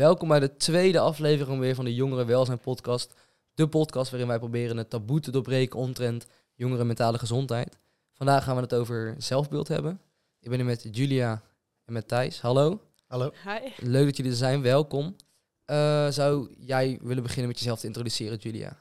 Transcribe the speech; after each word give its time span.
Welkom 0.00 0.28
bij 0.28 0.40
de 0.40 0.56
tweede 0.56 0.98
aflevering 0.98 1.58
weer 1.58 1.74
van 1.74 1.84
de 1.84 1.94
Jongeren 1.94 2.26
Welzijn 2.26 2.58
podcast. 2.58 3.14
De 3.54 3.68
podcast 3.68 4.10
waarin 4.10 4.28
wij 4.28 4.38
proberen 4.38 4.76
het 4.76 4.90
taboe 4.90 5.20
te 5.20 5.30
doorbreken 5.30 5.78
omtrent 5.78 6.26
jongeren 6.54 6.86
mentale 6.86 7.18
gezondheid. 7.18 7.78
Vandaag 8.12 8.44
gaan 8.44 8.56
we 8.56 8.62
het 8.62 8.74
over 8.74 9.14
zelfbeeld 9.18 9.68
hebben. 9.68 10.00
Ik 10.38 10.48
ben 10.48 10.58
hier 10.58 10.66
met 10.66 10.88
Julia 10.90 11.42
en 11.84 11.92
met 11.92 12.08
Thijs. 12.08 12.40
Hallo. 12.40 12.80
Hallo. 13.06 13.32
Hi. 13.44 13.88
Leuk 13.88 14.04
dat 14.04 14.16
jullie 14.16 14.32
er 14.32 14.38
zijn. 14.38 14.62
Welkom. 14.62 15.16
Eh, 15.64 16.08
zou 16.08 16.54
jij 16.58 16.98
willen 17.02 17.22
beginnen 17.22 17.48
met 17.48 17.58
jezelf 17.58 17.80
te 17.80 17.86
introduceren, 17.86 18.38
Julia? 18.38 18.76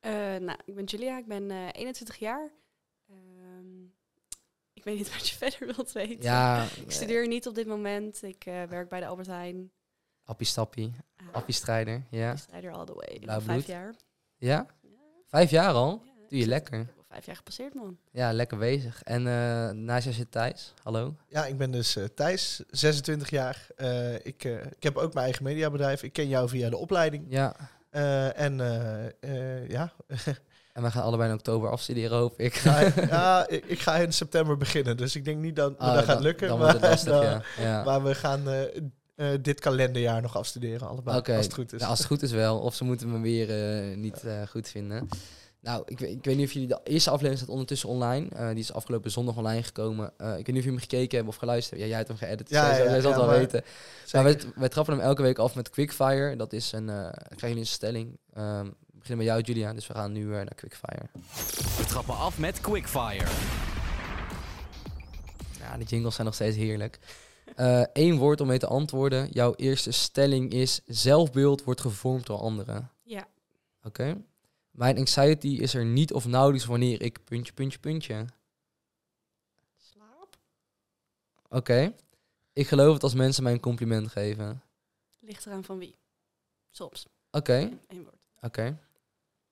Eh, 0.00 0.12
nou, 0.36 0.58
ik 0.64 0.74
ben 0.74 0.84
Julia, 0.84 1.18
ik 1.18 1.26
ben 1.26 1.50
eh 1.50 1.68
21 1.72 2.16
jaar. 2.16 2.50
Ehm, 3.08 3.82
ik 4.72 4.84
weet 4.84 4.96
niet 4.96 5.12
wat 5.12 5.28
je 5.28 5.36
verder 5.48 5.74
wilt 5.74 5.92
weten. 5.92 6.22
Ja, 6.22 6.66
Ik 6.84 6.90
studeer 6.90 7.28
niet 7.28 7.46
op 7.46 7.54
dit 7.54 7.66
moment. 7.66 8.22
Ik 8.22 8.44
eh, 8.44 8.62
werk 8.62 8.88
bij 8.88 9.00
de 9.00 9.06
Albert 9.06 9.28
Heijn. 9.28 9.70
Appie 10.30 10.46
Stappie, 10.46 10.92
Uh, 11.22 11.26
Appie 11.32 11.54
Strijder. 11.54 12.02
Ja. 12.10 12.36
Strijder 12.36 12.72
all 12.72 12.84
the 12.84 12.94
way. 12.94 13.18
Blauw 13.20 13.40
vijf 13.40 13.66
jaar. 13.66 13.94
ja? 14.38 14.48
Ja, 14.48 14.66
Vijf 15.28 15.50
jaar 15.50 15.72
al? 15.72 16.02
ja. 16.04 16.10
Doe 16.28 16.38
je 16.38 16.46
lekker. 16.46 16.80
Ik 16.80 16.86
heb 16.86 16.96
al 16.96 17.04
vijf 17.08 17.26
jaar 17.26 17.36
gepasseerd, 17.36 17.74
man. 17.74 17.96
Ja, 18.12 18.32
lekker 18.32 18.58
bezig. 18.58 19.02
En 19.02 19.26
eh 19.26 19.70
naast 19.70 20.04
jou 20.04 20.16
zit 20.16 20.30
Thijs. 20.32 20.74
Hallo. 20.82 21.14
Ja, 21.28 21.46
ik 21.46 21.58
ben 21.58 21.70
dus 21.70 21.96
eh, 21.96 22.04
Thijs, 22.04 22.62
26 22.70 23.30
jaar. 23.30 23.66
Eh, 23.76 24.14
ik, 24.14 24.44
ik 24.44 24.82
heb 24.82 24.96
ook 24.96 25.12
mijn 25.12 25.24
eigen 25.24 25.44
mediabedrijf. 25.44 26.02
Ik 26.02 26.12
ken 26.12 26.28
jou 26.28 26.48
via 26.48 26.70
de 26.70 26.76
opleiding. 26.76 27.24
Ja. 27.28 27.54
Eh, 27.90 28.38
en 28.40 28.56
ja, 29.68 29.92
En 30.72 30.82
we 30.82 30.90
gaan 30.90 31.02
allebei 31.02 31.28
in 31.30 31.34
oktober 31.36 31.70
afstuderen, 31.70 32.18
hoop 32.18 32.38
ik. 32.40 32.54
ja, 32.54 32.80
ja, 33.16 33.48
ik, 33.48 33.64
ik 33.64 33.78
ga 33.80 33.96
in 33.96 34.12
september 34.12 34.56
beginnen. 34.56 34.96
Dus 34.96 35.16
ik 35.16 35.24
denk 35.24 35.38
niet 35.38 35.56
dat 35.56 35.78
Ah, 35.78 35.94
dat 35.94 36.04
gaat 36.04 36.20
lukken. 36.20 36.48
Dan 36.48 36.58
maar, 36.58 36.66
wordt 36.66 36.80
het 36.80 36.90
lastig, 36.94 37.12
dan- 37.12 37.24
ja. 37.24 37.42
ja. 37.58 37.84
maar 37.84 38.02
we 38.02 38.14
gaan 38.14 38.48
eh, 38.48 38.82
eh, 39.20 39.28
dit 39.40 39.60
kalenderjaar 39.60 40.22
nog 40.22 40.36
afstuderen, 40.36 40.88
allebei. 40.88 41.16
Als 41.36 41.44
het 41.44 41.54
goed 41.54 41.72
is. 41.72 41.80
Ja, 41.80 41.86
als 41.86 41.98
het 41.98 42.06
goed 42.06 42.22
is 42.22 42.32
wel. 42.32 42.58
Of 42.58 42.74
ze 42.74 42.84
moeten 42.84 43.12
me 43.12 43.20
weer 43.20 43.50
eh, 43.90 43.96
niet 43.96 44.24
eh, 44.24 44.42
goed 44.50 44.68
vinden. 44.68 45.08
Nou, 45.62 45.82
ik, 45.86 45.98
weet- 45.98 46.16
ik 46.16 46.24
weet 46.24 46.36
niet 46.36 46.46
of 46.46 46.52
jullie... 46.52 46.68
De 46.68 46.80
eerste 46.84 47.08
aflevering 47.10 47.38
staat 47.40 47.50
ondertussen 47.52 47.88
online. 47.88 48.28
Eh, 48.28 48.48
die 48.48 48.58
is 48.58 48.72
afgelopen 48.72 49.10
zondag 49.10 49.36
online 49.36 49.62
gekomen. 49.62 50.12
Eh, 50.16 50.28
ik 50.28 50.34
weet 50.34 50.46
niet 50.46 50.48
of 50.48 50.54
jullie 50.54 50.70
hem 50.70 50.78
gekeken 50.78 51.14
hebben 51.16 51.32
of 51.34 51.38
geluisterd. 51.38 51.80
Ja, 51.80 51.86
jij 51.86 51.96
hebt 51.96 52.08
hem 52.08 52.16
geëdit. 52.16 52.48
Dus 52.48 52.56
Ja, 52.58 52.68
jij, 52.68 52.84
ja, 52.84 52.90
jij 52.90 53.00
zal 53.00 53.10
het 53.10 53.20
wel 53.20 53.28
maar- 53.28 53.38
weten. 53.38 53.62
Zeker. 54.04 54.22
Nou, 54.22 54.24
wij, 54.24 54.52
wij 54.56 54.68
trappen 54.68 54.94
hem 54.96 55.02
elke 55.04 55.22
week 55.22 55.38
af 55.38 55.54
met 55.54 55.70
Quickfire. 55.70 56.36
Dat 56.36 56.52
is 56.52 56.72
een... 56.72 56.88
eh 56.88 56.94
krijgen 57.10 57.38
jullie 57.48 57.58
een 57.58 57.66
stelling. 57.66 58.18
Ehm, 58.34 58.64
we 58.64 58.98
beginnen 58.98 59.24
met 59.26 59.26
jou, 59.26 59.40
Julia. 59.42 59.72
Dus 59.74 59.86
we 59.86 59.94
gaan 59.94 60.12
nu 60.12 60.24
eh, 60.28 60.34
naar 60.36 60.54
Quickfire. 60.54 61.02
We 61.78 61.84
trappen 61.86 62.16
af 62.16 62.38
met 62.38 62.60
Quickfire. 62.60 63.26
Ja, 65.58 65.76
de 65.76 65.84
jingles 65.84 66.14
zijn 66.14 66.26
nog 66.26 66.34
steeds 66.34 66.56
heerlijk. 66.56 66.98
Eén 67.92 68.16
woord 68.16 68.40
om 68.40 68.46
mee 68.46 68.58
te 68.58 68.66
antwoorden. 68.66 69.28
Jouw 69.32 69.54
eerste 69.54 69.90
stelling 69.90 70.52
is... 70.52 70.80
Zelfbeeld 70.86 71.64
wordt 71.64 71.80
gevormd 71.80 72.26
door 72.26 72.38
anderen. 72.38 72.90
Ja. 73.02 73.28
Oké. 73.82 74.22
Mijn 74.70 74.98
anxiety 74.98 75.48
is 75.48 75.74
er 75.74 75.84
niet 75.84 76.12
of 76.12 76.26
nauwelijks 76.26 76.66
wanneer 76.66 77.02
ik 77.02 77.24
puntje, 77.24 77.52
puntje, 77.52 77.78
puntje. 77.78 78.24
Slaap? 79.76 80.38
Oké. 81.48 81.94
Ik 82.52 82.68
geloof 82.68 82.94
het 82.94 83.02
als 83.02 83.14
mensen 83.14 83.42
mij 83.42 83.52
een 83.52 83.60
compliment 83.60 84.08
geven. 84.08 84.62
Ligt 85.18 85.46
eraan 85.46 85.64
van 85.64 85.78
wie? 85.78 85.94
Soms. 86.70 87.06
Oké, 87.30 87.56
Eén 87.88 88.02
woord. 88.02 88.16
oké. 88.40 88.78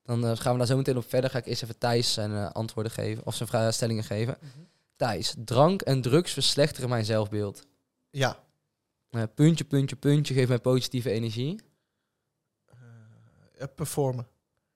Dan 0.02 0.26
eh, 0.26 0.36
gaan 0.36 0.52
we 0.52 0.58
daar 0.58 0.66
zo 0.66 0.76
meteen 0.76 0.96
op 0.96 1.08
verder. 1.08 1.30
Ga 1.30 1.38
ik 1.38 1.46
eerst 1.46 1.62
even 1.62 1.78
Thijs 1.78 2.12
zijn 2.12 2.32
eh, 2.32 2.50
antwoorden 2.50 2.92
geven. 2.92 3.26
Of 3.26 3.34
zijn 3.34 3.48
vraagstellingen 3.48 4.04
geven. 4.04 4.36
Mhm. 4.40 4.48
Thijs, 4.96 5.34
drank 5.44 5.82
en 5.82 6.00
drugs 6.02 6.32
verslechteren 6.32 6.88
mijn 6.88 7.04
zelfbeeld. 7.04 7.66
Ja. 8.10 8.44
Eh, 9.10 9.22
puntje, 9.34 9.64
puntje, 9.64 9.96
puntje 9.96 10.34
geeft 10.34 10.48
mij 10.48 10.58
positieve 10.58 11.10
energie. 11.10 11.60
Eh, 13.54 13.66
performen. 13.74 14.28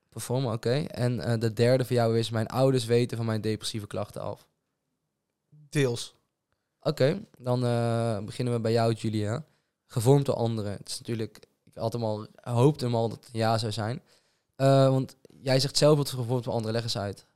Performen, 0.08 0.52
oké. 0.52 0.84
En 0.84 1.20
eh, 1.20 1.40
de 1.40 1.52
derde 1.52 1.84
voor 1.84 1.96
jou 1.96 2.18
is... 2.18 2.30
Mijn 2.30 2.46
ouders 2.46 2.84
weten 2.84 3.16
van 3.16 3.26
mijn 3.26 3.40
depressieve 3.40 3.86
klachten 3.86 4.22
af. 4.22 4.48
Deels. 5.48 6.14
Oké, 6.80 7.24
dan 7.38 7.64
eh, 7.64 8.18
beginnen 8.24 8.54
we 8.54 8.60
bij 8.60 8.72
jou, 8.72 8.92
Julia. 8.92 9.44
Gevormd 9.86 10.26
door 10.26 10.34
anderen. 10.34 10.72
Het 10.72 10.88
is 10.88 10.98
natuurlijk, 10.98 11.38
ik 11.64 11.74
had 11.74 11.92
hem 11.92 12.04
al, 12.04 12.26
hoopte 12.34 12.84
hem 12.84 12.94
al 12.94 13.08
dat 13.08 13.24
het 13.24 13.34
ja 13.34 13.58
zou 13.58 13.72
zijn. 13.72 14.02
Eh, 14.56 14.88
want 14.88 15.16
jij 15.40 15.60
zegt 15.60 15.76
zelf 15.76 15.96
dat 15.96 16.10
het 16.10 16.18
gevormd 16.18 16.44
door 16.44 16.52
anderen. 16.52 16.72
Leg 16.74 16.82
eens 16.82 16.98
uit. 16.98 17.26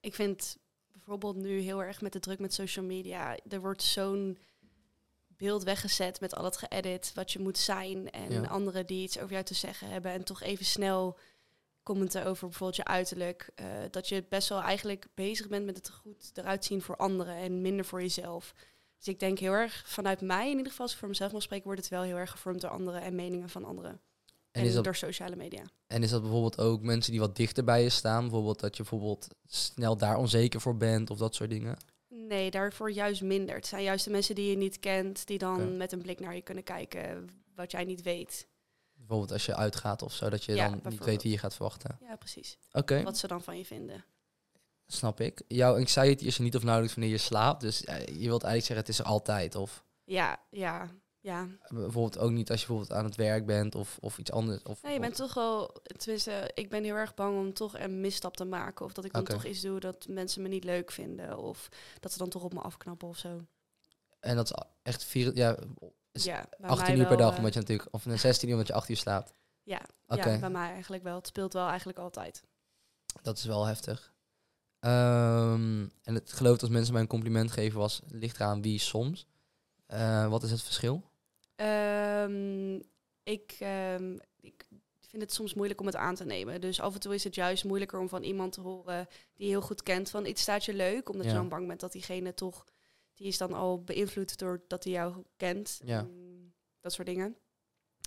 Ik 0.00 0.14
vind 0.14 0.56
bijvoorbeeld 0.92 1.36
nu 1.36 1.60
heel 1.60 1.82
erg 1.82 2.00
met 2.00 2.12
de 2.12 2.20
druk 2.20 2.38
met 2.38 2.54
social 2.54 2.84
media. 2.84 3.36
Er 3.48 3.60
wordt 3.60 3.82
zo'n 3.82 4.38
beeld 5.36 5.62
weggezet 5.64 6.20
met 6.20 6.34
al 6.34 6.44
het 6.44 6.56
geëdit, 6.56 7.12
wat 7.14 7.32
je 7.32 7.38
moet 7.38 7.58
zijn. 7.58 8.10
En 8.10 8.32
Ja. 8.32 8.42
anderen 8.42 8.86
die 8.86 9.02
iets 9.02 9.18
over 9.18 9.32
jou 9.32 9.44
te 9.44 9.54
zeggen 9.54 9.88
hebben. 9.88 10.12
En 10.12 10.24
toch 10.24 10.42
even 10.42 10.64
snel 10.64 11.18
commenten 11.82 12.24
over 12.26 12.46
bijvoorbeeld 12.48 12.76
je 12.76 12.84
uiterlijk. 12.84 13.50
eh, 13.54 13.66
dat 13.90 14.08
je 14.08 14.24
best 14.28 14.48
wel 14.48 14.60
eigenlijk 14.62 15.06
bezig 15.14 15.48
bent 15.48 15.64
met 15.66 15.76
het 15.76 15.90
goed 15.90 16.30
eruit 16.34 16.64
zien 16.64 16.82
voor 16.82 16.96
anderen 16.96 17.34
en 17.34 17.60
minder 17.60 17.84
voor 17.84 18.00
jezelf. 18.00 18.54
Dus 18.98 19.08
ik 19.08 19.20
denk 19.20 19.38
heel 19.38 19.52
erg, 19.52 19.82
vanuit 19.86 20.20
mij 20.20 20.44
in 20.50 20.56
ieder 20.56 20.66
geval, 20.70 20.84
als 20.84 20.92
ik 20.92 20.98
voor 20.98 21.08
mezelf 21.08 21.32
mag 21.32 21.42
spreken, 21.42 21.64
wordt 21.66 21.80
het 21.80 21.90
wel 21.90 22.02
heel 22.02 22.16
erg 22.16 22.30
gevormd 22.30 22.60
door 22.60 22.70
anderen 22.70 23.02
en 23.02 23.14
meningen 23.14 23.48
van 23.48 23.64
anderen. 23.64 23.90
En 23.90 24.62
En, 24.62 24.68
is, 24.68 24.74
dat, 24.74 24.84
door 24.84 24.94
sociale 24.96 25.36
media. 25.36 25.62
en 25.86 26.02
is 26.02 26.10
dat 26.10 26.20
bijvoorbeeld 26.22 26.58
ook 26.60 26.82
mensen 26.82 27.10
die 27.12 27.20
wat 27.20 27.36
dichter 27.36 27.64
bij 27.64 27.82
je 27.82 27.88
staan? 27.88 28.20
Bijvoorbeeld 28.22 28.60
dat 28.60 28.76
je 28.76 28.82
bijvoorbeeld 28.82 29.28
snel 29.46 29.96
daar 29.96 30.16
onzeker 30.16 30.60
voor 30.60 30.76
bent 30.76 31.10
of 31.10 31.18
dat 31.18 31.34
soort 31.34 31.50
dingen? 31.50 31.76
Nee, 32.18 32.50
daarvoor 32.50 32.90
juist 32.90 33.22
minder. 33.22 33.54
Het 33.54 33.66
zijn 33.66 33.82
juist 33.82 34.04
de 34.04 34.10
mensen 34.10 34.34
die 34.34 34.50
je 34.50 34.56
niet 34.56 34.78
kent, 34.80 35.26
die 35.26 35.38
dan 35.38 35.60
Ja. 35.60 35.76
met 35.76 35.92
een 35.92 36.02
blik 36.02 36.20
naar 36.20 36.34
je 36.34 36.42
kunnen 36.42 36.64
kijken, 36.64 37.28
wat 37.54 37.70
jij 37.70 37.84
niet 37.84 38.02
weet. 38.02 38.46
Bijvoorbeeld 38.94 39.32
als 39.32 39.46
je 39.46 39.56
uitgaat 39.56 40.02
of 40.02 40.12
zo, 40.12 40.28
dat 40.30 40.44
je 40.44 40.54
Ja, 40.54 40.68
dan 40.68 40.80
niet 40.92 41.04
weet 41.04 41.22
wie 41.22 41.32
je 41.32 41.38
gaat 41.38 41.54
verwachten. 41.54 41.98
Ja, 42.00 42.16
precies. 42.16 42.58
Oké, 42.72 43.02
Wat 43.02 43.18
ze 43.18 43.26
dan 43.26 43.42
van 43.42 43.58
je 43.58 43.64
vinden. 43.64 44.04
snap 44.86 45.20
ik. 45.20 45.42
Jouw 45.48 45.76
anxiety 45.76 46.24
is 46.24 46.36
er 46.36 46.42
niet 46.42 46.56
of 46.56 46.62
nauwelijks 46.62 46.94
wanneer 46.96 47.12
je 47.14 47.20
slaapt. 47.22 47.60
Dus 47.60 47.84
eh, 47.84 47.98
je 47.98 48.04
wilt 48.26 48.42
eigenlijk 48.42 48.64
zeggen 48.64 48.76
het 48.76 48.88
is 48.88 48.98
er 48.98 49.04
altijd. 49.04 49.54
Of 49.54 49.84
Ja, 50.04 50.40
ja, 50.50 50.90
ja. 51.26 51.46
bijvoorbeeld 51.68 52.18
ook 52.18 52.30
niet 52.30 52.50
als 52.50 52.60
je 52.60 52.66
bijvoorbeeld 52.66 52.98
aan 52.98 53.04
het 53.04 53.16
werk 53.16 53.46
bent 53.46 53.74
of, 53.74 53.98
of 54.00 54.18
iets 54.18 54.30
anders. 54.30 54.62
Of, 54.62 54.82
Nee, 54.82 54.92
je 54.92 55.00
bent 55.00 55.16
toch 55.16 55.34
wel, 55.34 55.74
tenminste, 55.96 56.50
ik 56.54 56.68
ben 56.68 56.84
heel 56.84 56.94
erg 56.94 57.14
bang 57.14 57.38
om 57.38 57.52
toch 57.52 57.78
een 57.78 58.00
misstap 58.00 58.36
te 58.36 58.44
maken. 58.44 58.84
Of 58.84 58.92
dat 58.92 59.04
ik 59.04 59.12
dan 59.12 59.24
toch 59.24 59.44
iets 59.44 59.60
doe 59.60 59.80
dat 59.80 60.06
mensen 60.08 60.42
me 60.42 60.48
niet 60.48 60.64
leuk 60.64 60.90
vinden. 60.90 61.38
Of 61.38 61.68
dat 62.00 62.12
ze 62.12 62.18
dan 62.18 62.28
toch 62.28 62.42
op 62.42 62.52
me 62.52 62.60
afknappen 62.60 63.08
of 63.08 63.18
zo. 63.18 63.40
En 64.20 64.36
dat 64.36 64.46
is 64.46 64.64
echt 64.82 65.04
vier, 65.04 65.36
ja, 65.36 65.56
ja, 66.12 66.48
bij 66.58 66.70
18 66.70 66.86
mij 66.86 66.96
uur 66.96 67.06
per 67.06 67.16
dag, 67.16 67.30
eh, 67.30 67.36
omdat 67.36 67.54
je 67.54 67.60
natuurlijk, 67.60 67.88
of 67.90 68.04
een 68.04 68.18
16 68.18 68.48
uur 68.48 68.54
omdat 68.54 68.68
je 68.68 68.74
8 68.74 68.88
uur 68.88 68.96
slaapt. 68.96 69.32
Ja, 69.62 69.80
ja, 70.06 70.38
bij 70.38 70.50
mij 70.50 70.70
eigenlijk 70.70 71.02
wel. 71.02 71.16
Het 71.16 71.26
speelt 71.26 71.52
wel 71.52 71.68
eigenlijk 71.68 71.98
altijd. 71.98 72.44
dat 73.22 73.38
is 73.38 73.44
wel 73.44 73.64
heftig. 73.64 74.14
Ehm, 74.80 75.86
en 76.02 76.14
het 76.14 76.32
geloof 76.32 76.60
als 76.60 76.70
mensen 76.70 76.92
mij 76.92 77.02
een 77.02 77.08
compliment 77.08 77.50
geven 77.52 77.78
was, 77.78 78.00
ligt 78.08 78.36
eraan 78.36 78.62
wie 78.62 78.78
soms. 78.78 79.26
Eh, 79.86 80.28
wat 80.28 80.42
is 80.42 80.50
het 80.50 80.62
verschil? 80.62 81.02
Ehm, 81.56 82.74
ik, 83.22 83.56
ehm, 83.58 84.16
ik 84.40 84.64
vind 85.00 85.22
het 85.22 85.32
soms 85.32 85.54
moeilijk 85.54 85.80
om 85.80 85.86
het 85.86 85.96
aan 85.96 86.14
te 86.14 86.24
nemen. 86.24 86.60
Dus 86.60 86.80
af 86.80 86.94
en 86.94 87.00
toe 87.00 87.14
is 87.14 87.24
het 87.24 87.34
juist 87.34 87.64
moeilijker 87.64 87.98
om 87.98 88.08
van 88.08 88.22
iemand 88.22 88.52
te 88.52 88.60
horen 88.60 89.08
die 89.34 89.44
je 89.46 89.52
heel 89.52 89.60
goed 89.62 89.82
kent 89.82 90.10
van 90.10 90.26
iets 90.26 90.42
staat 90.42 90.64
je 90.64 90.74
leuk, 90.74 91.08
omdat 91.08 91.24
Ja. 91.26 91.32
je 91.32 91.36
dan 91.38 91.48
bang 91.48 91.66
bent 91.66 91.80
dat 91.80 91.92
diegene 91.92 92.34
toch 92.34 92.64
die 93.14 93.26
is 93.26 93.38
dan 93.38 93.52
al 93.52 93.82
beïnvloed 93.82 94.38
door 94.38 94.62
dat 94.68 94.84
hij 94.84 94.92
jou 94.92 95.24
kent. 95.36 95.80
Ja. 95.84 95.98
En 95.98 96.54
dat 96.80 96.92
soort 96.92 97.06
dingen. 97.06 97.36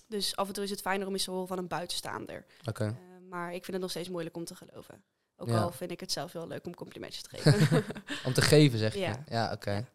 Dus 0.07 0.35
af 0.35 0.47
en 0.47 0.53
toe 0.53 0.63
is 0.63 0.69
het 0.69 0.81
fijner 0.81 1.07
om 1.07 1.13
eens 1.13 1.23
te 1.23 1.31
horen 1.31 1.47
van 1.47 1.57
een 1.57 1.67
buitenstaander. 1.67 2.45
Oké. 2.67 2.83
Eh, 2.85 3.27
maar 3.29 3.47
ik 3.47 3.63
vind 3.63 3.71
het 3.71 3.81
nog 3.81 3.89
steeds 3.89 4.09
moeilijk 4.09 4.35
om 4.35 4.45
te 4.45 4.55
geloven. 4.55 5.03
Ook 5.35 5.47
Ja. 5.47 5.61
al 5.61 5.71
vind 5.71 5.91
ik 5.91 5.99
het 5.99 6.11
zelf 6.11 6.31
heel 6.33 6.47
leuk 6.47 6.65
om 6.65 6.75
complimentjes 6.75 7.23
te 7.23 7.29
geven. 7.37 7.83
Om 8.25 8.33
te 8.33 8.41
geven, 8.41 8.79
zeg 8.79 8.93
je? 8.93 8.99
Ja. 8.99 9.23
Ja, 9.27 9.51
oké. 9.53 9.85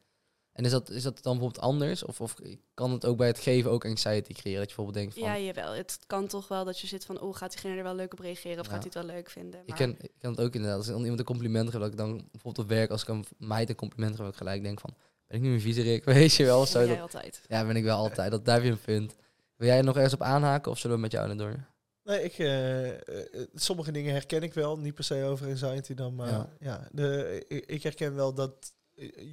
En 0.54 0.64
is 0.64 0.70
dat, 0.70 0.90
is 0.90 1.02
dat 1.02 1.22
dan 1.22 1.32
bijvoorbeeld 1.32 1.64
anders? 1.64 2.04
Of, 2.04 2.20
of 2.20 2.34
kan 2.74 2.92
het 2.92 3.04
ook 3.06 3.16
bij 3.16 3.26
het 3.26 3.38
geven 3.38 3.70
ook 3.70 3.84
anxiety 3.84 4.32
creëren? 4.32 4.60
Dat 4.60 4.70
je 4.70 4.76
bijvoorbeeld 4.76 4.96
denkt 4.96 5.14
van... 5.14 5.22
ja, 5.22 5.38
jawel. 5.38 5.72
Het 5.72 5.98
kan 6.06 6.26
toch 6.26 6.48
wel 6.48 6.64
dat 6.64 6.78
je 6.80 6.86
zit 6.86 7.04
van, 7.04 7.20
oh, 7.20 7.36
gaat 7.36 7.50
diegene 7.50 7.76
er 7.76 7.82
wel 7.82 7.94
leuk 7.94 8.12
op 8.12 8.18
reageren 8.18 8.58
of 8.60 8.66
Ja. 8.66 8.72
gaat 8.72 8.82
hij 8.82 8.90
het 8.94 9.06
wel 9.06 9.14
leuk 9.16 9.30
vinden? 9.30 9.62
Ik 9.66 9.74
ken, 9.74 9.96
ik 10.00 10.10
ken 10.18 10.30
het 10.30 10.40
ook 10.40 10.54
inderdaad. 10.54 10.78
Als 10.78 10.86
dan 10.86 11.00
iemand 11.00 11.18
een 11.18 11.24
compliment 11.24 11.68
geeft, 11.70 11.80
dat 11.82 11.90
ik 11.92 11.96
dan 11.96 12.16
bijvoorbeeld 12.16 12.58
op 12.58 12.68
werk, 12.68 12.90
als 12.90 13.02
ik 13.02 13.08
een 13.08 13.24
meid 13.38 13.68
een 13.68 13.74
compliment 13.74 14.10
geef, 14.14 14.24
dat 14.24 14.32
ik 14.32 14.38
gelijk 14.38 14.62
denk 14.62 14.80
van, 14.80 14.94
ben 15.26 15.36
ik 15.36 15.42
nu 15.42 15.52
een 15.52 15.60
viezerik? 15.60 16.04
Weet 16.14 16.34
je 16.34 16.44
wel? 16.44 16.58
Dat 16.58 16.68
Zo, 16.68 16.78
ben 16.78 16.86
jij 16.86 16.96
dat, 16.96 17.04
altijd. 17.14 17.40
ja, 17.48 17.66
ben 17.66 17.76
ik 17.76 17.84
wel 17.84 17.96
altijd. 17.98 18.44
Dat, 18.44 18.62
je 18.62 18.70
een 18.70 18.80
punt. 18.80 19.14
Wil 19.56 19.68
jij 19.68 19.78
er 19.78 19.84
nog 19.84 19.94
ergens 19.94 20.14
op 20.14 20.22
aanhaken 20.22 20.70
of 20.70 20.78
zullen 20.78 20.96
we 20.96 21.02
met 21.02 21.12
jou 21.12 21.26
naar 21.26 21.36
door? 21.36 21.66
Nee, 22.04 22.22
ik, 22.22 22.38
eh, 22.38 22.90
eh, 22.90 23.46
sommige 23.54 23.92
dingen 23.92 24.12
herken 24.12 24.42
ik 24.42 24.54
wel. 24.54 24.78
Niet 24.78 24.94
per 24.94 25.04
se 25.04 25.24
over 25.24 25.46
anxiety 25.48 25.94
dan, 25.94 26.14
maar 26.14 26.28
Ja. 26.28 26.48
ja. 26.60 26.88
de, 26.92 27.44
ik, 27.48 27.64
ik 27.66 27.82
herken 27.82 28.14
wel 28.14 28.34
dat 28.34 28.52
eh, 28.60 28.68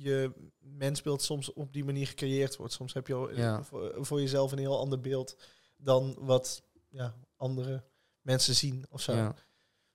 je 0.02 0.32
mensbeeld 0.60 1.22
soms 1.22 1.54
op 1.54 1.74
die 1.74 1.86
manier 1.86 2.08
gecreëerd 2.08 2.56
wordt. 2.56 2.74
Soms 2.74 2.94
heb 2.94 3.08
je 3.08 3.14
al, 3.14 3.30
eh, 3.30 3.38
Ja. 3.38 3.64
voor, 3.64 4.06
voor 4.06 4.20
jezelf 4.20 4.52
een 4.52 4.58
heel 4.58 4.80
ander 4.80 5.00
beeld 5.00 5.36
dan 5.78 6.16
wat 6.20 6.64
ja, 6.90 7.16
andere 7.36 7.84
mensen 8.22 8.56
zien 8.56 8.86
of 8.90 9.02
zo. 9.02 9.14
Ja. 9.14 9.36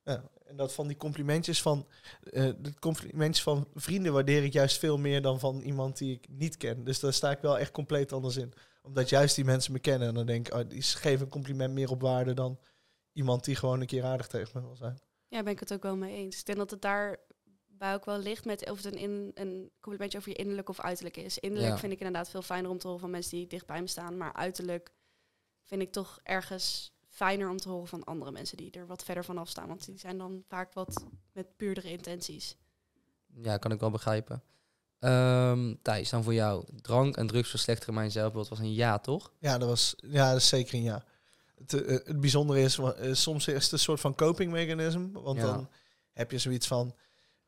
Ja, 0.02 0.30
en 0.44 0.56
dat 0.56 0.72
van 0.72 0.86
die 0.86 0.96
complimentjes 0.96 1.62
van 1.62 1.86
eh, 2.22 2.50
de 2.58 2.74
complimentjes 2.78 3.42
van 3.42 3.68
vrienden 3.74 4.12
waardeer 4.12 4.44
ik 4.44 4.52
juist 4.52 4.78
veel 4.78 4.98
meer 4.98 5.22
dan 5.22 5.38
van 5.40 5.60
iemand 5.60 5.98
die 5.98 6.12
ik 6.12 6.28
niet 6.28 6.56
ken. 6.56 6.84
Dus 6.84 7.00
daar 7.00 7.12
sta 7.12 7.30
ik 7.30 7.40
wel 7.40 7.58
echt 7.58 7.70
compleet 7.70 8.12
anders 8.12 8.36
in. 8.36 8.52
Omdat 8.82 9.08
juist 9.08 9.34
die 9.34 9.44
mensen 9.44 9.72
me 9.72 9.78
kennen. 9.78 10.08
En 10.08 10.14
dan 10.14 10.26
denk 10.26 10.46
ik, 10.48 10.54
oh, 10.54 10.68
die 10.68 10.82
geven 10.82 11.24
een 11.24 11.30
compliment 11.32 11.74
meer 11.74 11.90
op 11.90 12.00
waarde 12.00 12.34
dan 12.34 12.58
iemand 13.12 13.44
die 13.44 13.54
gewoon 13.56 13.80
een 13.80 13.86
keer 13.86 14.04
aardig 14.04 14.26
tegen 14.26 14.50
me 14.54 14.66
wil 14.66 14.76
zijn. 14.76 14.98
Ja, 15.28 15.42
ben 15.42 15.52
ik 15.52 15.60
het 15.60 15.72
ook 15.72 15.82
wel 15.82 15.96
mee 15.96 16.16
eens. 16.16 16.38
Ik 16.38 16.46
denk 16.46 16.58
dat 16.58 16.70
het 16.70 16.82
daar 16.82 17.18
bij 17.78 17.94
ook 17.94 18.04
wel 18.04 18.18
ligt 18.18 18.44
met 18.44 18.70
of 18.70 18.82
het 18.82 18.92
een, 18.94 18.98
in, 19.00 19.30
een 19.34 19.70
complimentje 19.80 20.18
over 20.18 20.30
je 20.30 20.36
innerlijk 20.36 20.68
of 20.68 20.80
uiterlijk 20.80 21.16
is. 21.16 21.38
Innerlijk 21.38 21.72
Ja. 21.72 21.78
vind 21.78 21.92
ik 21.92 21.98
inderdaad 21.98 22.28
veel 22.30 22.42
fijner 22.42 22.70
om 22.70 22.78
te 22.78 22.86
horen 22.86 23.00
van 23.00 23.10
mensen 23.10 23.36
die 23.36 23.46
dicht 23.46 23.66
bij 23.66 23.80
me 23.80 23.86
staan. 23.86 24.16
Maar 24.16 24.32
uiterlijk 24.32 24.90
vind 25.62 25.82
ik 25.82 25.92
toch 25.92 26.20
ergens 26.22 26.92
fijner 27.08 27.48
om 27.50 27.56
te 27.56 27.68
horen 27.68 27.86
van 27.88 28.04
andere 28.04 28.30
mensen 28.30 28.56
die 28.56 28.70
er 28.70 28.86
wat 28.86 29.04
verder 29.04 29.24
vanaf 29.24 29.48
staan. 29.48 29.68
Want 29.68 29.84
die 29.86 29.98
zijn 29.98 30.18
dan 30.18 30.44
vaak 30.48 30.72
wat 30.72 31.04
met 31.32 31.56
puurdere 31.56 31.90
intenties. 31.90 32.56
Ja, 33.34 33.56
kan 33.56 33.72
ik 33.72 33.80
wel 33.80 33.90
begrijpen. 33.90 34.42
Ehm 34.98 35.74
Thijs, 35.82 36.10
dan 36.10 36.22
voor 36.22 36.34
jou. 36.34 36.64
Drank 36.82 37.16
en 37.16 37.26
drugs 37.26 37.50
verslechteren 37.50 37.94
mijn 37.94 38.10
zelfbeeld 38.10 38.48
was 38.48 38.58
een 38.58 38.74
ja, 38.74 38.98
toch? 38.98 39.32
Ja, 39.38 39.58
dat 39.58 39.68
was 39.68 39.94
ja, 39.96 40.28
dat 40.30 40.40
is 40.40 40.48
zeker 40.48 40.74
een 40.74 40.82
ja. 40.82 41.04
Het, 41.56 41.72
eh, 41.84 41.88
het 42.04 42.20
bijzondere 42.20 42.60
is, 42.60 42.78
eh, 42.78 43.12
soms 43.14 43.48
is 43.48 43.62
het 43.64 43.72
een 43.72 43.78
soort 43.78 44.00
van 44.00 44.14
coping 44.14 44.52
mechanism. 44.52 45.10
Want 45.12 45.38
Ja. 45.38 45.44
dan 45.44 45.70
heb 46.12 46.30
je 46.30 46.38
zoiets 46.38 46.66
van, 46.66 46.94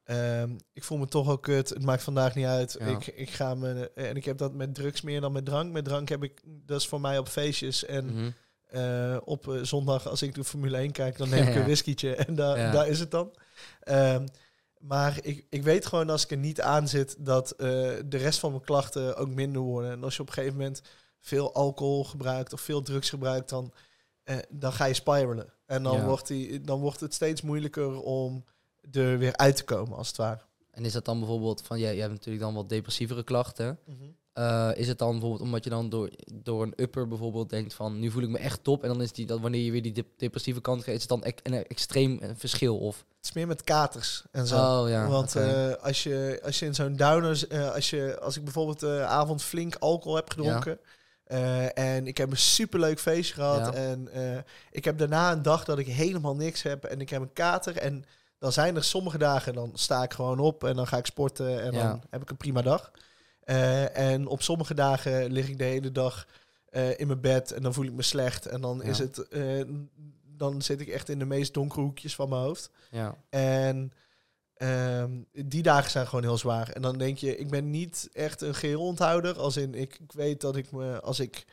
ehm, 0.09 0.57
ik 0.73 0.85
voel 0.85 0.99
me 0.99 1.07
toch 1.07 1.29
ook 1.29 1.43
kut, 1.43 1.69
het 1.69 1.83
maakt 1.85 2.03
vandaag 2.03 2.35
niet 2.35 2.47
uit. 2.47 2.77
Ja. 2.79 2.87
Ik, 2.87 3.07
ik 3.07 3.31
ga 3.31 3.55
me, 3.55 3.91
en 3.95 4.17
ik 4.17 4.25
heb 4.25 4.39
dat 4.39 4.55
met 4.55 4.75
drugs 4.75 5.01
meer 5.01 5.21
dan 5.21 5.33
met 5.33 5.45
drank. 5.45 5.73
Met 5.73 5.85
drank 5.85 6.09
heb 6.09 6.23
ik, 6.23 6.43
dat 6.45 6.81
is 6.81 6.87
voor 6.87 7.01
mij 7.01 7.19
op 7.19 7.29
feestjes 7.29 7.85
en 7.85 8.05
Mhm. 8.07 8.31
eh, 8.67 9.17
op 9.25 9.49
eh, 9.49 9.63
zondag 9.63 10.09
als 10.09 10.23
ik 10.23 10.35
de 10.35 10.45
Formule 10.45 10.77
1 10.77 10.91
kijk, 10.93 11.19
dan 11.19 11.29
neem 11.29 11.47
ik 11.49 11.55
een 11.57 11.65
whiskietje 11.65 12.15
en 12.15 12.35
daar 12.35 12.59
Ja. 12.59 12.71
daar 12.71 12.89
is 12.89 13.01
het 13.01 13.11
dan. 13.11 13.35
Ehm, 13.81 14.27
maar 14.79 15.19
ik, 15.23 15.47
ik 15.51 15.63
weet 15.63 15.87
gewoon 15.87 16.11
als 16.11 16.25
ik 16.25 16.31
er 16.31 16.37
niet 16.37 16.61
aan 16.61 16.89
zit 16.89 17.17
dat 17.19 17.51
eh, 17.51 17.69
de 18.07 18.17
rest 18.17 18.39
van 18.39 18.51
mijn 18.51 18.65
klachten 18.65 19.17
ook 19.17 19.29
minder 19.29 19.63
worden. 19.63 19.91
En 19.91 20.05
als 20.05 20.17
je 20.17 20.23
op 20.23 20.29
een 20.29 20.35
gegeven 20.35 20.57
moment 20.57 20.83
veel 21.21 21.55
alcohol 21.55 22.05
gebruikt 22.05 22.53
of 22.53 22.61
veel 22.61 22.83
drugs 22.83 23.09
gebruikt, 23.11 23.49
dan, 23.49 23.73
eh, 24.25 24.37
dan 24.49 24.73
ga 24.73 24.85
je 24.85 24.95
spiralen. 24.95 25.53
En 25.67 25.83
dan, 25.83 26.05
wordt 26.05 26.27
die, 26.27 26.61
dan 26.61 26.81
wordt 26.81 27.01
het 27.01 27.15
steeds 27.15 27.43
moeilijker 27.43 28.01
om 28.01 28.45
er 28.93 29.19
weer 29.19 29.37
uit 29.37 29.57
te 29.57 29.65
komen, 29.65 29.97
als 29.97 30.09
het 30.09 30.17
ware. 30.17 30.41
En 30.71 30.85
is 30.85 30.93
dat 30.93 31.05
dan 31.05 31.19
bijvoorbeeld 31.19 31.63
van, 31.63 31.79
jij, 31.79 31.93
jij 31.93 32.01
hebt 32.01 32.13
natuurlijk 32.13 32.45
dan 32.45 32.55
wat 32.55 32.69
depressievere 32.69 33.23
klachten. 33.25 33.79
Eh, 34.33 34.71
is 34.75 34.89
het 34.89 34.99
dan 34.99 35.11
bijvoorbeeld 35.11 35.41
omdat 35.41 35.65
je 35.65 35.71
dan 35.71 35.89
door, 35.89 36.11
door 36.33 36.63
een 36.63 36.73
upper 36.77 37.09
bijvoorbeeld 37.09 37.51
denkt 37.51 37.75
van, 37.75 37.99
nu 37.99 38.11
voel 38.11 38.23
ik 38.23 38.29
me 38.29 38.39
echt 38.39 38.65
top. 38.65 38.83
En 38.83 38.89
dan 38.89 39.03
is 39.03 39.13
die, 39.13 39.27
dat 39.27 39.41
wanneer 39.41 39.61
je 39.61 39.71
weer 39.71 39.83
die 39.83 39.93
dep- 39.93 40.19
depressieve 40.19 40.61
kant 40.61 40.85
gaat, 40.85 40.95
is 40.95 41.01
het 41.01 41.09
dan 41.09 41.25
een 41.43 41.67
extreem 41.67 42.21
verschil? 42.37 42.79
Of? 42.79 42.97
Het 43.17 43.27
is 43.27 43.33
meer 43.33 43.47
met 43.47 43.63
katers 43.63 44.25
en 44.31 44.47
zo. 44.47 44.57
Oh 44.83 44.89
ja, 44.89 45.09
Want 45.09 45.37
eh, 45.37 45.73
als, 45.75 46.03
je, 46.03 46.41
als 46.45 46.59
je 46.59 46.67
in 46.67 46.75
zo'n 46.75 46.97
downer, 46.97 47.49
eh, 47.49 47.75
als, 47.75 47.91
je, 47.91 48.19
als 48.21 48.37
ik 48.37 48.45
bijvoorbeeld 48.45 48.81
de 48.81 49.05
avond 49.05 49.43
flink 49.43 49.75
alcohol 49.77 50.17
heb 50.17 50.31
gedronken. 50.31 50.79
en 51.75 52.07
ik 52.07 52.17
heb 52.17 52.31
een 52.31 52.37
superleuk 52.37 53.01
feestje 53.01 53.35
gehad. 53.35 53.59
Ja. 53.59 53.73
En 53.73 54.09
ik 54.71 54.85
heb 54.85 54.99
daarna 54.99 55.33
een 55.33 55.43
dag 55.43 55.65
dat 55.65 55.79
ik 55.79 55.87
helemaal 55.87 56.37
niks 56.37 56.63
heb. 56.63 56.85
En 56.85 57.01
ik 57.01 57.11
heb 57.11 57.21
een 57.23 57.33
kater. 57.33 57.77
En 57.77 58.05
dan 58.39 58.53
zijn 58.53 58.77
er 58.77 58.85
sommige 58.85 59.19
dagen, 59.19 59.55
dan 59.55 59.71
sta 59.75 60.03
ik 60.03 60.13
gewoon 60.13 60.39
op. 60.39 60.65
En 60.65 60.77
dan 60.77 60.87
ga 60.87 60.97
ik 60.97 61.07
sporten. 61.07 61.63
En 61.63 61.73
Ja. 61.73 61.83
dan 61.89 62.03
heb 62.11 62.23
ik 62.23 62.31
een 62.31 62.37
prima 62.37 62.63
dag. 62.63 62.91
Eh, 63.41 63.97
en 63.97 64.27
op 64.27 64.43
sommige 64.43 64.75
dagen 64.75 65.33
lig 65.33 65.49
ik 65.49 65.59
de 65.59 65.65
hele 65.65 65.93
dag 65.93 66.27
eh, 66.69 66.99
in 67.01 67.07
mijn 67.07 67.21
bed. 67.21 67.53
En 67.53 67.63
dan 67.63 67.75
voel 67.75 67.85
ik 67.85 67.93
me 67.93 68.03
slecht. 68.03 68.47
En 68.47 68.61
dan, 68.61 68.83
is 68.83 68.99
het, 68.99 69.29
eh, 69.29 69.65
dan 70.37 70.63
zit 70.63 70.81
ik 70.81 70.89
echt 70.89 71.09
in 71.09 71.19
de 71.19 71.25
meest 71.25 71.55
donkere 71.55 71.81
hoekjes 71.81 72.15
van 72.15 72.29
mijn 72.29 72.41
hoofd. 72.43 72.71
ja. 72.91 73.17
En 73.31 73.93
ehm, 74.55 75.11
die 75.33 75.63
dagen 75.63 75.91
zijn 75.91 76.07
gewoon 76.07 76.25
heel 76.25 76.39
zwaar. 76.39 76.69
En 76.69 76.83
dan 76.83 76.99
denk 76.99 77.19
je, 77.19 77.37
ik 77.37 77.49
ben 77.51 77.71
niet 77.71 78.09
echt 78.13 78.41
een 78.41 78.55
geheel 78.55 78.83
onthouder. 78.83 79.39
Als 79.39 79.57
in, 79.57 79.75
ik, 79.75 79.99
ik 80.01 80.13
weet 80.13 80.41
dat 80.41 80.57
ik 80.57 80.73
me, 80.73 81.01
als 81.01 81.21
ik, 81.21 81.45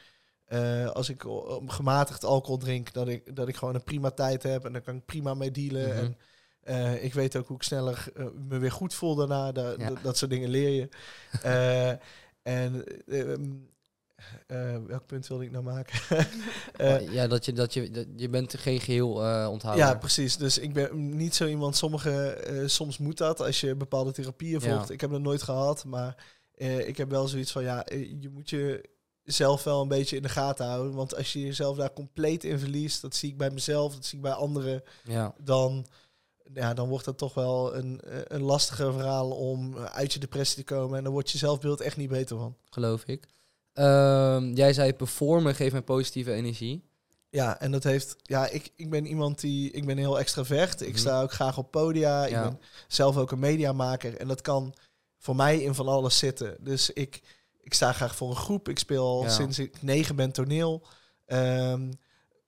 als 0.94 1.10
ik 1.10 1.24
gematigd 1.68 2.24
alcohol 2.24 2.58
drink, 2.58 2.94
dat 2.94 3.08
ik, 3.08 3.36
dat 3.36 3.48
ik 3.48 3.56
gewoon 3.56 3.76
een 3.76 3.84
prima 3.84 4.12
tijd 4.12 4.44
heb. 4.44 4.66
En 4.66 4.74
daar 4.74 4.81
kan 4.81 4.96
ik 4.96 5.06
prima 5.06 5.34
mee 5.34 5.52
dealen. 5.52 5.88
Mhm. 5.90 5.98
En 5.98 6.18
eh, 6.66 7.04
ik 7.04 7.14
weet 7.14 7.36
ook 7.36 7.48
hoe 7.48 7.56
ik 7.56 7.64
sneller 7.64 8.06
eh, 8.16 8.26
me 8.50 8.58
weer 8.58 8.72
goed 8.72 8.94
voel 8.94 9.16
daarna. 9.16 9.52
Da- 9.52 9.74
Ja. 9.78 9.92
dat, 10.02 10.18
soort 10.18 10.32
dingen 10.32 10.50
leer 10.50 10.70
je. 10.70 10.90
Eh, 11.42 11.90
en 12.42 12.84
ehm, 13.08 13.44
eh, 14.48 14.78
welk 14.88 15.06
punt 15.06 15.28
wilde 15.28 15.44
ik 15.44 15.52
nou 15.52 15.64
maken? 15.64 16.00
Ja, 17.12 17.28
dat 17.28 17.46
je, 17.46 17.54
dat 17.54 17.74
je, 17.74 17.90
dat, 17.90 18.06
je 18.16 18.30
bent 18.30 18.58
geen 18.58 18.80
geheel 18.80 19.26
eh 19.26 19.48
onthouder. 19.52 19.86
ja, 19.86 19.96
precies. 19.96 20.38
Dus 20.38 20.58
ik 20.58 20.74
ben 20.74 21.16
niet 21.16 21.36
zo 21.36 21.46
iemand. 21.48 21.76
Sommige, 21.76 22.64
soms 22.66 22.98
moet 22.98 23.18
dat 23.18 23.42
als 23.42 23.62
je 23.62 23.76
bepaalde 23.76 24.12
therapieën 24.12 24.60
Ja. 24.62 24.70
volgt. 24.76 24.90
Ik 24.90 25.02
heb 25.02 25.12
dat 25.12 25.22
nooit 25.22 25.42
gehad, 25.44 25.86
maar 25.86 26.24
ik 26.86 26.98
heb 26.98 27.10
wel 27.10 27.28
zoiets 27.28 27.52
van 27.52 27.64
ja, 27.64 27.86
je 28.20 28.30
moet 28.34 28.50
je 28.50 28.90
zelf 29.24 29.64
wel 29.64 29.82
een 29.82 29.88
beetje 29.88 30.16
in 30.16 30.22
de 30.22 30.30
gaten 30.30 30.66
houden. 30.66 30.94
Want 30.94 31.16
als 31.16 31.34
je 31.34 31.42
jezelf 31.42 31.78
daar 31.78 31.94
compleet 31.94 32.44
in 32.44 32.60
verliest, 32.60 33.02
dat 33.02 33.16
zie 33.16 33.30
ik 33.32 33.38
bij 33.38 33.50
mezelf, 33.52 33.94
dat 33.94 34.06
zie 34.06 34.18
ik 34.18 34.24
bij 34.24 34.32
anderen, 34.34 34.84
ja. 35.04 35.34
dan, 35.44 35.86
ja, 36.53 36.74
dan 36.74 36.89
wordt 36.89 37.06
dat 37.06 37.18
toch 37.18 37.33
wel 37.33 37.75
een, 37.75 38.01
eh, 38.01 38.19
een 38.24 38.42
lastiger 38.42 38.94
verhaal 38.94 39.31
om 39.31 39.77
eh, 39.77 39.83
uit 39.83 40.13
je 40.13 40.19
depressie 40.19 40.63
te 40.63 40.74
komen. 40.74 40.97
En 40.97 41.03
dan 41.03 41.13
wordt 41.13 41.31
je 41.31 41.38
zelfbeeld 41.38 41.81
echt 41.81 41.97
niet 41.97 42.09
beter 42.09 42.38
van. 42.38 42.56
geloof 42.69 43.03
ik. 43.06 43.27
Ehm, 43.74 44.53
jij 44.53 44.74
zei 44.74 44.94
performen 44.94 45.56
geeft 45.56 45.71
mij 45.71 45.81
positieve 45.81 46.31
energie. 46.33 46.83
Ja, 47.30 47.59
en 47.59 47.71
dat 47.71 47.83
heeft. 47.83 48.15
Ja, 48.21 48.47
ik, 48.47 48.71
ik 48.75 48.89
ben 48.89 49.06
iemand 49.06 49.39
die. 49.39 49.71
Ik 49.71 49.86
ben 49.86 49.97
heel 49.97 50.19
extravert. 50.19 50.81
Ik 50.81 50.88
Mhm. 50.89 50.97
sta 50.97 51.21
ook 51.21 51.31
graag 51.31 51.57
op 51.57 51.71
podia. 51.71 52.25
Ja. 52.25 52.44
Ik 52.44 52.50
ben 52.50 52.59
zelf 52.88 53.18
ook 53.18 53.31
een 53.31 53.39
mediamaker. 53.39 54.18
En 54.18 54.27
dat 54.27 54.42
kan 54.42 54.74
voor 55.18 55.36
mij 55.36 55.57
in 55.62 55.75
van 55.75 55.88
alles 55.88 56.18
zitten. 56.18 56.57
Dus 56.59 56.89
ik, 56.89 57.21
ik 57.62 57.74
sta 57.74 57.92
graag 57.94 58.15
voor 58.15 58.30
een 58.30 58.36
groep. 58.36 58.69
Ik 58.69 58.80
speel 58.80 59.24
Ja. 59.24 59.30
sinds 59.30 59.59
ik 59.59 59.81
negen 59.81 60.15
ben 60.15 60.31
toneel. 60.31 60.81
Ehm, 61.25 61.92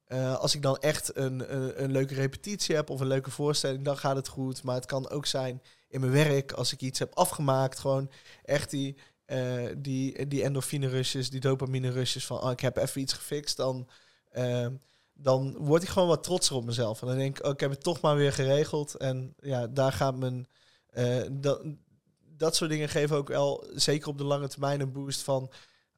eh, 0.07 0.35
als 0.37 0.55
ik 0.55 0.61
dan 0.61 0.77
echt 0.77 1.17
een, 1.17 1.55
een, 1.55 1.83
een 1.83 1.91
leuke 1.91 2.13
repetitie 2.13 2.75
heb 2.75 2.89
of 2.89 2.99
een 2.99 3.07
leuke 3.07 3.31
voorstelling, 3.31 3.83
dan 3.83 3.97
gaat 3.97 4.15
het 4.15 4.27
goed. 4.27 4.63
Maar 4.63 4.75
het 4.75 4.85
kan 4.85 5.09
ook 5.09 5.25
zijn 5.25 5.61
in 5.87 5.99
mijn 5.99 6.11
werk, 6.11 6.51
als 6.51 6.73
ik 6.73 6.81
iets 6.81 6.99
heb 6.99 7.15
afgemaakt, 7.15 7.79
gewoon 7.79 8.11
echt 8.43 8.69
die, 8.69 8.97
eh, 9.25 9.65
die, 9.77 10.27
die 10.27 10.43
endorfine 10.43 10.87
rushes, 10.87 11.29
die 11.29 11.39
dopamine 11.39 11.91
rushes 11.91 12.25
van 12.25 12.41
oh, 12.41 12.51
ik 12.51 12.59
heb 12.59 12.77
even 12.77 13.01
iets 13.01 13.13
gefixt, 13.13 13.57
dan, 13.57 13.87
ehm, 14.31 14.75
dan 15.13 15.57
word 15.57 15.83
ik 15.83 15.89
gewoon 15.89 16.07
wat 16.07 16.23
trotser 16.23 16.55
op 16.55 16.65
mezelf. 16.65 17.01
En 17.01 17.07
dan 17.07 17.17
denk 17.17 17.37
ik, 17.37 17.45
oh, 17.45 17.51
ik 17.51 17.59
heb 17.59 17.71
het 17.71 17.83
toch 17.83 18.01
maar 18.01 18.15
weer 18.15 18.33
geregeld. 18.33 18.95
En 18.95 19.33
ja, 19.39 19.67
daar 19.67 19.91
gaat 19.91 20.15
mijn... 20.15 20.47
eh, 20.89 21.23
dat, 21.31 21.63
dat 22.37 22.55
soort 22.55 22.69
dingen 22.69 22.89
geven 22.89 23.17
ook 23.17 23.27
wel, 23.27 23.67
zeker 23.73 24.07
op 24.07 24.17
de 24.17 24.23
lange 24.23 24.47
termijn, 24.47 24.81
een 24.81 24.91
boost 24.91 25.21
van... 25.21 25.51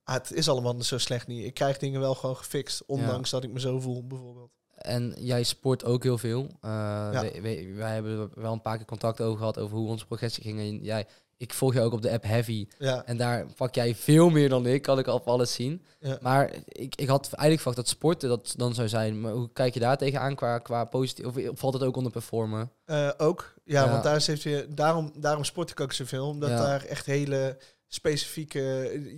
Ah, 0.09 0.15
het 0.15 0.31
is 0.33 0.49
allemaal 0.49 0.83
zo 0.83 0.97
slecht 0.97 1.27
niet. 1.27 1.45
Ik 1.45 1.53
krijg 1.53 1.77
dingen 1.77 1.99
wel 1.99 2.15
gewoon 2.15 2.37
gefixt, 2.37 2.83
ondanks 2.85 3.29
dat 3.29 3.43
ik 3.43 3.51
me 3.51 3.59
zo 3.59 3.79
voel, 3.79 4.07
bijvoorbeeld. 4.07 4.51
En 4.75 5.13
jij 5.17 5.43
sport 5.43 5.85
ook 5.85 6.03
heel 6.03 6.17
veel. 6.17 6.41
Eh, 6.61 6.69
Ja. 6.71 7.11
wij, 7.11 7.39
wij- 7.41 7.71
wij 7.75 7.93
hebben 7.93 8.29
wel 8.35 8.53
een 8.53 8.61
paar 8.61 8.77
keer 8.77 8.85
contact 8.85 9.21
over 9.21 9.37
gehad 9.37 9.57
over 9.59 9.77
hoe 9.77 9.87
onze 9.89 10.05
progressie 10.05 10.43
ging. 10.43 10.59
En 10.59 10.83
jij, 10.83 11.05
ik 11.37 11.53
volg 11.53 11.73
je 11.73 11.81
ook 11.81 11.93
op 11.93 12.01
de 12.01 12.11
app 12.11 12.23
Heavy. 12.23 12.67
Ja, 12.77 13.05
En 13.05 13.17
daar 13.17 13.45
pak 13.55 13.75
jij 13.75 13.95
veel 13.95 14.29
meer 14.29 14.49
dan 14.49 14.65
ik, 14.65 14.81
kan 14.81 14.99
ik 14.99 15.07
op 15.07 15.27
alles 15.27 15.53
zien. 15.53 15.85
Ja. 15.99 16.17
Maar 16.21 16.51
ik, 16.65 16.95
ik 16.95 17.07
had 17.07 17.23
eigenlijk 17.23 17.55
verwacht 17.61 17.75
dat 17.77 17.87
sporten 17.87 18.29
dat 18.29 18.53
dan 18.57 18.73
zou 18.73 18.87
zijn. 18.87 19.21
Maar 19.21 19.31
hoe 19.31 19.49
kijk 19.53 19.73
je 19.73 19.79
daar 19.79 19.97
tegenaan 19.97 20.35
qua, 20.35 20.57
qua 20.57 20.85
positief? 20.85 21.25
Of 21.25 21.35
valt 21.59 21.73
het 21.73 21.83
ook 21.83 21.95
onder 21.97 22.11
performen? 22.11 22.71
Eh, 22.85 23.09
ook. 23.17 23.53
Ja, 23.63 23.89
want 23.89 24.03
daar 24.03 24.23
heeft 24.25 24.41
je, 24.41 24.67
daarom, 24.69 25.11
daarom 25.17 25.43
sport 25.43 25.69
ik 25.69 25.79
ook 25.79 25.93
zoveel. 25.93 26.27
Omdat 26.27 26.49
daar 26.49 26.83
echt 26.85 27.05
hele 27.05 27.57
specifieke... 27.91 28.59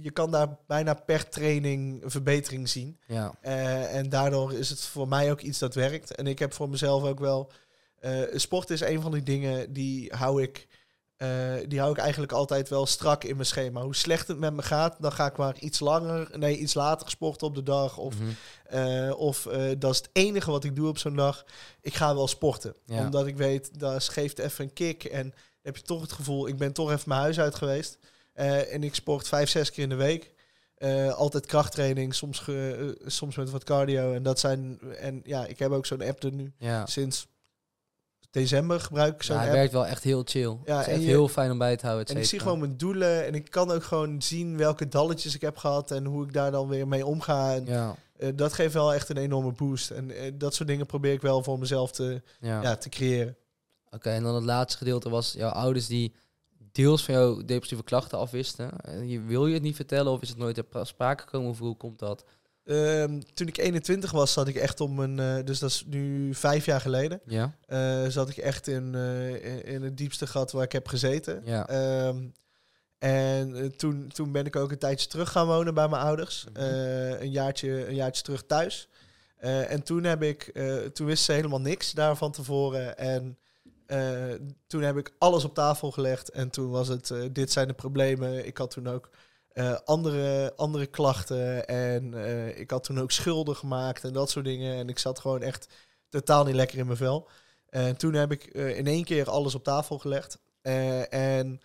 Je 0.02 0.12
kan 0.12 0.32
daar 0.32 0.58
bijna 0.68 0.94
per 0.94 1.30
training 1.30 2.04
een 2.04 2.12
verbetering 2.12 2.70
zien. 2.70 3.00
Ja, 3.08 3.34
Eh, 3.42 3.96
en 3.96 4.10
daardoor 4.10 4.54
is 4.54 4.70
het 4.70 4.82
voor 4.82 5.08
mij 5.08 5.32
ook 5.32 5.42
iets 5.42 5.60
dat 5.60 5.76
werkt. 5.76 6.16
En 6.16 6.28
ik 6.28 6.40
heb 6.40 6.54
voor 6.54 6.70
mezelf 6.70 7.04
ook 7.04 7.20
wel... 7.20 7.52
eh 8.00 8.20
sport 8.34 8.70
is 8.70 8.82
een 8.82 9.02
van 9.02 9.12
die 9.12 9.24
dingen 9.24 9.74
die 9.74 10.12
hou 10.16 10.42
ik... 10.44 10.68
eh, 11.18 11.54
die 11.68 11.80
hou 11.80 11.92
ik 11.92 11.98
eigenlijk 11.98 12.32
altijd 12.32 12.70
wel 12.70 12.86
strak 12.86 13.24
in 13.24 13.36
mijn 13.36 13.48
schema. 13.48 13.82
Hoe 13.82 13.96
slecht 13.96 14.28
het 14.28 14.40
met 14.40 14.54
me 14.54 14.62
gaat, 14.62 14.96
dan 15.00 15.12
ga 15.12 15.26
ik 15.26 15.38
maar 15.38 15.60
iets 15.60 15.80
langer, 15.80 16.30
nee, 16.38 16.58
iets 16.58 16.74
later 16.74 17.10
sporten 17.10 17.48
op 17.48 17.56
de 17.56 17.64
dag. 17.64 17.98
Of, 17.98 18.16
Mhm. 18.20 19.12
of 19.12 19.48
dat 19.78 19.92
is 19.92 19.98
het 19.98 20.10
enige 20.14 20.52
wat 20.52 20.64
ik 20.64 20.76
doe 20.76 20.88
op 20.88 20.98
zo'n 20.98 21.16
dag. 21.16 21.46
Ik 21.82 21.94
ga 21.94 22.14
wel 22.16 22.28
sporten. 22.28 22.76
Ja. 22.86 23.04
Omdat 23.06 23.28
ik 23.28 23.38
weet, 23.38 23.80
dat 23.80 24.10
geeft 24.10 24.40
even 24.40 24.64
een 24.66 24.74
kick. 24.74 25.04
En 25.04 25.34
heb 25.62 25.76
je 25.76 25.82
toch 25.84 26.02
het 26.02 26.12
gevoel, 26.12 26.48
ik 26.48 26.58
ben 26.58 26.74
toch 26.74 26.92
even 26.92 27.10
mijn 27.10 27.22
huis 27.22 27.40
uit 27.40 27.56
geweest. 27.56 27.98
Eh, 28.42 28.74
en 28.74 28.84
ik 28.84 28.96
sport 28.96 29.28
vijf, 29.28 29.50
zes 29.50 29.72
keer 29.72 29.84
in 29.84 29.90
de 29.90 29.96
week. 29.96 30.32
Eh, 30.78 31.14
altijd 31.14 31.46
krachttraining, 31.46 32.16
soms, 32.16 32.40
ge- 32.40 32.96
eh, 33.00 33.08
soms 33.10 33.36
met 33.36 33.50
wat 33.50 33.64
cardio. 33.64 34.14
En 34.14 34.24
dat 34.24 34.40
zijn. 34.40 34.80
En 35.00 35.22
ja, 35.24 35.46
ik 35.46 35.60
heb 35.60 35.72
ook 35.72 35.86
zo'n 35.86 36.02
app 36.02 36.24
er 36.24 36.32
nu 36.32 36.54
ja. 36.58 36.86
sinds 36.86 37.28
december 38.32 38.80
gebruik 38.80 39.14
ik 39.14 39.24
zo'n 39.24 39.36
Ja, 39.36 39.42
hij 39.42 39.50
app. 39.50 39.58
werkt 39.60 39.74
wel 39.74 39.86
echt 39.88 40.04
heel 40.04 40.22
chill. 40.26 40.58
Ja, 40.66 40.78
het 40.78 40.82
is 40.82 40.86
en 40.88 40.94
echt 40.94 41.02
je- 41.02 41.08
heel 41.08 41.28
fijn 41.28 41.52
om 41.52 41.58
bij 41.58 41.78
te 41.78 41.86
houden. 41.86 42.08
En 42.16 42.18
ik 42.22 42.28
zie 42.28 42.40
gewoon 42.40 42.60
mijn 42.60 42.78
doelen 42.78 43.26
en 43.26 43.36
ik 43.36 43.50
kan 43.52 43.72
ook 43.72 43.84
gewoon 43.84 44.22
zien 44.22 44.58
welke 44.58 44.88
dalletjes 44.88 45.36
ik 45.36 45.42
heb 45.42 45.58
gehad 45.58 45.92
en 45.92 46.06
hoe 46.06 46.24
ik 46.26 46.34
daar 46.34 46.52
dan 46.52 46.68
weer 46.68 46.88
mee 46.88 47.06
omga. 47.06 47.54
En, 47.56 47.66
Ja, 47.66 47.96
dat 48.36 48.54
geeft 48.54 48.74
wel 48.74 48.94
echt 48.94 49.10
een 49.10 49.18
enorme 49.18 49.52
boost. 49.52 49.90
En 49.92 50.12
dat 50.38 50.54
soort 50.56 50.70
dingen 50.70 50.86
probeer 50.86 51.14
ik 51.14 51.22
wel 51.22 51.44
voor 51.44 51.60
mezelf 51.60 51.92
te, 51.92 52.22
ja. 52.40 52.62
ja. 52.62 52.76
te 52.76 52.90
creëren. 52.90 53.36
Oké, 53.90 54.10
en 54.10 54.24
dan 54.24 54.36
het 54.36 54.44
laatste 54.44 54.78
gedeelte 54.78 55.10
was 55.10 55.32
jouw 55.38 55.50
ouders 55.50 55.88
die 55.88 56.14
deels 56.72 57.04
van 57.06 57.14
jouw 57.14 57.42
depressieve 57.46 57.84
klachten 57.84 58.18
afwisten. 58.18 58.72
Eh, 58.82 59.10
je- 59.10 59.22
wil 59.22 59.48
je 59.48 59.54
het 59.54 59.64
niet 59.64 59.76
vertellen 59.76 60.12
of 60.12 60.22
is 60.22 60.30
het 60.30 60.38
nooit 60.38 60.56
ter 60.56 60.64
pra- 60.64 60.84
sprake 60.84 61.24
gekomen 61.24 61.50
of 61.50 61.60
hoe 61.60 61.78
komt 61.78 62.00
dat? 62.00 62.24
Ehm, 62.66 63.22
toen 63.34 63.48
ik 63.48 63.58
21 63.58 64.12
was, 64.12 64.34
zat 64.34 64.48
ik 64.48 64.56
echt 64.56 64.80
om 64.82 65.00
een... 65.00 65.20
eh, 65.20 65.46
dus 65.46 65.60
dat 65.60 65.70
is 65.70 65.84
nu 65.88 66.34
vijf 66.34 66.66
jaar 66.66 66.82
geleden. 66.82 67.22
Ja? 67.26 67.56
eh, 67.68 68.06
zat 68.08 68.30
ik 68.30 68.38
echt 68.38 68.68
in, 68.68 68.96
in, 69.64 69.82
het 69.84 69.98
diepste 69.98 70.28
gat 70.28 70.52
waar 70.52 70.64
ik 70.64 70.72
heb 70.72 70.88
gezeten. 70.88 71.42
Ja. 71.46 71.68
Ehm, 71.68 72.18
en 72.98 73.74
toen, 73.78 74.08
toen 74.08 74.32
ben 74.32 74.46
ik 74.46 74.56
ook 74.56 74.72
een 74.72 74.78
tijdje 74.78 75.08
terug 75.08 75.32
gaan 75.32 75.48
wonen 75.48 75.74
bij 75.74 75.88
mijn 75.88 76.02
ouders. 76.04 76.46
Mhm. 76.54 76.64
Een, 76.64 77.32
jaartje, 77.32 77.88
een 77.88 77.96
jaartje 77.96 78.24
terug 78.24 78.44
thuis. 78.46 78.88
En 79.38 79.84
toen 79.84 80.04
heb 80.04 80.24
ik, 80.24 80.60
toen 80.94 81.06
wist 81.08 81.24
ze 81.24 81.32
helemaal 81.32 81.62
niks 81.62 81.92
daar 81.92 82.16
van 82.18 82.32
tevoren. 82.32 82.98
En 82.98 83.38
eh, 83.92 84.34
toen 84.68 84.82
heb 84.82 84.98
ik 84.98 85.14
alles 85.18 85.44
op 85.44 85.54
tafel 85.54 85.92
gelegd. 85.92 86.30
En 86.30 86.50
toen 86.50 86.70
was 86.70 86.88
het, 86.88 87.12
eh, 87.12 87.20
dit 87.32 87.52
zijn 87.52 87.68
de 87.68 87.74
problemen. 87.74 88.46
Ik 88.46 88.58
had 88.58 88.72
toen 88.72 88.88
ook 88.90 89.10
eh, 89.52 89.78
andere, 89.86 90.54
andere 90.56 90.86
klachten. 90.86 91.68
En 91.68 92.14
ik 92.58 92.72
had 92.72 92.84
toen 92.84 93.00
ook 93.00 93.12
schulden 93.12 93.56
gemaakt 93.56 94.04
en 94.04 94.14
dat 94.14 94.30
soort 94.30 94.46
dingen. 94.46 94.76
En 94.76 94.90
ik 94.90 95.00
zat 95.00 95.20
gewoon 95.20 95.42
echt 95.42 95.68
totaal 96.10 96.44
niet 96.44 96.56
lekker 96.56 96.78
in 96.78 96.86
mijn 96.86 96.98
vel. 96.98 97.30
En 97.70 97.98
toen 97.98 98.14
heb 98.14 98.32
ik 98.32 98.44
in 98.54 98.88
één 98.88 99.04
keer 99.04 99.30
alles 99.30 99.56
op 99.56 99.64
tafel 99.64 100.00
gelegd. 100.00 100.40
En 101.10 101.62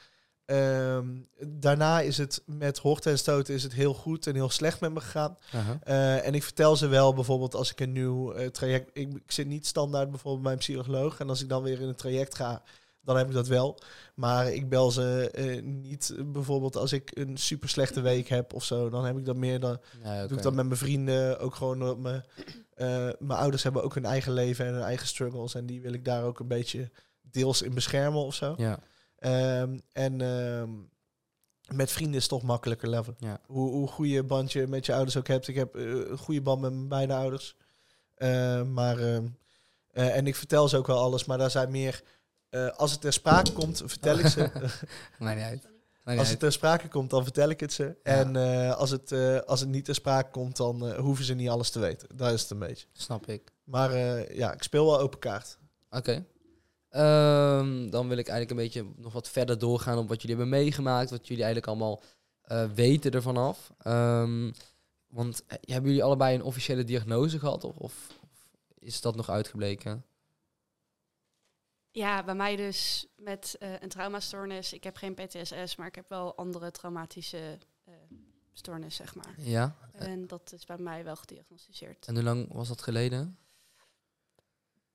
ehm, 0.47 1.07
daarna 1.47 2.00
is 2.00 2.19
het 2.19 2.43
met 2.47 2.79
hoogte 2.79 3.11
en 3.11 3.19
stoten 3.19 3.55
is 3.55 3.62
het 3.62 3.73
heel 3.73 3.95
goed 3.95 4.26
en 4.26 4.35
heel 4.35 4.50
slecht 4.50 4.81
met 4.81 4.93
me 4.93 5.00
gegaan. 5.00 5.38
Eh, 5.83 6.26
en 6.26 6.35
ik 6.35 6.43
vertel 6.43 6.76
ze 6.76 6.87
wel 6.87 7.15
bijvoorbeeld 7.15 7.55
als 7.55 7.71
ik 7.71 7.81
een 7.81 7.93
nieuw 7.93 8.33
eh, 8.33 8.49
traject... 8.49 8.91
Ik, 8.93 9.15
ik 9.15 9.33
zit 9.33 9.47
niet 9.47 9.67
standaard 9.67 10.11
bijvoorbeeld 10.11 10.43
bij 10.43 10.53
een 10.53 10.59
psycholoog. 10.59 11.19
En 11.19 11.29
als 11.29 11.43
ik 11.43 11.49
dan 11.49 11.62
weer 11.62 11.81
in 11.81 11.88
een 11.88 11.95
traject 11.95 12.35
ga, 12.35 12.62
dan 13.00 13.17
heb 13.17 13.26
ik 13.26 13.33
dat 13.33 13.47
wel. 13.47 13.79
Maar 14.15 14.53
ik 14.53 14.69
bel 14.69 14.91
ze 14.91 15.31
eh, 15.31 15.62
niet 15.62 16.15
bijvoorbeeld 16.26 16.76
als 16.76 16.93
ik 16.93 17.11
een 17.15 17.37
super 17.37 17.69
slechte 17.69 18.00
week 18.00 18.29
heb 18.29 18.53
of 18.53 18.65
zo. 18.65 18.91
Dan 18.91 19.05
heb 19.05 19.19
ik 19.19 19.25
dat 19.25 19.37
meer... 19.37 19.61
Dan 19.61 19.81
Ja, 20.03 20.26
doe 20.26 20.37
ik 20.37 20.43
dat 20.43 20.55
met 20.55 20.67
mijn 20.67 20.79
vrienden. 20.79 21.38
Ook 21.38 21.55
gewoon 21.55 21.83
omdat 21.83 21.99
mijn, 21.99 22.25
mijn 23.19 23.38
ouders 23.38 23.62
hebben 23.62 23.83
ook 23.83 23.95
hun 23.95 24.05
eigen 24.05 24.33
leven 24.33 24.67
en 24.67 24.73
hun 24.73 24.83
eigen 24.83 25.07
struggles. 25.07 25.55
En 25.55 25.67
die 25.67 25.81
wil 25.81 25.93
ik 25.93 26.05
daar 26.05 26.25
ook 26.25 26.38
een 26.38 26.49
beetje 26.49 26.91
deels 27.31 27.62
in 27.62 27.75
beschermen 27.75 28.21
of 28.21 28.35
zo. 28.35 28.55
Ja, 28.57 28.79
Ehm, 29.16 29.78
en 29.92 30.20
ehm, 30.20 30.70
met 31.75 31.92
vrienden 31.92 32.20
is 32.20 32.26
toch 32.26 32.42
makkelijker 32.42 32.88
level. 32.88 33.14
Ja. 33.18 33.40
Hoe, 33.46 33.70
hoe 33.70 33.88
goede 33.88 34.23
band 34.23 34.52
je 34.52 34.66
met 34.66 34.87
je 34.87 34.94
ouders 34.94 35.16
ook 35.16 35.26
hebt. 35.28 35.49
Ik 35.49 35.54
heb 35.54 35.76
eh, 35.76 35.82
een 35.82 36.18
goede 36.18 36.42
band 36.42 36.61
met 36.61 36.73
mijn 36.73 36.88
beide 36.88 37.14
ouders. 37.14 37.56
Ehm, 38.14 38.73
maar, 38.73 38.99
eh, 38.99 40.16
en 40.16 40.26
ik 40.26 40.37
vertel 40.37 40.68
ze 40.68 40.76
ook 40.76 40.87
wel 40.87 40.99
alles, 40.99 41.25
maar 41.25 41.38
daar 41.38 41.50
zijn 41.50 41.70
meer... 41.70 42.02
eh, 42.49 42.68
als 42.68 42.90
het 42.90 43.00
ter 43.00 43.12
sprake 43.12 43.52
komt, 43.52 43.82
vertel 43.87 44.18
ik 44.18 44.26
ze. 44.26 44.40
maakt 45.18 45.37
niet 45.37 45.44
uit. 45.44 45.75
Als 46.18 46.28
het 46.28 46.38
ter 46.38 46.52
sprake 46.52 46.88
komt, 46.88 47.11
dan 47.11 47.23
vertel 47.23 47.49
ik 47.49 47.61
het 47.61 47.73
ze. 47.73 47.96
En 48.02 48.37
als, 48.76 48.90
het, 48.90 49.12
als 49.46 49.61
het 49.61 49.68
niet 49.68 49.85
ter 49.85 49.94
sprake 49.94 50.30
komt, 50.30 50.56
dan 50.56 50.96
hoeven 50.96 51.25
ze 51.25 51.35
niet 51.35 51.49
alles 51.49 51.70
te 51.70 51.78
weten. 51.78 52.16
Dat 52.16 52.32
is 52.32 52.40
het 52.42 52.50
een 52.50 52.58
beetje. 52.58 52.87
Snap 52.92 53.26
ik. 53.26 53.52
Maar 53.64 53.92
ja, 54.35 54.52
ik 54.52 54.62
speel 54.62 54.87
wel 54.87 55.00
open 55.00 55.18
kaart. 55.18 55.58
Oké. 55.90 56.25
Ehm, 56.97 57.91
dan 57.91 58.09
wil 58.09 58.17
ik 58.17 58.29
eigenlijk 58.29 58.50
een 58.50 58.67
beetje 58.67 59.03
nog 59.03 59.12
wat 59.12 59.29
verder 59.29 59.59
doorgaan 59.59 59.99
op 59.99 60.09
wat 60.09 60.23
jullie 60.23 60.37
hebben 60.37 60.59
meegemaakt, 60.59 61.11
wat 61.11 61.29
jullie 61.29 61.45
eigenlijk 61.45 61.73
allemaal 61.73 62.03
eh, 62.43 62.71
weten 62.71 63.11
ervan 63.11 63.37
af. 63.37 63.73
Ehm, 63.79 64.53
want 65.07 65.45
eh, 65.47 65.59
hebben 65.61 65.91
jullie 65.91 66.05
allebei 66.05 66.35
een 66.35 66.43
officiële 66.43 66.85
diagnose 66.85 67.38
gehad 67.38 67.65
of, 67.65 67.76
of, 67.76 68.09
is 68.79 69.00
dat 69.00 69.17
nog 69.17 69.31
uitgebleken? 69.31 70.05
Ja, 71.91 72.25
bij 72.25 72.35
mij 72.35 72.57
dus 72.57 73.07
met 73.17 73.57
eh, 73.59 73.81
een 73.81 73.88
traumastoornis. 73.88 74.73
Ik 74.73 74.85
heb 74.85 74.97
geen 74.97 75.15
PTSS, 75.15 75.76
maar 75.76 75.87
ik 75.87 75.95
heb 75.95 76.09
wel 76.09 76.37
andere 76.37 76.71
traumatische 76.71 77.59
eh 77.85 77.93
stoornis, 78.53 78.97
zeg 78.97 79.15
maar. 79.15 79.35
Ja. 79.38 79.76
En 79.93 80.26
dat 80.26 80.53
is 80.53 80.65
bij 80.65 80.79
mij 80.79 81.05
wel 81.05 81.17
gediagnosticeerd. 81.17 82.07
En 82.07 82.15
hoe 82.15 82.25
lang 82.25 82.53
was 82.53 82.69
dat 82.69 82.83
geleden? 82.83 83.38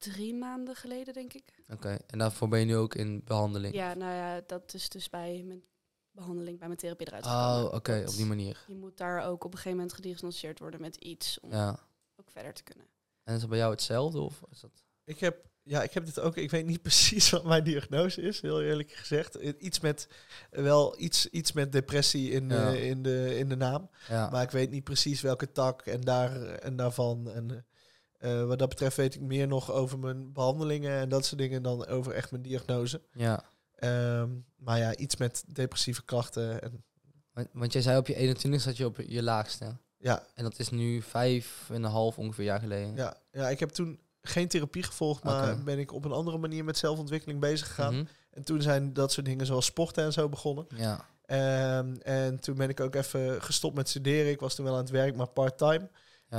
Drie 0.01 0.33
maanden 0.35 0.75
geleden, 0.75 1.13
denk 1.13 1.33
ik. 1.33 1.63
Oké. 1.73 1.97
En 2.07 2.17
daarvoor 2.19 2.47
ben 2.47 2.59
je 2.59 2.65
nu 2.65 2.75
ook 2.75 2.95
in 2.95 3.21
behandeling? 3.25 3.73
Ja, 3.75 3.93
nou 3.93 4.13
ja, 4.13 4.41
dat 4.47 4.73
is 4.73 4.89
dus 4.89 5.09
bij 5.09 5.43
mijn 5.45 5.63
behandeling, 6.11 6.57
bij 6.59 6.67
mijn 6.67 6.79
therapie 6.79 7.07
eruit 7.07 7.25
Oh, 7.25 7.55
gekomen. 7.55 7.73
oké, 7.73 8.03
op 8.07 8.15
die 8.15 8.25
manier. 8.25 8.63
Je 8.67 8.75
moet 8.75 8.97
daar 8.97 9.23
ook 9.25 9.43
op 9.43 9.51
een 9.51 9.57
gegeven 9.57 9.77
moment 9.77 9.93
gediagnosticeerd 9.95 10.59
worden 10.59 10.81
met 10.81 10.95
iets 10.95 11.39
om 11.39 11.51
Ja. 11.51 11.79
ook 12.15 12.31
verder 12.31 12.53
te 12.53 12.63
kunnen. 12.63 12.85
En 13.23 13.33
is 13.33 13.39
dat 13.39 13.49
bij 13.49 13.57
jou 13.59 13.71
hetzelfde 13.71 14.19
of 14.19 14.41
is 14.51 14.59
dat? 14.59 14.83
Ik 15.03 15.19
heb, 15.19 15.45
ja, 15.63 15.83
ik 15.83 15.91
heb 15.93 16.05
dit 16.05 16.19
ook. 16.19 16.37
Ik 16.37 16.51
weet 16.51 16.65
niet 16.65 16.81
precies 16.89 17.29
wat 17.29 17.43
mijn 17.43 17.63
diagnose 17.63 18.21
is, 18.21 18.41
heel 18.41 18.61
eerlijk 18.61 18.91
gezegd. 18.91 19.35
Eh, 19.35 19.53
Iets 19.59 19.79
met, 19.79 20.07
wel 20.49 20.99
iets, 21.01 21.27
iets 21.29 21.51
met 21.51 21.71
depressie 21.71 22.31
in, 22.31 22.49
Ja. 22.49 22.67
eh, 22.73 22.89
in, 22.89 23.01
de, 23.03 23.37
in 23.37 23.49
de 23.49 23.55
naam. 23.55 23.89
Ja. 24.07 24.29
Maar 24.29 24.43
ik 24.43 24.51
weet 24.51 24.69
niet 24.71 24.83
precies 24.83 25.21
welke 25.21 25.51
tak 25.51 25.81
en 25.81 26.01
daar 26.01 26.41
en 26.45 26.75
daarvan. 26.75 27.31
En 27.31 27.65
eh, 28.21 28.45
wat 28.45 28.59
dat 28.59 28.69
betreft 28.69 28.97
weet 28.97 29.15
ik 29.15 29.21
meer 29.21 29.47
nog 29.47 29.71
over 29.71 29.99
mijn 29.99 30.33
behandelingen 30.33 30.99
en 30.99 31.09
dat 31.09 31.25
soort 31.25 31.39
dingen 31.39 31.63
dan 31.63 31.87
over 31.87 32.11
echt 32.13 32.31
mijn 32.31 32.43
diagnose. 32.43 33.01
ja. 33.13 33.43
Ehm, 33.75 34.29
maar 34.57 34.77
ja, 34.77 34.95
iets 34.95 35.15
met 35.17 35.43
depressieve 35.47 36.03
klachten. 36.05 36.61
En, 36.61 36.83
Want, 37.33 37.47
want 37.53 37.73
jij 37.73 37.81
zei 37.81 37.97
op 37.97 38.07
je 38.07 38.15
21 38.15 38.61
zat 38.61 38.77
je 38.77 38.85
op 38.85 38.97
je 39.07 39.23
laagste. 39.23 39.77
ja, 39.97 40.23
En 40.35 40.43
dat 40.43 40.59
is 40.59 40.69
nu 40.69 41.01
vijf 41.01 41.69
en 41.69 41.83
een 41.83 41.91
half 41.91 42.17
ongeveer 42.17 42.45
jaar 42.45 42.59
geleden. 42.59 42.95
ja, 42.95 43.17
ja, 43.31 43.49
ik 43.49 43.59
heb 43.59 43.69
toen 43.69 43.99
geen 44.21 44.47
therapie 44.47 44.83
gevolgd, 44.83 45.23
maar 45.23 45.63
ben 45.63 45.79
ik 45.79 45.93
op 45.93 46.05
een 46.05 46.11
andere 46.11 46.37
manier 46.37 46.63
met 46.63 46.77
zelfontwikkeling 46.77 47.39
bezig 47.39 47.67
gegaan. 47.67 47.93
Mhm. 47.95 48.05
En 48.31 48.43
toen 48.43 48.61
zijn 48.61 48.93
dat 48.93 49.11
soort 49.11 49.25
dingen 49.25 49.45
zoals 49.45 49.65
sporten 49.65 50.03
en 50.03 50.13
zo 50.13 50.29
begonnen. 50.29 50.65
Ja. 50.75 51.05
Ehm, 51.25 51.95
en 51.95 52.39
toen 52.39 52.55
ben 52.55 52.69
ik 52.69 52.79
ook 52.79 52.95
even 52.95 53.41
gestopt 53.41 53.75
met 53.75 53.89
studeren. 53.89 54.31
Ik 54.31 54.39
was 54.39 54.55
toen 54.55 54.65
wel 54.65 54.73
aan 54.73 54.79
het 54.81 54.89
werk, 54.89 55.15
maar 55.15 55.27
part-time. 55.27 55.89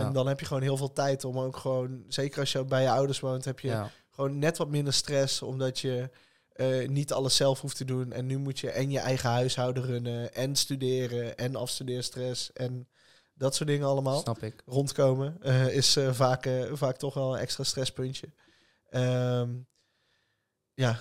En 0.00 0.12
dan 0.12 0.26
heb 0.26 0.40
je 0.40 0.46
gewoon 0.46 0.62
heel 0.62 0.76
veel 0.76 0.92
tijd 0.92 1.24
om 1.24 1.38
ook 1.38 1.56
gewoon, 1.56 2.04
zeker 2.08 2.40
als 2.40 2.52
je 2.52 2.64
bij 2.64 2.82
je 2.82 2.90
ouders 2.90 3.20
woont, 3.20 3.44
heb 3.44 3.60
je 3.60 3.84
gewoon 4.10 4.38
net 4.38 4.58
wat 4.58 4.68
minder 4.68 4.92
stress, 4.92 5.42
omdat 5.42 5.78
je 5.78 6.10
eh, 6.52 6.88
niet 6.88 7.12
alles 7.12 7.36
zelf 7.36 7.60
hoeft 7.60 7.76
te 7.76 7.84
doen. 7.84 8.12
En 8.12 8.26
nu 8.26 8.38
moet 8.38 8.58
je 8.58 8.70
en 8.70 8.90
je 8.90 8.98
eigen 8.98 9.30
huishouden 9.30 9.82
runnen, 9.82 10.34
en 10.34 10.56
studeren, 10.56 11.36
en 11.36 11.56
afstudeerstress, 11.56 12.52
en 12.52 12.88
dat 13.34 13.54
soort 13.54 13.68
dingen 13.68 13.86
allemaal. 13.86 14.20
Snap 14.20 14.42
ik. 14.42 14.62
Rondkomen 14.66 15.36
eh, 15.42 15.76
is 15.76 15.96
eh, 15.96 16.12
vaak, 16.12 16.48
vaak 16.72 16.96
toch 16.96 17.14
wel 17.14 17.34
een 17.34 17.40
extra 17.40 17.64
stresspuntje. 17.64 18.28
Ehm, 18.90 19.50
ja, 20.74 21.00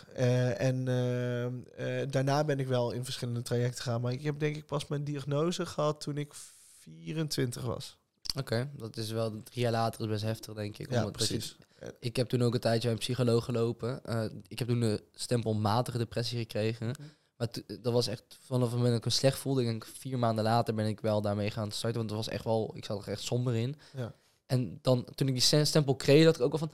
en 0.57 0.87
ehm, 0.87 1.61
eh, 1.75 2.07
daarna 2.09 2.43
ben 2.43 2.59
ik 2.59 2.67
wel 2.67 2.91
in 2.91 3.03
verschillende 3.03 3.41
trajecten 3.41 3.83
gegaan. 3.83 4.01
Maar 4.01 4.11
ik 4.11 4.21
heb 4.21 4.39
denk 4.39 4.55
ik 4.55 4.65
pas 4.65 4.87
mijn 4.87 5.03
diagnose 5.03 5.65
gehad 5.65 6.01
toen 6.01 6.17
ik 6.17 6.33
24 6.79 7.63
was. 7.63 7.99
Oké, 8.37 8.69
dat 8.77 8.97
is 8.97 9.11
wel 9.11 9.29
drie 9.43 9.61
jaar 9.61 9.71
later 9.71 10.01
is 10.01 10.07
best 10.07 10.23
heftig, 10.23 10.53
denk 10.53 10.77
ik. 10.77 10.89
Ja, 10.91 10.95
dat 10.95 11.05
je- 11.05 11.11
precies. 11.11 11.57
ik 11.99 12.15
heb 12.15 12.29
toen 12.29 12.41
ook 12.41 12.53
een 12.53 12.59
tijdje 12.59 12.81
bij 12.81 12.91
een 12.91 12.97
psycholoog 12.97 13.45
gelopen. 13.45 14.03
Eh, 14.05 14.23
ik 14.47 14.59
heb 14.59 14.67
toen 14.67 14.79
de 14.79 15.03
stempel 15.15 15.53
matige 15.53 15.97
depressie 15.97 16.37
gekregen. 16.39 16.87
Mhm. 16.87 17.01
Maar 17.37 17.47
dat 17.81 17.93
was 17.93 18.07
echt 18.07 18.23
vanaf 18.45 18.67
het 18.67 18.75
moment 18.75 18.89
dat 18.89 18.99
ik 18.99 19.05
me 19.05 19.11
slecht 19.11 19.37
voelde. 19.37 19.61
Ik 19.61 19.67
denk 19.67 19.85
vier 19.85 20.19
maanden 20.19 20.43
later 20.43 20.73
ben 20.73 20.85
ik 20.85 20.99
wel 20.99 21.21
daarmee 21.21 21.51
gaan 21.51 21.71
starten. 21.71 21.97
Want 21.99 22.09
het 22.09 22.19
was 22.25 22.29
echt 22.29 22.43
wel, 22.43 22.71
ik 22.75 22.85
zat 22.85 23.05
er 23.05 23.11
echt 23.11 23.21
somber 23.21 23.55
in. 23.55 23.75
Ja. 23.95 24.13
En 24.45 24.79
dan 24.81 25.05
toen 25.15 25.27
ik 25.27 25.33
die 25.33 25.41
stem- 25.43 25.65
stempel 25.65 25.95
kreeg, 25.95 26.23
dacht 26.23 26.35
ik 26.37 26.41
ook 26.43 26.49
wel 26.59 26.67
van... 26.69 26.71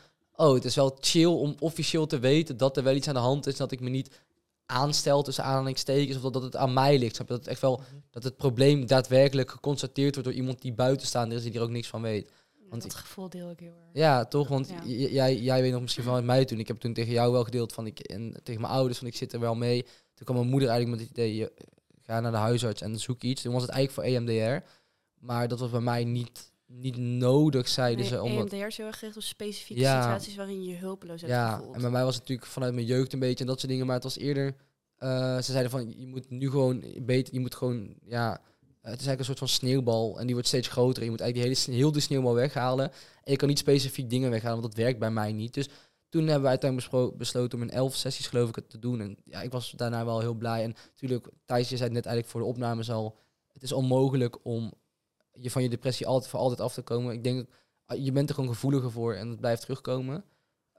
Oh, 0.48 0.54
het 0.54 0.66
is 0.66 0.76
wel 0.76 0.98
chill 1.00 1.26
om 1.26 1.56
officieel 1.60 2.06
te 2.08 2.20
weten 2.20 2.58
dat 2.58 2.78
er 2.78 2.84
wel 2.84 2.96
iets 2.96 3.08
aan 3.08 3.14
de 3.14 3.20
hand 3.20 3.48
is. 3.48 3.56
Dat 3.58 3.72
ik 3.72 3.80
me 3.80 3.90
niet 3.90 4.20
aanstel 4.68 5.24
tussen 5.24 5.44
aanhalingstekens. 5.44 6.16
Of 6.16 6.22
dat, 6.22 6.34
dat 6.34 6.44
het 6.44 6.56
aan 6.56 6.74
mij 6.74 6.98
ligt. 7.00 7.16
Snap 7.16 7.28
je? 7.28 7.34
Dat 7.34 7.42
het 7.44 7.52
echt 7.52 7.62
wel 7.62 7.82
dat 8.12 8.24
het 8.24 8.38
probleem 8.38 8.86
daadwerkelijk 8.86 9.52
geconstateerd 9.52 10.14
wordt 10.16 10.30
door 10.30 10.38
iemand 10.38 10.62
die 10.62 10.74
buitenstaander 10.74 11.38
is. 11.38 11.44
Die 11.44 11.54
er 11.54 11.62
ook 11.62 11.70
niks 11.70 11.88
van 11.88 12.02
weet. 12.02 12.30
Want 12.70 12.82
dat 12.82 12.92
ik- 12.92 12.98
gevoel 12.98 13.30
deel 13.30 13.50
ik 13.50 13.60
heel 13.60 13.70
erg. 13.70 13.90
Ja, 13.94 14.26
toch? 14.26 14.48
Want 14.48 14.70
Ja. 14.70 14.84
jij, 15.08 15.38
jij 15.38 15.62
weet 15.62 15.72
nog 15.72 15.82
misschien 15.82 16.04
vanuit 16.04 16.26
mij 16.26 16.46
toen. 16.46 16.60
Ik 16.60 16.68
heb 16.68 16.78
toen 16.80 16.94
tegen 16.94 17.12
jou 17.14 17.32
wel 17.32 17.44
gedeeld 17.44 17.74
van 17.74 17.86
ik 17.86 18.00
en 18.00 18.40
tegen 18.44 18.62
mijn 18.62 18.74
ouders 18.74 18.98
van 18.98 19.08
ik 19.08 19.16
zit 19.16 19.34
er 19.34 19.40
wel 19.40 19.56
mee. 19.56 19.84
Toen 19.84 20.26
kwam 20.26 20.36
mijn 20.38 20.50
moeder 20.50 20.70
eigenlijk 20.70 21.00
met 21.00 21.10
het 21.10 21.18
idee, 21.18 21.50
ga 22.04 22.20
naar 22.20 22.32
de 22.32 22.38
huisarts 22.38 22.82
en 22.82 23.00
zoek 23.00 23.22
iets. 23.24 23.42
Toen 23.42 23.54
was 23.54 23.62
het 23.62 23.72
eigenlijk 23.72 24.10
voor 24.10 24.18
EMDR. 24.20 24.66
Maar 25.20 25.48
dat 25.48 25.60
was 25.60 25.70
bij 25.70 25.80
mij 25.80 26.04
niet, 26.04 26.52
niet 26.68 26.98
nodig, 26.98 27.68
zeiden 27.68 28.00
Nee, 28.00 28.08
ze. 28.10 28.22
Omdat, 28.22 28.52
EMDR 28.54 28.66
is 28.66 28.78
heel 28.78 28.86
erg 28.86 29.00
gericht 29.00 29.18
op 29.18 29.24
specifieke 29.24 29.82
Ja. 29.82 30.02
situaties 30.02 30.36
waarin 30.36 30.64
je 30.64 30.70
je 30.70 30.78
hulpeloos 30.78 31.22
hebt 31.22 31.34
ja, 31.34 31.56
gevoeld. 31.56 31.76
en 31.76 31.82
bij 31.82 31.90
mij 31.90 32.04
was 32.04 32.14
het 32.16 32.22
natuurlijk 32.22 32.48
vanuit 32.48 32.74
mijn 32.74 32.86
jeugd 32.86 33.14
een 33.14 33.20
beetje 33.20 33.40
en 33.40 33.46
dat 33.50 33.60
soort 33.60 33.72
dingen. 33.72 33.86
Maar 33.86 33.96
het 33.96 34.04
was 34.04 34.18
eerder, 34.18 34.56
eh, 34.98 35.36
ze 35.36 35.52
zeiden 35.52 35.72
van 35.72 35.94
je 35.98 36.08
moet 36.08 36.30
nu 36.30 36.50
gewoon 36.50 36.84
beter, 37.02 37.34
je 37.34 37.40
moet 37.40 37.56
gewoon, 37.56 37.96
ja, 38.06 38.32
het 38.82 39.00
is 39.00 39.08
eigenlijk 39.08 39.20
een 39.20 39.26
soort 39.26 39.40
van 39.40 39.48
sneeuwbal 39.48 40.20
en 40.20 40.26
die 40.26 40.34
wordt 40.34 40.48
steeds 40.48 40.68
groter. 40.68 41.04
Je 41.04 41.10
moet 41.10 41.20
eigenlijk 41.20 41.56
die 41.56 41.66
hele, 41.68 41.82
heel 41.82 41.92
de 41.92 42.00
sneeuwbal 42.00 42.34
weghalen. 42.34 42.92
En 43.24 43.32
je 43.32 43.36
kan 43.38 43.48
niet 43.48 43.58
specifiek 43.58 44.10
dingen 44.10 44.30
weghalen, 44.30 44.62
want 44.62 44.74
dat 44.76 44.84
werkt 44.84 45.00
bij 45.00 45.12
mij 45.12 45.32
niet. 45.34 45.54
Dus 45.54 45.70
toen 46.10 46.24
hebben 46.24 46.42
we 46.42 46.48
uiteindelijk 46.48 47.18
besloten 47.18 47.58
om 47.58 47.64
in 47.64 47.72
elf 47.72 47.96
sessies 47.96 48.28
geloof 48.28 48.50
ik 48.50 48.56
het 48.56 48.70
te 48.70 48.80
doen. 48.80 49.02
En 49.02 49.18
ja, 49.26 49.42
ik 49.42 49.52
was 49.52 49.72
daarna 49.72 50.06
wel 50.06 50.20
heel 50.20 50.34
blij. 50.34 50.64
En 50.64 50.76
natuurlijk, 50.90 51.28
Thijs, 51.46 51.70
je 51.70 51.78
zei 51.78 51.84
het 51.84 51.94
net 51.94 52.06
eigenlijk 52.06 52.28
voor 52.28 52.42
de 52.42 52.48
opnames 52.48 52.92
al, 52.92 53.18
het 53.54 53.64
is 53.64 53.72
onmogelijk 53.72 54.38
om 54.46 54.74
je 55.40 55.52
van 55.52 55.64
je 55.64 55.70
depressie 55.70 56.08
altijd 56.08 56.32
voor 56.32 56.40
altijd 56.40 56.62
af 56.62 56.74
te 56.74 56.82
komen. 56.82 57.14
Ik 57.14 57.24
denk, 57.24 57.48
ah, 57.86 58.04
je 58.04 58.12
bent 58.12 58.30
er 58.30 58.36
gewoon 58.36 58.50
gevoeliger 58.50 58.92
voor 58.92 59.14
en 59.14 59.30
het 59.30 59.40
blijft 59.40 59.62
terugkomen. 59.62 60.24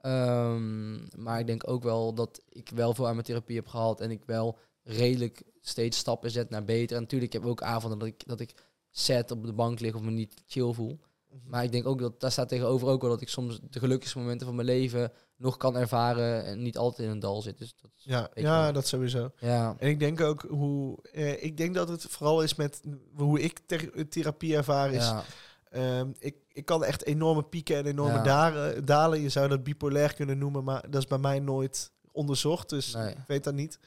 Ehm, 0.01 1.21
maar 1.21 1.39
ik 1.39 1.47
denk 1.47 1.69
ook 1.69 1.83
wel 1.83 2.13
dat 2.13 2.41
ik 2.49 2.69
wel 2.69 2.93
veel 2.93 3.07
aan 3.07 3.13
mijn 3.13 3.25
therapie 3.25 3.55
heb 3.55 3.67
gehad 3.67 4.01
en 4.01 4.11
ik 4.11 4.23
wel 4.25 4.57
redelijk 4.83 5.43
steeds 5.61 5.97
stappen 5.97 6.31
zet 6.31 6.49
naar 6.49 6.63
beter. 6.63 6.95
En 6.95 7.01
natuurlijk 7.01 7.33
heb 7.33 7.41
ik 7.41 7.47
ook 7.47 7.61
avonden 7.61 7.99
dat 7.99 8.07
ik, 8.07 8.27
dat 8.27 8.39
ik 8.39 8.53
set 8.91 9.31
op 9.31 9.45
de 9.45 9.53
bank 9.53 9.79
lig 9.79 9.95
of 9.95 10.01
me 10.01 10.11
niet 10.11 10.43
chill 10.45 10.73
voel. 10.73 10.99
Maar 11.45 11.63
ik 11.63 11.71
denk 11.71 11.85
ook 11.87 11.99
dat 11.99 12.19
daar 12.19 12.31
staat 12.31 12.49
tegenover 12.49 12.87
ook 12.87 13.01
wel 13.01 13.09
dat 13.09 13.21
ik 13.21 13.29
soms 13.29 13.59
de 13.69 13.79
gelukkigste 13.79 14.17
momenten 14.17 14.47
van 14.47 14.55
mijn 14.55 14.67
leven 14.67 15.11
nog 15.37 15.57
kan 15.57 15.77
ervaren 15.77 16.45
en 16.45 16.61
niet 16.61 16.77
altijd 16.77 17.07
in 17.07 17.13
een 17.13 17.19
dal 17.19 17.41
zit. 17.41 17.57
Dus 17.57 17.75
dat, 17.81 17.91
is- 17.97 18.03
Ja, 18.03 18.29
ja 18.33 18.63
wel. 18.63 18.73
dat 18.73 18.87
sowieso. 18.87 19.31
ja, 19.39 19.75
En 19.77 19.87
ik 19.89 19.99
denk 19.99 20.21
ook 20.21 20.41
hoe. 20.49 20.97
eh, 21.11 21.43
ik 21.43 21.57
denk 21.57 21.73
dat 21.75 21.89
het 21.89 22.01
vooral 22.03 22.43
is 22.43 22.55
met 22.55 22.81
hoe 23.15 23.41
ik 23.41 23.59
ter- 23.65 24.09
therapie 24.09 24.55
ervaar. 24.55 24.91
Is, 24.91 25.05
ja, 25.05 25.23
ehm, 25.69 26.09
ik, 26.19 26.35
ik 26.51 26.65
kan 26.65 26.83
echt 26.83 27.05
enorme 27.05 27.43
pieken 27.43 27.77
en 27.77 27.85
enorme 27.85 28.13
Ja. 28.17 28.23
dalen, 28.23 28.85
dalen. 28.85 29.21
Je 29.21 29.29
zou 29.29 29.47
dat 29.47 29.63
bipolair 29.63 30.13
kunnen 30.13 30.37
noemen, 30.37 30.63
maar 30.63 30.81
dat 30.89 31.01
is 31.01 31.07
bij 31.07 31.17
mij 31.17 31.39
nooit 31.39 31.91
onderzocht. 32.11 32.69
Dus 32.69 32.93
Nee. 32.93 33.09
ik 33.11 33.17
weet 33.27 33.43
dat 33.43 33.53
niet. 33.53 33.79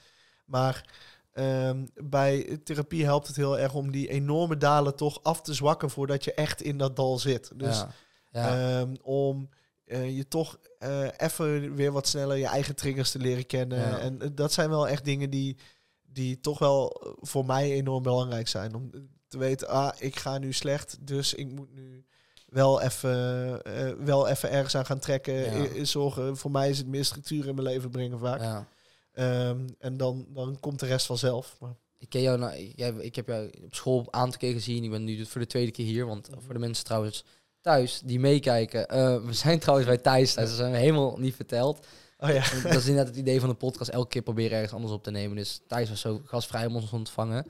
Maar 0.44 0.84
ehm, 1.32 1.86
bij 1.94 2.60
therapie 2.64 3.04
helpt 3.04 3.26
het 3.26 3.36
heel 3.36 3.58
erg 3.58 3.74
om 3.74 3.90
die 3.90 4.08
enorme 4.08 4.56
dalen 4.56 4.96
toch 4.96 5.22
af 5.22 5.40
te 5.40 5.54
zwakken 5.54 5.90
voordat 5.90 6.24
je 6.24 6.34
echt 6.34 6.62
in 6.62 6.78
dat 6.78 6.96
dal 6.96 7.18
zit. 7.18 7.52
Dus 7.56 7.76
ja, 7.76 7.88
ja, 8.30 8.80
Ehm, 8.80 8.94
om 9.02 9.48
eh, 9.84 10.16
je 10.16 10.28
toch 10.28 10.58
eh, 10.78 11.08
even 11.16 11.74
weer 11.74 11.92
wat 11.92 12.06
sneller 12.06 12.36
je 12.36 12.46
eigen 12.46 12.74
triggers 12.74 13.10
te 13.10 13.18
leren 13.18 13.46
kennen. 13.46 13.78
Ja. 13.78 13.98
En 13.98 14.22
eh, 14.22 14.28
dat 14.34 14.52
zijn 14.52 14.68
wel 14.68 14.88
echt 14.88 15.04
dingen 15.04 15.30
die, 15.30 15.56
die 16.02 16.40
toch 16.40 16.58
wel 16.58 17.00
voor 17.20 17.46
mij 17.46 17.72
enorm 17.72 18.02
belangrijk 18.02 18.48
zijn. 18.48 18.74
Om 18.74 18.90
te 19.28 19.38
weten, 19.38 19.68
ah, 19.68 19.92
ik 19.98 20.18
ga 20.18 20.38
nu 20.38 20.52
slecht, 20.52 20.96
dus 21.00 21.34
ik 21.34 21.52
moet 21.52 21.74
nu 21.74 22.04
wel 22.46 22.80
even, 22.80 23.60
wel 24.04 24.28
even 24.28 24.50
ergens 24.50 24.76
aan 24.76 24.86
gaan 24.86 24.98
trekken. 24.98 25.86
Zorgen. 25.86 26.36
Voor 26.36 26.50
mij 26.50 26.70
is 26.70 26.78
het 26.78 26.86
meer 26.86 27.04
structuur 27.04 27.48
in 27.48 27.54
mijn 27.54 27.66
leven 27.66 27.90
brengen 27.90 28.18
vaak. 28.18 28.66
Ehm, 29.12 29.68
en 29.78 29.96
dan, 29.96 30.26
dan 30.28 30.56
komt 30.60 30.80
de 30.80 30.86
rest 30.86 31.06
vanzelf. 31.06 31.56
Maar, 31.60 31.74
Ik 31.98 32.08
ken 32.08 32.22
jou, 32.22 32.38
nou, 32.38 32.54
ik, 32.56 32.72
jij- 32.76 32.92
ik 32.98 33.16
heb 33.16 33.26
jou 33.26 33.50
op 33.64 33.74
school 33.74 33.98
een 34.00 34.12
aantal 34.12 34.38
keer 34.38 34.52
gezien. 34.52 34.84
Ik 34.84 34.90
ben 34.90 35.04
nu 35.04 35.26
voor 35.26 35.40
de 35.40 35.46
tweede 35.46 35.70
keer 35.70 35.84
hier, 35.86 36.06
want 36.06 36.28
voor 36.38 36.54
de 36.54 36.60
mensen 36.60 36.84
trouwens 36.84 37.24
thuis 37.60 38.00
die 38.04 38.20
meekijken. 38.20 38.88
eh, 38.88 39.24
we 39.24 39.32
zijn 39.32 39.58
trouwens 39.58 39.88
bij 39.88 39.98
Thijs 39.98 40.34
thuis, 40.34 40.48
dat 40.48 40.56
zijn 40.58 40.72
we 40.72 40.78
helemaal 40.78 41.18
niet 41.18 41.34
verteld. 41.34 41.86
oh 42.18 42.28
ja. 42.28 42.52
En 42.52 42.62
dat 42.62 42.72
is 42.74 42.86
inderdaad 42.86 43.06
het 43.06 43.16
idee 43.16 43.40
van 43.40 43.48
de 43.48 43.54
podcast. 43.54 43.90
Elke 43.90 44.08
keer 44.08 44.22
proberen 44.22 44.52
ergens 44.52 44.72
anders 44.72 44.92
op 44.92 45.02
te 45.02 45.10
nemen. 45.10 45.36
Dus 45.36 45.60
Thijs 45.66 45.88
was 45.88 46.00
zo 46.00 46.20
gastvrij 46.24 46.66
om 46.66 46.76
ons 46.76 46.88
te 46.88 46.94
ontvangen. 46.94 47.46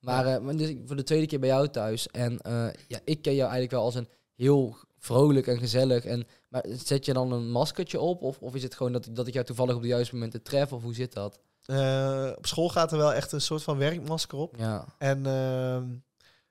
Maar, 0.00 0.26
eh, 0.26 0.40
maar 0.40 0.56
dus 0.56 0.74
voor 0.84 0.96
de 0.96 1.02
tweede 1.02 1.26
keer 1.26 1.38
bij 1.40 1.48
jou 1.48 1.68
thuis. 1.68 2.06
En 2.08 2.38
eh, 2.40 2.66
ja, 2.88 2.98
ik 3.04 3.22
ken 3.22 3.32
jou 3.34 3.50
eigenlijk 3.50 3.70
wel 3.70 3.82
als 3.82 3.94
een 3.94 4.08
heel 4.34 4.76
vrolijk 5.06 5.46
en 5.46 5.58
gezellig. 5.58 6.04
En, 6.04 6.26
maar 6.48 6.64
zet 6.84 7.04
je 7.04 7.12
dan 7.12 7.32
een 7.32 7.50
maskertje 7.50 8.00
op? 8.00 8.22
Of, 8.22 8.38
of 8.40 8.54
is 8.54 8.62
het 8.62 8.74
gewoon 8.74 8.92
dat, 8.92 9.06
ik- 9.06 9.16
dat 9.16 9.26
ik 9.26 9.32
jou 9.34 9.46
toevallig 9.46 9.74
op 9.74 9.82
de 9.82 9.88
juiste 9.88 10.14
momenten 10.14 10.42
tref? 10.42 10.72
Of 10.72 10.82
hoe 10.82 10.94
zit 10.94 11.12
dat? 11.12 11.38
Eh, 11.66 12.28
op 12.36 12.46
school 12.46 12.68
gaat 12.68 12.92
er 12.92 12.98
wel 12.98 13.12
echt 13.14 13.32
een 13.32 13.40
soort 13.40 13.62
van 13.62 13.78
werkmasker 13.78 14.38
op. 14.38 14.54
Ja, 14.58 14.84
En 14.98 15.26
ehm, 15.26 15.84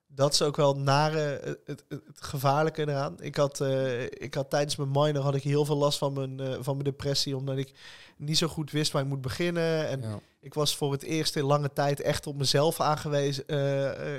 dat 0.07 0.33
is 0.33 0.41
ook 0.41 0.55
wel 0.55 0.73
nare, 0.75 1.19
het, 1.43 1.59
het, 1.65 1.83
het 1.89 2.21
gevaarlijke 2.21 2.81
eraan. 2.81 3.15
Ik 3.21 3.35
had, 3.35 3.59
eh, 3.61 4.03
ik 4.03 4.33
had 4.33 4.49
tijdens 4.49 4.75
mijn 4.75 4.91
minor 4.91 5.23
had 5.23 5.35
ik 5.35 5.43
heel 5.43 5.65
veel 5.65 5.77
last 5.77 5.97
van 5.97 6.13
mijn, 6.13 6.39
eh, 6.39 6.53
van 6.59 6.73
mijn 6.73 6.83
depressie, 6.89 7.37
omdat 7.37 7.57
ik 7.57 7.73
niet 8.17 8.37
zo 8.37 8.47
goed 8.47 8.71
wist 8.71 8.91
waar 8.91 9.01
ik 9.01 9.07
moet 9.07 9.21
beginnen. 9.21 9.87
En 9.87 10.01
ja, 10.01 10.19
ik 10.39 10.53
was 10.53 10.75
voor 10.75 10.91
het 10.91 11.03
eerst 11.03 11.35
in 11.35 11.43
lange 11.43 11.73
tijd 11.73 12.01
echt 12.01 12.27
op 12.27 12.35
mezelf 12.35 12.79
aangewezen. 12.81 13.43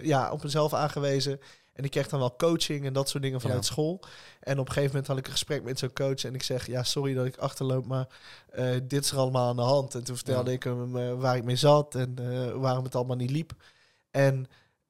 ja, 0.02 0.32
op 0.32 0.42
mezelf 0.42 0.74
aangewezen. 0.74 1.40
En 1.76 1.84
ik 1.84 1.90
kreeg 1.90 2.08
dan 2.08 2.18
wel 2.20 2.36
coaching 2.36 2.84
en 2.86 2.92
dat 2.92 3.08
soort 3.08 3.22
dingen 3.22 3.40
vanuit 3.40 3.66
Ja. 3.66 3.72
school. 3.72 4.00
En 4.40 4.58
op 4.58 4.66
een 4.66 4.72
gegeven 4.72 4.90
moment 4.90 5.06
had 5.06 5.18
ik 5.18 5.26
een 5.26 5.32
gesprek 5.32 5.62
met 5.62 5.78
zo'n 5.78 5.92
coach. 5.92 6.24
En 6.24 6.34
ik 6.34 6.42
zeg, 6.42 6.66
ja, 6.66 6.82
sorry 6.82 7.14
dat 7.14 7.26
ik 7.26 7.36
achterloop, 7.36 7.86
maar 7.86 8.06
eh, 8.50 8.70
dit 8.82 9.04
is 9.04 9.10
er 9.10 9.18
allemaal 9.18 9.48
aan 9.48 9.56
de 9.56 9.62
hand. 9.62 9.94
En 9.94 10.04
toen 10.04 10.16
vertelde 10.16 10.50
Ja. 10.50 10.56
ik 10.56 10.62
hem 10.62 10.96
eh, 10.96 11.12
waar 11.14 11.36
ik 11.36 11.44
mee 11.44 11.56
zat 11.56 11.94
en 11.94 12.14
eh, 12.18 12.52
waarom 12.52 12.84
het 12.84 12.94
allemaal 12.94 13.16
niet 13.16 13.30
liep. 13.30 13.52
En 14.10 14.46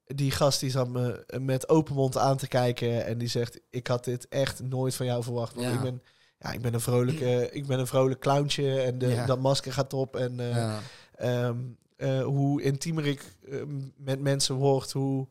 die 0.07 0.31
gast 0.31 0.61
die 0.61 0.71
zat 0.71 0.89
me 0.89 1.25
met 1.41 1.69
open 1.69 1.95
mond 1.95 2.17
aan 2.19 2.37
te 2.37 2.49
kijken. 2.49 3.05
En 3.07 3.19
die 3.19 3.29
zegt, 3.29 3.61
ik 3.71 3.87
had 3.87 4.05
dit 4.05 4.29
echt 4.29 4.63
nooit 4.63 4.95
van 4.95 5.07
jou 5.07 5.23
verwacht. 5.23 5.55
Want 5.55 5.67
Ja. 5.67 5.73
ik 5.75 5.81
ben... 5.81 6.03
Ja, 6.39 6.53
ik 6.53 6.61
ben 6.61 6.75
een 6.75 6.81
vrolijke, 6.81 7.49
ik 7.53 7.67
ben 7.67 7.79
een 7.79 7.87
vrolijk 7.87 8.21
clowntje 8.21 8.81
en 8.81 8.99
de, 8.99 9.23
dat 9.27 9.41
masker 9.41 9.73
gaat 9.73 9.93
op. 9.93 10.17
En 10.17 10.41
eh, 10.55 10.77
Ehm, 11.17 11.57
eh, 11.97 12.23
hoe 12.23 12.63
intiemer 12.63 13.07
ik 13.07 13.37
ehm, 13.51 13.81
met 13.97 14.21
mensen 14.21 14.55
word, 14.55 14.93
hoe, 14.93 15.27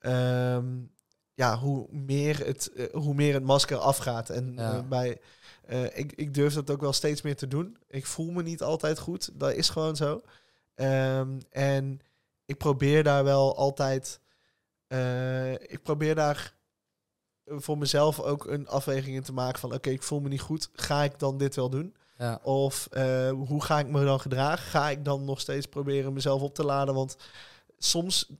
ehm, 0.00 0.66
ja, 1.34 1.58
hoe, 1.58 1.86
meer 1.90 2.46
het, 2.46 2.72
eh, 2.72 2.86
hoe 2.92 3.14
meer 3.14 3.34
het 3.34 3.42
masker 3.42 3.76
afgaat. 3.76 4.30
En 4.30 4.52
Ja. 4.56 4.76
eh, 4.76 4.88
bij, 4.88 5.20
eh, 5.64 5.98
ik, 5.98 6.12
ik 6.12 6.34
durf 6.34 6.54
dat 6.54 6.70
ook 6.70 6.80
wel 6.80 6.92
steeds 6.92 7.22
meer 7.22 7.36
te 7.36 7.48
doen. 7.48 7.76
Ik 7.88 8.06
voel 8.06 8.30
me 8.30 8.42
niet 8.42 8.62
altijd 8.62 8.98
goed. 8.98 9.30
Dat 9.34 9.52
is 9.52 9.68
gewoon 9.68 9.96
zo. 9.96 10.20
Ehm, 10.74 11.40
en 11.50 12.00
ik 12.44 12.56
probeer 12.58 13.02
daar 13.04 13.24
wel 13.24 13.56
altijd. 13.56 14.20
ik 15.66 15.82
probeer 15.82 16.14
daar 16.14 16.54
voor 17.46 17.78
mezelf 17.78 18.20
ook 18.20 18.46
een 18.46 18.68
afweging 18.68 19.16
in 19.16 19.22
te 19.22 19.32
maken 19.32 19.60
van 19.60 19.74
oké, 19.74 19.90
ik 19.90 20.02
voel 20.02 20.20
me 20.20 20.28
niet 20.28 20.40
goed. 20.40 20.70
Ga 20.72 21.02
ik 21.02 21.18
dan 21.18 21.38
dit 21.38 21.54
wel 21.56 21.70
doen? 21.70 21.96
ja, 22.18 22.40
Of 22.42 22.88
hoe 23.30 23.62
ga 23.62 23.78
ik 23.78 23.86
me 23.88 24.04
dan 24.04 24.20
gedragen? 24.20 24.66
Ga 24.70 24.90
ik 24.90 25.04
dan 25.04 25.24
nog 25.24 25.40
steeds 25.40 25.66
proberen 25.66 26.12
mezelf 26.12 26.42
op 26.42 26.54
te 26.54 26.64
laden? 26.64 26.94
Want 26.94 27.16
soms 27.78 28.30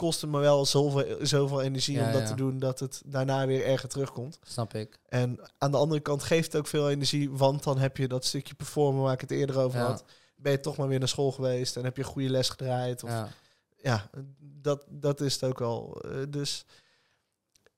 kost 0.00 0.20
het 0.20 0.30
me 0.30 0.38
wel 0.38 0.66
zoveel, 0.66 1.16
zoveel 1.26 1.60
energie 1.62 1.96
Ja, 1.96 2.06
om 2.06 2.12
dat 2.12 2.20
ja. 2.20 2.26
te 2.28 2.34
doen 2.34 2.58
dat 2.58 2.80
het 2.80 3.02
daarna 3.04 3.46
weer 3.46 3.64
erger 3.64 3.88
terugkomt. 3.88 4.38
snap 4.42 4.74
ik. 4.74 4.98
En 5.08 5.40
aan 5.58 5.70
de 5.70 5.76
andere 5.76 6.00
kant 6.00 6.22
geeft 6.22 6.46
het 6.52 6.56
ook 6.56 6.66
veel 6.66 6.90
energie, 6.90 7.30
want 7.30 7.62
dan 7.62 7.78
heb 7.78 7.96
je 7.96 8.08
dat 8.08 8.24
stukje 8.24 8.54
performen 8.54 9.02
waar 9.02 9.12
ik 9.12 9.20
het 9.20 9.30
eerder 9.30 9.58
over 9.58 9.78
Ja. 9.80 9.86
had. 9.86 10.04
Ben 10.36 10.52
je 10.52 10.60
toch 10.60 10.76
maar 10.76 10.88
weer 10.88 10.98
naar 10.98 11.08
school 11.08 11.32
geweest 11.32 11.76
en 11.76 11.84
heb 11.84 11.96
je 11.96 12.02
een 12.02 12.08
goede 12.08 12.30
les 12.30 12.48
gedraaid. 12.48 13.02
Of, 13.04 13.10
Ja, 13.10 13.28
ja, 13.76 14.10
dat, 14.40 14.84
dat 14.88 15.20
is 15.20 15.34
het 15.34 15.44
ook 15.44 15.58
wel. 15.58 16.00
Eh, 16.04 16.10
dus 16.28 16.64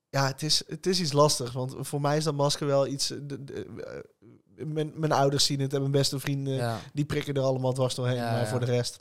ja, 0.09 0.27
het 0.27 0.41
is, 0.41 0.63
het 0.67 0.85
is 0.85 0.99
iets 0.99 1.11
lastig. 1.13 1.51
Want 1.53 1.75
voor 1.79 2.01
mij 2.01 2.17
is 2.17 2.23
dat 2.23 2.33
masker 2.33 2.67
wel 2.67 2.87
iets. 2.87 3.09
eh, 3.11 3.17
de- 3.23 3.43
de- 3.43 3.63
eh, 4.55 4.65
mijn, 4.65 4.91
mijn 4.95 5.11
ouders 5.11 5.45
zien 5.45 5.59
het 5.59 5.73
en 5.73 5.79
mijn 5.79 5.91
beste 5.91 6.19
vrienden. 6.19 6.53
ja, 6.53 6.79
Die 6.93 7.05
prikken 7.05 7.33
er 7.33 7.41
allemaal 7.41 7.73
dwars 7.73 7.95
doorheen. 7.95 8.15
Ja, 8.15 8.31
maar 8.31 8.39
ja. 8.41 8.47
voor 8.47 8.59
de 8.59 8.65
rest, 8.65 8.97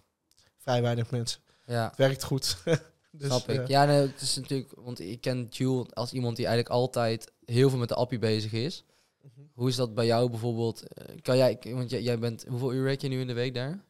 vrij 0.59 0.83
weinig 0.83 1.11
mensen. 1.11 1.41
ja. 1.67 1.85
Het 1.89 1.97
werkt 1.97 2.25
goed. 2.25 2.57
dus, 3.13 3.27
Snap 3.29 3.49
ik. 3.49 3.61
eh, 3.61 3.67
Ja, 3.67 3.85
nee, 3.85 3.97
het 4.01 4.21
is 4.21 4.37
natuurlijk, 4.37 4.73
want 4.75 5.01
ik 5.01 5.21
ken 5.21 5.47
Jules 5.51 5.95
als 5.95 6.13
iemand 6.13 6.37
die 6.37 6.47
eigenlijk 6.47 6.75
altijd 6.75 7.33
heel 7.45 7.71
veel 7.71 7.79
met 7.79 7.89
de 7.89 7.95
appie 7.95 8.19
bezig 8.19 8.53
is. 8.53 8.85
mhm. 9.23 9.41
Hoe 9.55 9.69
is 9.69 9.77
dat 9.77 9.95
bij 9.95 10.07
jou 10.07 10.31
bijvoorbeeld? 10.31 10.83
Eh, 10.89 11.15
Kan 11.23 11.37
jij, 11.37 11.59
want 11.63 11.91
jij, 11.91 12.03
jij 12.03 12.19
bent, 12.19 12.45
hoeveel 12.49 12.73
uur 12.73 12.83
werk 12.85 13.01
je 13.01 13.09
nu 13.09 13.21
in 13.21 13.27
de 13.27 13.33
week 13.33 13.55
daar? 13.55 13.85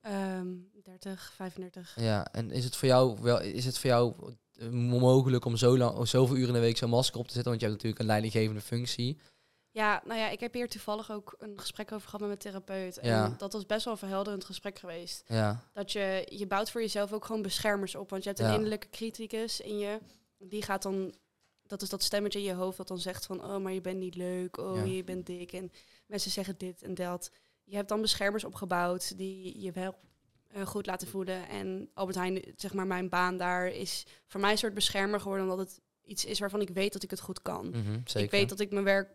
Ehm 0.00 0.48
30, 0.82 1.32
35. 1.36 1.96
Ja, 2.00 2.32
en 2.32 2.50
is 2.50 2.64
het 2.64 2.76
voor 2.76 2.88
jou 2.88 3.16
wel, 3.20 3.40
is 3.40 3.64
het 3.64 3.78
voor 3.78 3.90
jou 3.90 4.14
eh, 4.52 4.68
mogelijk 4.68 5.44
om 5.44 5.56
zo 5.56 5.78
lang, 5.78 6.08
zoveel 6.08 6.36
uur 6.36 6.46
in 6.46 6.52
de 6.54 6.60
week 6.60 6.76
zo'n 6.76 6.90
masker 6.90 7.20
op 7.20 7.26
te 7.26 7.32
zetten? 7.32 7.50
Want 7.50 7.62
je 7.62 7.68
hebt 7.68 7.76
natuurlijk 7.82 8.00
een 8.02 8.10
leidinggevende 8.14 8.60
functie. 8.60 9.18
Ja, 9.74 10.02
nou 10.04 10.18
ja, 10.20 10.28
ik 10.28 10.40
heb 10.40 10.52
hier 10.54 10.68
toevallig 10.68 11.10
ook 11.10 11.34
een 11.38 11.58
gesprek 11.60 11.92
over 11.92 12.04
gehad 12.08 12.20
met 12.20 12.28
mijn 12.28 12.38
therapeut. 12.40 12.98
En 12.98 13.08
Ja. 13.08 13.34
dat 13.38 13.52
was 13.52 13.66
best 13.66 13.84
wel 13.84 13.92
een 13.92 13.98
verhelderend 13.98 14.44
gesprek 14.44 14.78
geweest. 14.78 15.22
Ja, 15.26 15.62
Dat 15.72 15.92
je, 15.92 16.26
je 16.30 16.46
bouwt 16.46 16.70
voor 16.70 16.80
jezelf 16.80 17.12
ook 17.12 17.24
gewoon 17.24 17.42
beschermers 17.42 17.94
op. 17.94 18.10
Want 18.10 18.22
je 18.22 18.28
hebt 18.28 18.40
een 18.40 18.46
Ja. 18.48 18.54
innerlijke 18.54 18.88
criticus 18.90 19.60
in 19.60 19.78
je. 19.78 19.98
Die 20.38 20.62
gaat 20.62 20.82
dan, 20.82 21.14
dat 21.66 21.82
is 21.82 21.88
dat 21.88 22.02
stemmetje 22.02 22.38
in 22.38 22.44
je 22.44 22.52
hoofd 22.52 22.76
dat 22.76 22.88
dan 22.88 22.98
zegt 22.98 23.26
van... 23.26 23.44
Oh, 23.44 23.56
maar 23.56 23.72
je 23.72 23.80
bent 23.80 23.98
niet 23.98 24.14
leuk. 24.14 24.56
Oh, 24.58 24.86
je 24.94 25.04
bent 25.04 25.26
dik. 25.26 25.52
En 25.52 25.72
mensen 26.06 26.30
zeggen 26.30 26.54
dit 26.58 26.82
en 26.82 26.94
dat. 26.94 27.30
Je 27.64 27.76
hebt 27.76 27.88
dan 27.88 28.00
beschermers 28.00 28.44
opgebouwd 28.44 29.16
die 29.18 29.60
je 29.60 29.72
wel 29.72 29.94
eh, 30.48 30.66
goed 30.66 30.86
laten 30.86 31.08
voelen. 31.08 31.48
En 31.48 31.90
Albert 31.94 32.16
Heijn, 32.18 32.42
zeg 32.56 32.72
maar, 32.72 32.86
mijn 32.86 33.08
baan 33.08 33.36
daar 33.36 33.66
is 33.68 34.06
voor 34.26 34.40
mij 34.40 34.50
een 34.50 34.58
soort 34.58 34.74
beschermer 34.74 35.20
geworden. 35.20 35.50
Omdat 35.50 35.66
het 35.66 35.80
iets 36.04 36.24
is 36.24 36.38
waarvan 36.38 36.60
ik 36.60 36.68
weet 36.70 36.92
dat 36.92 37.02
ik 37.02 37.10
het 37.10 37.20
goed 37.20 37.42
kan. 37.42 37.74
zeker. 38.04 38.22
Ik 38.22 38.30
weet 38.30 38.48
dat 38.48 38.60
ik 38.60 38.70
mijn 38.72 38.84
werk 38.84 39.08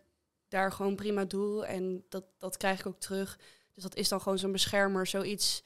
daar 0.48 0.72
gewoon 0.72 0.96
prima 0.96 1.24
doe 1.24 1.64
en 1.64 2.04
dat, 2.08 2.24
dat 2.38 2.56
krijg 2.56 2.80
ik 2.80 2.86
ook 2.86 3.00
terug. 3.00 3.38
Dus 3.74 3.82
dat 3.82 3.96
is 3.96 4.08
dan 4.08 4.20
gewoon 4.20 4.38
zo'n 4.38 4.52
beschermer, 4.52 5.06
zoiets 5.06 5.62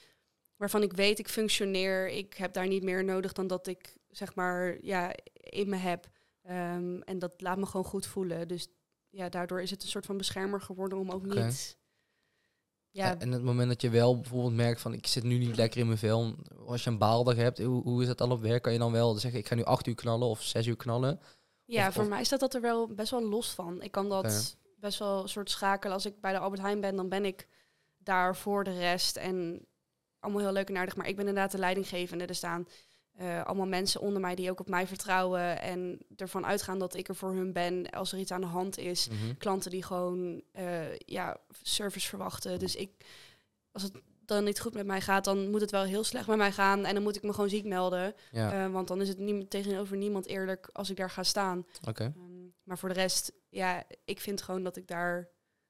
waarvan 0.57 0.83
ik 0.83 0.93
weet 0.93 1.19
ik 1.19 1.29
functioneer. 1.29 2.09
Ik 2.09 2.35
heb 2.35 2.53
daar 2.53 2.67
niet 2.69 2.83
meer 2.83 3.05
nodig 3.05 3.33
dan 3.33 3.47
dat 3.47 3.67
ik 3.67 3.97
zeg 4.11 4.35
maar 4.35 4.79
ja, 4.85 5.15
in 5.35 5.69
me 5.69 5.77
heb. 5.77 6.09
Ehm, 6.43 7.01
en 7.01 7.19
dat 7.19 7.33
laat 7.37 7.59
me 7.59 7.67
gewoon 7.67 7.87
goed 7.87 8.07
voelen. 8.07 8.49
Dus 8.49 8.69
ja, 9.11 9.29
daardoor 9.29 9.61
is 9.63 9.71
het 9.71 9.83
een 9.83 9.89
soort 9.89 10.07
van 10.07 10.17
beschermer 10.17 10.61
geworden 10.61 10.99
om 10.99 11.11
ook 11.11 11.27
niet. 11.27 11.77
Ja. 12.91 13.19
En 13.19 13.33
het 13.33 13.43
moment 13.43 13.69
dat 13.69 13.81
je 13.83 13.91
wel 13.91 14.21
bijvoorbeeld 14.21 14.55
merkt 14.55 14.81
van 14.81 14.93
ik 14.93 15.07
zit 15.07 15.23
nu 15.23 15.39
niet 15.39 15.57
lekker 15.57 15.81
in 15.81 15.87
mijn 15.87 15.99
vel. 15.99 16.35
Als 16.67 16.85
je 16.85 16.91
een 16.91 16.99
baaldag 16.99 17.37
hebt, 17.37 17.59
hoe, 17.59 17.83
hoe 17.83 18.01
is 18.03 18.09
dat 18.09 18.21
al 18.21 18.31
op 18.31 18.41
werk? 18.41 18.63
Kan 18.63 18.73
je 18.73 18.79
dan 18.79 18.93
wel 18.93 19.15
zeggen 19.15 19.41
ik 19.41 19.47
ga 19.47 19.55
nu 19.55 19.65
acht 19.65 19.87
uur 19.87 19.95
knallen 19.95 20.29
of 20.29 20.43
zes 20.43 20.67
uur 20.67 20.77
knallen? 20.77 21.21
Ja, 21.65 21.89
Of- 21.89 21.95
voor 21.95 22.03
of- 22.03 22.09
mij 22.09 22.25
staat 22.25 22.41
dat 22.41 22.55
er 22.55 22.61
wel 22.61 22.87
best 22.95 23.11
wel 23.11 23.29
los 23.29 23.51
van. 23.51 23.83
Ik 23.83 23.91
kan 23.93 24.09
dat. 24.09 24.57
Best 24.83 24.99
wel 24.99 25.23
een 25.23 25.29
soort 25.29 25.51
schakelen. 25.51 25.95
Als 25.95 26.07
ik 26.07 26.21
bij 26.21 26.33
de 26.33 26.39
Albert 26.39 26.61
Heijn 26.63 26.81
ben, 26.81 26.97
dan 26.97 27.09
ben 27.09 27.25
ik 27.25 27.47
daar 27.99 28.37
voor 28.37 28.65
de 28.65 28.79
rest. 28.79 29.17
En 29.17 29.67
allemaal 30.21 30.41
heel 30.43 30.53
leuk 30.53 30.69
en 30.69 30.77
aardig. 30.77 30.97
Maar 30.97 31.09
ik 31.09 31.17
ben 31.17 31.27
inderdaad 31.27 31.53
de 31.53 31.59
leidinggevende. 31.59 32.27
Er 32.27 32.35
staan 32.35 32.69
eh, 33.13 33.45
allemaal 33.45 33.67
mensen 33.67 34.01
onder 34.01 34.21
mij 34.21 34.35
die 34.35 34.51
ook 34.51 34.61
op 34.61 34.69
mij 34.69 34.87
vertrouwen. 34.87 35.61
En 35.61 35.99
ervan 36.17 36.47
uitgaan 36.47 36.79
dat 36.79 36.95
ik 36.95 37.09
er 37.09 37.15
voor 37.17 37.33
hun 37.33 37.53
ben 37.53 37.91
als 37.91 38.13
er 38.13 38.19
iets 38.19 38.31
aan 38.33 38.41
de 38.41 38.47
hand 38.47 38.79
is. 38.79 39.09
Mhm. 39.09 39.35
Klanten 39.39 39.71
die 39.71 39.83
gewoon 39.83 40.43
eh, 40.53 40.97
ja, 40.99 41.37
service 41.63 42.09
verwachten. 42.09 42.59
Dus 42.59 42.77
ik, 42.77 42.91
als 43.73 43.83
het 43.83 43.93
dan 44.25 44.45
niet 44.45 44.61
goed 44.61 44.75
met 44.75 44.87
mij 44.87 45.01
gaat, 45.01 45.25
dan 45.25 45.51
moet 45.51 45.61
het 45.61 45.71
wel 45.71 45.83
heel 45.83 46.05
slecht 46.05 46.27
met 46.27 46.37
mij 46.37 46.53
gaan. 46.53 46.85
En 46.85 46.95
dan 46.95 47.03
moet 47.03 47.17
ik 47.17 47.23
me 47.23 47.33
gewoon 47.33 47.49
ziek 47.49 47.65
melden. 47.65 48.15
Ja, 48.31 48.65
Eh, 48.65 48.73
want 48.73 48.89
dan 48.89 49.01
is 49.01 49.09
het 49.09 49.19
niet 49.19 49.51
tegenover 49.51 49.97
niemand 49.97 50.27
eerlijk 50.27 50.69
als 50.73 50.91
ik 50.91 50.97
daar 50.97 51.11
ga 51.11 51.23
staan. 51.23 51.67
oké. 51.89 52.03
Ehm, 52.03 52.32
maar 52.63 52.79
voor 52.79 52.89
de 52.89 52.95
rest, 52.95 53.33
ja, 53.49 53.85
ik 54.05 54.21
vind 54.21 54.43
gewoon 54.43 54.63
dat 54.63 54.77
ik 54.77 54.87
daar 54.87 55.29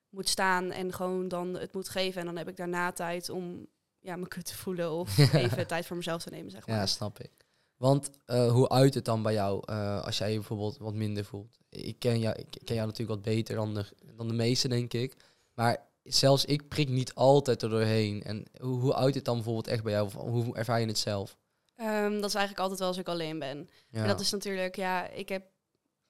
moet 0.09 0.29
staan 0.29 0.71
en 0.71 0.93
gewoon 0.93 1.29
dan 1.29 1.55
het 1.55 1.75
moet 1.75 1.89
geven. 1.89 2.21
En 2.21 2.27
dan 2.27 2.37
heb 2.37 2.49
ik 2.49 2.57
daarna 2.57 2.93
tijd 2.93 3.31
om 3.31 3.67
ja, 3.99 4.17
me 4.17 4.29
kut 4.29 4.45
te 4.45 4.57
voelen 4.57 4.91
of 4.91 5.19
even 5.35 5.67
tijd 5.67 5.87
voor 5.87 5.97
mezelf 5.97 6.23
te 6.23 6.31
nemen, 6.31 6.51
zeg 6.51 6.67
maar. 6.67 6.77
Ja, 6.77 6.87
snap 6.87 7.19
ik. 7.19 7.31
Want 7.77 8.11
eh, 8.25 8.53
hoe 8.53 8.69
uit 8.69 8.95
het 8.95 9.05
dan 9.05 9.23
bij 9.23 9.33
jou 9.33 9.63
eh, 9.65 10.05
als 10.05 10.19
jij 10.19 10.31
je 10.31 10.37
bijvoorbeeld 10.37 10.79
wat 10.79 10.95
minder 10.95 11.25
voelt? 11.25 11.59
Ik 11.69 11.99
ken 11.99 12.19
jou, 12.19 12.39
ik 12.39 12.61
ken 12.65 12.75
jou 12.75 12.87
natuurlijk 12.87 13.25
wat 13.25 13.35
beter 13.35 13.55
dan 13.55 13.75
de, 13.75 13.85
dan 14.17 14.29
de 14.29 14.35
meesten, 14.35 14.71
denk 14.71 14.93
ik. 14.93 15.17
Maar 15.55 15.87
zelfs 16.03 16.45
ik 16.45 16.69
prik 16.69 16.89
niet 16.89 17.15
altijd 17.15 17.63
er 17.63 17.69
doorheen. 17.69 18.23
En 18.23 18.45
hoe, 18.61 18.81
hoe 18.81 18.95
uit 18.95 19.15
het 19.15 19.25
dan 19.25 19.35
bijvoorbeeld 19.35 19.67
echt 19.67 19.83
bij 19.83 19.93
jou? 19.93 20.07
Of 20.07 20.15
hoe 20.15 20.57
ervaar 20.57 20.81
je 20.81 20.87
het 20.87 20.99
zelf? 20.99 21.37
Ehm, 21.77 22.15
dat 22.15 22.29
is 22.29 22.35
eigenlijk 22.35 22.59
altijd 22.59 22.79
wel 22.79 22.89
als 22.89 22.99
ik 22.99 23.09
alleen 23.09 23.39
ben. 23.39 23.69
Ja. 23.89 24.01
En 24.03 24.09
dat 24.09 24.21
is 24.21 24.31
natuurlijk, 24.31 24.77
ja, 24.77 25.09
ik 25.09 25.29
heb 25.29 25.52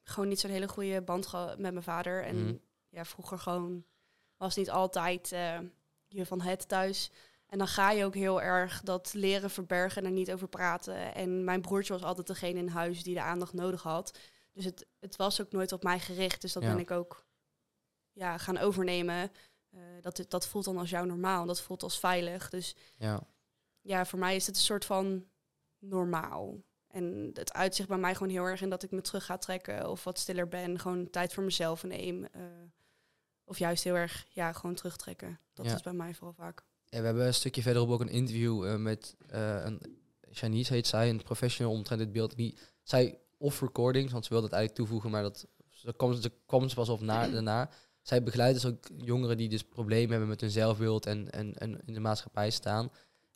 gewoon 0.03 0.29
niet 0.29 0.41
zo'n 0.41 0.51
hele 0.51 0.69
goede 0.69 1.03
band 1.03 1.33
met 1.33 1.59
mijn 1.73 1.83
vader. 1.83 2.25
En 2.25 2.45
Mhm. 2.45 2.55
ja, 2.89 3.05
vroeger 3.05 3.39
gewoon 3.39 3.85
was 4.37 4.57
niet 4.57 4.71
altijd 4.71 5.33
eh, 5.33 5.59
je 6.09 6.27
van 6.27 6.41
het 6.41 6.69
thuis. 6.69 7.11
En 7.47 7.59
dan 7.59 7.67
ga 7.69 7.91
je 7.91 8.05
ook 8.05 8.15
heel 8.15 8.43
erg 8.43 8.81
dat 8.81 9.13
leren 9.15 9.51
verbergen 9.51 10.03
en 10.03 10.09
er 10.09 10.13
niet 10.15 10.33
over 10.33 10.49
praten. 10.49 11.15
En 11.15 11.45
mijn 11.45 11.61
broertje 11.61 11.93
was 11.93 12.03
altijd 12.03 12.27
degene 12.27 12.59
in 12.59 12.69
huis 12.69 13.03
die 13.03 13.15
de 13.15 13.23
aandacht 13.23 13.53
nodig 13.53 13.83
had. 13.83 14.19
Dus 14.53 14.65
het, 14.65 14.87
het 14.99 15.17
was 15.17 15.41
ook 15.41 15.53
nooit 15.53 15.73
op 15.73 15.83
mij 15.83 15.99
gericht. 16.01 16.41
Dus 16.41 16.53
dat 16.53 16.63
Ja. 16.63 16.69
ben 16.71 16.79
ik 16.79 16.91
ook 16.91 17.27
ja, 18.13 18.39
gaan 18.39 18.59
overnemen. 18.59 19.33
Eh, 19.71 19.81
dat, 20.01 20.25
dat 20.29 20.47
voelt 20.47 20.65
dan 20.65 20.77
als 20.79 20.91
jou 20.91 21.07
normaal. 21.07 21.47
Dat 21.47 21.61
voelt 21.61 21.83
als 21.83 21.99
veilig. 21.99 22.49
Dus 22.51 22.77
ja. 22.97 23.21
ja, 23.81 24.05
voor 24.07 24.19
mij 24.19 24.37
is 24.37 24.47
het 24.47 24.57
een 24.57 24.63
soort 24.63 24.85
van 24.85 25.27
normaal. 25.79 26.63
En 26.93 27.31
het 27.35 27.53
uitzicht 27.53 27.89
bij 27.89 27.99
mij 27.99 28.15
gewoon 28.15 28.33
heel 28.33 28.45
erg 28.45 28.61
in 28.63 28.71
dat 28.71 28.83
ik 28.83 28.91
me 28.91 29.01
terug 29.01 29.25
ga 29.25 29.39
trekken 29.39 29.91
of 29.91 30.05
wat 30.05 30.19
stiller 30.19 30.49
ben. 30.49 30.79
Gewoon 30.79 31.11
tijd 31.11 31.33
voor 31.33 31.45
mezelf 31.45 31.83
neem. 31.83 32.25
eh, 32.25 32.43
of 33.45 33.59
juist 33.59 33.85
heel 33.85 33.95
erg, 33.95 34.27
ja, 34.29 34.53
gewoon 34.53 34.75
terugtrekken. 34.75 35.39
Dat 35.55 35.67
Ja. 35.67 35.75
is 35.75 35.83
bij 35.83 35.93
mij 35.93 36.15
vooral 36.15 36.35
vaak. 36.35 36.63
Ja, 36.85 36.99
we 36.99 37.05
hebben 37.05 37.27
een 37.27 37.35
stukje 37.35 37.63
verderop 37.63 37.91
ook 37.91 38.01
een 38.01 38.09
interview 38.09 38.65
eh, 38.67 38.77
met 38.77 39.17
eh, 39.29 39.65
een 39.65 39.81
Janice 40.31 40.73
heet 40.73 40.87
zij, 40.87 41.09
een 41.11 41.23
professional 41.23 41.73
omtrent 41.73 42.01
dit 42.01 42.13
beeld. 42.13 42.37
Die, 42.37 42.59
zij 42.83 43.19
off 43.39 43.61
recordings, 43.61 44.13
want 44.13 44.25
ze 44.25 44.31
wilde 44.31 44.47
het 44.47 44.55
eigenlijk 44.55 44.85
toevoegen, 44.85 45.11
maar 45.11 45.23
dat 45.23 45.47
ze 45.71 45.93
kwam, 45.97 46.13
ze 46.15 46.33
kwam 46.47 46.69
ze 46.69 46.75
pas 46.75 46.89
op 46.89 47.01
na, 47.01 47.29
daarna. 47.29 47.71
Zij 48.03 48.23
begeleidt 48.23 48.61
dus 48.63 48.73
ook 48.73 48.89
jongeren 48.97 49.37
die 49.37 49.49
dus 49.49 49.63
problemen 49.65 50.11
hebben 50.11 50.29
met 50.29 50.41
hun 50.41 50.51
zelfbeeld 50.51 51.07
en, 51.07 51.31
en, 51.31 51.55
en 51.55 51.81
in 51.87 51.95
de 51.95 52.01
maatschappij 52.01 52.51
staan. 52.51 52.91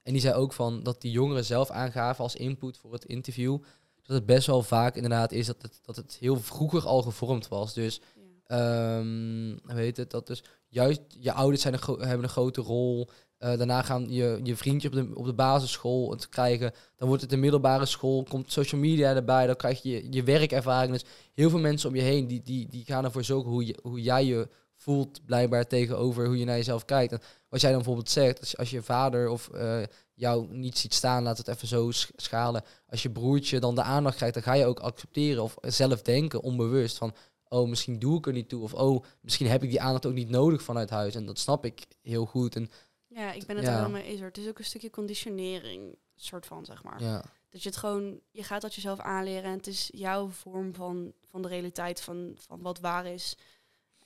En 0.07 0.13
die 0.13 0.21
zei 0.21 0.35
ook 0.35 0.53
van 0.53 0.83
dat 0.83 1.01
die 1.01 1.11
jongeren 1.11 1.45
zelf 1.45 1.71
aangaven 1.71 2.25
als 2.25 2.37
input 2.37 2.79
voor 2.79 2.93
het 2.93 3.05
interview. 3.05 3.59
Dat 4.03 4.17
het 4.17 4.27
best 4.27 4.47
wel 4.47 4.63
vaak 4.63 4.95
inderdaad 4.95 5.33
is 5.33 5.47
dat 5.47 5.63
het, 5.63 5.81
dat 5.83 5.97
het 5.97 6.17
heel 6.21 6.41
vroeger 6.41 6.87
al 6.87 7.03
gevormd 7.03 7.49
was. 7.49 7.75
Dus 7.75 8.01
Ja. 8.47 8.57
Ehm 8.57 9.59
hoe 9.65 9.81
heet 9.81 9.97
het? 9.97 10.11
Dat 10.11 10.27
dus 10.27 10.45
juist 10.69 11.01
je 11.21 11.33
ouders 11.33 11.63
zijn 11.63 11.75
een 11.75 11.81
hebben 12.01 12.23
een 12.23 12.29
grote 12.29 12.61
rol. 12.61 13.09
Eh, 13.39 13.57
daarna 13.57 13.83
gaan 13.83 14.11
je, 14.11 14.41
je 14.43 14.57
vriendje 14.57 14.89
op 14.89 14.95
de, 14.95 15.11
op 15.15 15.25
de 15.25 15.35
basisschool 15.35 16.11
het 16.11 16.29
krijgen. 16.29 16.73
Dan 16.97 17.09
wordt 17.09 17.23
het 17.23 17.31
de 17.31 17.37
middelbare 17.37 17.87
school. 17.87 18.23
Komt 18.23 18.53
social 18.53 18.81
media 18.81 19.15
erbij. 19.15 19.47
Dan 19.47 19.57
krijg 19.57 19.83
je 19.83 20.13
je 20.13 20.23
werkervaring. 20.23 20.93
Dus 20.93 21.05
heel 21.35 21.51
veel 21.51 21.59
mensen 21.59 21.89
om 21.89 21.95
je 21.95 22.03
heen 22.03 22.27
die, 22.27 22.43
die, 22.43 22.69
die 22.69 22.85
gaan 22.85 23.05
ervoor 23.05 23.25
zorgen 23.25 23.51
hoe, 23.51 23.67
je, 23.67 23.79
hoe 23.83 24.03
jij 24.03 24.25
je 24.25 24.49
voelt. 24.87 25.25
Blijkbaar 25.25 25.67
tegenover 25.67 26.27
hoe 26.27 26.39
je 26.39 26.45
naar 26.45 26.57
jezelf 26.57 26.85
kijkt. 26.85 27.13
En 27.13 27.21
wat 27.49 27.61
jij 27.61 27.71
dan 27.71 27.79
bijvoorbeeld 27.79 28.11
zegt. 28.11 28.41
Als 28.41 28.51
je, 28.51 28.57
als 28.57 28.71
je 28.71 28.83
vader 28.83 29.29
of 29.29 29.49
eh, 29.49 29.83
jou 30.15 30.47
niet 30.57 30.79
ziet 30.79 30.95
staan. 30.95 31.23
Laat 31.23 31.39
het 31.39 31.49
even 31.49 31.69
zo 31.69 31.91
sch- 31.91 32.11
schalen. 32.17 32.63
Als 32.89 33.03
je 33.03 33.11
broertje 33.11 33.61
dan 33.61 33.75
de 33.75 33.83
aandacht 33.83 34.17
krijgt. 34.17 34.35
Dan 34.35 34.43
ga 34.43 34.53
je 34.53 34.65
ook 34.67 34.79
accepteren 34.81 35.43
of 35.43 35.55
zelf 35.61 36.03
denken 36.03 36.43
onbewust. 36.43 36.99
Van 36.99 37.15
oh, 37.49 37.69
misschien 37.69 37.99
doe 37.99 38.19
ik 38.19 38.27
er 38.27 38.33
niet 38.33 38.49
toe. 38.49 38.63
Of 38.63 38.75
oh, 38.75 39.05
misschien 39.21 39.47
heb 39.47 39.63
ik 39.63 39.71
die 39.71 39.81
aandacht 39.81 40.07
ook 40.07 40.13
niet 40.13 40.29
nodig 40.29 40.63
vanuit 40.63 40.91
huis. 40.91 41.15
En 41.15 41.27
dat 41.27 41.39
snap 41.39 41.65
ik 41.65 41.85
heel 42.03 42.25
goed. 42.27 42.57
En 42.57 42.71
ja, 43.07 43.33
ik 43.33 43.47
ben 43.47 43.57
het 43.57 43.65
Ja. 43.65 43.83
er 43.83 43.91
mee 43.91 44.03
eens. 44.05 44.19
hoor. 44.19 44.29
Het 44.29 44.39
is 44.39 44.49
ook 44.49 44.59
een 44.59 44.65
stukje 44.65 44.91
conditionering, 44.91 45.97
soort 46.15 46.47
van, 46.47 46.65
zeg 46.65 46.83
maar. 46.83 47.03
ja, 47.03 47.25
Dat 47.51 47.63
je 47.63 47.69
het 47.69 47.79
gewoon, 47.79 48.21
je 48.31 48.43
gaat 48.43 48.63
dat 48.63 48.75
jezelf 48.75 48.99
aanleren 48.99 49.45
en 49.51 49.57
het 49.57 49.67
is 49.67 49.89
jouw 49.93 50.29
vorm 50.29 50.75
van, 50.75 51.13
van 51.31 51.43
de 51.43 51.49
realiteit, 51.49 52.01
van, 52.01 52.33
van 52.39 52.63
wat 52.63 52.79
waar 52.81 53.07
is. 53.07 53.37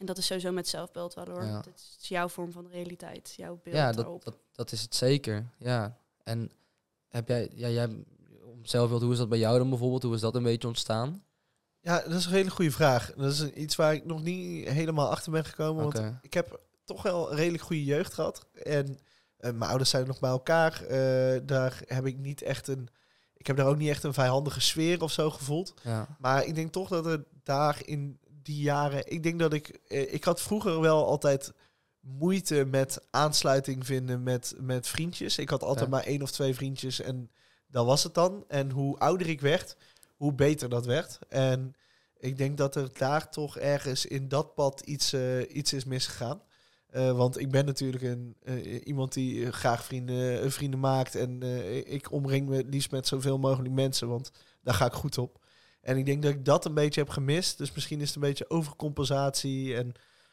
En 0.00 0.06
dat 0.06 0.18
is 0.18 0.26
sowieso 0.26 0.52
met 0.52 0.68
zelfbeeld 0.68 1.14
wel 1.14 1.28
hoor. 1.28 1.44
Ja. 1.44 1.56
Het 1.56 1.96
is 2.00 2.08
jouw 2.08 2.28
vorm 2.28 2.52
van 2.52 2.64
de 2.64 2.70
realiteit, 2.70 3.34
jouw 3.36 3.60
beeld 3.62 3.76
ja 3.76 3.92
daarop. 3.92 4.24
dat, 4.24 4.34
dat, 4.34 4.42
dat 4.52 4.72
is 4.72 4.82
het 4.82 4.94
zeker. 4.94 5.50
Ja. 5.58 5.96
En 6.22 6.50
heb 7.08 7.28
jij, 7.28 7.50
ja, 7.54 7.68
jij 7.68 7.86
om 8.44 8.66
zelfbeeld, 8.66 9.02
hoe 9.02 9.12
is 9.12 9.18
dat 9.18 9.28
bij 9.28 9.38
jou 9.38 9.58
dan 9.58 9.68
bijvoorbeeld? 9.68 10.02
Hoe 10.02 10.14
is 10.14 10.20
dat 10.20 10.34
een 10.34 10.42
beetje 10.42 10.68
ontstaan? 10.68 11.24
Ja, 11.80 12.02
dat 12.02 12.12
is 12.12 12.26
een 12.26 12.32
hele 12.32 12.50
goede 12.50 12.70
vraag. 12.70 13.12
Dat 13.16 13.32
is 13.32 13.50
iets 13.50 13.76
waar 13.76 13.94
ik 13.94 14.04
nog 14.04 14.22
niet 14.22 14.68
helemaal 14.68 15.10
achter 15.10 15.32
ben 15.32 15.44
gekomen. 15.44 15.84
Oké. 15.84 16.00
Want 16.00 16.18
ik 16.22 16.34
heb 16.34 16.60
toch 16.84 17.02
wel 17.02 17.30
een 17.30 17.36
redelijk 17.36 17.62
goede 17.62 17.84
jeugd 17.84 18.14
gehad. 18.14 18.46
En 18.52 18.98
eh, 19.36 19.52
mijn 19.52 19.70
ouders 19.70 19.90
zijn 19.90 20.06
nog 20.06 20.20
bij 20.20 20.30
elkaar. 20.30 20.82
Eh, 20.82 21.40
daar 21.44 21.82
heb 21.86 22.06
ik 22.06 22.18
niet 22.18 22.42
echt 22.42 22.68
een. 22.68 22.88
Ik 23.36 23.46
heb 23.46 23.56
daar 23.56 23.66
ook 23.66 23.76
niet 23.76 23.88
echt 23.88 24.02
een 24.02 24.14
vijandige 24.14 24.60
sfeer 24.60 25.02
of 25.02 25.12
zo 25.12 25.30
gevoeld. 25.30 25.74
Ja, 25.82 26.16
Maar 26.18 26.44
ik 26.44 26.54
denk 26.54 26.72
toch 26.72 26.88
dat 26.88 27.06
er 27.06 27.24
daar 27.42 27.80
in 27.84 28.18
die 28.50 28.62
jaren. 28.62 29.10
Ik 29.12 29.22
denk 29.22 29.38
dat 29.38 29.52
ik. 29.52 29.68
eh, 29.88 30.14
ik 30.14 30.24
had 30.24 30.40
vroeger 30.42 30.80
wel 30.80 31.06
altijd 31.06 31.52
moeite 32.00 32.64
met 32.64 32.98
aansluiting 33.10 33.86
vinden 33.86 34.22
met, 34.22 34.54
met 34.60 34.86
vriendjes. 34.88 35.38
Ik 35.38 35.48
had 35.48 35.62
altijd 35.62 35.84
Ja. 35.90 35.96
maar 35.96 36.04
één 36.04 36.22
of 36.22 36.30
twee 36.30 36.54
vriendjes 36.54 37.00
en 37.00 37.30
dat 37.66 37.86
was 37.86 38.02
het 38.02 38.14
dan. 38.14 38.44
En 38.48 38.70
hoe 38.70 38.98
ouder 38.98 39.28
ik 39.28 39.40
werd, 39.40 39.76
hoe 40.16 40.32
beter 40.34 40.68
dat 40.68 40.86
werd. 40.86 41.18
En 41.28 41.74
ik 42.18 42.36
denk 42.38 42.56
dat 42.58 42.74
er 42.74 42.88
daar 42.98 43.30
toch 43.30 43.58
ergens 43.58 44.06
in 44.06 44.28
dat 44.28 44.54
pad 44.54 44.80
iets, 44.80 45.12
eh, 45.12 45.56
iets 45.56 45.72
is 45.72 45.84
misgegaan. 45.84 46.42
Eh, 46.86 47.16
want 47.16 47.38
ik 47.38 47.50
ben 47.50 47.64
natuurlijk 47.64 48.02
een, 48.02 48.36
iemand 48.84 49.12
die 49.12 49.52
graag 49.52 49.84
vrienden, 49.84 50.52
vrienden 50.52 50.80
maakt. 50.80 51.14
En 51.14 51.42
ik 51.92 52.12
omring 52.12 52.48
me 52.48 52.56
het 52.56 52.66
liefst 52.70 52.90
met 52.90 53.06
zoveel 53.06 53.38
mogelijk 53.38 53.74
mensen, 53.74 54.08
want 54.08 54.30
daar 54.62 54.74
ga 54.74 54.86
ik 54.86 54.92
goed 54.92 55.18
op. 55.18 55.39
En 55.80 55.96
ik 55.96 56.06
denk 56.06 56.22
dat 56.22 56.30
ik 56.30 56.44
dat 56.44 56.64
een 56.64 56.74
beetje 56.74 57.00
heb 57.00 57.10
gemist. 57.10 57.58
Dus 57.58 57.72
misschien 57.72 58.00
is 58.00 58.06
het 58.06 58.14
een 58.14 58.22
beetje 58.28 58.50
overcompensatie. 58.50 59.76
En 59.76 59.92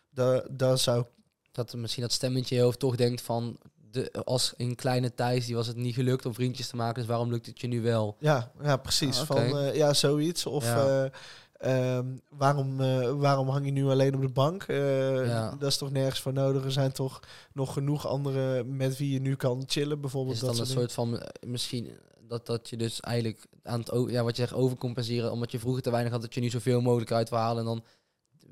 da, 0.09 0.43
daar 0.51 0.77
zou 0.77 1.05
dat 1.51 1.73
misschien 1.73 2.03
dat 2.03 2.11
stemmetje 2.11 2.55
in 2.55 2.61
je 2.61 2.65
hoofd 2.65 2.79
toch 2.79 2.95
denkt 2.95 3.21
van... 3.21 3.57
De, 3.91 4.11
als 4.23 4.53
in 4.57 4.75
kleine 4.75 5.13
Thijs, 5.13 5.45
die 5.45 5.55
was 5.55 5.67
het 5.67 5.75
niet 5.75 5.93
gelukt 5.95 6.25
om 6.25 6.33
vriendjes 6.33 6.67
te 6.67 6.75
maken. 6.75 6.95
Dus 6.95 7.05
waarom 7.05 7.29
lukt 7.31 7.45
het 7.45 7.61
je 7.61 7.67
nu 7.67 7.81
wel? 7.81 8.15
Ja, 8.19 8.51
ja 8.61 8.77
precies. 8.77 9.19
Ah. 9.19 9.25
Van, 9.25 9.37
eh, 9.37 9.75
ja, 9.75 9.93
zoiets. 9.93 10.45
Of 10.45 10.65
Ja. 10.65 11.11
eh, 11.59 11.95
ehm, 11.97 12.05
waarom, 12.29 12.81
eh, 12.81 13.11
waarom 13.11 13.49
hang 13.49 13.65
je 13.65 13.71
nu 13.71 13.85
alleen 13.85 14.15
op 14.15 14.21
de 14.21 14.29
bank? 14.29 14.65
Ja. 14.67 15.55
Dat 15.59 15.69
is 15.69 15.77
toch 15.77 15.91
nergens 15.91 16.19
voor 16.19 16.33
nodig. 16.33 16.63
Er 16.63 16.71
zijn 16.71 16.91
toch 16.91 17.19
nog 17.53 17.73
genoeg 17.73 18.07
anderen 18.07 18.75
met 18.75 18.97
wie 18.97 19.11
je 19.11 19.19
nu 19.19 19.35
kan 19.35 19.63
chillen, 19.67 20.01
bijvoorbeeld. 20.01 20.35
Is 20.35 20.41
dat 20.41 20.51
dan 20.51 20.59
een 20.59 20.71
soort 20.71 20.91
van, 20.91 21.21
misschien 21.45 21.97
dat, 22.27 22.45
dat 22.45 22.69
je 22.69 22.77
dus 22.77 22.99
eigenlijk 22.99 23.45
aan 23.63 23.79
het, 23.79 24.09
ja, 24.11 24.23
wat 24.23 24.35
je 24.35 24.41
zegt, 24.41 24.53
overcompenseren, 24.53 25.31
omdat 25.31 25.51
je 25.51 25.59
vroeger 25.59 25.81
te 25.81 25.91
weinig 25.91 26.11
had, 26.11 26.21
dat 26.21 26.33
je 26.33 26.41
nu 26.41 26.49
zoveel 26.49 26.81
mogelijk 26.81 27.11
uit 27.11 27.29
wil 27.29 27.39
halen 27.39 27.59
en 27.59 27.65
dan 27.65 27.83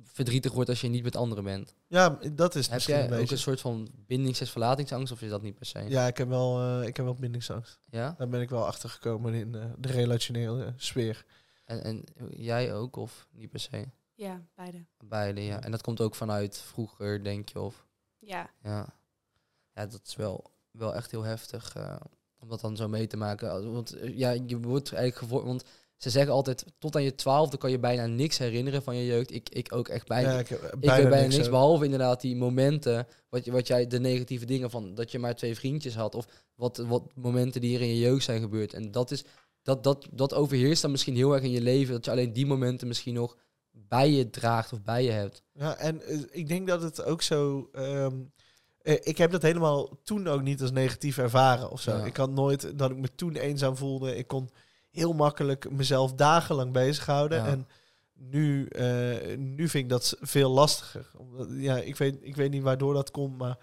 verdrietig 0.04 0.52
wordt 0.54 0.70
als 0.70 0.82
je 0.82 0.88
niet 0.88 1.04
met 1.04 1.16
anderen 1.16 1.44
bent. 1.44 1.76
Ja, 1.88 2.10
dat 2.34 2.56
is 2.56 2.62
het 2.62 2.66
Heb 2.66 2.74
misschien 2.74 2.96
jij 2.96 3.06
een 3.06 3.12
ook 3.14 3.20
beetje. 3.20 3.34
een 3.36 3.42
soort 3.42 3.62
van 3.62 3.90
bindings-verlatingsangst 4.08 5.12
of 5.12 5.22
is 5.22 5.30
dat 5.30 5.42
niet 5.42 5.56
per 5.56 5.66
se? 5.66 5.80
Ja, 5.90 6.08
ik 6.08 6.18
heb 6.18 6.28
wel, 6.28 6.60
eh, 6.62 6.88
ik 6.88 6.96
heb 6.96 7.06
wel 7.06 7.16
bindingsangst. 7.16 7.80
Ja? 7.90 8.16
Daar 8.18 8.30
ben 8.30 8.42
ik 8.42 8.50
wel 8.50 8.66
achter 8.66 8.90
gekomen 8.90 9.34
in 9.34 9.56
eh, 9.56 9.66
de 9.78 9.92
relationele 9.92 10.74
sfeer. 10.78 11.26
En, 11.66 11.84
en 11.84 12.04
jij 12.30 12.74
ook 12.74 12.96
of 12.96 13.28
niet 13.32 13.50
per 13.50 13.60
se? 13.60 13.86
Ja, 14.14 14.42
beide. 14.56 14.86
Beide, 15.06 15.44
ja. 15.44 15.62
En 15.62 15.72
dat 15.72 15.82
komt 15.82 16.02
ook 16.02 16.16
vanuit 16.16 16.58
vroeger, 16.58 17.24
denk 17.24 17.50
je, 17.50 17.60
of... 17.60 17.86
Ja, 18.20 18.50
Ja, 18.64 18.94
ja 19.74 19.86
dat 19.86 20.02
is 20.06 20.16
wel, 20.16 20.52
wel 20.72 20.96
echt 20.96 21.12
heel 21.12 21.24
heftig 21.24 21.76
eh, 21.76 21.96
om 22.46 22.52
dat 22.52 22.62
dan 22.62 22.76
zo 22.76 22.88
mee 22.88 23.08
te 23.08 23.18
maken. 23.18 23.74
Want 23.74 23.94
eh, 23.94 24.18
ja, 24.18 24.32
je 24.32 24.60
wordt 24.60 24.94
eigenlijk 24.94 25.18
gevormd. 25.18 25.48
Want 25.48 25.64
ze 25.96 26.10
zeggen 26.10 26.34
altijd, 26.34 26.66
tot 26.80 26.96
aan 26.96 27.04
je 27.04 27.16
twaalfde 27.16 27.58
kan 27.58 27.72
je 27.72 27.80
bijna 27.80 28.06
niks 28.06 28.38
herinneren 28.38 28.84
van 28.84 28.96
je 28.96 29.06
jeugd. 29.06 29.34
Ik, 29.34 29.50
ik 29.50 29.74
ook 29.74 29.88
echt 29.88 30.08
bijna. 30.08 30.32
ja, 30.32 30.40
ik 30.40 30.48
heb 30.48 30.62
ik 30.62 30.90
weet 30.90 31.10
bijna 31.10 31.28
niks, 31.28 31.50
behalve 31.50 31.84
inderdaad 31.84 32.22
die 32.22 32.36
momenten, 32.36 33.08
wat, 33.30 33.46
je, 33.46 33.52
wat 33.52 33.68
jij, 33.68 33.88
de 33.88 34.00
negatieve 34.00 34.46
dingen 34.46 34.70
van 34.70 34.96
dat 34.96 35.12
je 35.12 35.20
maar 35.20 35.36
twee 35.36 35.56
vriendjes 35.56 35.96
had. 35.96 36.16
Of 36.16 36.28
wat, 36.56 36.78
wat 36.78 37.16
momenten 37.16 37.62
die 37.62 37.76
er 37.76 37.82
in 37.82 37.88
je 37.88 38.00
jeugd 38.00 38.24
zijn 38.24 38.42
gebeurd. 38.42 38.74
En 38.74 38.92
dat 38.92 39.12
is, 39.12 39.24
dat, 39.62 39.84
dat, 39.84 40.08
dat 40.12 40.34
overheerst 40.34 40.82
dan 40.82 40.92
misschien 40.92 41.16
heel 41.16 41.34
erg 41.34 41.44
in 41.44 41.52
je 41.52 41.62
leven. 41.62 41.94
Dat 41.94 42.06
je 42.06 42.12
alleen 42.12 42.34
die 42.34 42.46
momenten 42.46 42.88
misschien 42.88 43.14
nog 43.14 43.38
bij 43.72 44.12
je 44.12 44.30
draagt 44.30 44.74
of 44.74 44.82
bij 44.82 45.04
je 45.04 45.12
hebt. 45.12 45.44
Ja, 45.52 45.78
en 45.78 46.02
eh, 46.02 46.20
ik 46.32 46.48
denk 46.48 46.68
dat 46.68 46.82
het 46.82 47.04
ook 47.04 47.22
zo. 47.22 47.70
ehm, 47.72 48.06
eh, 48.06 48.10
ik 48.86 49.18
heb 49.18 49.32
dat 49.32 49.42
helemaal 49.42 49.90
toen 50.04 50.28
ook 50.28 50.42
niet 50.42 50.62
als 50.62 50.72
negatief 50.72 51.18
ervaren 51.18 51.72
of 51.72 51.82
zo. 51.82 51.98
Ja. 51.98 52.06
Ik 52.06 52.18
had 52.18 52.30
nooit 52.32 52.78
dat 52.78 52.92
ik 52.92 52.98
me 52.98 53.16
toen 53.16 53.36
eenzaam 53.36 53.78
voelde. 53.78 54.16
Ik 54.18 54.28
kon 54.28 54.50
heel 54.92 55.14
makkelijk 55.14 55.72
mezelf 55.72 56.14
dagenlang 56.14 56.72
bezighouden. 56.74 57.38
Ja. 57.38 57.48
En 57.48 57.68
nu, 58.14 58.66
eh, 58.66 59.38
nu 59.38 59.70
vind 59.70 59.84
ik 59.84 59.90
dat 59.90 60.18
veel 60.20 60.50
lastiger. 60.52 61.12
Omdat, 61.18 61.48
ja, 61.52 61.78
ik 61.78 61.96
weet, 61.96 62.18
ik 62.22 62.36
weet 62.36 62.52
niet 62.52 62.64
waardoor 62.64 62.94
dat 62.94 63.12
komt, 63.12 63.38
maar 63.38 63.58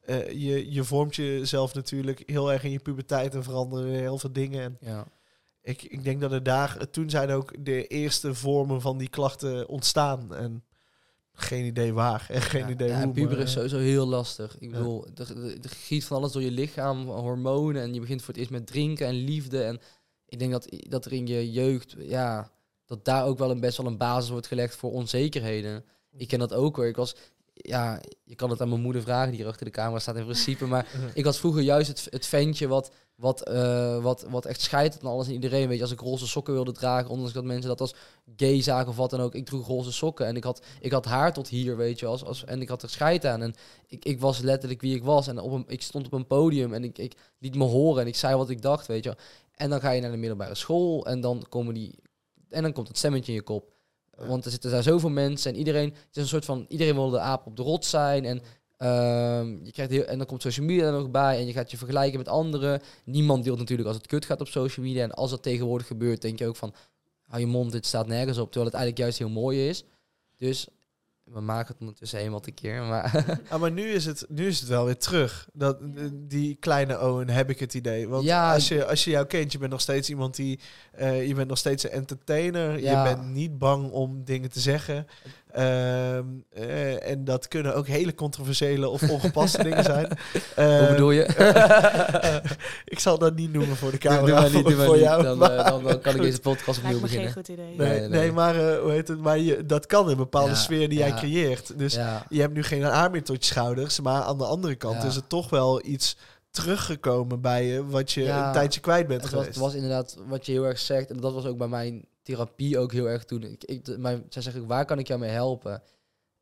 eh, 0.00 0.30
je, 0.30 0.72
je 0.72 0.84
vormt 0.84 1.14
jezelf 1.16 1.74
natuurlijk 1.74 2.22
heel 2.26 2.52
erg 2.52 2.64
in 2.64 2.70
je 2.70 2.78
puberteit 2.78 3.34
en 3.34 3.42
veranderen 3.44 3.90
heel 3.90 4.18
veel 4.18 4.32
dingen. 4.32 4.62
En 4.62 4.76
Ja. 4.80 5.06
ik, 5.62 5.82
ik 5.82 6.04
denk 6.04 6.20
dat 6.20 6.32
er 6.32 6.42
daar, 6.42 6.90
toen 6.90 7.10
zijn 7.10 7.30
ook 7.30 7.64
de 7.64 7.86
eerste 7.86 8.34
vormen 8.34 8.80
van 8.80 8.98
die 8.98 9.08
klachten 9.08 9.68
ontstaan. 9.68 10.34
En 10.34 10.64
geen 11.40 11.64
idee 11.64 11.92
waar 11.92 12.26
en 12.28 12.42
geen 12.42 12.66
ja, 12.66 12.68
idee 12.68 12.88
ja, 12.88 13.04
hoe. 13.04 13.12
puber 13.12 13.38
is 13.38 13.44
eh, 13.44 13.54
sowieso 13.54 13.78
heel 13.78 14.06
lastig. 14.06 14.56
Ik 14.58 14.70
bedoel, 14.70 15.06
er 15.14 15.70
giet 15.70 16.04
van 16.04 16.16
alles 16.16 16.32
door 16.32 16.42
je 16.42 16.50
lichaam, 16.50 17.08
hormonen. 17.08 17.82
En 17.82 17.94
je 17.94 18.00
begint 18.00 18.20
voor 18.20 18.28
het 18.28 18.36
eerst 18.36 18.50
met 18.50 18.66
drinken 18.66 19.06
en 19.06 19.14
liefde. 19.14 19.62
En 19.62 19.80
ik 20.26 20.38
denk 20.38 20.52
dat, 20.52 20.68
dat 20.88 21.04
er 21.04 21.12
in 21.12 21.26
je 21.26 21.50
jeugd, 21.50 21.94
ja, 21.98 22.50
dat 22.86 23.04
daar 23.04 23.24
ook 23.24 23.38
wel 23.38 23.50
een 23.50 23.60
best 23.60 23.76
wel 23.76 23.86
een 23.86 23.96
basis 23.96 24.30
wordt 24.30 24.46
gelegd 24.46 24.76
voor 24.76 24.92
onzekerheden. 24.92 25.84
Ik 26.16 26.28
ken 26.28 26.38
dat 26.38 26.54
ook 26.54 26.76
hoor. 26.76 26.86
Ik 26.86 26.96
was, 26.96 27.14
ja, 27.62 28.00
je 28.24 28.34
kan 28.34 28.50
het 28.50 28.60
aan 28.60 28.68
mijn 28.68 28.80
moeder 28.80 29.02
vragen, 29.02 29.30
die 29.30 29.40
hier 29.40 29.48
achter 29.48 29.66
de 29.66 29.72
camera 29.72 29.98
staat 29.98 30.16
in 30.16 30.24
principe. 30.24 30.66
Maar 30.72 30.86
ik 31.14 31.24
was 31.24 31.38
vroeger 31.38 31.62
juist 31.62 31.88
het, 31.88 32.06
het 32.10 32.26
ventje 32.26 32.68
wat, 32.68 32.90
wat, 33.14 33.42
eh, 33.42 34.02
wat, 34.02 34.26
wat 34.30 34.44
echt 34.44 34.60
scheidt 34.60 34.98
aan 35.00 35.10
alles 35.10 35.26
en 35.26 35.32
iedereen. 35.32 35.68
Weet 35.68 35.76
je, 35.76 35.82
als 35.82 35.92
ik 35.92 36.00
roze 36.00 36.26
sokken 36.26 36.54
wilde 36.54 36.72
dragen, 36.72 37.10
ondanks 37.10 37.32
dat 37.32 37.44
mensen 37.44 37.68
dat 37.68 37.80
als 37.80 37.94
gay 38.36 38.62
zagen 38.62 38.88
of 38.88 38.96
wat 38.96 39.10
dan 39.10 39.20
ook. 39.20 39.34
Ik 39.34 39.46
droeg 39.46 39.66
roze 39.66 39.92
sokken 39.92 40.26
en 40.26 40.36
ik 40.36 40.44
had, 40.44 40.62
ik 40.80 40.92
had 40.92 41.04
haar 41.04 41.32
tot 41.32 41.48
hier, 41.48 41.76
weet 41.76 41.98
je. 41.98 42.06
Als, 42.06 42.24
als, 42.24 42.44
en 42.44 42.60
ik 42.60 42.68
had 42.68 42.82
er 42.82 42.90
scheid 42.90 43.26
aan. 43.26 43.42
En 43.42 43.54
ik, 43.86 44.04
ik 44.04 44.20
was 44.20 44.38
letterlijk 44.38 44.80
wie 44.80 44.96
ik 44.96 45.04
was. 45.04 45.26
En 45.26 45.38
op 45.38 45.52
een, 45.52 45.64
ik 45.66 45.82
stond 45.82 46.06
op 46.06 46.12
een 46.12 46.26
podium 46.26 46.74
en 46.74 46.84
ik, 46.84 46.98
ik 46.98 47.14
liet 47.38 47.54
me 47.54 47.64
horen 47.64 48.02
en 48.02 48.08
ik 48.08 48.16
zei 48.16 48.36
wat 48.36 48.50
ik 48.50 48.62
dacht, 48.62 48.86
weet 48.86 49.04
je. 49.04 49.16
En 49.54 49.70
dan 49.70 49.80
ga 49.80 49.90
je 49.90 50.00
naar 50.00 50.10
de 50.10 50.16
middelbare 50.16 50.54
school 50.54 51.06
en 51.06 51.20
dan 51.20 51.44
komen 51.48 51.74
die... 51.74 51.98
En 52.48 52.62
dan 52.62 52.72
komt 52.72 52.88
het 52.88 52.96
stemmetje 52.96 53.32
in 53.32 53.38
je 53.38 53.44
kop. 53.44 53.72
Want 54.26 54.44
er 54.44 54.50
zitten 54.50 54.70
daar 54.70 54.82
zoveel 54.82 55.10
mensen 55.10 55.52
en 55.52 55.58
iedereen... 55.58 55.88
Het 55.88 56.16
is 56.16 56.22
een 56.22 56.28
soort 56.28 56.44
van... 56.44 56.64
Iedereen 56.68 56.94
wil 56.94 57.10
de 57.10 57.18
aap 57.18 57.46
op 57.46 57.56
de 57.56 57.62
rot 57.62 57.84
zijn 57.84 58.24
en... 58.24 58.42
ehm, 58.76 59.64
je 59.64 59.72
krijgt 59.72 59.92
heel, 59.92 60.04
en 60.04 60.18
dan 60.18 60.26
komt 60.26 60.42
social 60.42 60.66
media 60.66 60.86
er 60.86 60.92
nog 60.92 61.10
bij 61.10 61.38
en 61.38 61.46
je 61.46 61.52
gaat 61.52 61.70
je 61.70 61.76
vergelijken 61.76 62.18
met 62.18 62.28
anderen. 62.28 62.80
Niemand 63.04 63.44
deelt 63.44 63.58
natuurlijk 63.58 63.88
als 63.88 63.96
het 63.96 64.06
kut 64.06 64.24
gaat 64.24 64.40
op 64.40 64.48
social 64.48 64.86
media. 64.86 65.02
En 65.02 65.12
als 65.12 65.30
dat 65.30 65.42
tegenwoordig 65.42 65.86
gebeurt, 65.86 66.22
denk 66.22 66.38
je 66.38 66.46
ook 66.46 66.56
van... 66.56 66.74
Hou 67.24 67.40
je 67.40 67.46
mond, 67.46 67.72
dit 67.72 67.86
staat 67.86 68.06
nergens 68.06 68.38
op. 68.38 68.52
Terwijl 68.52 68.64
het 68.72 68.74
eigenlijk 68.74 68.98
juist 68.98 69.18
heel 69.18 69.42
mooi 69.42 69.68
is. 69.68 69.84
Dus 70.36 70.68
we 71.32 71.40
maken 71.40 71.72
het 71.72 71.80
ondertussen 71.80 72.18
eenmaal 72.18 72.40
te 72.40 72.50
keer. 72.50 72.82
Maar 72.82 73.36
Ah, 73.48 73.60
maar 73.60 73.70
nu 73.72 73.82
is, 73.88 74.06
het, 74.06 74.24
nu 74.28 74.46
is 74.46 74.60
het 74.60 74.68
wel 74.68 74.84
weer 74.84 74.96
terug. 74.98 75.48
Dat, 75.52 75.78
die 76.12 76.56
kleine 76.60 77.00
Owen 77.00 77.28
heb 77.28 77.50
ik 77.50 77.58
het 77.60 77.74
idee. 77.74 78.08
Want 78.08 78.24
Ja. 78.24 78.52
als, 78.54 78.68
je, 78.68 78.84
als 78.86 79.04
je 79.04 79.10
jou 79.10 79.26
kent, 79.26 79.52
je 79.52 79.58
bent 79.58 79.70
nog 79.70 79.80
steeds 79.80 80.10
iemand 80.10 80.36
die... 80.36 80.60
eh, 80.92 81.26
je 81.26 81.34
bent 81.34 81.48
nog 81.48 81.58
steeds 81.58 81.84
een 81.84 81.90
entertainer. 81.90 82.80
Ja. 82.80 83.04
Je 83.06 83.14
bent 83.14 83.28
niet 83.32 83.58
bang 83.58 83.90
om 83.90 84.24
dingen 84.24 84.50
te 84.50 84.60
zeggen. 84.60 85.06
Ehm, 85.52 86.24
eh, 86.50 87.10
en 87.10 87.24
dat 87.24 87.48
kunnen 87.48 87.74
ook 87.74 87.86
hele 87.86 88.14
controversiële 88.14 88.88
of 88.88 89.10
ongepaste 89.10 89.62
dingen 89.62 89.84
zijn. 89.84 90.06
hoe 90.32 90.40
Ehm, 90.64 90.92
bedoel 90.92 91.10
je? 91.10 91.24
ik 92.84 92.98
zal 92.98 93.18
dat 93.18 93.34
niet 93.34 93.52
noemen 93.52 93.76
voor 93.76 93.90
de 93.90 93.98
Doe 93.98 94.10
camera. 94.10 94.40
maar 94.40 94.50
niet, 94.50 94.52
doe 94.52 94.62
voor, 94.62 94.72
maar 94.76 94.84
voor 94.86 94.94
niet. 94.94 95.04
jou. 95.04 95.22
Dan, 95.22 95.38
maar- 95.38 95.56
eh, 95.56 95.66
dan, 95.68 95.82
dan 95.84 96.00
kan 96.00 96.14
ik 96.14 96.20
deze 96.20 96.40
podcast 96.40 96.78
opnieuw 96.78 97.00
me 97.00 97.08
geen 97.08 97.08
beginnen. 97.08 97.32
goed 97.32 97.48
idee. 97.48 97.66
Nee, 97.76 97.88
Nee, 97.88 98.00
nee, 98.00 98.08
nee. 98.08 98.32
maar 98.32 98.56
eh, 98.72 98.78
hoe 98.80 98.90
heet 98.90 99.08
het? 99.08 99.20
Maar 99.20 99.38
je, 99.38 99.66
dat 99.66 99.86
kan 99.86 100.04
in 100.04 100.10
een 100.10 100.16
bepaalde 100.16 100.50
Ja, 100.50 100.56
sfeer 100.56 100.88
die 100.88 100.98
jij 100.98 101.12
creëert. 101.14 101.78
Dus 101.78 101.94
Ja. 101.94 102.26
je 102.28 102.40
hebt 102.40 102.54
nu 102.54 102.62
geen 102.62 102.82
haar 102.82 103.10
meer 103.10 103.22
tot 103.24 103.46
je 103.46 103.52
schouders. 103.54 104.00
Maar 104.00 104.22
aan 104.22 104.38
de 104.38 104.44
andere 104.44 104.74
kant 104.74 105.02
Ja. 105.02 105.08
is 105.08 105.14
het 105.14 105.28
toch 105.28 105.50
wel 105.50 105.86
iets 105.86 106.16
teruggekomen 106.50 107.40
bij 107.40 107.64
je... 107.66 107.86
wat 107.86 108.12
je 108.12 108.22
Ja, 108.22 108.46
een 108.46 108.52
tijdje 108.52 108.80
kwijt 108.80 109.06
bent 109.06 109.22
Het 109.22 109.30
was, 109.30 109.40
geweest. 109.40 109.54
het 109.60 109.64
was 109.64 109.74
inderdaad 109.74 110.16
wat 110.28 110.46
je 110.46 110.52
heel 110.52 110.64
erg 110.66 110.78
zegt. 110.78 111.10
En 111.10 111.20
dat 111.20 111.32
was 111.32 111.44
ook 111.46 111.58
bij 111.58 111.68
mijn 111.68 112.04
therapie 112.28 112.78
ook 112.78 112.92
heel 112.92 113.08
erg 113.08 113.24
toen. 113.24 113.42
Ik, 113.42 113.64
ik, 113.64 113.98
mijn, 113.98 114.26
zij 114.28 114.42
zeggen, 114.42 114.66
waar 114.66 114.84
kan 114.84 114.98
ik 114.98 115.06
jou 115.06 115.20
mee 115.20 115.30
helpen? 115.30 115.82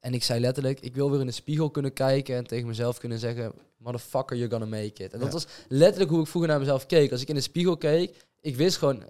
En 0.01 0.15
ik 0.15 0.23
zei 0.23 0.41
letterlijk, 0.41 0.81
ik 0.81 0.95
wil 0.95 1.11
weer 1.11 1.21
in 1.21 1.27
de 1.27 1.33
spiegel 1.33 1.71
kunnen 1.71 1.93
kijken 1.93 2.37
en 2.37 2.47
tegen 2.47 2.67
mezelf 2.67 2.99
kunnen 2.99 3.19
zeggen, 3.19 3.53
motherfucker, 3.77 4.37
you're 4.37 4.53
gonna 4.53 4.77
make 4.79 5.05
it. 5.05 5.13
En 5.13 5.21
dat 5.21 5.33
was 5.33 5.47
letterlijk 5.69 6.11
hoe 6.11 6.21
ik 6.21 6.27
vroeger 6.27 6.51
naar 6.51 6.61
mezelf 6.61 6.87
keek. 6.87 7.13
Als 7.13 7.21
ik 7.21 7.29
in 7.29 7.35
de 7.35 7.41
spiegel 7.41 7.77
keek, 7.77 8.25
ik 8.41 8.57
wist 8.57 8.77
gewoon, 8.77 9.03
eh, 9.03 9.09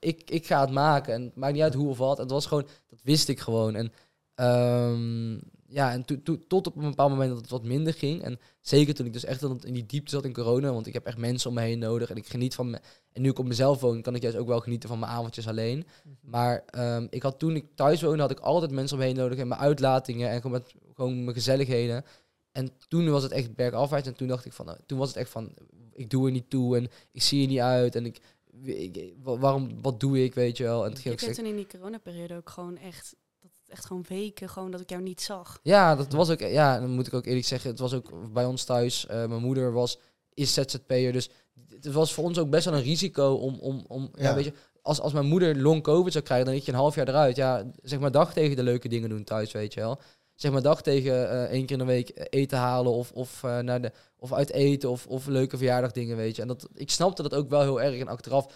ik, 0.00 0.30
ik 0.30 0.46
ga 0.46 0.60
het 0.60 0.70
maken. 0.70 1.14
En 1.14 1.22
het 1.22 1.34
maakt 1.34 1.52
niet 1.52 1.62
uit 1.62 1.74
hoe 1.74 1.88
of 1.88 1.98
wat. 1.98 2.18
Het 2.18 2.30
was 2.30 2.46
gewoon, 2.46 2.66
dat 2.88 2.98
wist 3.02 3.28
ik 3.28 3.40
gewoon. 3.40 3.74
En 3.74 3.92
ehm, 4.34 5.38
ja, 5.70 5.92
en 5.92 6.04
to- 6.04 6.22
to- 6.22 6.38
tot 6.48 6.66
op 6.66 6.76
een 6.76 6.88
bepaald 6.88 7.10
moment 7.10 7.30
dat 7.30 7.40
het 7.40 7.50
wat 7.50 7.64
minder 7.64 7.94
ging. 7.94 8.22
En 8.22 8.38
zeker 8.60 8.94
toen 8.94 9.06
ik 9.06 9.12
dus 9.12 9.24
echt 9.24 9.42
in 9.42 9.72
die 9.74 9.86
diepte 9.86 10.10
zat 10.10 10.24
in 10.24 10.32
corona, 10.32 10.72
want 10.72 10.86
ik 10.86 10.92
heb 10.92 11.06
echt 11.06 11.16
mensen 11.18 11.48
om 11.48 11.54
me 11.56 11.62
heen 11.62 11.78
nodig. 11.78 12.10
En 12.10 12.16
ik 12.16 12.26
geniet 12.26 12.54
van 12.54 12.70
me. 12.70 12.78
En 13.12 13.22
nu 13.22 13.28
ik 13.30 13.38
op 13.38 13.46
mezelf 13.46 13.80
woon, 13.80 14.02
kan 14.02 14.14
ik 14.14 14.22
juist 14.22 14.36
ook 14.36 14.46
wel 14.46 14.60
genieten 14.60 14.88
van 14.88 14.98
mijn 14.98 15.12
avondjes 15.12 15.48
alleen. 15.48 15.86
Maar 16.20 16.64
ehm, 16.66 17.06
ik 17.10 17.22
had 17.22 17.38
toen 17.38 17.56
ik 17.56 17.64
thuis 17.74 18.02
woonde, 18.02 18.20
had 18.22 18.30
ik 18.30 18.40
altijd 18.40 18.70
mensen 18.70 18.96
om 18.96 19.02
me 19.02 19.08
heen 19.08 19.16
nodig 19.18 19.38
en 19.38 19.48
mijn 19.48 19.60
uitlatingen 19.60 20.30
en 20.30 20.36
gewoon, 20.40 20.52
met, 20.52 20.74
gewoon 20.94 21.22
mijn 21.24 21.36
gezelligheden. 21.36 22.04
En 22.52 22.70
toen 22.88 23.10
was 23.10 23.22
het 23.22 23.32
echt 23.32 23.54
bergafwaarts 23.54 24.06
en 24.08 24.14
toen 24.14 24.28
dacht 24.28 24.44
ik 24.44 24.52
van, 24.52 24.66
nou, 24.66 24.78
toen 24.86 24.98
was 24.98 25.08
het 25.08 25.16
echt 25.16 25.30
van, 25.30 25.54
ik 25.92 26.10
doe 26.10 26.26
er 26.26 26.32
niet 26.32 26.50
toe 26.50 26.76
en 26.76 26.88
ik 27.12 27.22
zie 27.22 27.42
er 27.42 27.48
niet 27.48 27.58
uit 27.58 27.94
en 27.96 28.06
ik, 28.06 28.20
ik- 28.62 29.14
wa- 29.22 29.38
waarom, 29.38 29.82
wat 29.82 30.00
doe 30.00 30.24
ik, 30.24 30.34
weet 30.34 30.56
je 30.56 30.64
wel. 30.64 30.84
En 30.84 30.90
Ik 30.90 30.96
zeggen, 30.98 31.32
toen 31.34 31.46
in 31.46 31.56
die 31.56 31.66
coronaperiode 31.66 32.34
ook 32.36 32.50
gewoon 32.50 32.76
echt, 32.76 33.16
echt 33.68 33.86
gewoon 33.86 34.04
weken, 34.08 34.48
gewoon 34.48 34.70
dat 34.70 34.80
ik 34.80 34.90
jou 34.90 35.02
niet 35.02 35.20
zag. 35.20 35.58
ja, 35.62 35.96
dat 35.96 36.12
was 36.12 36.30
ook, 36.30 36.40
ja, 36.40 36.80
dan 36.80 36.90
moet 36.90 37.06
ik 37.06 37.14
ook 37.14 37.26
eerlijk 37.26 37.46
zeggen, 37.46 37.70
het 37.70 37.78
was 37.78 37.94
ook 37.94 38.32
bij 38.32 38.44
ons 38.44 38.64
thuis, 38.64 39.06
eh, 39.06 39.16
mijn 39.26 39.42
moeder 39.42 39.72
was, 39.72 39.98
is 40.34 40.54
ZZP'er, 40.54 41.12
dus 41.12 41.30
het 41.70 41.92
was 41.92 42.12
voor 42.12 42.24
ons 42.24 42.38
ook 42.38 42.50
best 42.50 42.64
wel 42.64 42.74
een 42.74 42.82
risico 42.82 43.32
om, 43.34 43.58
om, 43.58 43.84
om 43.88 44.08
ja. 44.14 44.22
Ja. 44.22 44.34
weet 44.34 44.44
je, 44.44 44.52
als, 44.82 45.00
als 45.00 45.12
mijn 45.12 45.26
moeder 45.26 45.56
long 45.56 45.82
covid 45.82 46.12
zou 46.12 46.24
krijgen, 46.24 46.46
dan 46.46 46.54
lig 46.54 46.64
je 46.64 46.72
een 46.72 46.78
half 46.78 46.94
jaar 46.94 47.08
eruit. 47.08 47.36
Ja, 47.36 47.64
zeg 47.82 47.98
maar 47.98 48.10
dag 48.10 48.32
tegen 48.32 48.56
de 48.56 48.62
leuke 48.62 48.88
dingen 48.88 49.08
doen 49.08 49.24
thuis, 49.24 49.52
weet 49.52 49.74
je 49.74 49.80
wel. 49.80 50.00
Zeg 50.34 50.52
maar 50.52 50.62
dag 50.62 50.82
tegen 50.82 51.30
eh, 51.30 51.42
één 51.42 51.66
keer 51.66 51.78
in 51.78 51.86
de 51.86 51.92
week 51.92 52.26
eten 52.30 52.58
halen 52.58 52.92
of, 52.92 53.12
of, 53.12 53.44
eh, 53.44 53.58
naar 53.58 53.80
de, 53.80 53.92
of 54.16 54.32
uit 54.32 54.52
eten 54.52 54.90
of, 54.90 55.06
of 55.06 55.26
leuke 55.26 55.56
verjaardagdingen, 55.56 56.16
weet 56.16 56.36
je. 56.36 56.42
En 56.42 56.48
dat, 56.48 56.68
ik 56.74 56.90
snapte 56.90 57.22
dat 57.22 57.34
ook 57.34 57.48
wel 57.48 57.60
heel 57.60 57.82
erg. 57.82 58.00
En 58.00 58.08
achteraf, 58.08 58.46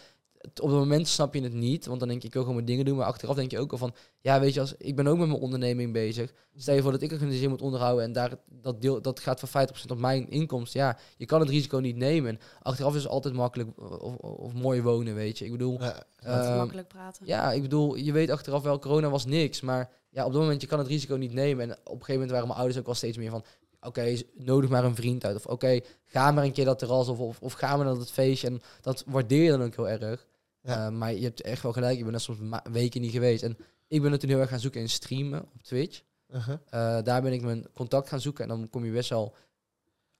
het- 0.42 0.60
op 0.60 0.68
het 0.68 0.78
moment 0.78 1.08
snap 1.08 1.34
je 1.34 1.42
het 1.42 1.52
niet, 1.52 1.86
want 1.86 1.98
dan 2.00 2.08
denk 2.08 2.20
je, 2.20 2.26
ik 2.28 2.32
wil 2.32 2.42
gewoon 2.42 2.56
mijn 2.56 2.66
dingen 2.68 2.84
doen. 2.84 2.96
Maar 2.96 3.06
achteraf 3.06 3.34
denk 3.36 3.50
je 3.50 3.58
ook 3.58 3.72
al 3.72 3.78
van, 3.78 3.94
ja, 4.20 4.40
weet 4.40 4.54
je, 4.54 4.60
als, 4.60 4.74
ik 4.78 4.96
ben 4.96 5.06
ook 5.06 5.18
met 5.18 5.28
mijn 5.28 5.40
onderneming 5.40 5.92
bezig. 5.92 6.32
Stel 6.56 6.74
je 6.74 6.82
voor 6.82 6.92
dat 6.92 7.02
ik 7.02 7.10
een 7.12 7.18
gezin 7.18 7.48
moet 7.48 7.62
onderhouden 7.62 8.04
en 8.04 8.12
daar, 8.12 8.32
dat, 8.46 8.82
deel, 8.82 9.02
dat 9.02 9.20
gaat 9.20 9.40
voor 9.40 9.48
50% 9.48 9.90
op 9.90 9.98
mijn 9.98 10.30
inkomsten. 10.30 10.80
Ja, 10.80 10.98
je 11.16 11.26
kan 11.26 11.40
het 11.40 11.48
risico 11.48 11.78
niet 11.78 11.96
nemen. 11.96 12.30
En 12.30 12.38
achteraf 12.62 12.94
is 12.94 13.02
het 13.02 13.12
altijd 13.12 13.34
makkelijk 13.34 13.70
of, 14.02 14.16
of 14.16 14.52
mooi 14.52 14.82
wonen, 14.82 15.14
weet 15.14 15.38
je. 15.38 15.44
Ik 15.44 15.50
bedoel, 15.52 15.80
Ja. 15.80 16.02
Ehm, 16.20 16.56
makkelijk 16.56 16.88
praten. 16.88 17.26
ja, 17.26 17.52
ik 17.52 17.62
bedoel, 17.62 17.94
je 17.96 18.12
weet 18.12 18.30
achteraf 18.30 18.62
wel, 18.62 18.78
corona 18.78 19.10
was 19.10 19.24
niks. 19.24 19.60
Maar 19.60 19.90
ja, 20.10 20.24
op 20.26 20.32
dat 20.32 20.40
moment, 20.40 20.60
je 20.60 20.66
kan 20.66 20.78
het 20.78 20.88
risico 20.88 21.16
niet 21.16 21.32
nemen. 21.32 21.64
En 21.64 21.70
op 21.70 21.78
een 21.84 21.90
gegeven 21.92 22.12
moment 22.12 22.30
waren 22.30 22.46
mijn 22.46 22.58
ouders 22.58 22.78
ook 22.78 22.86
wel 22.86 22.94
steeds 22.94 23.16
meer 23.16 23.30
van... 23.30 23.44
Oké, 23.84 24.16
nodig 24.34 24.70
maar 24.70 24.84
een 24.84 24.94
vriend 24.94 25.24
uit. 25.24 25.36
Of 25.36 25.46
oké, 25.46 25.80
ga 26.04 26.30
maar 26.30 26.44
een 26.44 26.52
keer 26.52 26.64
dat 26.64 26.78
terras. 26.78 27.08
Of, 27.08 27.18
of, 27.18 27.40
of 27.40 27.52
ga 27.52 27.76
maar 27.76 27.84
naar 27.86 27.94
dat 27.94 28.10
feestje. 28.10 28.46
En 28.46 28.60
dat 28.80 29.04
waardeer 29.06 29.42
je 29.42 29.50
dan 29.50 29.62
ook 29.62 29.76
heel 29.76 29.88
erg. 29.88 30.26
Ja. 30.62 30.86
Eh, 30.86 30.92
maar 30.92 31.14
je 31.14 31.22
hebt 31.22 31.40
echt 31.42 31.62
wel 31.62 31.72
gelijk. 31.72 31.96
Je 31.98 32.02
bent 32.04 32.14
er 32.14 32.20
soms 32.20 32.38
weken 32.72 33.00
niet 33.00 33.10
geweest. 33.12 33.42
En 33.42 33.56
ik 33.88 34.02
ben 34.02 34.18
toen 34.18 34.28
heel 34.28 34.40
erg 34.40 34.48
gaan 34.48 34.60
zoeken 34.60 34.80
in 34.80 34.88
streamen 34.88 35.42
op 35.42 35.62
Twitch. 35.62 36.02
Uh-huh. 36.34 36.54
Eh, 36.70 37.04
daar 37.04 37.22
ben 37.22 37.32
ik 37.32 37.42
mijn 37.42 37.66
contact 37.74 38.08
gaan 38.08 38.20
zoeken. 38.20 38.42
En 38.42 38.48
dan 38.48 38.68
kom 38.70 38.84
je 38.84 38.92
best 38.92 39.08
wel 39.10 39.34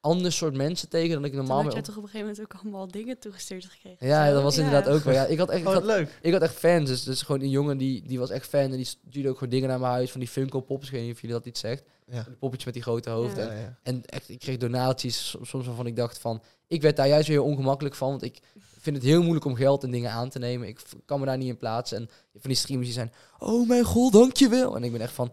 ander 0.01 0.33
soort 0.33 0.57
mensen 0.57 0.89
tegen 0.89 1.15
dan 1.15 1.25
ik 1.25 1.31
Toen 1.31 1.39
normaal 1.39 1.57
had 1.57 1.65
mee 1.65 1.73
jij 1.75 1.81
op- 1.83 1.87
toch 1.89 1.97
op 1.97 2.03
een 2.03 2.09
gegeven 2.11 2.33
moment 2.35 2.53
ook 2.55 2.61
allemaal 2.61 2.89
dingen 2.89 3.19
toegestuurd 3.19 3.65
gekregen. 3.65 4.07
Ja, 4.07 4.27
Zo, 4.29 4.33
dat 4.35 4.43
was 4.43 4.57
ja. 4.57 4.63
inderdaad 4.65 4.93
ook 4.95 5.03
wel. 5.05 5.15
Ja, 5.15 5.25
ik 5.27 5.39
had 5.39 5.51
echt... 5.51 5.61
ik 5.61 5.67
Oh, 5.67 5.73
had- 5.73 5.85
leuk. 5.85 6.19
ik 6.23 6.33
had 6.33 6.43
echt 6.43 6.55
fans, 6.55 6.89
dus, 6.89 7.03
dus 7.03 7.23
gewoon 7.23 7.41
een 7.41 7.51
jongen 7.51 7.79
die, 7.79 8.03
die 8.07 8.19
was 8.19 8.31
echt 8.31 8.47
fan 8.49 8.61
en 8.61 8.71
die 8.77 8.85
stuurde 8.85 9.29
ook 9.29 9.35
gewoon 9.39 9.53
dingen 9.53 9.69
naar 9.69 9.81
mijn 9.81 9.93
huis 9.93 10.11
van 10.11 10.21
die 10.21 10.29
Funko 10.29 10.61
Pops. 10.61 10.87
Ik 10.87 10.93
weet 10.93 11.03
niet 11.03 11.13
of 11.15 11.21
jullie 11.21 11.37
dat 11.37 11.47
iets 11.47 11.61
zegt. 11.61 11.83
Ja. 12.07 12.23
Die 12.23 12.33
poppetjes 12.37 12.65
met 12.65 12.75
die 12.75 12.83
grote 12.83 13.11
hoofd. 13.11 13.37
Ja. 13.37 13.43
En, 13.49 13.57
Ja, 13.57 13.61
ja. 13.63 13.79
en 13.83 14.05
echt, 14.05 14.29
ik 14.29 14.39
kreeg 14.39 14.57
donaties 14.57 15.29
som- 15.31 15.45
soms 15.45 15.67
waarvan 15.67 15.87
ik 15.87 15.97
dacht 15.97 16.19
van, 16.19 16.43
ik 16.67 16.83
werd 16.83 16.97
daar 16.97 17.09
juist 17.09 17.29
weer 17.29 17.37
heel 17.41 17.47
ongemakkelijk 17.51 17.95
van, 17.95 18.09
want 18.11 18.23
ik 18.23 18.39
vind 18.83 18.97
het 18.97 19.05
heel 19.05 19.21
moeilijk 19.23 19.45
om 19.45 19.55
geld 19.55 19.83
en 19.85 19.91
dingen 19.91 20.11
aan 20.11 20.29
te 20.29 20.39
nemen. 20.39 20.69
Ik 20.69 20.81
kan 21.05 21.21
me 21.21 21.27
daar 21.27 21.37
niet 21.37 21.49
in 21.49 21.57
plaatsen. 21.57 21.99
En 21.99 22.09
van 22.33 22.51
die 22.51 22.55
streamers 22.55 22.87
die 22.89 22.97
zijn, 22.99 23.13
oh 23.39 23.69
mijn 23.69 23.85
god, 23.85 24.13
dankjewel. 24.13 24.77
En 24.77 24.85
ik 24.85 24.93
ben 24.93 25.01
echt 25.01 25.13
van, 25.13 25.33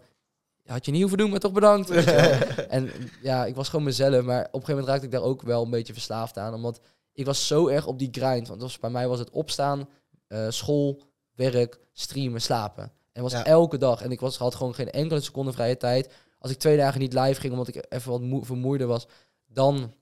had 0.66 0.86
je 0.86 0.92
niet 0.92 1.00
hoeven 1.02 1.18
doen, 1.18 1.30
maar 1.30 1.40
toch 1.40 1.52
bedankt. 1.52 1.90
en 2.68 2.92
ja, 3.22 3.46
ik 3.46 3.56
was 3.56 3.70
gewoon 3.70 3.86
mezelf, 3.86 4.24
maar 4.26 4.40
op 4.40 4.46
een 4.46 4.52
gegeven 4.52 4.70
moment 4.70 4.88
raakte 4.88 5.06
ik 5.06 5.12
daar 5.12 5.22
ook 5.22 5.42
wel 5.42 5.64
een 5.64 5.70
beetje 5.70 5.94
verslaafd 5.94 6.38
aan, 6.38 6.54
omdat 6.54 6.80
ik 7.14 7.26
was 7.26 7.48
zo 7.48 7.68
erg 7.68 7.86
op 7.88 8.00
die 8.00 8.10
grind. 8.12 8.48
Want 8.48 8.62
was, 8.62 8.80
bij 8.80 8.90
mij 8.90 9.08
was 9.08 9.20
het 9.20 9.30
opstaan, 9.30 9.90
eh, 10.28 10.46
school, 10.50 11.02
werk, 11.36 11.80
streamen, 11.94 12.42
slapen. 12.42 12.92
En 13.12 13.24
was 13.24 13.32
Ja. 13.32 13.46
elke 13.46 13.78
dag. 13.78 14.02
En 14.02 14.12
ik 14.12 14.20
was, 14.20 14.38
had 14.38 14.56
gewoon 14.56 14.74
geen 14.76 14.92
enkele 14.92 15.20
seconde 15.22 15.52
vrije 15.52 15.78
tijd. 15.78 16.14
Als 16.40 16.52
ik 16.52 16.58
twee 16.58 16.78
dagen 16.78 17.00
niet 17.00 17.14
live 17.14 17.40
ging, 17.40 17.52
omdat 17.54 17.68
ik 17.68 17.86
even 17.90 18.12
wat 18.12 18.22
moe, 18.22 18.46
vermoeider 18.46 18.88
was, 18.88 19.08
dan 19.48 19.94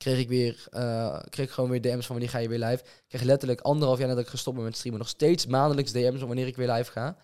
kreeg 0.00 0.18
ik 0.18 0.28
weer, 0.28 0.66
eh, 0.70 1.18
kreeg 1.28 1.46
ik 1.46 1.52
gewoon 1.52 1.70
weer 1.70 1.80
DM's 1.80 2.06
van 2.06 2.16
wanneer 2.16 2.28
ga 2.28 2.38
je 2.38 2.48
weer 2.48 2.58
live. 2.58 2.82
Ik 2.82 3.04
kreeg 3.08 3.22
letterlijk 3.22 3.60
anderhalf 3.60 3.98
jaar 3.98 4.08
nadat 4.08 4.24
ik 4.24 4.30
gestopt 4.30 4.56
ben 4.56 4.64
met 4.64 4.76
streamen, 4.76 5.00
nog 5.00 5.08
steeds 5.08 5.46
maandelijks 5.46 5.92
DM's 5.92 6.18
van 6.18 6.26
wanneer 6.26 6.46
ik 6.46 6.56
weer 6.56 6.72
live 6.72 6.90
ga. 6.92 7.16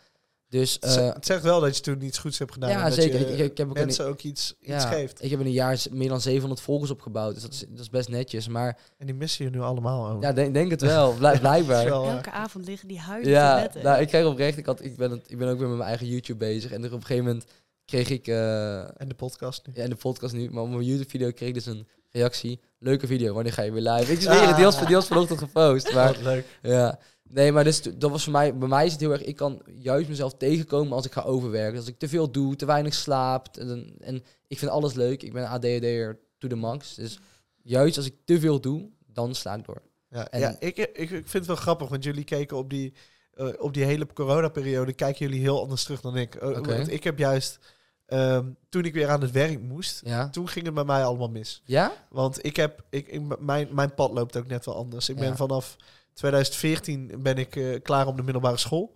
Dus 0.48 0.78
eh, 0.78 1.12
het 1.12 1.26
zegt 1.26 1.42
wel 1.42 1.60
dat 1.60 1.76
je 1.76 1.82
toen 1.82 2.02
iets 2.02 2.18
goeds 2.18 2.38
hebt 2.38 2.52
gedaan. 2.52 2.70
ja, 2.70 2.76
en 2.82 2.84
dat 2.90 2.94
zeker. 2.94 3.18
je 3.36 3.44
Ik, 3.44 3.56
heb 3.58 3.68
ook 3.68 3.76
een, 3.76 3.84
mensen 3.84 4.06
ook 4.06 4.20
iets, 4.22 4.54
iets 4.60 4.68
ja, 4.68 4.78
geeft. 4.80 5.24
ik 5.24 5.30
heb 5.30 5.40
in 5.40 5.46
een 5.46 5.52
jaar 5.52 5.78
meer 5.90 6.08
dan 6.08 6.20
700 6.20 6.60
volgers 6.60 6.90
opgebouwd, 6.90 7.32
dus 7.34 7.42
dat 7.42 7.52
is, 7.52 7.64
dat 7.68 7.78
is 7.80 7.90
best 7.90 8.08
netjes. 8.08 8.48
Maar 8.48 8.78
En 8.98 9.06
die 9.06 9.14
missen 9.14 9.44
je 9.44 9.50
nu 9.50 9.60
allemaal 9.60 10.08
ook. 10.10 10.22
ja, 10.22 10.32
denk, 10.32 10.54
denk 10.54 10.70
het 10.70 10.80
wel, 10.80 11.14
blijk- 11.14 11.40
blijkbaar. 11.48 11.84
Wel, 11.84 12.08
Elke 12.08 12.30
avond 12.30 12.66
liggen 12.66 12.88
die 12.88 12.98
huilen 12.98 13.30
Ja, 13.30 13.70
nou, 13.82 14.00
ik 14.00 14.08
krijg 14.08 14.26
oprecht, 14.26 14.58
ik, 14.58 14.66
had, 14.66 14.84
ik, 14.84 14.96
ben, 14.96 15.10
het- 15.10 15.30
ik 15.30 15.38
ben 15.38 15.48
ook 15.48 15.58
weer 15.58 15.68
met 15.68 15.76
mijn 15.76 15.88
eigen 15.88 16.06
YouTube 16.06 16.38
bezig. 16.38 16.70
En 16.72 16.80
er 16.84 16.92
op 16.92 17.00
een 17.00 17.06
gegeven 17.06 17.24
moment 17.24 17.44
kreeg 17.84 18.08
ik, 18.10 18.26
eh, 18.28 18.78
En 19.00 19.08
de 19.08 19.14
podcast 19.14 19.66
nu. 19.66 19.72
ja, 19.76 19.82
in 19.82 19.90
de 19.90 19.96
podcast 19.96 20.34
nu, 20.34 20.50
maar 20.50 20.62
op 20.62 20.68
mijn 20.68 20.82
YouTube-video 20.84 21.30
kreeg 21.30 21.48
ik 21.48 21.54
dus 21.54 21.66
een 21.66 21.86
reactie. 22.16 22.60
Leuke 22.78 23.06
video, 23.06 23.34
wanneer 23.34 23.52
ga 23.52 23.62
je 23.62 23.72
weer 23.72 23.90
live? 23.92 24.12
Ik 24.12 24.20
zweer 24.20 24.46
het, 24.46 24.56
die 24.56 24.64
was, 24.64 24.86
die 24.86 24.94
was 24.94 25.06
vanochtend 25.06 25.38
gepost. 25.38 25.94
Maar 25.94 26.06
Wat 26.06 26.22
leuk. 26.22 26.44
ja, 26.62 26.98
nee, 27.22 27.52
maar 27.52 27.64
dus, 27.64 27.82
dat 27.82 28.10
was 28.10 28.22
voor 28.24 28.32
mij, 28.32 28.56
bij 28.56 28.68
mij 28.68 28.86
is 28.86 28.92
het 28.92 29.00
heel 29.00 29.12
erg, 29.12 29.22
ik 29.24 29.36
kan 29.36 29.62
juist 29.78 30.08
mezelf 30.08 30.34
tegenkomen 30.34 30.92
als 30.92 31.06
ik 31.06 31.12
ga 31.12 31.22
overwerken. 31.22 31.78
Als 31.78 31.88
ik 31.88 31.98
te 31.98 32.08
veel 32.08 32.30
doe, 32.30 32.56
te 32.56 32.66
weinig 32.66 32.94
slaap. 32.94 33.56
En, 33.56 33.94
en 34.00 34.24
ik 34.48 34.58
vind 34.58 34.70
alles 34.70 34.94
leuk. 34.94 35.22
Ik 35.22 35.32
ben 35.32 35.42
een 35.42 35.48
ADHD'er 35.48 36.18
to 36.38 36.48
the 36.48 36.54
max. 36.56 36.94
Dus 36.94 37.18
juist 37.62 37.96
als 37.96 38.06
ik 38.06 38.14
te 38.24 38.40
veel 38.40 38.60
doe, 38.60 38.88
dan 39.06 39.34
sla 39.34 39.54
ik 39.54 39.64
door. 39.64 39.82
Ja, 40.10 40.28
En- 40.30 40.40
ja 40.40 40.56
ik, 40.58 40.76
ik, 40.76 40.92
ik 40.92 41.08
vind 41.08 41.32
het 41.32 41.46
wel 41.46 41.56
grappig, 41.56 41.88
want 41.88 42.04
jullie 42.04 42.24
keken 42.24 42.56
op 42.56 42.70
die, 42.70 42.92
eh, 43.34 43.48
op 43.58 43.74
die 43.74 43.84
hele 43.84 44.06
coronaperiode, 44.14 44.92
kijken 44.92 45.26
jullie 45.26 45.40
heel 45.42 45.60
anders 45.60 45.84
terug 45.84 46.00
dan 46.00 46.16
ik. 46.16 46.34
Eh. 46.34 46.58
Want 46.60 46.90
ik 46.90 47.04
heb 47.04 47.18
juist, 47.18 47.58
ehm, 48.06 48.46
toen 48.68 48.84
ik 48.84 48.92
weer 48.94 49.08
aan 49.08 49.20
het 49.20 49.30
werk 49.30 49.60
moest, 49.60 50.00
Ja? 50.04 50.28
toen 50.28 50.48
ging 50.48 50.64
het 50.66 50.74
bij 50.74 50.84
mij 50.84 51.04
allemaal 51.04 51.28
mis. 51.30 51.62
Ja? 51.64 51.92
Want 52.08 52.44
ik 52.44 52.56
heb, 52.56 52.82
ik, 52.90 53.06
ik- 53.08 53.38
mijn, 53.40 53.68
mijn 53.70 53.94
pad 53.94 54.10
loopt 54.12 54.36
ook 54.36 54.46
net 54.46 54.64
wel 54.66 54.76
anders. 54.76 55.08
Ik 55.08 55.16
ben 55.16 55.28
Ja. 55.28 55.36
vanaf 55.36 55.76
2014 56.12 57.12
ben 57.22 57.36
ik 57.38 57.56
eh, 57.56 57.82
klaar 57.82 58.06
op 58.06 58.16
de 58.16 58.22
middelbare 58.22 58.56
school. 58.56 58.92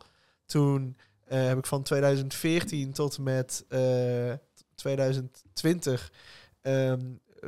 Toen 0.47 0.97
eh, 1.27 1.47
heb 1.47 1.59
ik 1.59 1.67
van 1.67 1.83
2014 1.83 2.93
tot 2.93 3.17
en 3.17 3.23
met 3.23 3.65
eh, 3.69 4.33
2020 4.75 6.13
ehm, 6.61 7.01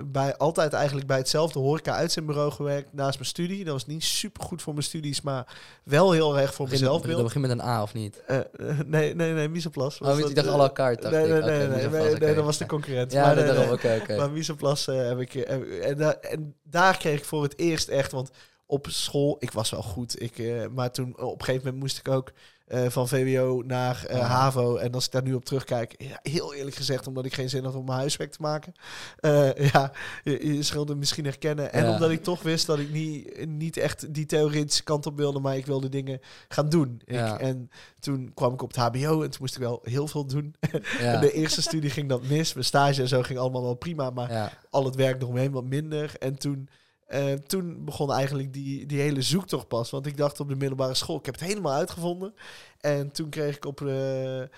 bij, 0.05 0.37
altijd 0.37 0.73
eigenlijk 0.73 1.07
bij 1.07 1.17
hetzelfde 1.17 1.59
horeca-uitzendbureau 1.59 2.51
gewerkt 2.51 2.93
naast 2.93 3.19
mijn 3.19 3.29
studie. 3.29 3.65
Dat 3.65 3.73
was 3.73 3.87
niet 3.87 4.05
super 4.05 4.43
goed 4.43 4.63
voor 4.63 4.73
mijn 4.73 4.85
studies, 4.85 5.21
maar 5.21 5.57
wel 5.85 6.13
heel 6.13 6.39
erg 6.39 6.55
voor 6.55 6.69
mezelf. 6.69 7.03
Dat 7.03 7.23
begint 7.23 7.47
met 7.47 7.51
een 7.51 7.65
A 7.65 7.83
of 7.83 7.95
niet? 7.95 8.23
Eh, 8.27 8.39
eh, 8.39 8.45
nee, 8.87 9.15
nee, 9.15 9.33
nee, 9.33 9.49
Misoplas. 9.49 10.01
Oh, 10.01 10.19
ik 10.19 10.35
dacht 10.35 10.73
carte, 10.73 11.03
dacht 11.03 11.15
Nee, 11.15 11.27
nee, 11.27 11.69
nee, 11.69 12.19
nee, 12.19 12.35
dat 12.35 12.45
was 12.45 12.59
de 12.59 12.67
concurrent. 12.67 13.13
Ja, 13.13 13.27
Maar 13.27 13.35
dat 13.35 13.45
nee, 13.45 13.55
daarom. 13.55 14.17
Maar 14.17 14.31
Misoplas 14.31 14.87
eh, 14.89 15.09
heb 15.09 15.19
ik... 15.21 15.35
en, 15.35 15.97
da- 15.97 16.15
en 16.21 16.55
daar 16.63 16.97
kreeg 16.97 17.19
ik 17.19 17.25
voor 17.25 17.43
het 17.43 17.59
eerst 17.59 17.89
echt... 17.89 18.13
Want 18.13 18.31
op 18.73 18.87
school, 18.91 19.37
ik 19.39 19.51
was 19.51 19.71
wel 19.71 19.83
goed. 19.83 20.23
Ik, 20.23 20.39
eh, 20.39 20.67
maar 20.75 20.93
toen 20.93 21.19
op 21.19 21.39
een 21.39 21.45
gegeven 21.45 21.65
moment 21.65 21.83
moest 21.83 21.99
ik 21.99 22.09
ook 22.09 22.33
eh, 22.67 22.89
van 22.89 23.09
VWO 23.09 23.63
naar 23.67 24.05
eh, 24.07 24.19
Ah. 24.21 24.31
HAVO. 24.31 24.77
En 24.77 24.93
als 24.93 25.05
ik 25.07 25.13
daar 25.13 25.23
nu 25.23 25.35
op 25.35 25.45
terugkijk... 25.45 25.95
Ja, 25.99 26.19
heel 26.23 26.55
eerlijk 26.55 26.77
gezegd, 26.77 27.07
omdat 27.07 27.25
ik 27.25 27.35
geen 27.35 27.49
zin 27.49 27.65
had 27.65 27.75
om 27.75 27.85
mijn 27.85 27.99
huiswerk 27.99 28.33
te 28.33 28.41
maken. 28.41 28.73
Ja, 29.73 29.93
je, 30.25 30.47
je 30.47 30.95
misschien 30.97 31.25
herkennen. 31.25 31.73
En 31.73 31.85
Ja. 31.85 31.93
omdat 31.93 32.11
ik 32.11 32.23
toch 32.23 32.43
wist 32.43 32.67
dat 32.67 32.79
ik 32.79 32.91
niet, 32.91 33.47
niet 33.47 33.77
echt 33.77 34.15
die 34.15 34.27
theoretische 34.27 34.83
kant 34.83 35.07
op 35.07 35.17
wilde... 35.17 35.41
maar 35.41 35.57
ik 35.57 35.67
wilde 35.67 35.89
dingen 35.89 36.21
gaan 36.49 36.69
doen. 36.69 37.01
Ik, 37.05 37.15
Ja. 37.15 37.39
En 37.39 37.71
toen 38.01 38.31
kwam 38.35 38.53
ik 38.53 38.63
op 38.63 38.75
het 38.75 38.77
hbo 38.77 39.23
en 39.23 39.31
toen 39.31 39.41
moest 39.41 39.55
ik 39.55 39.61
wel 39.63 39.81
heel 39.83 40.07
veel 40.09 40.27
doen. 40.27 40.55
De 41.21 41.33
eerste 41.33 41.63
studie 41.63 41.91
ging 41.91 42.09
dat 42.09 42.23
mis. 42.23 42.53
Mijn 42.53 42.67
stage 42.67 43.03
en 43.03 43.09
zo 43.09 43.23
ging 43.23 43.39
allemaal 43.39 43.63
wel 43.63 43.75
prima, 43.75 44.11
maar 44.11 44.59
al 44.71 44.85
het 44.85 44.95
werk 44.95 45.23
eromheen 45.23 45.53
wat 45.53 45.65
minder. 45.65 46.15
En 46.19 46.39
toen, 46.39 46.69
eh, 47.13 47.33
toen 47.33 47.85
begon 47.85 48.13
eigenlijk 48.13 48.53
die, 48.53 48.87
die 48.87 49.01
hele 49.01 49.23
zoektocht 49.23 49.69
pas. 49.69 49.91
Want 49.91 50.07
ik 50.07 50.17
dacht 50.17 50.41
op 50.41 50.49
de 50.49 50.57
middelbare 50.57 50.95
school, 50.95 51.17
ik 51.19 51.27
heb 51.27 51.35
het 51.35 51.45
helemaal 51.49 51.73
uitgevonden. 51.73 52.35
En 52.81 53.11
toen 53.11 53.29
kreeg 53.29 53.57
ik 53.57 53.65
op, 53.65 53.81
eh, 53.81 54.41
eh, 54.43 54.49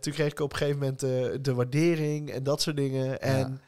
toen 0.00 0.12
kreeg 0.12 0.30
ik 0.30 0.40
op 0.40 0.52
een 0.52 0.58
gegeven 0.58 0.80
moment 0.80 1.00
de 1.44 1.54
waardering 1.54 2.30
en 2.30 2.42
dat 2.42 2.62
soort 2.62 2.76
dingen. 2.76 3.20
En 3.20 3.60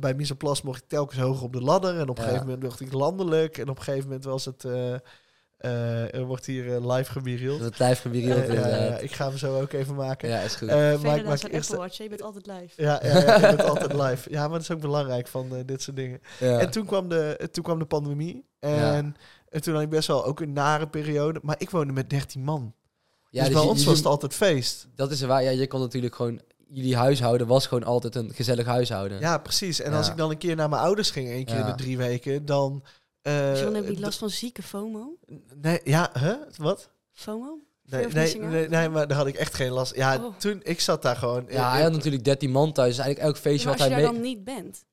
bij 0.00 0.14
Misoplas 0.14 0.62
mocht 0.62 0.82
ik 0.82 0.88
telkens 0.88 1.20
hoger 1.20 1.44
op 1.44 1.52
de 1.52 1.60
ladder. 1.60 1.98
En 1.98 2.08
op 2.08 2.18
een 2.18 2.22
Ja. 2.22 2.28
gegeven 2.28 2.46
moment 2.46 2.62
mocht 2.62 2.80
ik 2.80 2.92
landelijk. 2.92 3.58
En 3.58 3.68
op 3.68 3.76
een 3.78 3.82
gegeven 3.82 4.06
moment 4.08 4.24
was 4.24 4.44
het... 4.44 4.64
eh, 5.64 6.14
er 6.14 6.24
wordt 6.24 6.46
hier 6.46 6.74
eh, 6.74 6.94
live 6.96 7.10
gebirield. 7.12 7.60
Eh, 7.60 7.78
ja, 7.78 7.86
ja, 7.96 8.44
inderdaad. 8.54 9.02
ik 9.02 9.12
ga 9.12 9.28
hem 9.28 9.36
zo 9.38 9.60
ook 9.60 9.72
even 9.72 9.94
maken. 9.94 10.28
Ja, 10.28 10.40
is 10.40 10.54
goed. 10.54 10.68
Eh, 10.68 10.76
maar 10.76 11.16
ik 11.16 11.24
maak 11.24 11.42
eerst... 11.42 11.70
Apple 11.70 11.76
Watch, 11.76 11.96
je 11.96 12.08
bent 12.08 12.22
altijd 12.22 12.46
live. 12.46 12.82
Ja, 12.82 13.00
ja, 13.02 13.18
ja, 13.18 13.34
je 13.34 13.40
bent 13.56 13.64
altijd 13.68 13.92
live. 13.92 14.30
Ja, 14.30 14.40
maar 14.40 14.50
dat 14.50 14.60
is 14.60 14.70
ook 14.70 14.80
belangrijk 14.80 15.26
van 15.28 15.62
dit 15.66 15.82
soort 15.82 15.96
dingen. 15.96 16.20
ja. 16.40 16.58
En 16.58 16.70
toen 16.70 16.84
kwam, 16.86 17.08
de, 17.08 17.48
toen 17.52 17.64
kwam 17.64 17.78
de 17.78 17.84
pandemie. 17.84 18.44
En, 18.60 19.16
toen 19.60 19.74
had 19.74 19.82
ik 19.82 19.88
best 19.90 20.08
wel 20.08 20.24
ook 20.24 20.40
een 20.40 20.52
nare 20.52 20.86
periode. 20.88 21.40
Maar 21.42 21.56
ik 21.58 21.70
woonde 21.70 21.92
met 21.92 22.10
13 22.10 22.42
man. 22.42 22.74
ja, 23.30 23.40
dus 23.40 23.42
dus 23.44 23.52
bij 23.52 23.62
je- 23.62 23.68
ons 23.68 23.80
je- 23.82 23.86
was 23.88 23.96
het 23.98 24.06
altijd 24.06 24.34
feest. 24.34 24.86
Dat 24.94 25.10
is 25.10 25.20
waar. 25.22 25.42
Ja, 25.42 25.50
je 25.50 25.66
kon 25.66 25.80
natuurlijk 25.80 26.14
gewoon... 26.14 26.40
Jullie 26.68 26.96
huishouden 26.96 27.46
was 27.46 27.66
gewoon 27.66 27.84
altijd 27.84 28.14
een 28.14 28.30
gezellig 28.34 28.66
huishouden. 28.66 29.20
Ja, 29.20 29.38
precies. 29.38 29.80
En 29.80 29.90
Ja. 29.90 29.96
als 29.96 30.08
ik 30.08 30.16
dan 30.16 30.30
een 30.30 30.38
keer 30.38 30.56
naar 30.56 30.68
mijn 30.68 30.82
ouders 30.82 31.10
ging, 31.10 31.28
één 31.28 31.44
keer 31.44 31.58
in 31.58 31.66
de 31.66 31.74
drie 31.74 31.96
weken, 31.96 32.46
dan... 32.46 32.82
eh, 33.24 33.60
John, 33.60 33.74
heb 33.74 33.84
je 33.84 33.90
niet 33.90 33.98
d- 33.98 34.02
last 34.02 34.18
van 34.18 34.30
zieke 34.30 34.62
FOMO? 34.62 35.16
Nee, 35.60 35.80
ja, 35.84 36.10
huh? 36.18 36.34
Wat? 36.56 36.90
FOMO? 37.12 37.58
Nee, 37.86 38.06
nee, 38.06 38.38
nee, 38.38 38.68
nee, 38.68 38.88
maar 38.88 39.06
daar 39.08 39.16
had 39.16 39.26
ik 39.26 39.34
echt 39.34 39.54
geen 39.54 39.70
last. 39.70 39.94
Ja, 39.94 40.16
Oh. 40.24 40.36
toen, 40.36 40.60
ik 40.62 40.80
zat 40.80 41.02
daar 41.02 41.16
gewoon... 41.16 41.46
Ja, 41.48 41.70
hij 41.72 41.82
had 41.82 41.92
natuurlijk 41.92 42.24
13 42.24 42.50
man 42.50 42.72
thuis. 42.72 42.88
Dus 42.96 43.04
eigenlijk 43.04 43.34
elk 43.34 43.42
feestje 43.42 43.68
maar 43.68 43.78
wat 43.78 43.86
als 43.86 43.94
hij 43.94 44.02
je 44.02 44.04
daar 44.12 44.20
mee... 44.22 44.22
dan 44.22 44.30
niet 44.36 44.44
bent. 44.62 44.84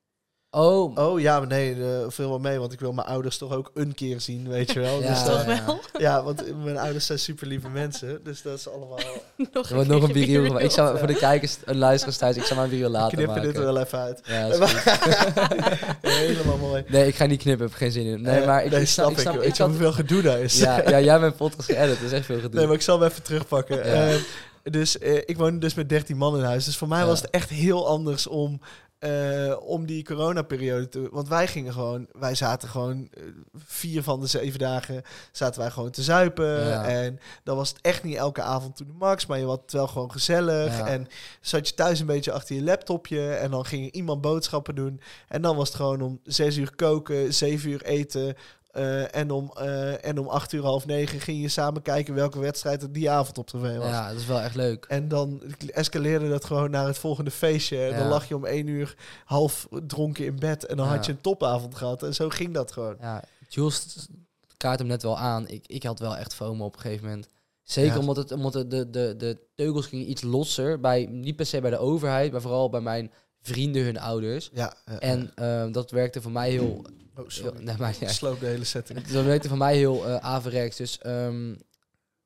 Oh, 0.54 0.96
Oh 0.96 1.20
ja, 1.20 1.38
maar 1.38 1.48
nee, 1.48 1.74
eh, 1.74 2.04
veel 2.08 2.28
wel 2.28 2.38
mee, 2.38 2.58
want 2.58 2.72
ik 2.72 2.80
wil 2.80 2.92
mijn 2.92 3.06
ouders 3.06 3.38
toch 3.38 3.52
ook 3.52 3.70
een 3.74 3.94
keer 3.94 4.20
zien, 4.20 4.48
weet 4.48 4.72
je 4.72 4.80
wel. 4.80 5.00
Ja. 5.02 5.08
Dus 5.08 5.22
Toch 5.24 5.44
dan- 5.44 5.54
ja. 5.54 5.64
wel? 5.66 5.80
ja, 6.06 6.22
want 6.22 6.64
mijn 6.64 6.78
ouders 6.78 7.06
zijn 7.06 7.18
super 7.18 7.46
lieve 7.46 7.68
mensen, 7.68 8.20
dus 8.24 8.42
dat 8.42 8.58
is 8.58 8.68
allemaal... 8.68 8.98
nog 9.52 9.68
er 9.68 9.74
wordt 9.74 9.88
nog 9.90 10.02
een 10.02 10.12
viriel. 10.12 10.60
Ik 10.60 10.70
zou 10.70 10.98
voor 10.98 11.06
de 11.06 11.14
kijkers 11.16 11.56
en 11.64 11.76
luisteraars 11.76 12.16
thuis, 12.18 12.36
ik 12.36 12.42
zou 12.42 12.54
maar 12.54 12.64
een 12.64 12.70
viriel 12.70 12.88
laten 12.90 13.16
Knippen 13.16 13.34
maken. 13.34 13.48
dit 13.52 13.60
er 13.60 13.66
wel 13.72 13.78
even 13.82 13.98
uit. 13.98 14.20
Ja. 14.24 14.48
Helemaal 16.00 16.56
mooi. 16.56 16.84
Nee, 16.88 17.06
ik 17.06 17.14
ga 17.14 17.26
niet 17.26 17.40
knippen, 17.40 17.66
heb 17.66 17.74
geen 17.74 17.90
zin 17.92 18.06
in. 18.06 18.22
Nee, 18.22 18.40
Eh, 18.40 18.46
maar 18.46 18.64
ik, 18.64 18.70
nee, 18.70 18.80
ik 18.80 18.88
snap, 18.88 19.10
ik 19.10 19.12
ik. 19.16 19.20
snap, 19.20 19.34
Weet 19.34 19.42
ik 19.44 19.50
je 19.50 19.56
zat, 19.56 19.68
hoeveel 19.68 19.92
gedoe 19.92 20.22
daar 20.22 20.38
is? 20.40 20.58
ja, 20.58 20.88
ja, 20.88 21.00
jij 21.00 21.18
mijn 21.20 21.34
podcast 21.34 21.68
geëdit, 21.72 21.96
dat 22.00 22.06
is 22.06 22.12
echt 22.12 22.26
veel 22.26 22.40
gedoe. 22.40 22.54
Nee, 22.58 22.66
maar 22.66 22.74
ik 22.74 22.82
zal 22.82 23.00
hem 23.00 23.08
even 23.10 23.22
terugpakken. 23.22 23.76
Ja. 23.76 24.08
Eh, 24.08 24.14
dus 24.62 24.98
eh, 24.98 25.14
ik 25.26 25.36
woonde 25.36 25.58
dus 25.58 25.74
met 25.74 25.88
13 25.88 26.16
man 26.16 26.36
in 26.38 26.44
huis. 26.44 26.64
Dus 26.64 26.76
voor 26.76 26.88
mij 26.88 27.00
Ja. 27.00 27.06
was 27.06 27.20
het 27.20 27.30
echt 27.30 27.48
heel 27.50 27.86
anders 27.88 28.26
om, 28.26 28.60
eh, 29.02 29.56
om 29.60 29.86
die 29.86 30.04
coronaperiode 30.04 30.88
te... 30.88 31.08
Want 31.10 31.28
wij 31.28 31.46
gingen 31.46 31.72
gewoon... 31.72 32.06
Wij 32.12 32.34
zaten 32.34 32.68
gewoon 32.68 33.08
eh, 33.10 33.22
vier 33.54 34.02
van 34.02 34.20
de 34.20 34.26
zeven 34.26 34.58
dagen 34.58 35.02
zaten 35.32 35.60
wij 35.60 35.70
gewoon 35.70 35.90
te 35.90 36.02
zuipen. 36.02 36.66
Ja. 36.66 36.84
En 36.84 37.20
dan 37.44 37.56
was 37.56 37.68
het 37.68 37.78
echt 37.80 38.02
niet 38.02 38.16
elke 38.16 38.42
avond 38.42 38.76
to 38.76 38.84
de 38.84 38.92
max. 38.92 39.26
Maar 39.26 39.38
je 39.38 39.46
had 39.46 39.60
het 39.62 39.72
wel 39.72 39.86
gewoon 39.86 40.10
gezellig. 40.10 40.78
Ja. 40.78 40.86
En 40.86 41.06
zat 41.40 41.68
je 41.68 41.74
thuis 41.74 42.00
een 42.00 42.06
beetje 42.06 42.32
achter 42.32 42.54
je 42.54 42.62
laptopje. 42.62 43.32
En 43.32 43.50
dan 43.50 43.64
ging 43.64 43.90
iemand 43.90 44.20
boodschappen 44.20 44.74
doen. 44.74 45.00
En 45.28 45.42
dan 45.42 45.56
was 45.56 45.68
het 45.68 45.76
gewoon 45.76 46.00
om 46.00 46.20
zes 46.24 46.56
uur 46.56 46.74
koken, 46.76 47.34
zeven 47.34 47.70
uur 47.70 47.82
eten... 47.82 48.36
eh, 48.72 49.14
en, 49.14 49.30
om, 49.30 49.50
eh, 49.56 50.04
en 50.04 50.18
om 50.18 50.28
acht 50.28 50.52
uur, 50.52 50.62
half 50.62 50.86
negen 50.86 51.20
ging 51.20 51.40
je 51.40 51.48
samen 51.48 51.82
kijken 51.82 52.14
welke 52.14 52.38
wedstrijd 52.38 52.82
er 52.82 52.92
die 52.92 53.10
avond 53.10 53.38
op 53.38 53.46
tv 53.46 53.76
was. 53.76 53.88
Ja, 53.88 54.08
dat 54.08 54.20
is 54.20 54.26
wel 54.26 54.40
echt 54.40 54.54
leuk. 54.54 54.84
En 54.88 55.08
dan 55.08 55.42
escaleerde 55.72 56.28
dat 56.28 56.44
gewoon 56.44 56.70
naar 56.70 56.86
het 56.86 56.98
volgende 56.98 57.30
feestje. 57.30 57.84
En 57.84 57.98
dan 57.98 58.08
lag 58.08 58.28
je 58.28 58.36
om 58.36 58.44
één 58.44 58.66
uur 58.66 58.94
half 59.24 59.68
dronken 59.86 60.24
in 60.24 60.38
bed. 60.38 60.66
En 60.66 60.76
dan 60.76 60.86
Ja. 60.86 60.92
had 60.94 61.06
je 61.06 61.12
een 61.12 61.20
topavond 61.20 61.74
gehad. 61.74 62.02
En 62.02 62.14
zo 62.14 62.28
ging 62.28 62.54
dat 62.54 62.72
gewoon. 62.72 62.96
Ja, 63.00 63.22
Jules 63.48 64.08
kaart 64.56 64.78
hem 64.78 64.88
net 64.88 65.02
wel 65.02 65.18
aan. 65.18 65.48
Ik, 65.48 65.66
ik 65.66 65.82
had 65.82 65.98
wel 65.98 66.16
echt 66.16 66.34
FOMO 66.34 66.64
op 66.64 66.74
een 66.74 66.80
gegeven 66.80 67.06
moment. 67.06 67.28
Zeker 67.62 67.92
Ja. 67.92 67.98
omdat, 67.98 68.16
het, 68.16 68.32
omdat 68.32 68.52
de, 68.52 68.66
de, 68.68 68.90
de, 68.90 69.14
de 69.18 69.38
teugels 69.54 69.86
gingen 69.86 70.10
iets 70.10 70.22
losser. 70.22 70.80
Bij, 70.80 71.06
niet 71.10 71.36
per 71.36 71.46
se 71.46 71.60
bij 71.60 71.70
de 71.70 71.78
overheid, 71.78 72.32
maar 72.32 72.40
vooral 72.40 72.70
bij 72.70 72.80
mijn 72.80 73.12
vrienden, 73.40 73.82
hun 73.84 73.98
ouders. 73.98 74.50
Ja. 74.52 74.74
eh, 74.84 75.10
En 75.10 75.32
ehm, 75.34 75.72
dat 75.72 75.90
werkte 75.90 76.22
voor 76.22 76.32
mij 76.32 76.50
heel... 76.50 76.82
oh, 77.16 77.24
sorry. 77.28 77.62
nee, 77.62 77.76
maar, 77.78 77.90
Ik 77.90 77.96
ja, 78.00 78.08
sloop 78.08 78.40
de 78.40 78.46
hele 78.46 78.64
setting. 78.64 79.06
dat 79.06 79.24
werkte 79.24 79.48
voor 79.48 79.58
mij 79.58 79.76
heel 79.76 80.06
eh 80.08 80.16
averechts. 80.16 80.76
Dus 80.76 80.98
ehm, 80.98 81.54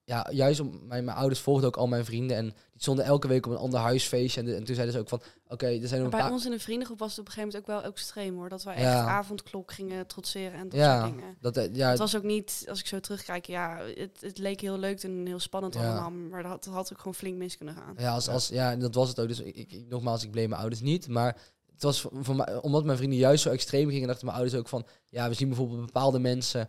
ja, 0.04 0.26
juist 0.30 0.60
om, 0.60 0.80
mijn, 0.86 1.04
mijn 1.04 1.16
ouders 1.16 1.40
volgden 1.40 1.66
ook 1.68 1.76
al 1.76 1.86
mijn 1.86 2.04
vrienden. 2.04 2.36
En 2.36 2.44
die 2.44 2.82
stonden 2.82 3.04
elke 3.04 3.28
week 3.28 3.46
op 3.46 3.52
een 3.52 3.58
ander 3.58 3.80
huisfeestje. 3.80 4.40
En, 4.40 4.46
de- 4.46 4.54
en 4.54 4.64
toen 4.64 4.74
zeiden 4.74 4.94
ze 4.94 5.00
ook 5.00 5.08
van, 5.08 5.20
oké, 5.48 5.66
er 5.66 5.88
zijn 5.88 6.00
nog 6.02 6.10
bij 6.10 6.20
paar... 6.20 6.30
ons 6.32 6.44
in 6.44 6.50
de 6.50 6.58
vriendengroep 6.58 6.98
was 6.98 7.10
het 7.10 7.18
op 7.18 7.26
een 7.26 7.32
gegeven 7.32 7.54
moment 7.58 7.76
ook 7.76 7.82
wel 7.82 7.92
extreem 7.92 8.34
hoor. 8.34 8.48
Dat 8.48 8.62
we 8.62 8.70
echt 8.70 8.84
avondklok 8.94 9.72
gingen 9.72 10.06
trotseren 10.06 10.58
en 10.58 10.68
dat 10.68 10.78
Ja, 10.78 11.00
soort 11.00 11.14
dingen. 11.16 11.36
dat, 11.40 11.56
eh, 11.56 11.74
ja, 11.74 11.88
Het 11.88 11.98
was 11.98 12.16
ook 12.16 12.22
niet, 12.22 12.64
als 12.68 12.80
ik 12.80 12.86
zo 12.86 13.00
terugkijk, 13.00 13.46
ja, 13.46 13.78
het, 13.94 14.20
het 14.20 14.38
leek 14.38 14.60
heel 14.60 14.78
leuk 14.78 15.02
en 15.02 15.26
heel 15.26 15.38
spannend 15.40 15.74
Ja. 15.74 15.80
allemaal. 15.92 16.10
Maar 16.10 16.42
dat 16.42 16.50
had, 16.50 16.64
dat 16.64 16.74
had 16.74 16.92
ook 16.92 16.98
gewoon 16.98 17.14
flink 17.14 17.36
mis 17.36 17.56
kunnen 17.56 17.74
gaan. 17.74 17.94
Ja, 17.98 18.12
als, 18.12 18.28
als, 18.28 18.48
ja, 18.48 18.76
dat 18.76 18.94
was 18.94 19.08
het 19.08 19.20
ook. 19.20 19.28
Dus 19.28 19.40
ik, 19.40 19.56
ik, 19.56 19.84
nogmaals, 19.88 20.22
ik 20.24 20.30
blame 20.30 20.48
mijn 20.48 20.60
ouders 20.60 20.80
niet. 20.82 21.08
Maar 21.08 21.36
het 21.76 21.84
was 21.84 22.06
voor, 22.12 22.36
mij, 22.36 22.60
omdat 22.60 22.84
mijn 22.84 22.96
vrienden 22.96 23.18
juist 23.18 23.42
zo 23.42 23.50
extreem 23.50 23.90
gingen, 23.90 24.06
dachten 24.06 24.26
mijn 24.26 24.38
ouders 24.38 24.58
ook 24.58 24.68
van... 24.68 24.86
Ja, 25.08 25.28
we 25.28 25.34
zien 25.34 25.48
bijvoorbeeld 25.48 25.86
bepaalde 25.86 26.18
mensen 26.18 26.68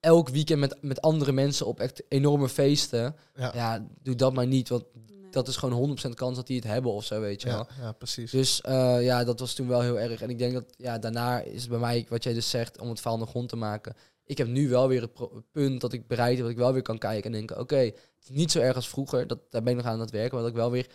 elk 0.00 0.28
weekend 0.28 0.60
met, 0.60 0.76
met 0.80 1.00
andere 1.00 1.32
mensen 1.32 1.66
op 1.66 1.80
echt 1.80 2.02
enorme 2.08 2.48
feesten. 2.48 3.16
Ja. 3.34 3.50
Ja, 3.54 3.86
doe 4.02 4.14
dat 4.14 4.34
maar 4.34 4.46
niet, 4.46 4.68
want 4.68 4.84
Nee. 4.92 5.30
dat 5.30 5.48
is 5.48 5.56
gewoon 5.56 5.98
100% 6.06 6.08
kans 6.14 6.36
dat 6.36 6.46
die 6.46 6.56
het 6.56 6.66
hebben 6.66 6.92
of 6.92 7.04
zo, 7.04 7.20
weet 7.20 7.42
je 7.42 7.48
wel. 7.48 7.66
Ja, 7.78 7.84
ja, 7.84 7.92
precies. 7.92 8.30
Dus 8.30 8.60
eh, 8.60 9.04
ja, 9.04 9.24
dat 9.24 9.40
was 9.40 9.54
toen 9.54 9.68
wel 9.68 9.80
heel 9.80 10.00
erg. 10.00 10.22
En 10.22 10.30
ik 10.30 10.38
denk 10.38 10.52
dat 10.52 10.64
ja, 10.76 10.98
daarna 10.98 11.40
is 11.40 11.60
het 11.60 11.70
bij 11.70 11.78
mij, 11.78 12.06
wat 12.08 12.24
jij 12.24 12.32
dus 12.32 12.50
zegt, 12.50 12.80
om 12.80 12.88
het 12.88 13.00
verhaal 13.00 13.18
nog 13.18 13.32
rond 13.32 13.48
te 13.48 13.56
maken. 13.56 13.94
Ik 14.24 14.38
heb 14.38 14.46
nu 14.46 14.68
wel 14.68 14.88
weer 14.88 15.00
het 15.02 15.12
punt 15.52 15.80
dat 15.80 15.92
ik 15.92 16.06
bereid 16.06 16.32
heb, 16.34 16.42
dat 16.42 16.50
ik 16.50 16.56
wel 16.56 16.72
weer 16.72 16.82
kan 16.82 16.98
kijken 16.98 17.24
en 17.24 17.32
denken, 17.36 17.58
oké, 17.58 17.76
het 17.76 17.94
is 18.22 18.28
niet 18.28 18.50
zo 18.50 18.60
erg 18.60 18.76
als 18.76 18.88
vroeger. 18.88 19.26
Dat, 19.26 19.38
daar 19.50 19.62
ben 19.62 19.72
ik 19.72 19.78
nog 19.82 19.92
aan 19.92 20.00
het 20.00 20.10
werken, 20.10 20.34
maar 20.34 20.42
dat 20.42 20.50
ik 20.50 20.56
wel 20.56 20.70
weer... 20.70 20.86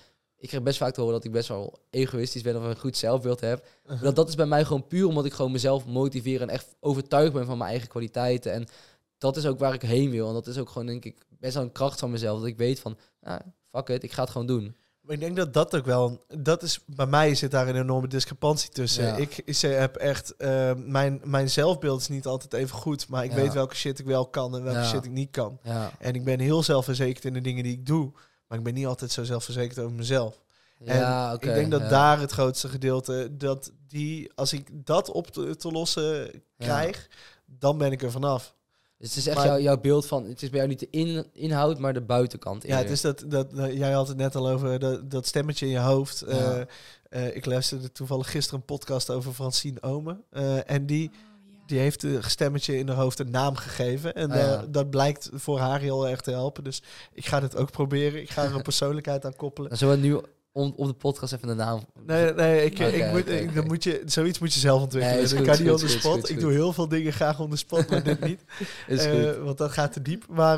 Ik 0.41 0.47
krijg 0.47 0.63
best 0.63 0.77
vaak 0.77 0.93
te 0.93 0.99
horen 1.01 1.15
dat 1.15 1.25
ik 1.25 1.31
best 1.31 1.47
wel 1.47 1.79
egoïstisch 1.89 2.41
ben 2.41 2.57
of 2.57 2.63
een 2.63 2.77
goed 2.79 2.97
zelfbeeld 2.97 3.39
heb. 3.39 3.67
Maar 3.87 3.99
dat, 4.01 4.15
dat 4.15 4.29
is 4.29 4.35
bij 4.35 4.45
mij 4.45 4.65
gewoon 4.65 4.87
puur 4.87 5.07
omdat 5.07 5.25
ik 5.25 5.33
gewoon 5.33 5.51
mezelf 5.51 5.85
motiveer 5.85 6.41
en 6.41 6.49
echt 6.49 6.75
overtuigd 6.79 7.33
ben 7.33 7.45
van 7.45 7.57
mijn 7.57 7.69
eigen 7.69 7.87
kwaliteiten. 7.89 8.51
En 8.53 8.67
dat 9.17 9.37
is 9.37 9.45
ook 9.45 9.59
waar 9.59 9.73
ik 9.73 9.81
heen 9.81 10.09
wil. 10.09 10.27
En 10.27 10.33
dat 10.33 10.47
is 10.47 10.57
ook 10.57 10.69
gewoon, 10.69 10.87
denk 10.87 11.05
ik, 11.05 11.17
best 11.39 11.53
wel 11.53 11.63
een 11.63 11.71
kracht 11.71 11.99
van 11.99 12.11
mezelf. 12.11 12.39
Dat 12.39 12.47
ik 12.47 12.57
weet 12.57 12.79
van, 12.79 12.97
ah, 13.23 13.39
fuck 13.71 13.89
it, 13.89 14.03
ik 14.03 14.11
ga 14.11 14.21
het 14.21 14.31
gewoon 14.31 14.47
doen. 14.47 14.75
Maar 15.01 15.13
ik 15.15 15.19
denk 15.21 15.35
dat 15.35 15.53
dat 15.53 15.75
ook 15.75 15.85
wel, 15.85 16.23
dat 16.37 16.63
is, 16.63 16.79
bij 16.85 17.05
mij 17.05 17.35
zit 17.35 17.51
daar 17.51 17.67
een 17.67 17.75
enorme 17.75 18.07
discrepantie 18.07 18.69
tussen. 18.69 19.05
Ja. 19.05 19.15
Ik, 19.15 19.37
ik 19.45 19.57
heb 19.61 19.95
echt, 19.95 20.35
eh, 20.35 20.71
mijn, 20.75 21.21
mijn 21.23 21.49
zelfbeeld 21.49 22.01
is 22.01 22.07
niet 22.07 22.25
altijd 22.25 22.53
even 22.53 22.75
goed, 22.75 23.07
maar 23.07 23.23
ik 23.23 23.29
Ja. 23.29 23.35
weet 23.35 23.53
welke 23.53 23.75
shit 23.75 23.99
ik 23.99 24.05
wel 24.05 24.27
kan 24.27 24.55
en 24.55 24.63
welke 24.63 24.79
Ja. 24.79 24.85
shit 24.85 25.05
ik 25.05 25.11
niet 25.11 25.31
kan. 25.31 25.59
En 25.99 26.13
ik 26.13 26.23
ben 26.23 26.39
heel 26.39 26.63
zelfverzekerd 26.63 27.25
in 27.25 27.33
de 27.33 27.41
dingen 27.41 27.63
die 27.63 27.73
ik 27.73 27.85
doe, 27.85 28.11
maar 28.51 28.59
ik 28.59 28.65
ben 28.65 28.73
niet 28.73 28.85
altijd 28.85 29.11
zo 29.11 29.23
zelfverzekerd 29.23 29.79
over 29.79 29.95
mezelf. 29.95 30.41
Ja, 30.83 31.27
en 31.29 31.35
oké. 31.35 31.47
ik 31.47 31.53
denk 31.55 31.71
dat 31.71 31.81
ja. 31.81 31.87
daar 31.89 32.19
het 32.19 32.31
grootste 32.31 32.69
gedeelte, 32.69 33.37
dat 33.37 33.71
die, 33.87 34.31
als 34.35 34.53
ik 34.53 34.69
dat 34.85 35.11
op 35.11 35.27
te, 35.27 35.55
te 35.55 35.71
lossen 35.71 36.43
krijg, 36.57 37.07
dan 37.45 37.77
ben 37.77 37.91
ik 37.91 38.01
er 38.03 38.11
vanaf. 38.11 38.55
Dus 38.97 39.09
het 39.09 39.17
is 39.17 39.27
echt 39.27 39.37
Maar- 39.37 39.45
jouw, 39.45 39.59
jouw 39.59 39.77
beeld 39.77 40.05
van, 40.05 40.25
het 40.25 40.41
is 40.41 40.49
bij 40.49 40.57
jou 40.57 40.69
niet 40.71 40.79
de 40.79 40.87
in, 40.89 41.25
inhoud, 41.33 41.79
maar 41.79 41.93
de 41.93 42.01
buitenkant. 42.01 42.63
Ja, 42.63 42.77
het 42.77 42.89
is 42.89 43.01
dat, 43.01 43.23
dat, 43.27 43.55
dat- 43.55 43.73
jij 43.73 43.91
had 43.91 44.07
het 44.07 44.17
net 44.17 44.35
al 44.35 44.49
over 44.49 44.79
dat, 44.79 45.11
dat 45.11 45.27
stemmetje 45.27 45.65
in 45.65 45.71
je 45.71 45.79
hoofd. 45.79 46.23
Ja. 46.27 46.35
Eh, 46.35 46.61
eh, 47.27 47.35
ik 47.35 47.45
luisterde 47.45 47.91
toevallig 47.91 48.31
gisteren 48.31 48.59
een 48.59 48.65
podcast 48.65 49.09
over 49.09 49.33
Francine 49.33 49.81
Omen. 49.81 50.23
Eh, 50.29 50.69
en 50.69 50.85
die, 50.85 51.09
Oh, 51.09 51.15
ja. 51.15 51.30
Die 51.71 51.79
heeft 51.79 52.03
een 52.03 52.23
stemmetje 52.23 52.77
in 52.77 52.87
haar 52.87 52.97
hoofd 52.97 53.19
een 53.19 53.31
naam 53.31 53.55
gegeven. 53.55 54.13
En 54.13 54.31
Ah, 54.31 54.37
ja. 54.37 54.53
eh, 54.53 54.63
dat 54.69 54.89
blijkt 54.89 55.29
voor 55.33 55.59
haar 55.59 55.79
heel 55.79 56.07
erg 56.07 56.21
te 56.21 56.31
helpen. 56.31 56.63
Dus 56.63 56.83
ik 57.13 57.25
ga 57.25 57.39
dit 57.39 57.55
ook 57.55 57.71
proberen. 57.71 58.21
Ik 58.21 58.29
ga 58.29 58.43
er 58.43 58.55
een 58.55 58.61
persoonlijkheid 58.71 59.25
aan 59.25 59.35
koppelen. 59.35 59.77
Zullen 59.77 60.01
we 60.01 60.07
nu 60.07 60.19
om, 60.53 60.73
op 60.75 60.87
de 60.87 60.93
podcast 60.93 61.33
even 61.33 61.47
de 61.47 61.53
naam... 61.53 61.85
Nee, 62.05 62.33
nee 62.33 62.65
ik, 62.65 62.79
ik 62.79 63.11
moet, 63.11 63.53
dan 63.55 63.67
moet 63.67 63.83
je, 63.83 64.01
zoiets 64.05 64.39
moet 64.39 64.53
je 64.53 64.59
zelf 64.59 64.81
ontwikkelen. 64.81 65.23
Nee, 65.23 65.33
ik 65.39 65.43
kan 65.45 65.59
niet 65.61 65.71
on 65.71 65.79
goed, 65.79 65.87
the 65.89 65.95
is 65.95 65.99
spot. 66.01 66.29
ik 66.29 66.39
doe 66.39 66.51
heel 66.51 66.73
veel 66.73 66.87
dingen 66.87 67.13
graag 67.13 67.39
on 67.39 67.49
the 67.49 67.55
spot, 67.55 67.89
maar 67.89 68.03
dit 68.03 68.19
niet. 68.25 68.41
Is 68.87 69.05
Eh, 69.05 69.11
goed. 69.11 69.37
want 69.43 69.57
dat 69.57 69.71
gaat 69.71 69.93
te 69.93 70.01
diep. 70.01 70.25
Maar, 70.29 70.57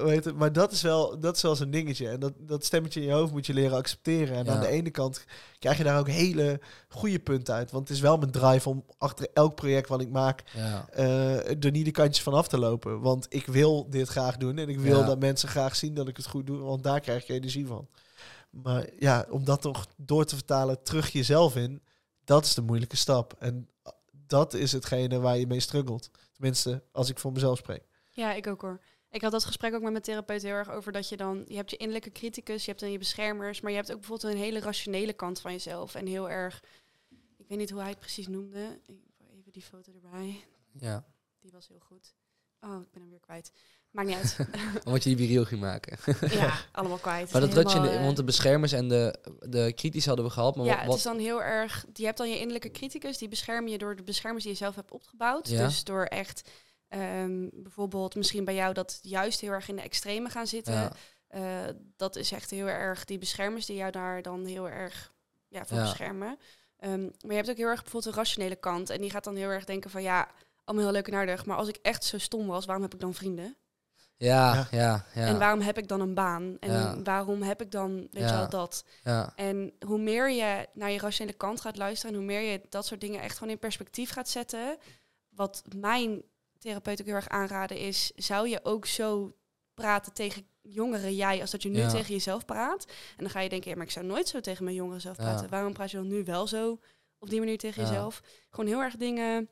hoe 0.00 0.10
heet 0.10 0.24
het? 0.24 0.36
maar 0.36 0.52
dat 0.52 0.72
is 0.72 0.82
wel 0.82 1.20
dat 1.20 1.36
is 1.36 1.42
wel 1.42 1.56
zo'n 1.56 1.70
dingetje. 1.70 2.08
En 2.08 2.20
dat, 2.20 2.32
dat 2.38 2.64
stemmetje 2.64 3.00
in 3.00 3.06
je 3.06 3.12
hoofd 3.12 3.32
moet 3.32 3.46
je 3.46 3.54
leren 3.54 3.76
accepteren. 3.76 4.36
En 4.36 4.44
Ja. 4.44 4.52
aan 4.52 4.60
de 4.60 4.68
ene 4.68 4.90
kant 4.90 5.24
krijg 5.58 5.76
je 5.78 5.84
daar 5.84 5.98
ook 5.98 6.08
hele 6.08 6.60
goede 6.88 7.18
punten 7.18 7.54
uit. 7.54 7.70
Want 7.70 7.88
het 7.88 7.96
is 7.96 8.02
wel 8.02 8.16
mijn 8.18 8.30
drive 8.30 8.68
om 8.68 8.84
achter 8.98 9.26
elk 9.34 9.54
project 9.54 9.88
wat 9.88 10.00
ik 10.00 10.10
maak... 10.10 10.42
Ja. 10.56 10.86
eh, 10.92 11.64
er 11.64 11.70
niet 11.70 11.84
de 11.84 11.90
kantjes 11.90 12.22
van 12.24 12.34
af 12.34 12.48
te 12.48 12.58
lopen. 12.58 13.00
Want 13.00 13.26
ik 13.28 13.46
wil 13.46 13.86
dit 13.90 14.08
graag 14.08 14.36
doen. 14.36 14.58
En 14.58 14.68
ik 14.68 14.78
wil 14.80 14.98
Ja. 14.98 15.06
dat 15.06 15.18
mensen 15.20 15.48
graag 15.48 15.76
zien 15.76 15.94
dat 15.94 16.08
ik 16.08 16.16
het 16.16 16.26
goed 16.26 16.46
doe. 16.46 16.58
Want 16.58 16.82
daar 16.82 17.00
krijg 17.00 17.26
je 17.26 17.32
energie 17.32 17.66
van. 17.66 17.86
Maar 18.50 18.88
ja, 18.98 19.26
om 19.30 19.44
dat 19.44 19.62
toch 19.62 19.86
door 19.96 20.24
te 20.24 20.34
vertalen 20.36 20.82
terug 20.82 21.08
jezelf 21.12 21.56
in... 21.56 21.82
dat 22.24 22.44
is 22.44 22.54
de 22.54 22.62
moeilijke 22.62 22.96
stap. 22.96 23.34
En 23.38 23.68
dat 24.26 24.54
is 24.54 24.72
hetgene 24.72 25.18
waar 25.18 25.38
je 25.38 25.46
mee 25.46 25.60
struggelt. 25.60 26.10
Tenminste, 26.32 26.82
als 26.92 27.08
ik 27.08 27.18
voor 27.18 27.32
mezelf 27.32 27.58
spreek. 27.58 27.82
Ja, 28.10 28.32
ik 28.32 28.46
ook 28.46 28.60
hoor. 28.60 28.80
Ik 29.10 29.22
had 29.22 29.32
dat 29.32 29.44
gesprek 29.44 29.74
ook 29.74 29.82
met 29.82 29.90
mijn 29.90 30.02
therapeut 30.02 30.42
heel 30.42 30.54
erg 30.54 30.70
over 30.70 30.92
dat 30.92 31.08
je 31.08 31.16
dan, 31.16 31.44
je 31.46 31.56
hebt 31.56 31.70
je 31.70 31.76
innerlijke 31.76 32.12
criticus, 32.12 32.64
je 32.64 32.68
hebt 32.68 32.80
dan 32.82 32.92
je 32.92 32.98
beschermers, 32.98 33.60
maar 33.60 33.70
je 33.70 33.76
hebt 33.76 33.92
ook 33.92 33.98
bijvoorbeeld 33.98 34.32
een 34.32 34.40
hele 34.40 34.60
rationele 34.60 35.12
kant 35.12 35.40
van 35.40 35.52
jezelf. 35.52 35.94
En 35.94 36.06
heel 36.06 36.30
erg, 36.30 36.64
ik 37.36 37.48
weet 37.48 37.58
niet 37.58 37.70
hoe 37.70 37.80
hij 37.80 37.88
het 37.88 37.98
precies 37.98 38.28
noemde. 38.28 38.80
Even 39.38 39.52
die 39.52 39.62
foto 39.62 39.92
erbij. 39.92 40.44
ja. 40.72 41.04
Die 41.40 41.52
was 41.52 41.68
heel 41.68 41.80
goed. 41.80 42.14
Oh, 42.60 42.82
ik 42.82 42.90
ben 42.90 43.00
hem 43.00 43.10
weer 43.10 43.20
kwijt. 43.20 43.52
Maakt 43.90 44.08
niet 44.08 44.16
uit. 44.16 44.36
Omdat 44.86 45.02
je 45.04 45.08
die 45.08 45.18
viriel 45.26 45.44
ging 45.44 45.60
maken. 45.60 45.98
ja, 46.30 46.58
allemaal 46.72 46.98
kwijt. 46.98 47.32
maar 47.32 47.40
dat 47.40 47.52
had 47.52 47.72
je, 47.72 47.78
Helemaal, 47.78 47.98
eh, 47.98 48.04
want 48.04 48.16
de 48.16 48.24
beschermers 48.24 48.72
en 48.72 48.88
de, 48.88 49.18
de 49.40 49.72
kritisch 49.72 50.06
hadden 50.06 50.24
we 50.24 50.30
gehad. 50.30 50.56
Maar 50.56 50.66
ja, 50.66 50.76
wat, 50.76 50.84
het 50.86 50.94
is 50.96 51.02
dan 51.02 51.18
heel 51.18 51.42
erg. 51.42 51.84
Je 51.92 52.04
hebt 52.04 52.18
dan 52.18 52.28
je 52.28 52.34
innerlijke 52.38 52.70
criticus, 52.70 53.18
die 53.18 53.28
beschermen 53.28 53.70
je 53.70 53.78
door 53.78 53.96
de 53.96 54.02
beschermers 54.02 54.42
die 54.44 54.52
je 54.52 54.58
zelf 54.58 54.74
hebt 54.74 54.90
opgebouwd. 54.92 55.48
Ja. 55.48 55.66
Dus 55.66 55.84
door 55.84 56.04
echt 56.04 56.50
ehm, 56.88 57.48
bijvoorbeeld 57.52 58.14
misschien 58.14 58.44
bij 58.44 58.54
jou 58.54 58.74
dat 58.74 58.98
juist 59.02 59.40
heel 59.40 59.50
erg 59.52 59.68
in 59.68 59.76
de 59.76 59.82
extreme 59.82 60.28
gaan 60.28 60.46
zitten. 60.46 60.72
ja, 60.74 60.92
Eh, 61.28 61.74
dat 61.96 62.16
is 62.16 62.32
echt 62.32 62.50
heel 62.50 62.66
erg 62.68 63.04
die 63.04 63.18
beschermers 63.18 63.66
die 63.66 63.76
jou 63.76 63.90
daar 63.90 64.22
dan 64.22 64.44
heel 64.44 64.68
erg 64.68 65.12
ja, 65.48 65.64
voor 65.66 65.76
Ja. 65.76 65.82
beschermen. 65.82 66.38
Ehm, 66.76 67.00
maar 67.02 67.10
je 67.30 67.34
hebt 67.34 67.50
ook 67.50 67.56
heel 67.56 67.66
erg 67.68 67.82
bijvoorbeeld 67.82 68.12
een 68.14 68.18
rationele 68.22 68.56
kant. 68.56 68.90
En 68.90 69.00
die 69.00 69.10
gaat 69.10 69.24
dan 69.24 69.36
heel 69.36 69.48
erg 69.48 69.64
denken 69.64 69.90
van 69.90 70.02
ja, 70.02 70.28
allemaal 70.64 70.84
heel 70.86 70.94
leuk 70.94 71.08
en 71.08 71.14
aardig. 71.14 71.46
Maar 71.46 71.56
als 71.56 71.68
ik 71.68 71.78
echt 71.82 72.04
zo 72.04 72.18
stom 72.18 72.46
was, 72.46 72.64
waarom 72.64 72.84
heb 72.84 72.94
ik 72.94 73.00
dan 73.00 73.14
vrienden? 73.14 73.56
Ja, 74.26 74.66
Ja. 74.70 75.04
ja, 75.14 75.26
En 75.26 75.38
waarom 75.38 75.60
heb 75.60 75.78
ik 75.78 75.88
dan 75.88 76.00
een 76.00 76.14
baan? 76.14 76.56
En 76.60 76.72
Ja. 76.72 77.02
waarom 77.02 77.42
heb 77.42 77.60
ik 77.62 77.70
dan, 77.70 77.96
weet 78.10 78.28
je 78.28 78.34
wel, 78.36 78.48
dat? 78.48 78.84
ja, 79.04 79.32
En 79.36 79.72
hoe 79.86 79.98
meer 79.98 80.30
je 80.30 80.66
naar 80.74 80.90
je 80.90 80.98
rationele 80.98 81.36
kant 81.36 81.60
gaat 81.60 81.76
luisteren... 81.76 82.12
en 82.14 82.18
hoe 82.20 82.28
meer 82.28 82.40
je 82.40 82.60
dat 82.68 82.86
soort 82.86 83.00
dingen 83.00 83.20
echt 83.20 83.34
gewoon 83.38 83.52
in 83.52 83.58
perspectief 83.58 84.10
gaat 84.10 84.28
zetten... 84.28 84.76
wat 85.28 85.62
mijn 85.76 86.22
therapeut 86.58 87.00
ook 87.00 87.06
heel 87.06 87.14
erg 87.14 87.28
aanraden 87.28 87.76
is... 87.78 88.12
zou 88.16 88.48
je 88.48 88.60
ook 88.64 88.86
zo 88.86 89.36
praten 89.74 90.12
tegen 90.12 90.46
jongeren 90.62 91.14
jij... 91.14 91.40
als 91.40 91.50
dat 91.50 91.62
je 91.62 91.68
nu 91.68 91.78
Ja. 91.78 91.88
tegen 91.90 92.12
jezelf 92.14 92.44
praat? 92.44 92.84
En 92.88 93.16
dan 93.24 93.30
ga 93.30 93.40
je 93.40 93.48
denken, 93.48 93.70
ja, 93.70 93.76
maar 93.76 93.86
ik 93.86 93.92
zou 93.92 94.06
nooit 94.06 94.28
zo 94.28 94.40
tegen 94.40 94.64
mijn 94.64 94.76
jongeren 94.76 95.00
zelf 95.00 95.16
Ja. 95.16 95.22
praten. 95.24 95.48
Waarom 95.50 95.72
praat 95.72 95.90
je 95.90 95.96
dan 95.96 96.08
nu 96.08 96.24
wel 96.24 96.46
zo 96.46 96.80
op 97.18 97.30
die 97.30 97.38
manier 97.38 97.58
tegen 97.58 97.82
Ja. 97.82 97.88
jezelf? 97.88 98.20
Gewoon 98.50 98.66
heel 98.70 98.80
erg 98.80 98.96
dingen 98.96 99.48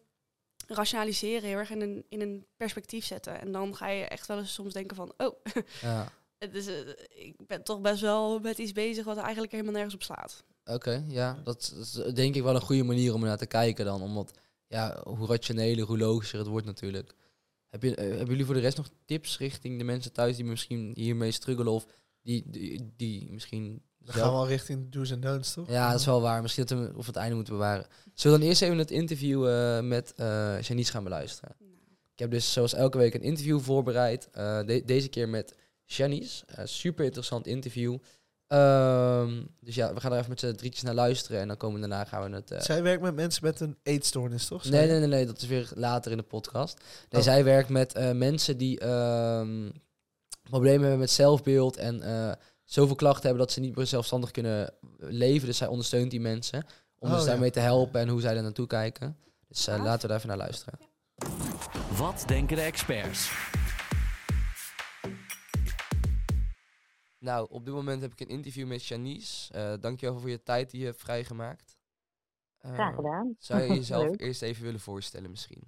rationaliseren, 0.71 1.49
heel 1.49 1.59
erg 1.59 1.71
in 1.71 1.81
een, 1.81 2.05
in 2.09 2.21
een 2.21 2.47
perspectief 2.57 3.05
zetten. 3.05 3.41
En 3.41 3.53
dan 3.53 3.77
ga 3.77 3.89
je 3.89 4.05
echt 4.05 4.27
wel 4.27 4.39
eens 4.39 4.55
soms 4.55 4.73
denken 4.73 4.97
van... 4.97 5.13
oh, 5.17 5.35
ja. 5.81 6.13
het 6.39 6.55
is, 6.55 6.67
eh, 6.67 6.89
ik 7.09 7.47
ben 7.47 7.63
toch 7.63 7.81
best 7.81 8.01
wel 8.01 8.39
met 8.39 8.59
iets 8.59 8.73
bezig... 8.73 9.05
wat 9.05 9.17
eigenlijk 9.17 9.53
helemaal 9.53 9.73
nergens 9.73 9.95
op 9.95 10.03
slaat. 10.03 10.45
Oké, 10.65 11.05
ja. 11.09 11.41
Dat 11.45 11.75
is 11.81 11.93
denk 12.15 12.35
ik 12.35 12.43
wel 12.43 12.55
een 12.55 12.61
goede 12.61 12.83
manier 12.85 13.15
om 13.15 13.21
naar 13.21 13.39
te 13.39 13.47
kijken 13.47 13.85
dan. 13.85 14.03
Omdat, 14.03 14.39
ja, 14.67 15.01
hoe 15.05 15.27
rationeler, 15.27 15.87
hoe 15.87 15.99
logischer 15.99 16.39
het 16.39 16.49
wordt 16.49 16.67
natuurlijk. 16.67 17.15
Heb 17.69 17.83
je, 17.83 17.95
eh, 17.95 18.09
hebben 18.09 18.27
jullie 18.27 18.45
voor 18.45 18.55
de 18.55 18.61
rest 18.61 18.77
nog 18.77 18.89
tips 19.05 19.39
richting 19.39 19.79
de 19.79 19.85
mensen 19.85 20.13
thuis 20.13 20.37
die 20.37 20.45
misschien 20.45 20.93
hiermee 20.95 21.31
struggelen 21.31 21.73
of 21.73 21.87
die, 22.23 22.45
die, 22.47 22.93
die 22.97 23.31
misschien 23.31 23.83
Dan 24.05 24.15
gaan 24.15 24.31
we 24.31 24.37
al 24.37 24.47
richting 24.49 24.83
de 24.83 24.99
do's 24.99 25.11
en 25.11 25.21
don'ts, 25.21 25.53
toch? 25.53 25.69
Ja, 25.71 25.91
dat 25.91 26.01
is 26.01 26.07
wel 26.07 26.21
waar. 26.21 26.43
Misschien 26.43 26.65
dat 26.67 26.79
we 26.79 26.93
of 26.97 27.07
het 27.07 27.17
einde 27.17 27.35
moeten 27.35 27.53
bewaren. 27.55 27.87
Zullen 28.15 28.37
we 28.37 28.43
dan 28.43 28.49
eerst 28.53 28.63
even 28.63 28.79
het 28.79 28.91
interview 28.91 29.49
eh, 29.49 29.81
met 29.81 30.13
eh 30.17 30.61
Janice 30.61 30.91
gaan 30.93 31.05
beluisteren? 31.05 31.57
Ik 32.13 32.19
heb 32.25 32.31
dus 32.31 32.53
zoals 32.53 32.75
elke 32.75 32.99
week 32.99 33.15
een 33.15 33.23
interview 33.23 33.61
voorbereid. 33.61 34.29
Eh, 34.33 34.61
de- 34.67 34.83
deze 34.85 35.09
keer 35.09 35.29
met 35.29 35.55
Janice. 35.85 36.45
Super 36.65 37.05
interessant 37.05 37.47
interview. 37.47 37.97
Ehm, 38.47 39.43
dus 39.61 39.75
ja, 39.75 39.95
we 39.95 40.01
gaan 40.01 40.13
er 40.13 40.17
even 40.19 40.31
met 40.31 40.41
z'n 40.41 40.53
drietjes 40.55 40.83
naar 40.83 40.95
luisteren. 40.95 41.41
En 41.41 41.49
dan 41.49 41.57
komen 41.57 41.81
we 41.81 41.89
daarna 41.89 42.05
gaan 42.05 42.31
we 42.31 42.37
het... 42.37 42.51
eh, 42.51 42.61
Zij 42.61 42.83
werkt 42.83 43.03
met 43.03 43.15
mensen 43.15 43.45
met 43.45 43.61
een 43.61 43.77
eetstoornis, 43.83 44.47
toch? 44.47 44.65
Nee, 44.65 44.87
nee, 44.89 44.99
nee, 44.99 45.09
nee, 45.09 45.27
dat 45.27 45.43
is 45.43 45.47
weer 45.49 45.71
later 45.75 46.11
in 46.11 46.17
de 46.17 46.23
podcast. 46.23 46.79
Nee, 47.11 47.21
Oh. 47.21 47.27
zij 47.27 47.45
werkt 47.45 47.69
met 47.69 47.93
eh, 47.95 48.11
mensen 48.13 48.57
die 48.57 48.79
ehm, 48.81 49.71
problemen 50.43 50.81
hebben 50.81 50.99
met 50.99 51.11
zelfbeeld 51.11 51.77
en 51.77 52.03
eh, 52.03 52.33
zoveel 52.71 52.95
klachten 52.95 53.23
hebben 53.23 53.41
dat 53.45 53.53
ze 53.53 53.61
niet 53.61 53.77
meer 53.77 53.87
zelfstandig 53.87 54.31
kunnen 54.31 54.75
leven. 54.99 55.47
Dus 55.47 55.57
zij 55.57 55.67
ondersteunt 55.69 56.11
die 56.11 56.21
mensen 56.21 56.65
om 56.99 57.09
Oh, 57.09 57.15
dus 57.15 57.25
ja. 57.25 57.31
daarmee 57.31 57.51
te 57.51 57.61
helpen 57.61 58.01
en 58.01 58.09
hoe 58.09 58.21
zij 58.21 58.37
er 58.37 58.43
naartoe 58.43 58.67
kijken. 58.67 59.17
Dus 59.49 59.67
eh, 59.67 59.83
laten 59.85 60.01
we 60.01 60.07
daar 60.07 60.17
even 60.17 60.29
naar 60.29 60.37
luisteren. 60.37 60.79
Wat 61.99 62.25
denken 62.27 62.57
de 62.57 62.63
experts? 62.63 63.33
Nou, 67.19 67.47
op 67.51 67.65
dit 67.65 67.75
moment 67.75 68.03
heb 68.03 68.13
ik 68.13 68.21
een 68.21 68.29
interview 68.29 68.67
met 68.69 68.87
Janice. 68.87 69.53
Eh 69.55 69.73
dankjewel 69.81 70.19
voor 70.19 70.31
je 70.31 70.43
tijd 70.43 70.71
die 70.71 70.81
je 70.81 70.87
hebt 70.87 71.01
vrijgemaakt. 71.01 71.79
Eh, 72.59 72.73
Graag 72.73 72.95
gedaan. 72.95 73.35
Zou 73.39 73.63
je 73.63 73.75
jezelf 73.83 74.19
eerst 74.19 74.43
even 74.43 74.65
willen 74.65 74.81
voorstellen 74.81 75.31
misschien? 75.31 75.63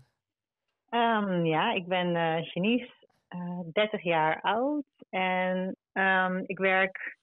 Ehm, 0.89 1.45
ja, 1.45 1.73
ik 1.73 1.87
ben 1.87 2.07
eh 2.17 2.53
Janice, 2.53 2.93
eh 3.29 3.61
30 3.73 4.03
jaar 4.03 4.41
oud 4.41 4.85
en 5.11 5.77
ehm, 5.93 6.43
ik 6.47 6.59
werk 6.59 7.19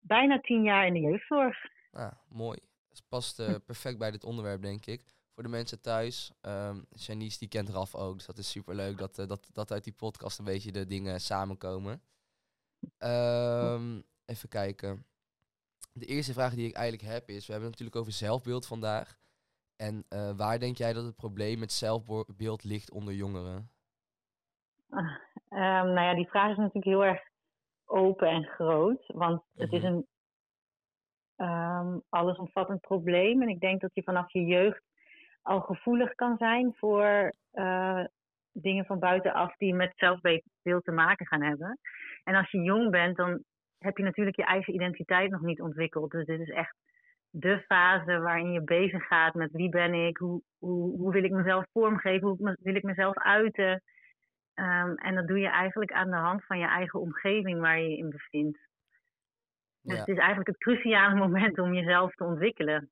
bijna 0.00 0.40
10 0.40 0.62
jaar 0.62 0.86
in 0.86 0.92
de 0.92 1.00
jeugdzorg. 1.00 1.56
Ah, 1.92 2.12
mooi. 2.28 2.58
Het 2.88 3.02
past 3.08 3.40
eh, 3.40 3.54
perfect 3.66 3.98
bij 3.98 4.10
dit 4.10 4.24
onderwerp, 4.24 4.62
denk 4.62 4.86
ik. 4.86 5.02
Voor 5.34 5.42
de 5.42 5.48
mensen 5.48 5.80
thuis, 5.80 6.32
ehm 6.40 6.80
Janice 6.90 7.38
die 7.38 7.48
kent 7.48 7.68
Raf 7.68 7.94
ook, 7.94 8.14
dus 8.14 8.26
dat 8.26 8.38
is 8.38 8.50
superleuk 8.50 8.98
dat, 8.98 9.18
eh, 9.18 9.26
dat, 9.26 9.50
dat 9.52 9.72
uit 9.72 9.84
die 9.84 9.92
podcast 9.92 10.38
een 10.38 10.44
beetje 10.44 10.72
de 10.72 10.86
dingen 10.86 11.20
samenkomen. 11.20 12.02
Ehm, 12.98 14.00
even 14.24 14.48
kijken. 14.48 15.06
De 15.92 16.06
eerste 16.06 16.32
vraag 16.32 16.54
die 16.54 16.68
ik 16.68 16.74
eigenlijk 16.74 17.12
heb 17.12 17.28
is, 17.28 17.46
we 17.46 17.52
hebben 17.52 17.70
het 17.70 17.78
natuurlijk 17.80 17.96
over 17.96 18.12
zelfbeeld 18.12 18.66
vandaag. 18.66 19.18
En 19.76 20.04
eh, 20.08 20.36
waar 20.36 20.58
denk 20.58 20.76
jij 20.76 20.92
dat 20.92 21.04
het 21.04 21.16
probleem 21.16 21.58
met 21.58 21.72
zelfbeeld 21.72 22.64
ligt 22.64 22.90
onder 22.90 23.14
jongeren? 23.14 23.70
Ehm, 24.88 25.86
nou 25.86 26.00
ja, 26.00 26.14
die 26.14 26.28
vraag 26.28 26.50
is 26.50 26.56
natuurlijk 26.56 26.84
heel 26.84 27.04
erg 27.04 27.22
open 27.86 28.28
en 28.28 28.44
groot, 28.44 29.04
want 29.06 29.42
het 29.56 29.72
is 29.72 29.82
Mhm. 29.82 29.92
een 29.92 30.06
ehm, 31.36 31.98
allesomvattend 32.08 32.80
probleem. 32.80 33.42
En 33.42 33.48
ik 33.48 33.60
denk 33.60 33.80
dat 33.80 33.90
je 33.94 34.02
vanaf 34.02 34.32
je 34.32 34.44
jeugd 34.44 34.82
al 35.42 35.60
gevoelig 35.60 36.14
kan 36.14 36.36
zijn 36.36 36.74
voor 36.76 37.32
eh, 37.50 38.04
dingen 38.52 38.84
van 38.84 38.98
buitenaf 38.98 39.56
die 39.56 39.74
met 39.74 39.92
zelfbeeld 39.96 40.84
te 40.84 40.92
maken 40.92 41.26
gaan 41.26 41.42
hebben. 41.42 41.78
En 42.24 42.34
als 42.34 42.50
je 42.50 42.62
jong 42.62 42.90
bent, 42.90 43.16
dan 43.16 43.42
heb 43.78 43.96
je 43.96 44.02
natuurlijk 44.02 44.36
je 44.36 44.44
eigen 44.44 44.74
identiteit 44.74 45.30
nog 45.30 45.40
niet 45.40 45.60
ontwikkeld. 45.60 46.10
Dus 46.10 46.24
dit 46.26 46.40
is 46.40 46.50
echt 46.50 46.76
de 47.30 47.60
fase 47.66 48.18
waarin 48.18 48.52
je 48.52 48.62
bezig 48.62 49.06
gaat 49.06 49.34
met 49.34 49.52
wie 49.52 49.68
ben 49.68 49.94
ik, 49.94 50.16
hoe, 50.16 50.42
hoe, 50.58 50.98
hoe 50.98 51.12
wil 51.12 51.24
ik 51.24 51.30
mezelf 51.32 51.64
vormgeven, 51.72 52.28
hoe 52.28 52.56
wil 52.60 52.74
ik 52.74 52.82
mezelf 52.82 53.18
uiten. 53.18 53.82
Ehm, 54.54 54.94
en 54.94 55.14
dat 55.14 55.26
doe 55.26 55.38
je 55.38 55.48
eigenlijk 55.48 55.92
aan 55.92 56.10
de 56.10 56.16
hand 56.16 56.44
van 56.44 56.58
je 56.58 56.66
eigen 56.66 57.00
omgeving 57.00 57.60
waar 57.60 57.78
je 57.78 57.88
je 57.88 57.96
in 57.96 58.10
bevindt. 58.10 58.58
Dus 59.80 59.94
Ja. 59.94 59.98
het 59.98 60.08
is 60.08 60.18
eigenlijk 60.18 60.48
het 60.48 60.58
cruciale 60.58 61.14
moment 61.28 61.58
om 61.58 61.74
jezelf 61.74 62.14
te 62.14 62.24
ontwikkelen. 62.24 62.90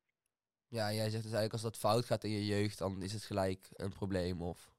Ja, 0.69 0.93
jij 0.93 1.11
zegt 1.11 1.23
dus 1.23 1.33
eigenlijk 1.33 1.53
als 1.53 1.63
dat 1.63 1.79
fout 1.79 2.05
gaat 2.05 2.25
in 2.25 2.31
je 2.31 2.47
jeugd, 2.47 2.79
dan 2.79 3.03
is 3.03 3.13
het 3.13 3.25
gelijk 3.25 3.69
een 3.73 3.93
probleem. 3.93 4.43
Of... 4.43 4.71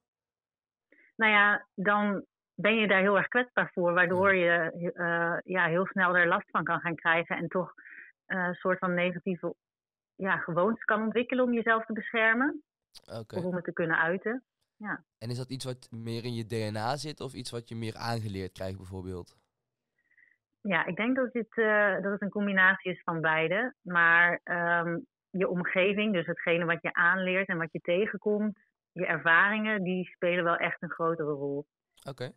Nou 1.15 1.31
ja, 1.31 1.67
dan 1.75 2.25
ben 2.55 2.75
je 2.75 2.88
daar 2.88 3.01
heel 3.01 3.17
erg 3.17 3.27
kwetsbaar 3.27 3.71
voor, 3.73 3.93
waardoor 3.93 4.36
je 4.36 4.71
eh, 4.93 5.38
ja, 5.43 5.67
heel 5.67 5.86
snel 5.86 6.17
er 6.17 6.27
last 6.27 6.49
van 6.49 6.63
kan 6.63 6.79
gaan 6.79 6.95
krijgen 6.95 7.38
en 7.38 7.47
toch 7.47 7.73
eh, 8.25 8.45
een 8.45 8.53
soort 8.53 8.79
van 8.79 8.93
negatieve 8.93 9.55
ja, 10.15 10.38
gewoontes 10.38 10.84
kan 10.84 11.01
ontwikkelen 11.01 11.45
om 11.45 11.53
jezelf 11.53 11.86
te 11.86 11.93
beschermen 11.93 12.63
of 13.11 13.43
om 13.43 13.55
het 13.55 13.63
te 13.63 13.73
kunnen 13.73 13.97
uiten. 13.97 14.43
En 15.17 15.30
is 15.30 15.38
dat 15.38 15.49
iets 15.49 15.65
wat 15.65 15.91
meer 15.91 16.24
in 16.24 16.36
je 16.36 16.45
DNA 16.45 16.95
zit 16.95 17.19
of 17.19 17.34
iets 17.34 17.51
wat 17.51 17.69
je 17.69 17.76
meer 17.76 17.95
aangeleerd 17.95 18.51
krijgt 18.51 18.78
bijvoorbeeld? 18.78 19.38
Ja, 20.61 20.86
ik 20.86 20.95
denk 20.95 21.15
dat 21.15 21.34
het, 21.34 21.57
eh, 21.57 21.93
dat 22.01 22.11
het 22.11 22.21
een 22.21 22.30
combinatie 22.30 22.91
is 22.91 23.01
van 23.03 23.21
beide. 23.21 23.74
Maar 23.82 24.39
ehm, 24.43 24.99
je 25.30 25.49
omgeving, 25.49 26.13
dus 26.13 26.26
hetgene 26.26 26.65
wat 26.65 26.82
je 26.82 26.93
aanleert 26.93 27.47
en 27.47 27.57
wat 27.57 27.71
je 27.71 27.80
tegenkomt, 27.80 28.57
je 28.91 29.05
ervaringen, 29.05 29.84
die 29.84 30.05
spelen 30.05 30.43
wel 30.43 30.55
echt 30.55 30.82
een 30.82 30.89
grotere 30.89 31.32
rol. 31.32 31.65
Oké. 32.09 32.32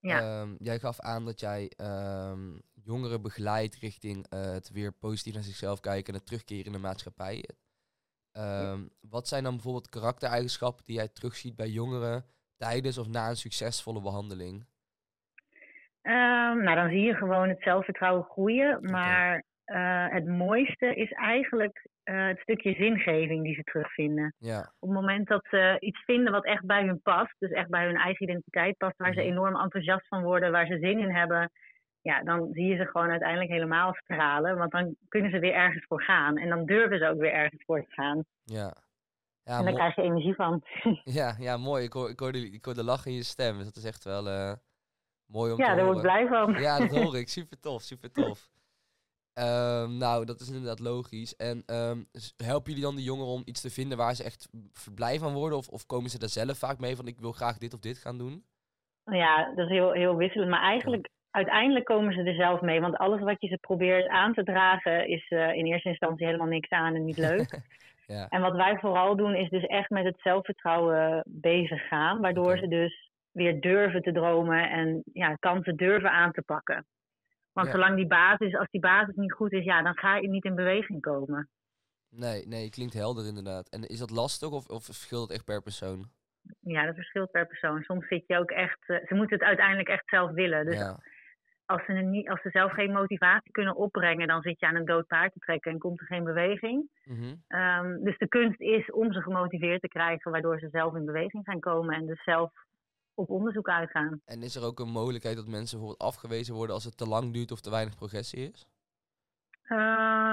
Ja. 0.00 0.20
Ehm, 0.20 0.54
jij 0.58 0.78
gaf 0.78 1.00
aan 1.00 1.24
dat 1.24 1.40
jij 1.40 1.72
ehm, 1.76 2.58
jongeren 2.72 3.22
begeleidt 3.22 3.74
richting 3.74 4.26
eh, 4.28 4.52
het 4.52 4.70
weer 4.70 4.92
positief 4.92 5.34
naar 5.34 5.42
zichzelf 5.42 5.80
kijken 5.80 6.12
en 6.12 6.18
het 6.18 6.26
terugkeren 6.26 6.64
in 6.64 6.72
de 6.72 6.78
maatschappij. 6.78 7.48
Ehm, 8.34 8.80
Wat 9.10 9.28
zijn 9.28 9.42
dan 9.42 9.52
bijvoorbeeld 9.52 9.88
karaktereigenschappen 9.88 10.84
die 10.84 10.96
jij 10.96 11.08
terugziet 11.08 11.56
bij 11.56 11.68
jongeren 11.68 12.24
tijdens 12.56 12.98
of 12.98 13.08
na 13.08 13.28
een 13.28 13.36
succesvolle 13.36 14.00
behandeling? 14.02 14.66
Ehm, 16.02 16.62
nou, 16.62 16.74
dan 16.74 16.88
zie 16.88 17.00
je 17.00 17.14
gewoon 17.14 17.48
het 17.48 17.62
zelfvertrouwen 17.62 18.24
groeien. 18.24 18.78
Maar 18.90 19.44
eh, 19.64 20.06
het 20.08 20.26
mooiste 20.26 20.94
is 20.94 21.12
eigenlijk 21.12 21.86
eh, 22.02 22.26
het 22.26 22.38
stukje 22.38 22.74
zingeving 22.74 23.42
die 23.44 23.54
ze 23.54 23.62
terugvinden. 23.62 24.34
Ja, 24.38 24.60
Op 24.78 24.88
het 24.88 24.98
moment 25.00 25.26
dat 25.28 25.46
ze 25.50 25.76
iets 25.80 26.04
vinden 26.04 26.32
wat 26.32 26.44
echt 26.44 26.64
bij 26.66 26.84
hun 26.84 27.00
past, 27.02 27.34
dus 27.38 27.50
echt 27.50 27.68
bij 27.68 27.84
hun 27.86 27.96
eigen 27.96 28.22
identiteit 28.28 28.76
past, 28.76 28.96
waar 28.96 29.12
ze 29.12 29.20
Mhm. 29.20 29.28
enorm 29.28 29.56
enthousiast 29.60 30.08
van 30.08 30.22
worden, 30.22 30.52
waar 30.52 30.66
ze 30.66 30.78
zin 30.78 30.98
in 30.98 31.10
hebben, 31.10 31.50
ja, 32.04 32.22
dan 32.22 32.48
zie 32.52 32.64
je 32.64 32.76
ze 32.76 32.86
gewoon 32.86 33.10
uiteindelijk 33.10 33.50
helemaal 33.50 33.94
stralen. 33.94 34.56
Want 34.58 34.70
dan 34.70 34.96
kunnen 35.08 35.30
ze 35.30 35.38
weer 35.38 35.52
ergens 35.54 35.84
voor 35.88 36.02
gaan. 36.02 36.36
En 36.36 36.48
dan 36.48 36.66
durven 36.66 36.98
ze 36.98 37.08
ook 37.08 37.18
weer 37.18 37.32
ergens 37.32 37.62
voor 37.64 37.80
te 37.84 37.90
gaan. 37.92 38.24
ja. 38.44 38.74
Ja, 39.46 39.58
en 39.58 39.64
daar 39.64 39.74
krijg 39.74 39.94
je 39.96 40.02
energie 40.02 40.34
van. 40.34 40.62
ja, 41.18 41.34
ja, 41.38 41.56
mooi. 41.56 41.84
Ik 41.84 41.92
hoor, 41.92 42.10
ik, 42.10 42.18
hoor 42.20 42.32
de, 42.32 42.50
ik 42.50 42.64
hoor 42.64 42.74
de 42.74 42.84
lach 42.84 43.06
in 43.06 43.12
je 43.12 43.22
stem. 43.22 43.56
Dus 43.56 43.64
dat 43.64 43.76
is 43.76 43.84
echt 43.84 44.04
wel 44.04 44.28
eh, 44.28 44.52
mooi 45.26 45.52
om 45.52 45.58
ja, 45.58 45.64
te 45.70 45.74
daar 45.76 45.84
horen. 45.84 45.92
word 45.92 45.96
ik 45.96 46.02
blij 46.02 46.26
van. 46.26 46.62
Ja, 46.62 46.78
dat 46.78 46.90
hoor 47.02 47.16
ik. 47.18 47.28
Super 47.28 47.60
tof, 47.60 47.82
super 47.82 48.12
tof. 48.12 48.50
Ehm, 49.32 49.96
nou, 49.96 50.24
dat 50.24 50.40
is 50.40 50.48
inderdaad 50.48 50.78
logisch. 50.80 51.36
En 51.36 51.62
s- 52.12 52.34
helpen 52.36 52.68
jullie 52.70 52.86
dan 52.86 52.94
de 52.96 53.02
jongeren 53.02 53.32
om 53.32 53.42
iets 53.44 53.60
te 53.60 53.70
vinden 53.70 53.98
waar 53.98 54.14
ze 54.14 54.24
echt 54.24 54.48
blij 54.94 55.18
van 55.18 55.32
worden? 55.32 55.58
Of, 55.58 55.68
of 55.68 55.86
komen 55.86 56.10
ze 56.10 56.18
daar 56.18 56.28
zelf 56.28 56.58
vaak 56.58 56.78
mee 56.78 56.96
van 56.96 57.06
ik 57.06 57.18
wil 57.18 57.32
graag 57.32 57.58
dit 57.58 57.74
of 57.74 57.80
dit 57.80 57.98
gaan 57.98 58.18
doen? 58.18 58.44
Ja, 59.04 59.46
dat 59.54 59.64
is 59.66 59.70
heel, 59.72 59.92
heel 59.92 60.16
wisselend. 60.16 60.50
Maar 60.50 60.62
eigenlijk, 60.62 61.08
uiteindelijk 61.34 61.84
komen 61.84 62.12
ze 62.12 62.22
er 62.22 62.34
zelf 62.34 62.60
mee. 62.60 62.80
Want 62.80 62.96
alles 62.96 63.20
wat 63.20 63.40
je 63.40 63.48
ze 63.48 63.58
probeert 63.58 64.08
aan 64.08 64.34
te 64.34 64.42
dragen, 64.44 65.08
is 65.08 65.28
eh, 65.28 65.52
in 65.54 65.66
eerste 65.66 65.88
instantie 65.88 66.26
helemaal 66.26 66.46
niks 66.46 66.68
aan 66.70 66.94
en 66.94 67.04
niet 67.04 67.18
leuk. 67.18 67.50
Ja, 68.06 68.26
En 68.28 68.40
wat 68.40 68.56
wij 68.56 68.78
vooral 68.78 69.16
doen, 69.16 69.34
is 69.34 69.48
dus 69.48 69.62
echt 69.62 69.90
met 69.90 70.04
het 70.04 70.20
zelfvertrouwen 70.20 71.22
bezig 71.26 71.88
gaan. 71.88 72.20
Waardoor 72.20 72.58
ze 72.58 72.68
dus 72.68 73.10
weer 73.30 73.60
durven 73.60 74.02
te 74.02 74.12
dromen 74.12 74.70
en 74.70 75.02
ja, 75.12 75.34
kansen 75.34 75.76
durven 75.76 76.10
aan 76.10 76.32
te 76.32 76.42
pakken. 76.42 76.86
Want 77.52 77.66
Ja. 77.66 77.72
zolang 77.72 77.96
die 77.96 78.06
basis, 78.06 78.56
als 78.56 78.68
die 78.70 78.80
basis 78.80 79.14
niet 79.14 79.32
goed 79.32 79.52
is, 79.52 79.64
ja, 79.64 79.82
dan 79.82 79.96
ga 79.98 80.16
je 80.16 80.28
niet 80.28 80.44
in 80.44 80.54
beweging 80.54 81.00
komen. 81.00 81.48
nee, 82.10 82.46
nee, 82.46 82.70
klinkt 82.70 82.94
helder 82.94 83.26
inderdaad. 83.26 83.68
En 83.68 83.82
is 83.82 83.98
dat 83.98 84.10
lastig 84.10 84.50
of, 84.50 84.68
of 84.68 84.84
verschilt 84.84 85.22
het 85.28 85.36
echt 85.36 85.44
per 85.44 85.62
persoon? 85.62 86.04
Ja, 86.60 86.86
dat 86.86 86.94
verschilt 86.94 87.30
per 87.30 87.46
persoon. 87.46 87.82
Soms 87.82 88.08
zit 88.08 88.24
je 88.26 88.38
ook 88.38 88.50
echt, 88.50 88.78
eh, 88.88 88.96
ze 89.06 89.14
moeten 89.14 89.38
het 89.38 89.46
uiteindelijk 89.46 89.88
echt 89.88 90.08
zelf 90.08 90.30
willen. 90.30 90.64
Dus 90.64 90.78
ja, 90.78 90.98
als, 91.66 91.84
ze 91.84 91.92
niet, 91.92 92.28
als 92.28 92.42
ze 92.42 92.50
zelf 92.50 92.72
geen 92.72 92.92
motivatie 92.92 93.52
kunnen 93.52 93.76
opbrengen, 93.76 94.26
dan 94.26 94.42
zit 94.42 94.60
je 94.60 94.66
aan 94.66 94.74
een 94.74 94.84
dood 94.84 95.06
paard 95.06 95.32
te 95.32 95.38
trekken 95.38 95.72
en 95.72 95.78
komt 95.78 96.00
er 96.00 96.06
geen 96.06 96.24
beweging. 96.24 96.88
Mhm. 97.04 97.34
Ehm, 97.48 98.02
dus 98.02 98.18
de 98.18 98.28
kunst 98.28 98.60
is 98.60 98.90
om 98.90 99.12
ze 99.12 99.22
gemotiveerd 99.22 99.80
te 99.80 99.88
krijgen, 99.88 100.30
waardoor 100.30 100.58
ze 100.58 100.68
zelf 100.68 100.94
in 100.94 101.04
beweging 101.04 101.44
gaan 101.44 101.60
komen 101.60 101.94
en 101.94 102.06
dus 102.06 102.22
zelf 102.22 102.52
op 103.14 103.30
onderzoek 103.30 103.68
uitgaan. 103.68 104.20
En 104.24 104.42
is 104.42 104.56
er 104.56 104.64
ook 104.64 104.80
een 104.80 104.90
mogelijkheid 104.90 105.36
dat 105.36 105.46
mensen 105.46 105.78
bijvoorbeeld 105.78 106.10
afgewezen 106.10 106.54
worden 106.54 106.74
als 106.74 106.84
het 106.84 106.96
te 106.96 107.08
lang 107.08 107.32
duurt 107.32 107.50
of 107.50 107.60
te 107.60 107.70
weinig 107.70 107.96
progressie 107.96 108.50
is? 108.50 108.66
Ehm 109.64 110.24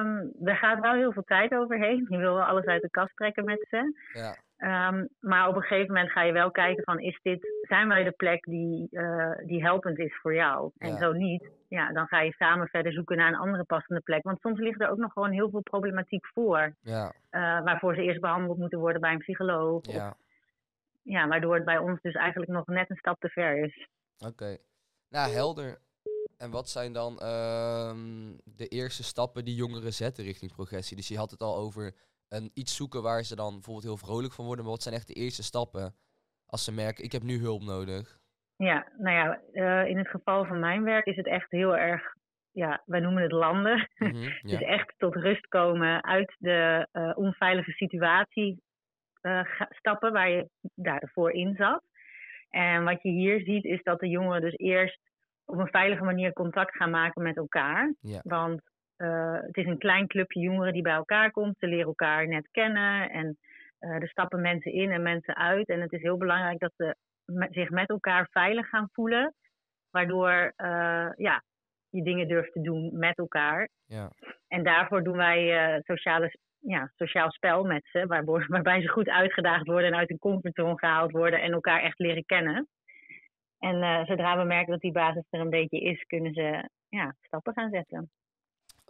er 0.43 0.55
gaat 0.55 0.79
wel 0.79 0.93
heel 0.93 1.11
veel 1.11 1.23
tijd 1.23 1.53
overheen. 1.53 2.05
Je 2.09 2.17
wil 2.17 2.33
wel 2.33 2.43
alles 2.43 2.65
uit 2.65 2.81
de 2.81 2.89
kast 2.89 3.15
trekken 3.15 3.45
met 3.45 3.65
ze. 3.69 3.93
Ja, 4.13 4.37
Ehm, 4.61 5.05
maar 5.19 5.47
op 5.47 5.55
een 5.55 5.61
gegeven 5.61 5.93
moment 5.93 6.11
ga 6.11 6.21
je 6.21 6.31
wel 6.31 6.51
kijken 6.51 6.83
van, 6.83 6.99
is 6.99 7.19
dit, 7.23 7.53
zijn 7.61 7.87
wij 7.87 8.03
de 8.03 8.11
plek 8.11 8.43
die, 8.43 8.87
eh, 8.91 9.31
die 9.45 9.63
helpend 9.63 9.99
is 9.99 10.19
voor 10.21 10.33
jou? 10.33 10.71
En 10.77 10.97
zo 10.97 11.11
niet, 11.11 11.49
ja, 11.67 11.91
dan 11.91 12.07
ga 12.07 12.21
je 12.21 12.31
samen 12.31 12.67
verder 12.67 12.93
zoeken 12.93 13.17
naar 13.17 13.27
een 13.27 13.39
andere 13.39 13.63
passende 13.63 14.01
plek. 14.01 14.23
Want 14.23 14.39
soms 14.39 14.59
ligt 14.59 14.81
er 14.81 14.89
ook 14.89 14.97
nog 14.97 15.13
gewoon 15.13 15.31
heel 15.31 15.49
veel 15.49 15.61
problematiek 15.61 16.25
voor. 16.25 16.75
ja, 16.81 17.13
eh, 17.29 17.41
waarvoor 17.63 17.95
ze 17.95 18.01
eerst 18.01 18.21
behandeld 18.21 18.57
moeten 18.57 18.79
worden 18.79 19.01
bij 19.01 19.11
een 19.11 19.17
psycholoog. 19.17 19.87
Of, 19.87 19.93
ja. 19.93 20.15
ja, 21.01 21.27
waardoor 21.27 21.55
het 21.55 21.65
bij 21.65 21.77
ons 21.77 22.01
dus 22.01 22.13
eigenlijk 22.13 22.51
nog 22.51 22.65
net 22.65 22.89
een 22.89 22.95
stap 22.95 23.19
te 23.19 23.29
ver 23.29 23.63
is. 23.63 23.87
Oké. 24.25 24.57
Nou, 25.09 25.31
helder. 25.31 25.79
En 26.37 26.51
wat 26.51 26.69
zijn 26.69 26.93
dan 26.93 27.19
ehm, 27.19 28.37
de 28.43 28.67
eerste 28.67 29.03
stappen 29.03 29.45
die 29.45 29.55
jongeren 29.55 29.93
zetten 29.93 30.23
richting 30.23 30.51
progressie? 30.51 30.97
Dus 30.97 31.07
je 31.07 31.17
had 31.17 31.31
het 31.31 31.41
al 31.41 31.55
over 31.55 31.95
een, 32.31 32.51
iets 32.53 32.75
zoeken 32.75 33.01
waar 33.01 33.23
ze 33.23 33.35
dan 33.35 33.53
bijvoorbeeld 33.53 33.85
heel 33.85 34.07
vrolijk 34.07 34.33
van 34.33 34.45
worden. 34.45 34.63
Maar 34.63 34.73
wat 34.73 34.83
zijn 34.83 34.95
echt 34.95 35.07
de 35.07 35.13
eerste 35.13 35.43
stappen 35.43 35.95
als 36.45 36.63
ze 36.63 36.73
merken, 36.73 37.03
ik 37.03 37.11
heb 37.11 37.23
nu 37.23 37.39
hulp 37.39 37.63
nodig? 37.63 38.19
Ja, 38.55 38.87
nou 38.97 39.15
ja, 39.15 39.41
eh, 39.51 39.89
in 39.89 39.97
het 39.97 40.07
geval 40.07 40.45
van 40.45 40.59
mijn 40.59 40.83
werk 40.83 41.05
is 41.05 41.15
het 41.15 41.27
echt 41.27 41.51
heel 41.51 41.77
erg, 41.77 42.15
ja, 42.51 42.81
wij 42.85 42.99
noemen 42.99 43.23
het 43.23 43.31
landen. 43.31 43.89
Dus 43.97 44.41
ja. 44.59 44.59
echt 44.59 44.93
tot 44.97 45.15
rust 45.15 45.47
komen 45.47 46.03
uit 46.03 46.35
de 46.37 46.87
eh, 46.91 47.11
onveilige 47.15 47.71
situatie 47.71 48.61
eh, 49.21 49.45
stappen 49.69 50.11
waar 50.11 50.29
je 50.29 50.49
daarvoor 50.75 51.31
in 51.31 51.55
zat. 51.55 51.83
En 52.49 52.83
wat 52.83 53.01
je 53.01 53.09
hier 53.09 53.39
ziet 53.39 53.63
is 53.65 53.83
dat 53.83 53.99
de 53.99 54.07
jongeren 54.07 54.41
dus 54.41 54.57
eerst 54.57 54.99
op 55.45 55.57
een 55.57 55.67
veilige 55.67 56.03
manier 56.03 56.33
contact 56.33 56.75
gaan 56.75 56.89
maken 56.89 57.21
met 57.21 57.37
elkaar. 57.37 57.93
Ja. 57.99 58.19
Want 58.23 58.61
eh, 59.01 59.41
het 59.41 59.57
is 59.57 59.65
een 59.65 59.77
klein 59.77 60.07
clubje 60.07 60.39
jongeren 60.39 60.73
die 60.73 60.81
bij 60.81 60.93
elkaar 60.93 61.31
komt. 61.31 61.57
Ze 61.59 61.67
leren 61.67 61.85
elkaar 61.85 62.27
net 62.27 62.47
kennen 62.51 63.09
en 63.09 63.37
eh, 63.79 63.89
er 63.89 64.09
stappen 64.09 64.41
mensen 64.41 64.73
in 64.73 64.91
en 64.91 65.01
mensen 65.01 65.35
uit. 65.35 65.67
En 65.67 65.81
het 65.81 65.91
is 65.91 66.01
heel 66.01 66.17
belangrijk 66.17 66.59
dat 66.59 66.73
ze 66.75 66.95
zich 67.49 67.69
met 67.69 67.89
elkaar 67.89 68.27
veilig 68.31 68.69
gaan 68.69 68.89
voelen. 68.91 69.33
Waardoor 69.89 70.53
eh, 70.55 71.09
ja, 71.15 71.43
je 71.89 72.03
dingen 72.03 72.27
durft 72.27 72.51
te 72.51 72.61
doen 72.61 72.89
met 72.93 73.17
elkaar. 73.17 73.69
Ja. 73.85 74.11
En 74.47 74.63
daarvoor 74.63 75.03
doen 75.03 75.17
wij 75.17 75.81
sociale, 75.83 76.35
ja, 76.59 76.91
sociaal 76.95 77.31
spel 77.31 77.63
met 77.63 77.85
ze, 77.91 78.05
waarbij 78.47 78.81
ze 78.81 78.87
goed 78.87 79.09
uitgedaagd 79.09 79.65
worden 79.65 79.91
en 79.91 79.97
uit 79.97 80.09
hun 80.09 80.19
comfortzone 80.19 80.77
gehaald 80.77 81.11
worden 81.11 81.41
en 81.41 81.51
elkaar 81.51 81.81
echt 81.81 81.99
leren 81.99 82.25
kennen. 82.25 82.67
En 83.59 84.05
zodra 84.05 84.37
we 84.37 84.43
merken 84.43 84.71
dat 84.71 84.81
die 84.81 84.91
basis 84.91 85.23
er 85.29 85.39
een 85.39 85.49
beetje 85.49 85.79
is, 85.79 86.03
kunnen 86.03 86.33
ze 86.33 86.69
ja, 86.89 87.15
stappen 87.19 87.53
gaan 87.53 87.69
zetten. 87.69 88.11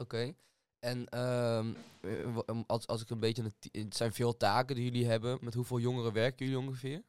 Oké. 0.01 0.33
En 0.79 1.05
ehm, 1.05 1.65
eh, 2.01 2.37
um, 2.47 2.63
als, 2.67 2.87
als 2.87 3.01
ik 3.01 3.09
een 3.09 3.19
beetje... 3.19 3.43
Het 3.71 3.95
zijn 3.95 4.11
veel 4.11 4.37
taken 4.37 4.75
die 4.75 4.83
jullie 4.91 5.07
hebben. 5.07 5.37
Met 5.41 5.53
hoeveel 5.53 5.79
jongeren 5.79 6.13
werken 6.13 6.45
jullie 6.45 6.61
ongeveer? 6.67 7.01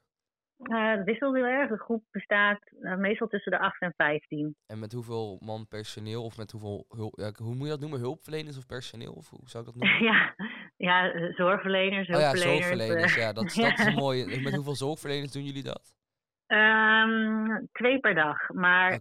Eh 0.63 0.91
het 0.91 1.05
wisselt 1.05 1.35
heel 1.35 1.45
erg. 1.45 1.69
De 1.71 1.77
groep 1.79 2.05
bestaat 2.11 2.61
eh, 2.83 2.97
meestal 2.97 3.27
tussen 3.29 3.53
de 3.53 3.59
8 3.59 3.81
en 3.81 3.95
15. 3.97 4.57
En 4.67 4.79
met 4.79 4.93
hoeveel 4.93 5.39
man 5.45 5.69
personeel? 5.69 6.25
Of 6.25 6.37
met 6.37 6.51
hoeveel 6.51 6.85
hulp... 6.89 7.15
Hoe 7.37 7.55
moet 7.55 7.65
je 7.65 7.69
dat 7.73 7.81
noemen? 7.81 7.99
Hulpverleners 8.01 8.57
of 8.57 8.67
personeel? 8.67 9.13
Of 9.13 9.31
hoe 9.31 9.41
zou 9.45 9.65
ik 9.67 9.73
dat 9.73 9.79
noemen? 9.83 10.03
ja, 10.05 10.35
ja, 10.77 11.13
zorgverleners, 11.35 12.09
Oh 12.09 12.15
ja, 12.15 12.21
hulpverleners. 12.21 12.67
zorgverleners. 12.67 13.15
Ja, 13.15 13.33
dat, 13.33 13.45
is- 13.45 13.55
dat 13.55 13.79
is 13.79 13.85
een 13.87 13.95
mooie. 14.07 14.41
Met 14.41 14.55
hoeveel 14.55 14.75
zorgverleners 14.77 15.33
doen 15.33 15.45
jullie 15.45 15.63
dat? 15.63 15.95
Ehm, 16.47 17.65
twee 17.73 17.99
per 18.01 18.15
dag. 18.15 18.49
Maar, 18.53 19.01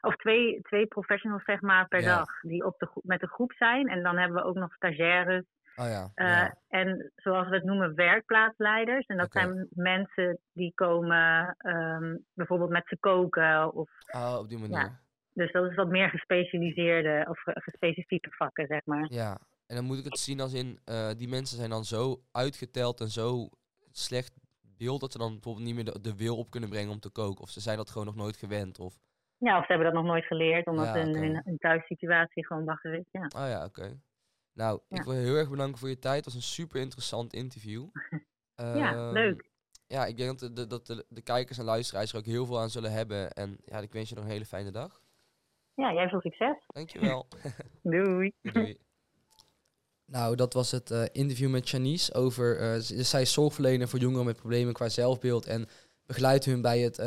of 0.00 0.16
twee, 0.16 0.60
twee 0.62 0.86
professionals 0.86 1.44
zeg 1.44 1.60
maar 1.60 1.88
per 1.88 2.00
Ja. 2.00 2.16
dag 2.16 2.40
die 2.40 2.64
op 2.64 2.78
de 2.78 2.88
met 3.02 3.20
de 3.20 3.26
groep 3.26 3.52
zijn. 3.52 3.88
En 3.88 4.02
dan 4.02 4.16
hebben 4.18 4.36
we 4.42 4.48
ook 4.48 4.54
nog 4.56 4.74
stagiaires. 4.74 5.44
Oh 5.76 5.86
ja. 5.86 6.10
eh, 6.14 6.26
ja. 6.26 6.54
En 6.68 7.12
zoals 7.16 7.48
we 7.48 7.54
het 7.54 7.64
noemen, 7.64 7.94
werkplaatsleiders. 7.94 9.06
En 9.06 9.16
dat 9.16 9.32
zijn 9.32 9.66
mensen 9.70 10.38
die 10.52 10.72
komen 10.74 11.54
ehm, 11.58 12.16
bijvoorbeeld 12.34 12.70
met 12.70 12.86
ze 12.86 12.96
koken. 13.00 13.72
Of, 13.74 13.90
Oh, 14.10 14.36
op 14.38 14.48
die 14.48 14.58
manier. 14.58 15.00
dus 15.32 15.52
dat 15.52 15.70
is 15.70 15.74
wat 15.76 15.88
meer 15.88 16.08
gespecialiseerde 16.10 17.26
of 17.28 17.40
ge- 17.42 17.60
gespecifieke 17.60 18.30
vakken, 18.30 18.66
zeg 18.66 18.84
maar. 18.84 19.06
Ja. 19.12 19.38
En 19.66 19.76
dan 19.76 19.84
moet 19.84 19.98
ik 19.98 20.04
het 20.04 20.18
zien 20.18 20.40
als 20.40 20.52
in, 20.52 20.78
eh, 20.84 21.10
die 21.16 21.28
mensen 21.28 21.56
zijn 21.56 21.70
dan 21.70 21.84
zo 21.84 22.20
uitgeteld 22.32 23.00
en 23.00 23.08
zo 23.08 23.48
slecht 23.92 24.32
beeld 24.62 25.00
dat 25.00 25.12
ze 25.12 25.18
dan 25.18 25.32
bijvoorbeeld 25.32 25.64
niet 25.66 25.74
meer 25.74 25.84
de, 25.84 26.00
de 26.00 26.16
wil 26.16 26.36
op 26.36 26.50
kunnen 26.50 26.68
brengen 26.70 26.92
om 26.92 27.00
te 27.00 27.10
koken. 27.10 27.42
Of 27.42 27.50
ze 27.50 27.60
zijn 27.60 27.76
dat 27.76 27.90
gewoon 27.90 28.06
nog 28.06 28.16
nooit 28.16 28.36
gewend. 28.36 28.78
Of 28.78 28.94
Ja, 29.40 29.58
of 29.58 29.66
ze 29.66 29.72
hebben 29.72 29.92
dat 29.92 30.02
nog 30.02 30.12
nooit 30.12 30.24
geleerd, 30.24 30.66
omdat 30.66 30.86
Ja, 30.86 30.92
hun, 30.92 31.08
oké. 31.08 31.18
hun, 31.18 31.40
hun 31.44 31.58
thuissituatie 31.58 32.46
gewoon 32.46 32.64
bagger 32.64 32.94
is. 32.94 33.04
Ja. 33.10 33.22
Oh 33.36 33.48
ja, 33.48 33.64
oké. 33.64 34.00
Nou, 34.52 34.80
ik 34.88 35.02
wil 35.02 35.12
je 35.14 35.20
heel 35.20 35.36
erg 35.36 35.50
bedanken 35.50 35.78
voor 35.78 35.88
je 35.88 35.98
tijd. 35.98 36.16
Het 36.16 36.24
was 36.24 36.34
een 36.34 36.42
super 36.42 36.80
interessant 36.80 37.32
interview. 37.32 37.86
ja, 38.54 38.94
Ehm, 38.94 39.12
leuk. 39.12 39.48
Ja, 39.86 40.06
ik 40.06 40.16
denk 40.16 40.38
dat 40.38 40.56
de, 40.56 40.66
dat 40.66 40.86
de, 40.86 41.04
de 41.08 41.22
kijkers 41.22 41.58
en 41.58 41.64
luisteraars 41.64 42.12
er 42.12 42.18
ook 42.18 42.24
heel 42.24 42.46
veel 42.46 42.60
aan 42.60 42.70
zullen 42.70 42.92
hebben. 42.92 43.32
En 43.32 43.56
ja, 43.64 43.78
ik 43.78 43.92
wens 43.92 44.08
je 44.08 44.14
nog 44.14 44.24
een 44.24 44.30
hele 44.30 44.44
fijne 44.46 44.70
dag. 44.70 45.00
Ja, 45.74 45.92
jij 45.92 46.08
veel 46.08 46.20
succes. 46.20 46.56
Dankjewel. 46.66 47.26
Doei. 47.82 48.32
Doei. 48.42 48.78
Nou, 50.04 50.36
dat 50.36 50.52
was 50.52 50.70
het 50.70 50.90
eh, 50.90 51.04
interview 51.12 51.50
met 51.50 51.68
Janice 51.68 52.14
over... 52.14 52.58
eh, 52.60 52.78
z- 52.78 52.90
zij 53.10 53.20
is 53.22 53.32
zorgverlener 53.32 53.88
voor 53.88 53.98
jongeren 53.98 54.24
met 54.26 54.36
problemen 54.36 54.72
qua 54.74 54.88
zelfbeeld... 54.88 55.46
en 55.46 55.66
begeleidt 56.06 56.44
hun 56.44 56.62
bij 56.62 56.78
het, 56.80 56.98
eh, 56.98 57.06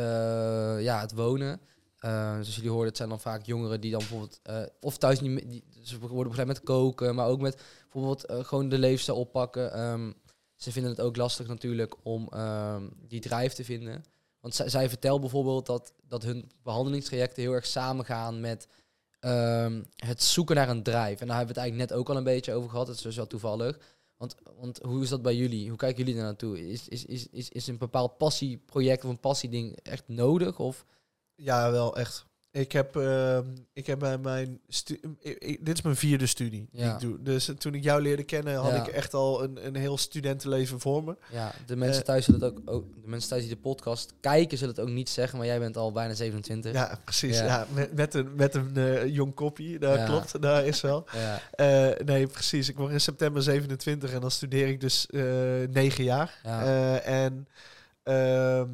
ja, 0.81 0.99
het 0.99 1.13
wonen. 1.13 1.61
Eh, 2.03 2.31
zoals 2.31 2.55
jullie 2.55 2.69
hoorden, 2.69 2.87
het 2.87 2.97
zijn 2.97 3.09
dan 3.09 3.19
vaak 3.19 3.45
jongeren 3.45 3.81
die 3.81 3.91
dan 3.91 3.99
bijvoorbeeld... 3.99 4.39
eh, 4.43 4.61
of 4.79 4.97
thuis 4.97 5.19
niet... 5.21 5.31
me- 5.31 5.47
Die, 5.47 5.63
ze 5.83 5.99
worden 5.99 6.23
begeleid 6.23 6.47
met 6.47 6.61
koken, 6.63 7.15
maar 7.15 7.27
ook 7.27 7.41
met 7.41 7.61
bijvoorbeeld 7.81 8.25
eh, 8.25 8.43
gewoon 8.43 8.69
de 8.69 8.77
leefstijl 8.77 9.17
oppakken. 9.17 9.73
Ehm, 9.73 10.11
ze 10.55 10.71
vinden 10.71 10.91
het 10.91 11.01
ook 11.01 11.15
lastig 11.15 11.47
natuurlijk 11.47 11.95
om 12.03 12.27
ehm, 12.29 12.89
die 13.07 13.19
drijf 13.19 13.53
te 13.53 13.63
vinden. 13.63 14.03
Want 14.39 14.55
zij, 14.55 14.69
zij 14.69 14.89
bijvoorbeeld 15.01 15.65
dat, 15.65 15.93
dat 16.07 16.23
hun 16.23 16.51
behandelingstrajecten 16.63 17.41
heel 17.43 17.53
erg 17.53 17.65
samengaan 17.65 18.39
met 18.39 18.67
ehm, 19.19 19.83
het 19.95 20.23
zoeken 20.23 20.55
naar 20.55 20.69
een 20.69 20.83
drijf. 20.83 21.21
En 21.21 21.27
daar 21.27 21.37
hebben 21.37 21.55
we 21.55 21.59
het 21.61 21.69
eigenlijk 21.69 21.89
net 21.89 21.99
ook 21.99 22.09
al 22.09 22.17
een 22.17 22.23
beetje 22.23 22.53
over 22.53 22.69
gehad. 22.69 22.87
Dat 22.87 22.95
is 22.95 23.01
dus 23.01 23.15
wel 23.15 23.27
toevallig. 23.27 23.79
Want, 24.17 24.35
want 24.55 24.79
hoe 24.81 25.03
is 25.03 25.09
dat 25.09 25.21
bij 25.21 25.35
jullie? 25.35 25.67
Hoe 25.69 25.77
kijken 25.77 25.97
jullie 25.97 26.15
daar 26.15 26.23
naartoe? 26.23 26.69
Is, 26.69 26.87
is, 26.87 27.05
is, 27.05 27.27
is, 27.27 27.49
is 27.49 27.67
een 27.67 27.77
bepaald 27.77 28.17
passieproject 28.17 29.03
of 29.03 29.09
een 29.09 29.19
passieding 29.19 29.79
echt 29.83 30.03
nodig? 30.07 30.59
Of 30.59 30.85
Ja, 31.35 31.71
wel 31.71 31.97
echt. 31.97 32.25
Ik 32.51 32.71
heb, 32.71 32.95
ehm, 32.95 33.45
ik 33.73 33.85
heb 33.87 33.99
bij 33.99 34.17
mijn 34.17 34.59
ik- 35.19 35.37
ik- 35.39 35.65
dit 35.65 35.77
is 35.77 35.81
mijn 35.81 35.95
vierde 35.95 36.25
studie 36.25 36.67
die 36.71 36.81
Ja. 36.83 36.93
ik 36.93 36.99
doe. 36.99 37.21
Dus 37.21 37.49
toen 37.57 37.73
ik 37.73 37.83
jou 37.83 38.01
leerde 38.01 38.23
kennen, 38.23 38.55
had 38.55 38.71
Ja. 38.71 38.85
ik 38.87 38.87
echt 38.87 39.13
al 39.13 39.43
een, 39.43 39.65
een 39.65 39.75
heel 39.75 39.97
studentenleven 39.97 40.79
voor 40.79 41.03
me. 41.03 41.15
ja, 41.31 41.51
de 41.65 41.75
mensen 41.75 41.99
Eh, 42.01 42.07
thuis 42.07 42.25
zullen 42.25 42.41
het 42.41 42.49
ook, 42.51 42.59
ook, 42.65 42.85
de 43.01 43.07
mensen 43.09 43.29
thuis 43.29 43.41
die 43.41 43.51
de 43.51 43.57
podcast 43.61 44.13
kijken 44.19 44.57
zullen 44.57 44.75
het 44.75 44.83
ook 44.83 44.89
niet 44.89 45.09
zeggen, 45.09 45.37
maar 45.37 45.47
jij 45.47 45.59
bent 45.59 45.77
al 45.77 45.91
bijna 45.91 46.13
27. 46.13 46.71
Ja, 46.73 46.99
precies. 47.03 47.37
Ja. 47.37 47.45
Ja. 47.45 47.67
met, 47.73 47.93
met 47.95 48.13
een, 48.13 48.35
met 48.35 48.55
een 48.55 48.77
eh, 48.77 49.05
jong 49.07 49.33
koppie, 49.33 49.79
dat 49.79 49.95
Ja. 49.97 50.05
klopt. 50.05 50.41
Daar 50.41 50.65
is 50.65 50.81
wel. 50.81 51.05
Eh, 51.51 51.89
nee, 52.05 52.27
precies. 52.27 52.69
Ik 52.69 52.77
word 52.77 52.91
in 52.91 53.01
september 53.01 53.43
27 53.43 54.11
en 54.13 54.21
dan 54.21 54.31
studeer 54.31 54.67
ik 54.67 54.81
dus 54.81 55.07
negen 55.69 56.03
jaar. 56.03 56.39
Ja. 56.43 56.97
En 56.99 57.47
ehm, 58.03 58.69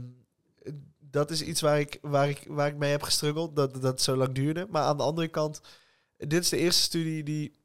dat 1.11 1.31
is 1.31 1.41
iets 1.41 1.61
waar 1.61 1.79
ik, 1.79 1.97
waar, 2.01 2.29
ik, 2.29 2.43
waar 2.47 2.67
ik 2.67 2.77
mee 2.77 2.91
heb 2.91 3.03
gestruggeld, 3.03 3.55
dat 3.55 3.73
dat 3.73 3.83
het 3.83 4.01
zo 4.01 4.15
lang 4.15 4.33
duurde. 4.33 4.67
Maar 4.69 4.83
aan 4.83 4.97
de 4.97 5.03
andere 5.03 5.27
kant, 5.27 5.61
dit 6.17 6.43
is 6.43 6.49
de 6.49 6.57
eerste 6.57 6.81
studie 6.81 7.23
die... 7.23 7.57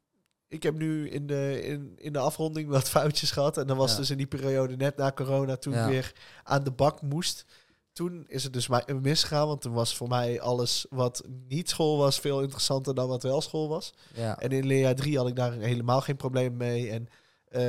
Ik 0.49 0.63
heb 0.63 0.75
nu 0.75 1.09
in 1.11 1.27
de, 1.27 1.63
in, 1.65 1.93
in 1.97 2.13
de 2.13 2.19
afronding 2.19 2.69
wat 2.69 2.89
foutjes 2.91 3.31
gehad. 3.31 3.57
En 3.57 3.67
dat 3.67 3.77
was 3.77 3.91
Ja. 3.93 3.97
dus 3.97 4.11
in 4.11 4.17
die 4.17 4.27
periode 4.27 4.77
net 4.77 4.97
na 4.97 5.13
corona, 5.13 5.57
toen 5.57 5.73
Ja. 5.73 5.85
ik 5.85 5.91
weer 5.91 6.13
aan 6.43 6.65
de 6.65 6.71
bak 6.71 7.03
moest. 7.03 7.45
Toen 7.93 8.25
is 8.29 8.45
het 8.45 8.53
dus 8.53 8.69
mij- 8.69 8.85
misgegaan, 9.03 9.47
want 9.47 9.61
toen 9.61 9.73
was 9.73 9.97
voor 9.97 10.09
mij 10.09 10.41
alles 10.41 10.87
wat 10.91 11.23
niet 11.49 11.69
school 11.69 11.99
was 11.99 12.19
veel 12.19 12.41
interessanter 12.43 12.95
dan 12.95 13.09
wat 13.09 13.23
wel 13.23 13.41
school 13.41 13.69
was. 13.69 13.93
ja. 14.15 14.39
En 14.41 14.51
in 14.51 14.67
leerjaar 14.67 14.95
3 14.95 15.17
had 15.17 15.29
ik 15.29 15.37
daar 15.37 15.53
helemaal 15.53 16.01
geen 16.01 16.17
probleem 16.17 16.57
mee. 16.57 16.91
En 16.91 17.09
eh, 17.49 17.61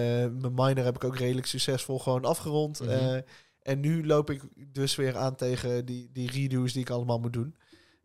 mijn 0.42 0.54
minor 0.54 0.84
heb 0.84 0.96
ik 0.96 1.04
ook 1.04 1.18
redelijk 1.18 1.48
succesvol 1.48 2.00
gewoon 2.00 2.26
afgerond. 2.26 2.80
Eh, 2.80 3.18
en 3.66 3.80
nu 3.80 4.06
loop 4.06 4.30
ik 4.30 4.42
dus 4.56 4.96
weer 4.96 5.18
aan 5.18 5.36
tegen 5.36 5.86
die, 5.86 6.10
die 6.14 6.32
redo's 6.32 6.74
die 6.74 6.82
ik 6.82 6.90
allemaal 6.90 7.20
moet 7.20 7.34
doen. 7.34 7.56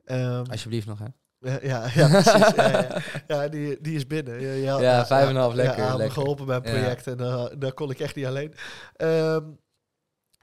Ehm, 0.04 0.44
Alsjeblieft 0.50 0.86
nog, 0.86 0.98
hè? 0.98 1.06
ja, 1.38 1.58
ja, 1.62 1.90
ja, 1.94 2.08
precies. 2.08 2.54
ja, 2.54 2.68
ja. 2.70 3.02
Ja, 3.42 3.48
die, 3.48 3.80
die 3.80 3.94
is 3.96 4.06
binnen. 4.06 4.40
Ja, 4.40 5.06
vijf 5.06 5.28
en 5.28 5.34
een 5.34 5.40
half, 5.40 5.54
lekker, 5.54 5.78
Ja, 5.84 5.94
lekker. 5.96 6.14
geholpen 6.14 6.46
bij 6.46 6.56
een 6.56 6.62
project 6.62 7.06
en 7.06 7.20
uh, 7.20 7.46
daar 7.58 7.72
kon 7.72 7.90
ik 7.90 8.00
echt 8.00 8.14
niet 8.14 8.26
alleen. 8.26 8.54
Ehm, 8.96 9.44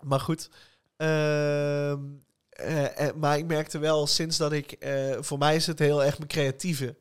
maar 0.02 0.20
goed. 0.20 0.50
Ehm, 0.98 2.00
eh, 2.50 3.08
eh, 3.08 3.16
maar 3.16 3.38
ik 3.38 3.46
merkte 3.48 3.78
wel 3.80 4.08
sinds 4.08 4.38
dat 4.38 4.52
ik... 4.52 4.72
eh, 4.72 5.18
voor 5.20 5.38
mij 5.38 5.56
is 5.56 5.68
het 5.68 5.80
heel 5.80 6.04
erg 6.04 6.18
mijn 6.18 6.30
creatieve. 6.30 6.98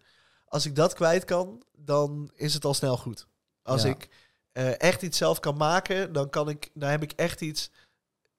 Als 0.47 0.67
ik 0.67 0.75
dat 0.75 0.95
kwijt 0.95 1.25
kan, 1.25 1.63
dan 1.77 2.31
is 2.35 2.55
het 2.55 2.65
al 2.65 2.75
snel 2.75 2.97
goed. 2.97 3.27
Als 3.63 3.85
ik 3.85 4.09
eh, 4.53 4.81
echt 4.81 5.03
iets 5.03 5.19
zelf 5.19 5.41
kan 5.41 5.57
maken, 5.57 6.13
dan, 6.13 6.31
kan 6.31 6.49
ik, 6.49 6.71
dan 6.75 6.91
heb 6.91 7.03
ik 7.03 7.13
echt 7.13 7.41
iets... 7.41 7.71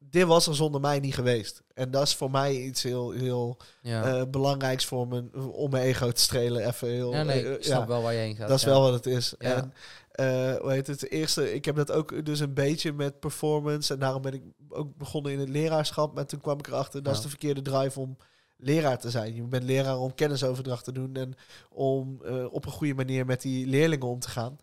Dit 0.10 0.26
was 0.26 0.48
er 0.48 0.56
zonder 0.56 0.82
mij 0.82 1.00
niet 1.00 1.14
geweest. 1.14 1.64
En 1.74 1.92
dat 1.92 2.04
is 2.04 2.16
voor 2.16 2.32
mij 2.32 2.56
iets 2.56 2.84
heel, 2.84 3.12
heel 3.12 3.58
Ja, 3.82 4.04
eh, 4.04 4.26
belangrijks 4.28 4.86
voor 4.86 5.08
mijn, 5.08 5.36
om 5.36 5.72
mijn 5.72 5.84
ego 5.84 6.12
te 6.12 6.22
strelen. 6.22 6.68
Even 6.68 6.88
heel, 6.88 7.14
ja 7.14 7.24
nee, 7.24 7.46
eh, 7.46 7.54
ik 7.54 7.64
snap 7.64 7.82
ja. 7.82 7.88
wel 7.88 8.02
waar 8.02 8.14
je 8.14 8.20
heen 8.20 8.36
gaat. 8.36 8.48
Dat 8.48 8.58
is 8.58 8.64
wel 8.64 8.82
wat 8.82 8.94
het 8.94 9.06
is. 9.06 9.34
En 9.38 9.74
eh, 10.12 10.56
hoe 10.56 10.72
heet 10.72 10.88
het? 10.88 11.10
Eerste, 11.10 11.54
ik 11.54 11.66
heb 11.66 11.76
dat 11.76 11.92
ook 11.92 12.26
dus 12.26 12.40
een 12.40 12.54
beetje 12.54 12.94
met 12.94 13.20
performance. 13.20 13.94
En 13.94 14.00
daarom 14.00 14.22
ben 14.22 14.34
ik 14.34 14.44
ook 14.70 14.98
begonnen 14.98 15.32
in 15.32 15.40
het 15.40 15.50
leraarschap. 15.50 16.16
Maar 16.16 16.26
toen 16.26 16.42
kwam 16.42 16.60
ik 16.60 16.68
erachter, 16.68 17.04
dat 17.04 17.16
is 17.16 17.22
de 17.22 17.30
verkeerde 17.30 17.62
drive 17.62 18.00
om 18.00 18.18
leraar 18.58 19.00
te 19.00 19.10
zijn. 19.10 19.36
Je 19.36 19.44
bent 19.44 19.64
leraar 19.64 19.98
om 19.98 20.16
kennisoverdracht 20.16 20.84
te 20.84 20.92
doen 20.92 21.16
en 21.16 21.36
om 21.70 22.22
op 22.52 22.66
een 22.66 22.72
goede 22.72 22.94
manier 22.94 23.26
met 23.26 23.42
die 23.42 23.68
leerlingen 23.68 24.08
om 24.08 24.20
te 24.20 24.30
gaan. 24.30 24.58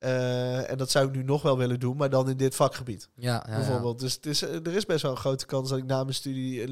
Eh, 0.00 0.70
en 0.70 0.78
dat 0.78 0.90
zou 0.90 1.06
ik 1.06 1.14
nu 1.14 1.22
nog 1.22 1.42
wel 1.42 1.58
willen 1.58 1.80
doen, 1.80 1.96
maar 1.96 2.10
dan 2.10 2.28
in 2.30 2.36
dit 2.36 2.54
vakgebied 2.54 3.08
Ja, 3.14 3.32
ja, 3.32 3.44
ja. 3.52 3.56
bijvoorbeeld. 3.56 3.98
Dus 3.98 4.14
het 4.14 4.26
is, 4.26 4.42
eh, 4.42 4.54
er 4.54 4.74
is 4.74 4.86
best 4.86 5.02
wel 5.02 5.10
een 5.10 5.16
grote 5.16 5.46
kans 5.46 5.68
dat 5.68 5.78
ik 5.78 5.84
na 5.84 6.02
mijn 6.02 6.14
studie 6.14 6.62
een 6.62 6.70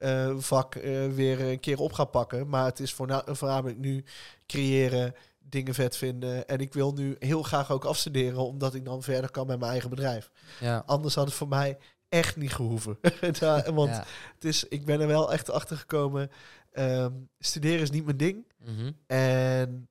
lerarenvak 0.00 0.74
eh, 0.74 1.06
weer 1.06 1.40
een 1.40 1.60
keer 1.60 1.78
op 1.80 1.92
ga 1.92 2.04
pakken. 2.04 2.48
Maar 2.48 2.64
het 2.64 2.80
is 2.80 2.92
voorna- 2.94 3.22
voornamelijk 3.26 3.78
nu 3.78 4.04
creëren, 4.46 5.14
dingen 5.38 5.74
vet 5.74 5.96
vinden. 5.96 6.46
En 6.48 6.58
ik 6.58 6.72
wil 6.72 6.92
nu 6.92 7.16
heel 7.18 7.42
graag 7.42 7.70
ook 7.72 7.84
afstuderen, 7.84 8.46
omdat 8.46 8.74
ik 8.74 8.84
dan 8.84 9.02
verder 9.02 9.30
kan 9.30 9.46
met 9.46 9.58
mijn 9.58 9.70
eigen 9.70 9.90
bedrijf. 9.90 10.30
Ja. 10.60 10.82
Anders 10.86 11.14
had 11.14 11.24
het 11.26 11.34
voor 11.34 11.48
mij 11.48 11.78
echt 12.08 12.36
niet 12.36 12.52
gehoeven. 12.54 12.98
Ja, 13.40 13.72
want 13.72 13.96
het 14.34 14.44
is, 14.44 14.64
ik 14.64 14.84
ben 14.84 15.00
er 15.00 15.06
wel 15.06 15.32
echt 15.32 15.50
achter 15.50 15.76
gekomen. 15.76 16.30
ehm, 16.72 17.12
studeren 17.38 17.80
is 17.80 17.90
niet 17.90 18.04
mijn 18.04 18.16
ding. 18.16 18.44
Mhm. 18.64 18.90
En 19.06 19.88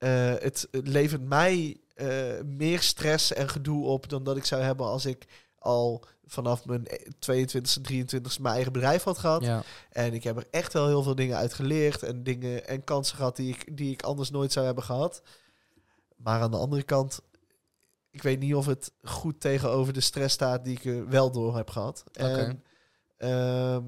eh, 0.00 0.34
het, 0.38 0.68
het 0.70 0.88
levert 0.88 1.22
mij 1.22 1.80
eh, 1.94 2.40
meer 2.44 2.80
stress 2.80 3.32
en 3.32 3.48
gedoe 3.48 3.86
op 3.86 4.08
dan 4.08 4.24
dat 4.24 4.36
ik 4.36 4.44
zou 4.44 4.62
hebben 4.62 4.86
als 4.86 5.06
ik 5.06 5.26
al 5.58 6.04
vanaf 6.24 6.64
mijn 6.64 6.86
22e, 7.30 7.80
23e 7.92 8.40
mijn 8.40 8.54
eigen 8.54 8.72
bedrijf 8.72 9.02
had 9.02 9.18
gehad. 9.18 9.42
ja. 9.42 9.62
En 9.90 10.14
ik 10.14 10.24
heb 10.24 10.36
er 10.36 10.46
echt 10.50 10.72
wel 10.72 10.86
heel 10.86 11.02
veel 11.02 11.14
dingen 11.14 11.36
uit 11.36 11.54
geleerd 11.54 12.02
en 12.02 12.22
dingen 12.22 12.66
en 12.66 12.84
kansen 12.84 13.16
gehad 13.16 13.36
die 13.36 13.48
ik, 13.48 13.76
die 13.76 13.92
ik 13.92 14.02
anders 14.02 14.30
nooit 14.30 14.52
zou 14.52 14.66
hebben 14.66 14.84
gehad. 14.84 15.22
Maar 16.16 16.40
aan 16.40 16.50
de 16.50 16.56
andere 16.56 16.82
kant, 16.82 17.20
ik 18.10 18.22
weet 18.22 18.38
niet 18.38 18.54
of 18.54 18.66
het 18.66 18.92
goed 19.02 19.40
tegenover 19.40 19.92
de 19.92 20.00
stress 20.00 20.34
staat 20.34 20.64
die 20.64 20.76
ik 20.76 20.84
er 20.84 21.08
wel 21.08 21.30
door 21.30 21.56
heb 21.56 21.70
gehad. 21.70 22.04
En 22.12 22.62
ehm, 23.16 23.84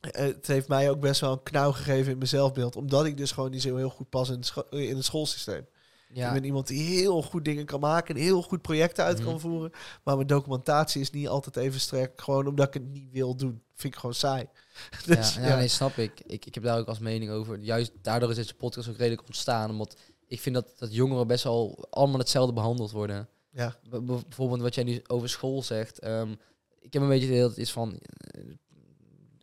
het 0.00 0.46
heeft 0.46 0.68
mij 0.68 0.90
ook 0.90 1.00
best 1.00 1.20
wel 1.20 1.32
een 1.32 1.42
knauw 1.42 1.72
gegeven 1.72 2.10
in 2.10 2.16
mijn 2.16 2.28
zelfbeeld. 2.28 2.76
Omdat 2.76 3.04
ik 3.04 3.16
dus 3.16 3.32
gewoon 3.32 3.50
niet 3.50 3.62
zo 3.62 3.76
heel 3.76 3.90
goed 3.90 4.08
pas 4.08 4.28
in 4.28 4.42
in 4.70 4.96
het 4.96 5.04
schoolsysteem. 5.04 5.66
Ja. 6.12 6.26
Ik 6.28 6.32
ben 6.34 6.44
iemand 6.44 6.66
die 6.66 6.82
heel 6.82 7.22
goed 7.22 7.44
dingen 7.44 7.64
kan 7.64 7.80
maken 7.80 8.14
en 8.14 8.20
heel 8.20 8.42
goed 8.42 8.62
projecten 8.62 9.04
uit 9.04 9.20
kan 9.20 9.32
Mhm. 9.32 9.38
voeren. 9.38 9.70
Maar 10.04 10.14
mijn 10.16 10.26
documentatie 10.26 11.00
is 11.00 11.10
niet 11.10 11.28
altijd 11.28 11.56
even 11.56 11.80
sterk. 11.80 12.20
Gewoon 12.20 12.46
omdat 12.46 12.66
ik 12.66 12.74
het 12.74 12.92
niet 12.92 13.10
wil 13.12 13.34
doen. 13.36 13.62
Vind 13.74 13.94
ik 13.94 14.00
gewoon 14.00 14.14
saai. 14.14 14.46
Dus, 15.06 15.34
ja, 15.34 15.46
ja, 15.46 15.56
nee, 15.56 15.68
snap 15.68 15.96
ik. 15.96 16.20
ik. 16.26 16.44
Ik 16.46 16.54
heb 16.54 16.62
daar 16.64 16.78
ook 16.78 16.88
als 16.88 16.98
mening 16.98 17.30
over. 17.30 17.58
Juist 17.58 17.92
daardoor 18.02 18.30
is 18.30 18.36
deze 18.36 18.54
podcast 18.54 18.88
ook 18.88 18.96
redelijk 18.96 19.26
ontstaan. 19.26 19.70
Omdat 19.70 19.96
ik 20.26 20.40
vind 20.40 20.54
dat, 20.54 20.72
dat 20.78 20.94
jongeren 20.94 21.26
best 21.26 21.44
wel 21.44 21.86
allemaal 21.90 22.18
hetzelfde 22.18 22.52
behandeld 22.52 22.90
worden. 22.90 23.28
ja. 23.50 23.76
B- 23.90 24.06
bijvoorbeeld 24.06 24.60
wat 24.60 24.74
jij 24.74 24.84
nu 24.84 25.02
over 25.06 25.28
school 25.28 25.62
zegt. 25.62 25.98
ehm, 25.98 26.32
ik 26.80 26.92
heb 26.92 27.02
een 27.02 27.08
beetje 27.08 27.24
het 27.24 27.30
idee 27.30 27.40
dat 27.42 27.50
het 27.50 27.58
is 27.60 27.72
van... 27.72 27.98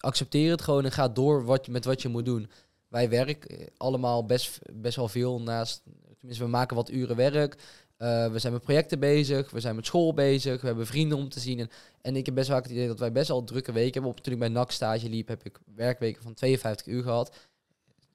eh, 0.06 0.12
accepteer 0.12 0.51
het 0.51 0.62
gewoon 0.62 0.86
en 0.86 0.91
ga 0.91 1.08
door 1.08 1.45
wat, 1.45 1.68
met 1.68 1.86
wat 1.86 2.01
je 2.01 2.10
moet 2.10 2.26
doen. 2.26 2.49
Wij 2.88 3.10
werken 3.10 3.70
allemaal 3.78 4.26
best, 4.26 4.60
best 4.74 4.95
wel 4.95 5.08
veel 5.08 5.41
naast... 5.41 5.84
Tenminste, 6.18 6.43
we 6.43 6.49
maken 6.49 6.76
wat 6.76 6.91
uren 6.91 7.16
werk. 7.16 7.58
Eh, 7.97 8.32
we 8.32 8.39
zijn 8.39 8.53
met 8.53 8.62
projecten 8.62 8.99
bezig. 8.99 9.51
We 9.51 9.60
zijn 9.60 9.76
met 9.76 9.86
school 9.86 10.14
bezig. 10.14 10.62
We 10.62 10.68
hebben 10.68 10.88
vrienden 10.88 11.18
om 11.18 11.30
te 11.30 11.39
zien. 11.39 11.60
En, 11.60 11.70
en 12.01 12.16
ik 12.16 12.26
heb 12.26 12.36
best 12.36 12.49
vaak 12.49 12.64
het 12.64 12.72
idee 12.72 12.88
dat 12.88 12.99
wij 12.99 13.12
best 13.12 13.28
wel 13.28 13.43
drukke 13.43 13.72
weken 13.72 13.93
hebben. 13.93 14.12
Op, 14.12 14.20
toen 14.20 14.34
ik 14.34 14.39
bij 14.39 14.47
NAC 14.47 14.72
stage 14.72 15.10
liep, 15.10 15.28
heb 15.28 15.43
ik 15.43 15.60
werkweken 15.76 16.24
van 16.24 16.34
52 16.34 16.88
uur 16.88 17.03
gehad. 17.03 17.36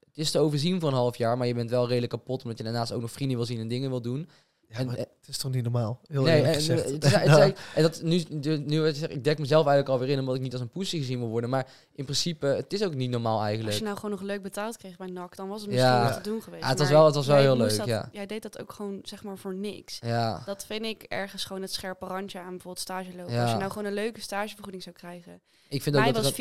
Het 0.07 0.19
is 0.19 0.31
te 0.31 0.39
overzien 0.39 0.81
voor 0.81 0.89
een 0.89 0.95
half 0.95 1.17
jaar, 1.17 1.39
maar 1.39 1.47
je 1.47 1.55
bent 1.55 1.71
wel 1.71 1.89
redelijk 1.89 2.13
kapot 2.13 2.43
omdat 2.43 2.59
je 2.59 2.65
daarnaast 2.65 2.93
ook 2.93 3.01
nog 3.01 3.13
vrienden 3.13 3.37
wil 3.37 3.47
zien 3.47 3.61
en 3.61 3.69
dingen 3.69 3.91
wil 3.91 4.03
doen. 4.03 4.29
Ja, 4.73 4.79
En, 4.79 4.89
het 4.89 5.09
is 5.27 5.37
toch 5.39 5.53
niet 5.53 5.63
normaal? 5.63 6.01
Heel 6.07 6.23
nee, 6.23 6.43
en, 6.43 6.55
gezegd. 6.55 6.85
eh, 6.85 6.93
het 6.93 7.05
is, 7.05 7.13
het 7.13 7.59
en 7.75 7.83
dat 7.83 8.03
nu, 8.03 8.25
nu, 8.65 8.87
ik 8.87 9.25
dek 9.25 9.39
mezelf 9.39 9.67
eigenlijk 9.67 9.89
alweer 9.89 10.09
in 10.09 10.19
omdat 10.19 10.35
ik 10.35 10.41
niet 10.41 10.53
als 10.53 10.61
een 10.61 10.69
poesie 10.71 10.99
gezien 11.01 11.19
wil 11.19 11.29
worden. 11.29 11.51
Maar 11.51 11.67
in 11.95 12.05
principe, 12.05 12.47
het 12.47 12.73
is 12.73 12.83
ook 12.85 12.95
niet 12.95 13.11
normaal 13.11 13.37
Als 13.39 13.47
eigenlijk. 13.47 13.77
je 13.77 13.83
nou 13.85 13.95
gewoon 13.97 14.11
nog 14.11 14.21
leuk 14.21 14.43
betaald 14.43 14.77
kreeg 14.77 14.97
bij 14.97 15.07
NAC, 15.07 15.37
dan 15.37 15.49
was 15.49 15.63
het 15.63 15.71
Ja. 15.73 15.77
misschien 15.93 16.13
wel 16.13 16.23
te 16.23 16.29
doen 16.31 16.43
geweest. 16.43 16.63
Ja, 16.63 16.69
het 16.69 16.79
was 16.79 16.89
wel- 16.89 17.05
het 17.07 17.15
was 17.15 17.27
wel 17.27 17.37
heel 17.37 17.57
leuk, 17.57 17.77
dat- 17.77 17.87
ja. 17.87 18.09
Jij 18.13 18.27
deed 18.27 18.43
dat 18.43 18.61
ook 18.61 18.73
gewoon, 18.73 18.99
zeg 19.03 19.23
maar, 19.23 19.39
voor 19.39 19.55
niks. 19.55 19.99
Ja, 20.01 20.43
Dat 20.47 20.65
vind 20.67 20.85
ik 20.85 21.03
ergens 21.03 21.45
gewoon 21.45 21.63
het 21.63 21.73
scherpe 21.73 22.07
randje 22.07 22.39
aan 22.39 22.49
bijvoorbeeld 22.51 22.79
stage 22.81 23.17
lopen. 23.17 23.33
Ja. 23.33 23.43
Als 23.43 23.51
je 23.51 23.57
nou 23.57 23.71
gewoon 23.71 23.87
een 23.87 23.95
leuke 23.95 24.21
stagevergoeding 24.21 24.83
zou 24.83 24.95
krijgen. 24.97 25.41
ik 25.69 25.83
vind 25.83 25.97
ook 25.97 26.03
Mij 26.03 26.13
dat 26.13 26.23
was 26.23 26.33
dat... 26.37 26.41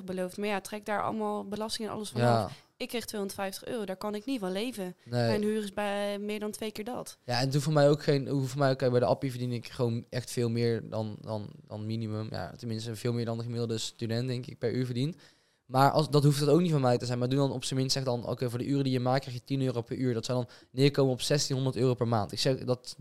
4,50 0.00 0.04
beloofd. 0.04 0.36
Maar 0.36 0.48
ja, 0.48 0.60
trek 0.60 0.84
daar 0.86 1.02
allemaal 1.02 1.44
belasting 1.48 1.88
en 1.88 1.94
alles 1.94 2.08
vanaf. 2.10 2.50
Ja, 2.50 2.56
Ik 2.80 2.88
kreeg 2.88 3.04
250 3.04 3.64
euro, 3.68 3.84
daar 3.84 3.96
kan 3.96 4.14
ik 4.14 4.24
niet 4.24 4.40
van 4.40 4.52
leven. 4.52 4.96
nee. 5.04 5.26
Mijn 5.26 5.42
huur 5.42 5.62
is 5.62 5.72
bij 5.72 6.18
meer 6.18 6.40
dan 6.40 6.50
twee 6.50 6.72
keer 6.72 6.84
dat. 6.84 7.18
Ja, 7.24 7.40
en 7.40 7.50
toen 7.50 7.60
voor 7.60 7.72
mij 7.72 7.88
ook 7.88 8.02
geen. 8.02 8.28
Hoe 8.28 8.46
voor 8.46 8.58
mij 8.58 8.70
ook 8.70 8.78
bij 8.78 9.00
de 9.00 9.04
appie 9.04 9.30
verdien 9.30 9.52
ik 9.52 9.68
gewoon 9.68 10.04
echt 10.10 10.30
veel 10.30 10.50
meer 10.50 10.88
dan, 10.88 11.16
dan, 11.20 11.50
dan 11.66 11.86
minimum. 11.86 12.28
Ja, 12.30 12.52
tenminste 12.56 12.96
veel 12.96 13.12
meer 13.12 13.24
dan 13.24 13.36
de 13.36 13.42
gemiddelde 13.42 13.78
student, 13.78 14.28
denk 14.28 14.46
ik, 14.46 14.58
per 14.58 14.72
uur 14.72 14.84
verdient. 14.84 15.16
Maar 15.66 15.90
als, 15.90 16.10
dat 16.10 16.24
hoeft 16.24 16.40
het 16.40 16.48
ook 16.48 16.60
niet 16.60 16.70
van 16.70 16.80
mij 16.80 16.98
te 16.98 17.06
zijn. 17.06 17.18
Maar 17.18 17.28
doe 17.28 17.38
dan 17.38 17.52
op 17.52 17.64
zijn 17.64 17.78
minst 17.78 17.94
zeg 17.94 18.04
dan, 18.04 18.26
oké, 18.26 18.50
voor 18.50 18.58
de 18.58 18.66
uren 18.66 18.84
die 18.84 18.92
je 18.92 19.00
maakt 19.00 19.20
krijg 19.20 19.36
je 19.36 19.44
10 19.44 19.62
euro 19.62 19.82
per 19.82 19.96
uur. 19.96 20.14
Dat 20.14 20.24
zou 20.24 20.38
dan 20.38 20.48
neerkomen 20.70 21.12
op 21.12 21.26
1600 21.26 21.76
euro 21.76 21.94
per 21.94 22.08
maand. 22.08 22.32
Ik 22.32 22.38
zeg 22.38 22.58
dat. 22.58 22.96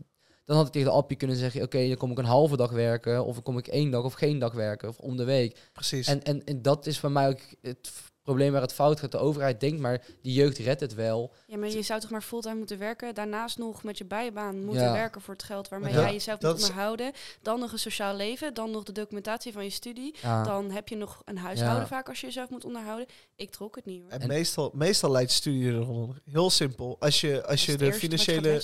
Dan 0.45 0.57
had 0.57 0.67
ik 0.67 0.73
tegen 0.73 0.87
de 0.87 0.95
appie 0.95 1.17
kunnen 1.17 1.37
zeggen, 1.37 1.61
oké, 1.61 1.87
dan 1.87 1.97
kom 1.97 2.11
ik 2.11 2.17
een 2.17 2.25
halve 2.25 2.57
dag 2.57 2.71
werken, 2.71 3.25
of 3.25 3.33
dan 3.33 3.43
kom 3.43 3.57
ik 3.57 3.67
één 3.67 3.91
dag 3.91 4.03
of 4.03 4.13
geen 4.13 4.39
dag 4.39 4.53
werken, 4.53 4.89
of 4.89 4.97
om 4.97 5.17
de 5.17 5.23
week. 5.23 5.69
Precies. 5.73 6.07
En, 6.07 6.23
en, 6.23 6.43
en 6.43 6.61
dat 6.61 6.85
is 6.85 6.99
voor 6.99 7.11
mij 7.11 7.27
ook 7.27 7.39
het 7.61 7.91
probleem 8.29 8.51
waar 8.51 8.61
het 8.61 8.73
fout 8.73 8.99
gaat. 8.99 9.11
De 9.11 9.17
overheid 9.17 9.59
denkt 9.59 9.79
maar, 9.79 10.01
die 10.21 10.33
jeugd 10.33 10.57
redt 10.57 10.81
het 10.81 10.93
wel. 10.93 11.31
Ja, 11.47 11.57
maar 11.57 11.69
je 11.69 11.81
zou 11.81 11.99
toch 11.99 12.09
maar 12.09 12.21
fulltime 12.21 12.55
moeten 12.55 12.77
werken. 12.77 13.15
Daarnaast 13.15 13.57
nog 13.57 13.83
met 13.83 13.97
je 13.97 14.05
bijbaan 14.05 14.63
moeten 14.65 14.83
Ja. 14.83 14.91
werken 14.93 15.21
voor 15.21 15.33
het 15.33 15.43
geld 15.43 15.69
waarmee 15.69 15.93
jij 15.93 16.11
jezelf 16.13 16.41
moet 16.41 16.53
onderhouden. 16.53 17.11
Dan 17.41 17.59
nog 17.59 17.71
een 17.71 17.79
sociaal 17.79 18.15
leven. 18.15 18.53
Dan 18.53 18.71
nog 18.71 18.83
de 18.83 18.91
documentatie 18.91 19.53
van 19.53 19.63
je 19.63 19.69
studie. 19.69 20.15
Ja. 20.21 20.43
Dan 20.43 20.71
heb 20.71 20.87
je 20.87 20.95
nog 20.95 21.21
een 21.25 21.37
huishouden 21.37 21.81
Ja. 21.81 21.87
vaak 21.87 22.09
als 22.09 22.19
je 22.19 22.25
jezelf 22.25 22.49
moet 22.49 22.65
onderhouden. 22.65 23.05
Ik 23.35 23.51
trok 23.51 23.75
het 23.75 23.85
niet 23.85 24.01
hoor. 24.01 24.11
En, 24.11 24.21
En- 24.21 24.27
meestal, 24.27 24.71
meestal 24.73 25.11
leidt 25.11 25.31
studie 25.31 25.71
eronder. 25.71 26.21
Heel 26.31 26.49
simpel. 26.49 26.95
Als 26.99 27.21
je, 27.21 27.45
als 27.47 27.65
je 27.65 27.77
de 27.77 27.93
financiële. 27.93 28.61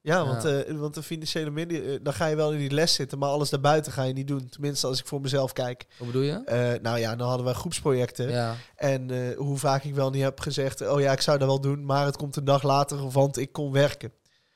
Ja, 0.00 0.16
Ja. 0.16 0.26
Want, 0.26 0.44
eh, 0.44 0.74
want 0.76 0.94
de 0.94 1.02
financiële 1.02 1.50
middelen. 1.50 1.92
eh, 1.92 1.98
dan 2.02 2.12
ga 2.12 2.26
je 2.26 2.36
wel 2.36 2.52
in 2.52 2.58
die 2.58 2.70
les 2.70 2.94
zitten, 2.94 3.18
maar 3.18 3.28
alles 3.28 3.50
daarbuiten 3.50 3.92
ga 3.92 4.02
je 4.02 4.12
niet 4.12 4.28
doen. 4.28 4.48
Tenminste, 4.48 4.86
als 4.86 4.98
ik 5.00 5.06
voor 5.06 5.20
mezelf 5.20 5.52
kijk. 5.52 5.86
Wat 5.98 6.06
bedoel 6.06 6.22
je? 6.22 6.32
Eh, 6.44 6.72
nou 6.82 6.98
ja, 6.98 7.16
dan 7.16 7.28
hadden 7.28 7.46
we 7.46 7.54
groepsprojecten. 7.54 8.30
Ja. 8.30 8.54
En 9.10 9.30
eh, 9.30 9.36
hoe 9.36 9.58
vaak 9.58 9.84
ik 9.84 9.94
wel 9.94 10.10
niet 10.10 10.22
heb 10.22 10.40
gezegd. 10.40 10.88
Oh 10.88 11.00
ja, 11.00 11.12
ik 11.12 11.20
zou 11.20 11.38
dat 11.38 11.48
wel 11.48 11.60
doen, 11.60 11.84
maar 11.84 12.04
het 12.04 12.16
komt 12.16 12.36
een 12.36 12.44
dag 12.44 12.62
later, 12.62 13.10
want 13.10 13.36
ik 13.38 13.52
kon 13.52 13.72
werken. 13.72 14.12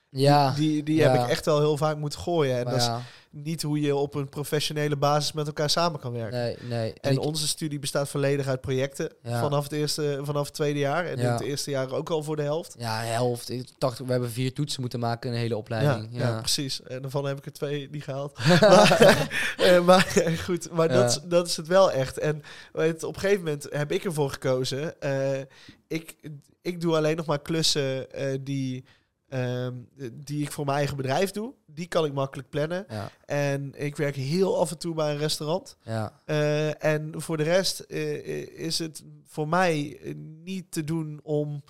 Ja. 0.09 0.51
Die, 0.51 0.69
die, 0.71 0.83
die 0.83 0.97
Ja. 0.97 1.11
heb 1.11 1.23
ik 1.23 1.29
echt 1.29 1.45
wel 1.45 1.59
heel 1.59 1.77
vaak 1.77 1.97
moeten 1.97 2.19
gooien. 2.21 2.57
En 2.59 2.65
maar 2.65 2.73
dat 2.73 2.83
is 2.83 2.89
ja. 2.89 3.01
Niet 3.33 3.63
hoe 3.63 3.81
je 3.81 3.95
op 3.97 4.15
een 4.15 4.29
professionele 4.29 4.97
basis 4.97 5.33
met 5.33 5.47
elkaar 5.47 5.71
samen 5.71 6.01
kan 6.01 6.13
werken. 6.13 6.39
Nee, 6.39 6.57
nee. 6.69 6.93
En 7.01 7.13
ik- 7.13 7.21
onze 7.21 7.49
studie 7.49 7.79
bestaat 7.79 8.09
volledig 8.09 8.47
uit 8.47 8.61
projecten 8.61 9.13
Ja. 9.23 9.41
vanaf, 9.41 9.63
het 9.63 9.73
eerste, 9.73 10.21
vanaf 10.23 10.45
het 10.47 10.55
tweede 10.55 10.79
jaar. 10.79 11.07
En 11.07 11.17
in 11.17 11.25
Ja. 11.25 11.33
het 11.33 11.41
eerste 11.43 11.71
jaar 11.71 11.93
ook 11.93 12.11
al 12.11 12.23
voor 12.23 12.37
de 12.37 12.43
helft. 12.43 12.75
Ja, 12.79 13.01
helft. 13.03 13.51
Ik 13.51 13.69
dacht, 13.79 13.99
we 13.99 14.11
hebben 14.11 14.31
vier 14.31 14.53
toetsen 14.55 14.81
moeten 14.81 15.01
maken 15.01 15.29
in 15.31 15.35
een 15.37 15.41
hele 15.43 15.57
opleiding. 15.57 16.09
ja. 16.11 16.19
Ja, 16.29 16.39
precies. 16.39 16.83
En 16.83 17.03
daarvan 17.03 17.27
heb 17.27 17.39
ik 17.39 17.47
er 17.47 17.53
twee 17.53 17.89
niet 17.91 18.05
gehaald. 18.05 18.39
maar, 18.61 19.21
eh, 19.57 19.85
maar 19.85 20.13
eh, 20.17 20.39
goed, 20.39 20.71
maar 20.71 20.89
dat, 20.89 21.11
is, 21.11 21.19
dat 21.25 21.47
is 21.47 21.57
het 21.57 21.67
wel 21.67 21.93
echt. 21.93 22.19
En 22.19 22.43
weet, 22.73 23.03
op 23.03 23.15
een 23.15 23.21
gegeven 23.21 23.45
moment 23.45 23.67
heb 23.71 23.93
ik 23.93 24.05
ervoor 24.05 24.31
gekozen. 24.31 25.01
eh, 25.01 25.41
ik, 25.89 26.17
ik 26.63 26.81
doe 26.81 26.97
alleen 26.97 27.17
nog 27.17 27.27
maar 27.27 27.41
klussen 27.43 28.07
die, 28.45 28.85
ehm, 29.31 29.75
die 30.13 30.43
ik 30.43 30.53
voor 30.53 30.65
mijn 30.65 30.77
eigen 30.77 30.97
bedrijf 30.97 31.31
doe. 31.31 31.55
Die 31.67 31.87
kan 31.87 32.05
ik 32.05 32.13
makkelijk 32.13 32.49
plannen. 32.49 32.85
ja, 32.89 33.11
En 33.25 33.73
ik 33.85 33.97
werk 33.97 34.15
heel 34.17 34.59
af 34.61 34.71
en 34.71 34.79
toe 34.79 34.95
bij 34.95 35.11
een 35.13 35.19
restaurant. 35.19 35.77
ja. 35.83 36.21
Eh, 36.25 36.85
en 36.85 37.13
voor 37.17 37.37
de 37.37 37.43
rest 37.43 37.79
eh, 37.81 38.59
is 38.59 38.79
het 38.79 39.03
voor 39.25 39.49
mij 39.49 39.99
eh, 40.03 40.15
niet 40.45 40.73
te 40.73 40.85
doen 40.85 41.21
om 41.23 41.63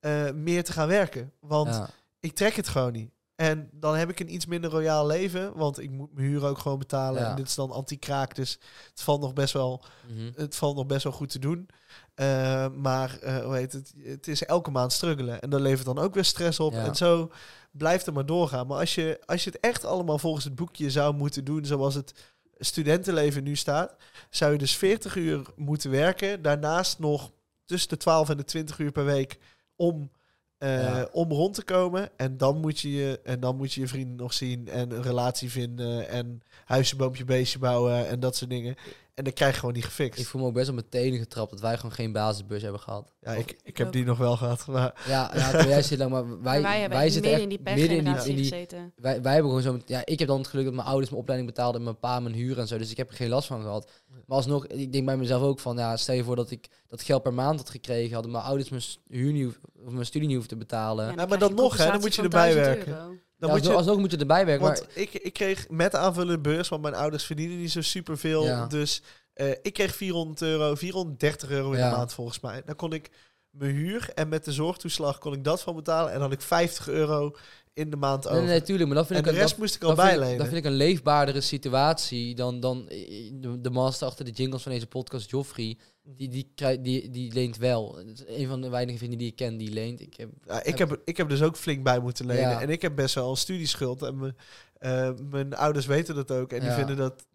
eh, 0.00 0.30
meer 0.30 0.64
te 0.64 0.72
gaan 0.72 0.88
werken. 0.88 1.32
Want 1.40 1.68
ja. 1.74 1.88
ik 2.20 2.34
trek 2.34 2.54
het 2.54 2.68
gewoon 2.68 2.92
niet. 2.92 3.10
En 3.34 3.68
dan 3.72 3.96
heb 3.96 4.10
ik 4.10 4.20
een 4.20 4.34
iets 4.34 4.46
minder 4.46 4.70
royaal 4.70 5.06
leven, 5.06 5.56
want 5.56 5.78
ik 5.80 5.90
moet 5.90 6.14
mijn 6.14 6.26
huur 6.26 6.44
ook 6.44 6.58
gewoon 6.58 6.78
betalen. 6.78 7.26
En 7.26 7.36
dit 7.36 7.46
is 7.46 7.54
dan 7.54 7.70
anti-kraak, 7.70 8.34
dus 8.34 8.58
het 8.90 9.02
valt 9.02 9.20
nog 9.20 9.32
best 9.32 9.52
wel, 9.52 9.84
Mhm. 10.08 10.30
het 10.36 10.56
valt 10.56 10.76
nog 10.76 10.86
best 10.86 11.04
wel 11.04 11.12
goed 11.12 11.30
te 11.30 11.38
doen. 11.38 11.68
Eh, 12.14 12.68
maar 12.68 13.18
eh, 13.18 13.36
hoe 13.44 13.54
heet 13.54 13.72
het? 13.72 13.92
Het 14.04 14.28
is 14.28 14.44
elke 14.44 14.70
maand 14.70 14.92
struggelen 14.92 15.40
en 15.40 15.50
dat 15.50 15.60
levert 15.60 15.86
dan 15.86 15.98
ook 15.98 16.14
weer 16.14 16.24
stress 16.24 16.60
op. 16.60 16.72
Ja. 16.72 16.84
En 16.84 16.94
zo 16.94 17.30
blijft 17.70 18.06
het 18.06 18.14
maar 18.14 18.26
doorgaan. 18.26 18.66
Maar 18.66 18.78
als 18.78 18.94
je, 18.94 19.20
als 19.26 19.44
je 19.44 19.50
het 19.50 19.60
echt 19.60 19.84
allemaal 19.84 20.18
volgens 20.18 20.44
het 20.44 20.54
boekje 20.54 20.90
zou 20.90 21.14
moeten 21.14 21.44
doen, 21.44 21.64
zoals 21.64 21.94
het 21.94 22.14
studentenleven 22.58 23.42
nu 23.44 23.56
staat, 23.56 23.96
zou 24.30 24.52
je 24.52 24.58
dus 24.58 24.76
40 24.76 25.16
uur 25.16 25.42
moeten 25.56 25.90
werken. 25.90 26.42
Daarnaast 26.42 26.98
nog 26.98 27.30
tussen 27.64 27.88
de 27.88 27.96
12 27.96 28.28
en 28.28 28.36
de 28.36 28.44
20 28.44 28.78
uur 28.78 28.92
per 28.92 29.04
week 29.04 29.38
om, 29.76 30.10
eh, 30.58 30.82
Ja. 30.82 31.08
om 31.12 31.30
rond 31.30 31.54
te 31.54 31.64
komen. 31.64 32.10
En 32.16 32.36
dan, 32.36 32.60
moet 32.60 32.80
je 32.80 32.92
je, 32.92 33.20
en 33.24 33.40
dan 33.40 33.56
moet 33.56 33.72
je 33.72 33.80
je 33.80 33.88
vrienden 33.88 34.16
nog 34.16 34.32
zien 34.32 34.68
en 34.68 34.90
een 34.90 35.02
relatie 35.02 35.50
vinden 35.50 36.08
en 36.08 36.42
huisje, 36.64 36.96
boompje, 36.96 37.24
beestje 37.24 37.58
bouwen 37.58 38.08
en 38.08 38.20
dat 38.20 38.36
soort 38.36 38.50
dingen. 38.50 38.74
En 39.14 39.24
dan 39.24 39.32
krijg 39.32 39.52
je 39.52 39.58
gewoon 39.58 39.74
niet 39.74 39.84
gefixt. 39.84 40.20
Ik 40.20 40.26
voel 40.26 40.40
me 40.40 40.46
ook 40.46 40.54
best 40.54 40.68
op 40.68 40.74
mijn 40.74 40.88
tenen 40.88 41.18
getrapt 41.18 41.50
dat 41.50 41.60
wij 41.60 41.76
gewoon 41.76 41.92
geen 41.92 42.12
basisbus 42.12 42.62
hebben 42.62 42.80
gehad. 42.80 43.12
ja, 43.20 43.32
ik, 43.32 43.56
ik 43.62 43.76
heb 43.76 43.92
die 43.92 44.04
nog 44.04 44.18
wel 44.18 44.36
gehad. 44.36 44.66
Maar 44.66 45.02
Ja, 45.08 45.30
ja 45.34 45.64
jij 45.66 45.82
zit 45.82 45.98
lang, 45.98 46.10
maar 46.10 46.28
wij, 46.28 46.38
Maar 46.40 46.62
wij 46.62 46.80
hebben 46.80 46.98
wij 46.98 47.06
echt 47.06 47.14
zitten 47.14 47.30
midden 47.32 47.50
echt 47.50 47.58
in 47.60 47.64
die 47.64 47.74
midden 47.74 47.96
in 47.98 48.04
die, 48.04 48.12
pechgeneratie 48.14 48.30
in 48.30 48.36
die 48.36 48.44
gezeten. 48.50 48.92
wij, 48.96 49.22
wij 49.22 49.32
hebben 49.32 49.50
gewoon 49.50 49.66
zo... 49.66 49.72
met- 49.72 49.88
Ja, 49.88 50.02
ik 50.04 50.18
heb 50.18 50.28
dan 50.28 50.38
het 50.38 50.46
geluk 50.46 50.64
dat 50.64 50.74
mijn 50.74 50.86
ouders 50.86 51.08
mijn 51.10 51.20
opleiding 51.22 51.50
betaalden 51.54 51.78
en 51.80 51.84
mijn 51.86 51.98
pa 51.98 52.20
mijn 52.20 52.34
huur 52.34 52.58
en 52.58 52.66
zo. 52.68 52.78
Dus 52.78 52.90
ik 52.90 52.96
heb 52.96 53.10
er 53.10 53.16
geen 53.16 53.28
last 53.28 53.46
van 53.46 53.62
gehad. 53.62 53.90
Maar 54.26 54.36
alsnog, 54.36 54.66
ik 54.66 54.92
denk 54.92 55.06
bij 55.06 55.16
mezelf 55.16 55.42
ook 55.42 55.60
van... 55.60 55.76
Ja, 55.76 55.96
stel 55.96 56.14
je 56.14 56.24
voor 56.24 56.36
dat 56.36 56.50
ik 56.50 56.68
dat 56.88 57.02
geld 57.02 57.22
per 57.22 57.34
maand 57.34 57.58
had 57.58 57.70
gekregen... 57.70 58.12
hadden 58.14 58.32
mijn 58.32 58.44
ouders 58.44 58.68
mijn 58.68 58.82
huur 59.08 59.32
niet, 59.32 59.58
of 59.86 59.92
mijn 59.92 60.06
studie 60.06 60.26
niet 60.28 60.36
hoeven 60.36 60.52
te 60.58 60.64
betalen. 60.64 61.14
Ja, 61.16 61.26
maar 61.26 61.38
dan 61.38 61.54
nog, 61.54 61.76
hè, 61.76 61.86
dan 61.86 62.00
moet 62.00 62.14
je 62.14 62.22
erbij 62.22 62.52
1000 62.54 62.66
werken. 62.76 62.92
euro. 62.92 63.14
Dan 63.42 63.50
moet 63.50 63.58
alsnog, 63.58 63.72
je, 63.72 63.78
alsnog 63.78 63.98
moet 63.98 64.10
je 64.10 64.16
erbij 64.16 64.46
werken. 64.46 64.66
want 64.66 64.80
Maar, 64.80 65.02
ik, 65.02 65.12
ik 65.14 65.32
kreeg 65.32 65.68
met 65.68 65.94
aanvullende 65.94 66.40
beurs, 66.40 66.68
want 66.68 66.82
mijn 66.82 66.94
ouders 66.94 67.24
verdienen 67.24 67.58
niet 67.58 67.70
zo 67.72 67.80
superveel. 67.80 68.44
Ja. 68.44 68.66
Dus 68.66 69.02
eh, 69.32 69.50
ik 69.62 69.72
kreeg 69.72 69.94
400 69.94 70.42
euro, 70.42 70.74
430 70.74 71.50
euro 71.50 71.72
in 71.72 71.78
Ja. 71.78 71.90
de 71.90 71.96
maand 71.96 72.12
volgens 72.12 72.40
mij. 72.40 72.62
Dan 72.66 72.76
kon 72.76 72.92
ik 72.92 73.10
mijn 73.50 73.74
huur 73.74 74.10
en 74.14 74.28
met 74.28 74.44
de 74.44 74.52
zorgtoeslag 74.52 75.18
kon 75.18 75.32
ik 75.32 75.44
dat 75.44 75.60
van 75.62 75.74
betalen. 75.76 76.06
En 76.12 76.18
dan 76.18 76.22
had 76.22 76.32
ik 76.32 76.40
50 76.40 76.88
euro 76.88 77.36
in 77.74 77.90
de 77.90 77.96
maand 77.96 78.26
over. 78.28 78.38
nee, 78.38 78.48
nee, 78.50 78.62
tuurlijk. 78.62 78.86
Maar 78.88 78.96
dat 78.96 79.06
vind 79.06 79.18
en 79.18 79.24
ik... 79.24 79.30
de 79.30 79.36
een- 79.36 79.40
rest 79.42 79.50
dat, 79.54 79.60
moest 79.64 79.74
ik 79.74 79.82
al 79.82 79.94
bijlenen. 79.94 80.38
dat 80.38 80.46
vind 80.46 80.58
ik 80.58 80.64
een 80.64 80.76
leefbaardere 80.76 81.40
situatie 81.40 82.34
dan, 82.34 82.60
dan 82.60 82.88
eh, 82.88 83.30
de, 83.34 83.60
de 83.60 83.70
master 83.70 84.06
achter 84.06 84.24
de 84.24 84.30
jingles 84.30 84.62
van 84.62 84.72
deze 84.72 84.86
podcast, 84.86 85.30
Joffrey. 85.30 85.78
Die, 86.04 86.28
die, 86.28 86.80
die, 86.80 87.10
die 87.10 87.32
leent 87.32 87.56
wel. 87.56 87.98
Een 88.26 88.46
van 88.46 88.60
de 88.60 88.68
weinige 88.68 88.98
vrienden 88.98 89.18
die 89.18 89.28
ik 89.28 89.36
ken 89.36 89.56
die 89.56 89.70
leent. 89.70 90.00
Ik 90.00 90.16
heb, 90.16 90.30
Ja, 90.46 90.62
ik, 90.62 90.78
heb, 90.78 91.00
ik 91.04 91.16
heb 91.16 91.28
dus 91.28 91.42
ook 91.42 91.56
flink 91.56 91.82
bij 91.82 91.98
moeten 91.98 92.26
lenen. 92.26 92.50
Ja. 92.50 92.60
En 92.60 92.70
ik 92.70 92.82
heb 92.82 92.96
best 92.96 93.14
wel 93.14 93.30
een 93.30 93.36
studieschuld. 93.36 94.02
En 94.02 94.18
mijn, 94.18 94.36
eh, 94.78 95.10
mijn 95.30 95.54
ouders 95.54 95.86
weten 95.86 96.14
dat 96.14 96.30
ook. 96.30 96.52
En 96.52 96.60
die 96.60 96.70
vinden 96.70 96.96
dat 96.96 97.26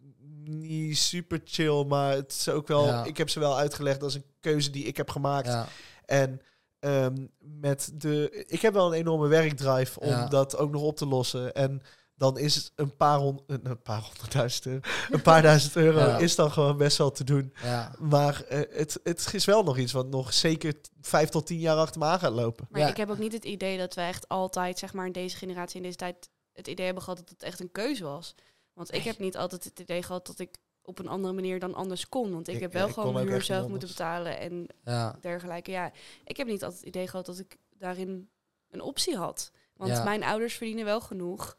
niet 0.44 0.98
super 0.98 1.40
chill. 1.44 1.84
Maar 1.84 2.14
het 2.14 2.30
is 2.32 2.48
ook 2.48 2.68
wel... 2.68 3.06
Ik 3.06 3.16
heb 3.16 3.28
ze 3.28 3.40
wel 3.40 3.58
uitgelegd 3.58 4.02
als 4.02 4.14
een 4.14 4.24
keuze 4.40 4.70
die 4.70 4.84
ik 4.84 4.96
heb 4.96 5.10
gemaakt. 5.10 5.68
En 6.04 6.40
ehm, 6.78 7.26
met 7.38 7.90
de... 7.94 8.44
Ik 8.46 8.60
heb 8.60 8.74
wel 8.74 8.86
een 8.86 8.98
enorme 8.98 9.28
werkdrive 9.28 10.00
om 10.00 10.28
dat 10.28 10.56
ook 10.56 10.70
nog 10.70 10.82
op 10.82 10.96
te 10.96 11.06
lossen. 11.06 11.54
En 11.54 11.82
dan 12.18 12.38
is 12.38 12.54
het 12.54 12.72
een 12.74 12.96
paar, 12.96 13.18
hond, 13.18 13.42
een 13.46 13.82
paar 13.82 14.00
honderdduizend 14.00 14.66
euro... 14.66 14.80
Een 15.10 15.22
paar 15.22 15.42
duizend 15.42 15.76
euro 15.76 15.98
Ja. 16.08 16.18
is 16.18 16.34
dan 16.34 16.50
gewoon 16.50 16.76
best 16.76 16.98
wel 16.98 17.10
te 17.10 17.24
doen. 17.24 17.52
ja. 17.62 17.94
Maar 17.98 18.42
eh, 18.42 18.78
het, 18.78 19.00
het 19.02 19.28
is 19.34 19.44
wel 19.44 19.62
nog 19.64 19.78
iets 19.78 19.92
wat 19.92 20.06
nog 20.08 20.32
zeker 20.34 20.74
vijf 21.00 21.28
tot 21.28 21.46
tien 21.46 21.58
jaar 21.58 21.76
achter 21.76 22.00
me 22.00 22.06
aan 22.06 22.18
gaat 22.18 22.32
lopen. 22.32 22.66
Maar 22.70 22.80
Ja. 22.80 22.88
ik 22.88 22.96
heb 22.96 23.10
ook 23.10 23.18
niet 23.18 23.32
het 23.32 23.44
idee 23.44 23.78
dat 23.78 23.94
we 23.94 24.00
echt 24.00 24.28
altijd, 24.28 24.78
zeg 24.78 24.92
maar, 24.92 25.06
in 25.06 25.12
deze 25.12 25.36
generatie, 25.36 25.76
in 25.76 25.82
deze 25.82 25.96
tijd, 25.96 26.28
het 26.52 26.66
idee 26.68 26.84
hebben 26.84 27.02
gehad 27.04 27.18
dat 27.18 27.28
het 27.28 27.42
echt 27.42 27.60
een 27.60 27.72
keuze 27.72 28.04
was. 28.04 28.34
Want 28.72 28.94
ik 28.94 29.02
heb 29.02 29.18
niet 29.18 29.36
altijd 29.36 29.64
het 29.64 29.78
idee 29.78 30.02
gehad 30.02 30.26
dat 30.26 30.38
ik 30.38 30.56
op 30.82 30.98
een 30.98 31.08
andere 31.08 31.34
manier 31.34 31.58
dan 31.58 31.74
anders 31.74 32.08
kon. 32.08 32.32
Want 32.32 32.48
ik, 32.48 32.54
Ik- 32.54 32.60
heb 32.60 32.72
wel 32.72 32.86
ik 32.88 32.92
gewoon 32.94 33.12
mijn 33.12 33.28
huur 33.28 33.42
zelf 33.42 33.68
moeten 33.68 33.88
betalen 33.88 34.38
en 34.38 34.66
ja. 34.84 35.16
dergelijke. 35.20 35.70
Ja, 35.70 35.92
ik 36.24 36.36
heb 36.36 36.46
niet 36.46 36.62
altijd 36.64 36.80
het 36.80 36.88
idee 36.88 37.08
gehad 37.08 37.26
dat 37.26 37.38
ik 37.38 37.56
daarin 37.78 38.28
een 38.70 38.80
optie 38.80 39.16
had. 39.16 39.50
Want 39.76 39.90
Ja. 39.90 40.04
mijn 40.04 40.24
ouders 40.24 40.54
verdienen 40.54 40.84
wel 40.84 41.00
genoeg. 41.00 41.56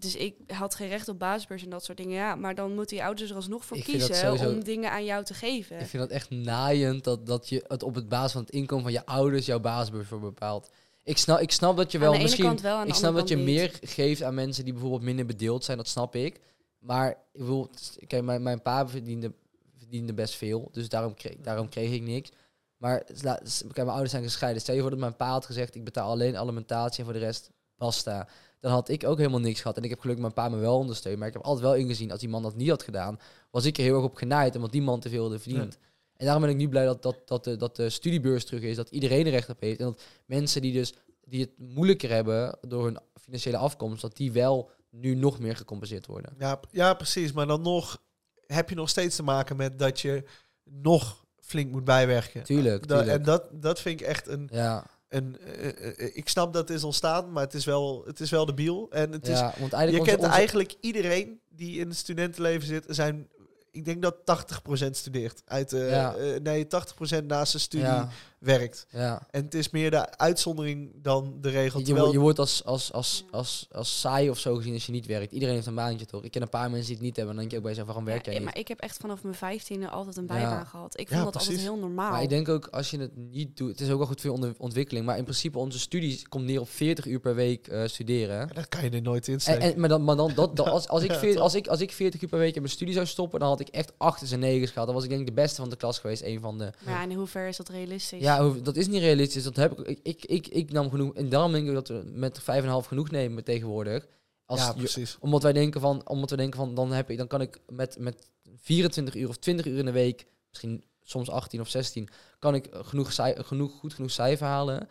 Dus 0.00 0.16
ik 0.16 0.34
had 0.46 0.74
geen 0.74 0.88
recht 0.88 1.08
op 1.08 1.18
basisbeurs 1.18 1.62
en 1.62 1.70
dat 1.70 1.84
soort 1.84 1.98
dingen. 1.98 2.14
Ja, 2.14 2.34
maar 2.34 2.54
dan 2.54 2.74
moeten 2.74 2.96
die 2.96 3.04
ouders 3.04 3.30
er 3.30 3.36
alsnog 3.36 3.64
voor 3.64 3.76
Ik 3.76 3.84
kiezen 3.84 4.14
sowieso- 4.14 4.50
om 4.50 4.64
dingen 4.64 4.90
aan 4.90 5.04
jou 5.04 5.24
te 5.24 5.34
geven. 5.34 5.80
Ik 5.80 5.86
vind 5.86 6.02
dat 6.02 6.12
echt 6.12 6.30
naaiend 6.30 7.04
dat, 7.04 7.26
dat 7.26 7.48
je 7.48 7.64
het 7.68 7.82
op 7.82 7.94
het 7.94 8.08
basis 8.08 8.32
van 8.32 8.40
het 8.40 8.50
inkomen 8.50 8.84
van 8.84 8.92
je 8.92 9.06
ouders 9.06 9.46
jouw 9.46 9.60
basisbeurs 9.60 10.08
voor 10.08 10.20
bepaalt. 10.20 10.70
Ik 11.02 11.18
snap, 11.18 11.38
ik 11.38 11.52
snap 11.52 11.76
dat 11.76 11.92
je 11.92 11.98
wel 11.98 12.18
misschien. 12.18 12.60
wel, 12.60 12.82
ik 12.86 12.94
snap 12.94 13.14
dat 13.14 13.28
je 13.28 13.36
meer 13.36 13.78
geeft 13.82 14.22
aan 14.22 14.34
mensen 14.34 14.64
die 14.64 14.72
bijvoorbeeld 14.72 15.02
minder 15.02 15.26
bedeeld 15.26 15.64
zijn, 15.64 15.76
dat 15.76 15.88
snap 15.88 16.14
ik. 16.14 16.40
Maar 16.78 17.10
ik 17.32 17.42
wil, 17.42 17.70
kijk, 18.06 18.22
mijn, 18.22 18.42
mijn 18.42 18.62
pa 18.62 18.88
verdiende, 18.88 19.32
verdiende 19.76 20.14
best 20.14 20.34
veel, 20.34 20.68
dus 20.72 20.88
daarom 20.88 21.14
kreeg, 21.14 21.36
daarom 21.36 21.68
kreeg 21.68 21.92
ik 21.92 22.02
niks. 22.02 22.30
Maar 22.76 23.04
kijk, 23.04 23.74
mijn 23.74 23.88
ouders 23.88 24.10
zijn 24.10 24.22
gescheiden. 24.22 24.62
Stel 24.62 24.74
je 24.74 24.80
voor 24.80 24.90
dat 24.90 24.98
mijn 24.98 25.16
pa 25.16 25.30
had 25.30 25.46
gezegd, 25.46 25.74
ik 25.74 25.84
betaal 25.84 26.10
alleen 26.10 26.36
alimentatie 26.36 26.98
en 26.98 27.04
voor 27.04 27.12
de 27.12 27.18
rest 27.24 27.50
basta. 27.76 28.28
Dan 28.60 28.72
had 28.72 28.88
ik 28.88 29.04
ook 29.04 29.18
helemaal 29.18 29.40
niks 29.40 29.60
gehad. 29.60 29.76
En 29.76 29.82
ik 29.82 29.90
heb 29.90 30.00
gelukkig 30.00 30.24
mijn 30.24 30.34
pa 30.34 30.48
me 30.48 30.56
wel 30.56 30.78
ondersteund. 30.78 31.18
Maar 31.18 31.28
ik 31.28 31.32
heb 31.32 31.42
altijd 31.42 31.64
wel 31.64 31.74
ingezien, 31.74 32.10
als 32.10 32.20
die 32.20 32.28
man 32.28 32.42
dat 32.42 32.56
niet 32.56 32.68
had 32.68 32.82
gedaan, 32.82 33.18
was 33.50 33.64
ik 33.64 33.76
er 33.76 33.82
heel 33.82 33.94
erg 33.94 34.04
op 34.04 34.14
genaaid. 34.14 34.54
Omdat 34.54 34.72
die 34.72 34.82
man 34.82 35.00
te 35.00 35.08
veel 35.08 35.30
had 35.30 35.42
verdiend. 35.42 35.78
En 36.16 36.24
daarom 36.26 36.42
ben 36.42 36.52
ik 36.52 36.56
nu 36.56 36.68
blij 36.68 36.84
dat, 36.84 37.02
dat, 37.02 37.16
dat, 37.24 37.44
de, 37.44 37.56
dat 37.56 37.76
de 37.76 37.90
studiebeurs 37.90 38.44
terug 38.44 38.62
is. 38.62 38.76
Dat 38.76 38.90
iedereen 38.90 39.26
er 39.26 39.32
recht 39.32 39.48
op 39.48 39.60
heeft. 39.60 39.80
En 39.80 39.84
dat 39.84 40.02
mensen 40.26 40.62
die 40.62 40.72
dus 40.72 40.94
die 41.24 41.40
het 41.40 41.50
moeilijker 41.58 42.10
hebben 42.10 42.58
door 42.60 42.84
hun 42.84 42.98
financiële 43.20 43.56
afkomst, 43.56 44.00
dat 44.00 44.16
die 44.16 44.32
wel 44.32 44.70
nu 44.90 45.14
nog 45.14 45.38
meer 45.38 45.56
gecompenseerd 45.56 46.06
worden. 46.06 46.34
Ja, 46.38 46.60
ja, 46.70 46.94
precies. 46.94 47.32
Maar 47.32 47.46
dan 47.46 47.62
nog 47.62 48.02
heb 48.46 48.68
je 48.68 48.74
nog 48.74 48.88
steeds 48.88 49.16
te 49.16 49.22
maken 49.22 49.56
met 49.56 49.78
dat 49.78 50.00
je 50.00 50.24
nog 50.64 51.24
flink 51.38 51.70
moet 51.70 51.84
bijwerken. 51.84 52.42
Tuurlijk, 52.42 52.86
tuurlijk. 52.86 53.08
en 53.08 53.22
dat, 53.22 53.44
dat 53.52 53.80
vind 53.80 54.00
ik 54.00 54.06
echt 54.06 54.28
een... 54.28 54.48
Ja, 54.52 54.86
een 55.10 55.38
eh, 55.38 55.68
eh, 55.68 55.98
eh, 55.98 56.10
ik 56.16 56.28
snap 56.28 56.52
dat 56.52 56.68
het 56.68 56.76
is 56.76 56.84
ontstaan, 56.84 57.32
maar 57.32 57.42
het 57.44 57.54
is 57.54 57.64
wel, 57.64 58.02
het 58.06 58.20
is 58.20 58.30
wel 58.30 58.46
de 58.46 58.54
biel. 58.54 58.86
En 58.90 59.12
het 59.12 59.28
is, 59.28 59.38
ja 59.38 59.54
want 59.58 59.70
je 59.70 59.76
eigenlijk 59.76 60.04
kent 60.08 60.16
onze, 60.18 60.26
onze- 60.28 60.38
eigenlijk 60.38 60.74
iedereen 60.80 61.40
die 61.48 61.78
in 61.80 61.88
het 61.88 61.96
studentenleven 61.96 62.66
zit. 62.66 62.84
Zijn, 62.88 63.28
ik 63.70 63.84
denk 63.84 64.02
dat 64.02 64.16
80% 64.24 64.96
studeert. 64.96 65.42
Uit, 65.44 65.70
Ja. 65.70 66.14
nee, 66.42 66.66
80% 66.66 67.24
naast 67.26 67.50
zijn 67.50 67.62
studie 67.62 67.86
ja, 67.86 68.08
werkt. 68.40 68.86
ja. 68.90 69.26
En 69.30 69.44
het 69.44 69.54
is 69.54 69.70
meer 69.70 69.90
de 69.90 70.16
uitzondering 70.16 70.90
dan 71.02 71.34
de 71.40 71.48
regel. 71.50 71.80
Je, 71.80 71.86
je 72.12 72.18
wordt 72.18 72.38
als, 72.38 72.64
als, 72.64 72.92
als, 72.92 73.24
als, 73.30 73.66
als 73.72 74.00
saai 74.00 74.30
of 74.30 74.38
zo 74.38 74.54
gezien 74.54 74.74
als 74.74 74.86
je 74.86 74.92
niet 74.92 75.06
werkt. 75.06 75.32
Iedereen 75.32 75.54
heeft 75.54 75.66
een 75.66 75.74
baantje 75.74 76.06
toch? 76.06 76.22
Ik 76.24 76.30
ken 76.30 76.42
een 76.42 76.48
paar 76.48 76.70
mensen 76.70 76.86
die 76.86 76.94
het 76.96 77.04
niet 77.04 77.16
hebben. 77.16 77.34
En 77.34 77.40
dan 77.40 77.48
denk 77.48 77.50
je 77.50 77.56
ook 77.56 77.62
bij 77.62 77.70
jezelf, 77.72 77.86
waarom 77.86 78.04
werk 78.04 78.26
Ja, 78.26 78.32
jij 78.32 78.40
maar 78.40 78.52
niet? 78.52 78.62
ik 78.62 78.68
heb 78.68 78.80
echt 78.80 78.96
vanaf 78.96 79.22
mijn 79.22 79.34
vijftiende 79.34 79.88
altijd 79.88 80.16
een 80.16 80.22
Ja. 80.26 80.34
bijbaan 80.34 80.66
gehad. 80.66 80.98
Ik 81.00 81.08
Ja, 81.10 81.20
vond 81.20 81.32
dat 81.32 81.42
altijd 81.42 81.60
heel 81.60 81.76
normaal. 81.76 82.10
Maar 82.10 82.22
ik 82.22 82.28
denk 82.28 82.48
ook, 82.48 82.66
als 82.66 82.90
je 82.90 82.98
het 82.98 83.16
niet 83.16 83.56
doet... 83.56 83.70
Het 83.70 83.80
is 83.80 83.90
ook 83.90 83.98
wel 83.98 84.06
goed 84.06 84.20
voor 84.20 84.38
je 84.38 84.54
ontwikkeling. 84.58 85.06
Maar 85.06 85.16
in 85.18 85.22
principe, 85.24 85.58
onze 85.58 85.78
studie 85.78 86.28
komt 86.28 86.44
neer 86.44 86.60
op 86.60 86.68
40 86.70 87.06
uur 87.06 87.20
per 87.20 87.34
week 87.34 87.66
eh, 87.68 87.86
studeren. 87.86 88.36
Ja, 88.38 88.46
dat 88.46 88.68
kan 88.68 88.82
je 88.84 88.90
er 88.90 89.02
nooit 89.02 89.28
in 89.28 89.34
En, 89.34 89.40
steken. 89.40 89.60
en, 89.62 89.80
maar 89.80 89.88
dan, 89.88 90.04
maar 90.04 90.16
dan 90.16 90.32
dat, 90.34 90.56
dat- 90.56 90.66
als, 90.68 90.88
als, 90.88 91.02
ik 91.08 91.10
Ja, 91.10 91.18
veer- 91.18 91.34
toch? 91.34 91.42
als, 91.42 91.54
ik, 91.54 91.66
als 91.66 91.80
ik 91.80 91.92
40 91.92 92.22
uur 92.22 92.28
per 92.28 92.38
week 92.38 92.54
in 92.54 92.60
mijn 92.62 92.72
studie 92.74 92.94
zou 92.94 93.06
stoppen, 93.06 93.40
dan 93.40 93.48
had 93.48 93.60
ik 93.60 93.68
echt 93.68 93.92
8 93.96 94.32
en 94.32 94.38
9 94.38 94.68
gehad. 94.68 94.86
Dan 94.86 94.94
was 94.94 95.04
ik 95.04 95.10
denk 95.10 95.20
ik 95.20 95.26
de 95.26 95.32
beste 95.32 95.60
van 95.60 95.70
de 95.70 95.76
klas 95.76 95.98
geweest. 95.98 96.22
Een 96.22 96.40
van 96.40 96.58
de. 96.58 96.72
Maar 96.84 96.94
ja, 96.94 97.02
in 97.10 97.16
hoeverre 97.16 97.48
is 97.48 97.56
dat 97.56 97.68
realistisch? 97.68 98.20
Ja, 98.20 98.29
hoe- 98.38 98.62
dat 98.62 98.76
is 98.76 98.86
niet 98.86 99.00
realistisch. 99.00 99.42
Dat 99.42 99.56
heb 99.56 99.78
ik, 99.80 99.86
ik, 99.88 99.98
ik, 100.02 100.24
ik, 100.26 100.48
ik 100.48 100.72
nam 100.72 100.90
genoeg. 100.90 101.14
En 101.14 101.28
daarom 101.28 101.52
denk 101.52 101.68
ik 101.68 101.74
dat 101.74 101.88
we 101.88 102.02
met 102.14 102.40
5,5 102.40 102.46
genoeg 102.88 103.10
nemen 103.10 103.44
tegenwoordig. 103.44 104.06
Als 104.44 104.60
ja, 104.60 104.66
je- 104.68 104.74
precies. 104.74 105.16
omdat 105.20 105.42
wij 105.42 105.52
denken 105.52 105.80
van, 105.80 106.08
omdat 106.08 106.30
we 106.30 106.36
denken 106.36 106.58
van, 106.58 106.74
dan 106.74 106.92
heb 106.92 107.10
ik, 107.10 107.18
dan 107.18 107.26
kan 107.26 107.40
ik 107.40 107.58
met, 107.68 107.98
met 107.98 108.28
24 108.56 109.14
uur 109.14 109.28
of 109.28 109.36
20 109.36 109.66
uur 109.66 109.78
in 109.78 109.84
de 109.84 109.92
week, 109.92 110.26
misschien 110.48 110.84
soms 111.02 111.30
18 111.30 111.60
of 111.60 111.68
16, 111.68 112.08
kan 112.38 112.54
ik 112.54 112.68
genoeg, 112.70 113.14
genoeg 113.46 113.72
goed 113.78 113.94
genoeg 113.94 114.10
cijfer 114.10 114.46
halen. 114.46 114.88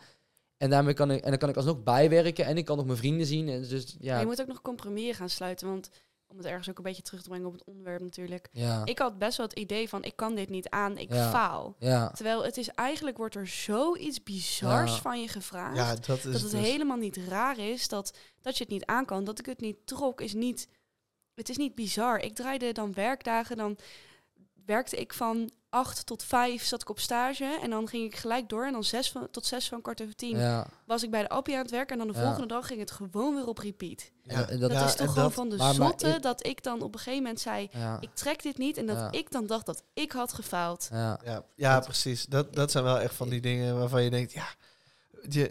En 0.56 0.70
daarmee 0.70 0.94
kan 0.94 1.10
ik, 1.10 1.22
en 1.22 1.30
dan 1.30 1.38
kan 1.38 1.48
ik 1.48 1.56
alsnog 1.56 1.82
bijwerken 1.82 2.44
en 2.44 2.56
ik 2.56 2.64
kan 2.64 2.76
nog 2.76 2.86
mijn 2.86 2.98
vrienden 2.98 3.26
zien. 3.26 3.48
En 3.48 3.60
dus 3.68 3.70
Maar 3.96 4.06
ja, 4.06 4.20
je 4.20 4.26
moet 4.26 4.40
ook 4.40 4.46
nog 4.46 4.62
compromissen 4.62 5.14
gaan 5.14 5.28
sluiten. 5.28 5.68
Want 5.68 5.90
om 6.30 6.36
het 6.36 6.46
ergens 6.46 6.70
ook 6.70 6.76
een 6.76 6.82
beetje 6.84 7.02
terug 7.02 7.22
te 7.22 7.28
brengen 7.28 7.46
op 7.46 7.52
het 7.52 7.64
onderwerp 7.64 8.00
natuurlijk. 8.00 8.48
ja, 8.52 8.84
Ik 8.84 8.98
had 8.98 9.18
best 9.18 9.36
wel 9.36 9.46
het 9.46 9.58
idee 9.58 9.88
van, 9.88 10.04
ik 10.04 10.16
kan 10.16 10.34
dit 10.34 10.48
niet 10.48 10.68
aan, 10.68 10.98
ik 10.98 11.12
Ja. 11.12 11.30
faal. 11.30 11.76
ja, 11.78 12.10
Terwijl 12.10 12.44
het 12.44 12.56
is 12.56 12.68
eigenlijk, 12.68 13.16
wordt 13.16 13.34
er 13.34 13.46
zoiets 13.46 14.22
bizars 14.22 14.94
Ja. 14.94 15.00
van 15.00 15.20
je 15.20 15.28
gevraagd. 15.28 15.76
Ja, 15.76 15.94
dat 15.94 16.16
is 16.16 16.22
dat 16.22 16.32
het 16.40 16.50
dus. 16.50 16.60
helemaal 16.60 16.96
niet 16.96 17.16
raar 17.16 17.58
is 17.58 17.88
dat, 17.88 18.18
dat 18.40 18.56
je 18.58 18.64
het 18.64 18.72
niet 18.72 18.84
aan 18.84 19.04
kan. 19.04 19.24
Dat 19.24 19.38
ik 19.38 19.46
het 19.46 19.60
niet 19.60 19.86
trok, 19.86 20.20
is 20.20 20.34
niet... 20.34 20.68
Het 21.34 21.48
is 21.48 21.56
niet 21.56 21.74
bizar. 21.74 22.18
Ik 22.18 22.34
draaide 22.34 22.72
dan 22.72 22.92
werkdagen, 22.92 23.56
dan 23.56 23.78
werkte 24.64 24.96
ik 24.96 25.12
van 25.12 25.50
acht 25.70 26.06
tot 26.06 26.22
vijf 26.22 26.64
zat 26.64 26.80
ik 26.82 26.88
op 26.88 27.00
stage. 27.00 27.58
En 27.62 27.70
dan 27.70 27.88
ging 27.88 28.04
ik 28.04 28.16
gelijk 28.16 28.48
door. 28.48 28.64
En 28.66 28.72
dan 28.72 28.84
zes 28.84 29.10
van, 29.10 29.28
tot 29.30 29.46
zes 29.46 29.68
van 29.68 29.80
kwart 29.82 30.02
over 30.02 30.14
tien 30.14 30.38
ja. 30.38 30.66
was 30.86 31.02
ik 31.02 31.10
bij 31.10 31.22
de 31.22 31.28
appie 31.28 31.54
aan 31.56 31.62
het 31.62 31.70
werk. 31.70 31.90
En 31.90 31.98
dan 31.98 32.06
de 32.06 32.12
Ja. 32.14 32.20
volgende 32.22 32.46
dag 32.46 32.66
ging 32.66 32.80
het 32.80 32.90
gewoon 32.90 33.34
weer 33.34 33.46
op 33.46 33.58
repeat. 33.58 34.10
Ja, 34.22 34.48
En 34.48 34.60
Dat 34.60 34.70
dat- 34.70 34.78
ja, 34.80 34.84
is 34.84 34.90
toch 34.94 35.00
en 35.00 35.08
gewoon 35.08 35.24
dat- 35.24 35.32
van 35.32 35.48
de 35.48 35.56
maar- 35.56 35.66
maar 35.78 35.88
zotte 35.88 36.08
ik- 36.08 36.22
dat 36.22 36.46
ik 36.46 36.62
dan 36.62 36.82
op 36.82 36.92
een 36.94 36.98
gegeven 37.00 37.22
moment 37.22 37.40
zei... 37.40 37.68
Ja, 37.72 37.96
Ik 38.00 38.14
trek 38.14 38.42
dit 38.42 38.58
niet. 38.58 38.76
En 38.76 38.86
dat 38.86 38.96
Ja. 38.96 39.10
ik 39.12 39.30
dan 39.30 39.46
dacht 39.46 39.66
dat 39.66 39.82
ik 39.94 40.12
had 40.12 40.32
gefaald. 40.32 40.88
ja. 40.92 41.20
Ja, 41.24 41.44
ja 41.56 41.74
Dat- 41.74 41.84
precies. 41.84 42.26
Dat, 42.26 42.54
dat 42.54 42.70
zijn 42.70 42.84
wel 42.84 43.00
echt 43.00 43.14
van 43.14 43.28
die 43.28 43.40
dingen 43.40 43.78
waarvan 43.78 44.02
je 44.02 44.10
denkt, 44.10 44.32
ja, 44.32 44.46
je, 45.28 45.50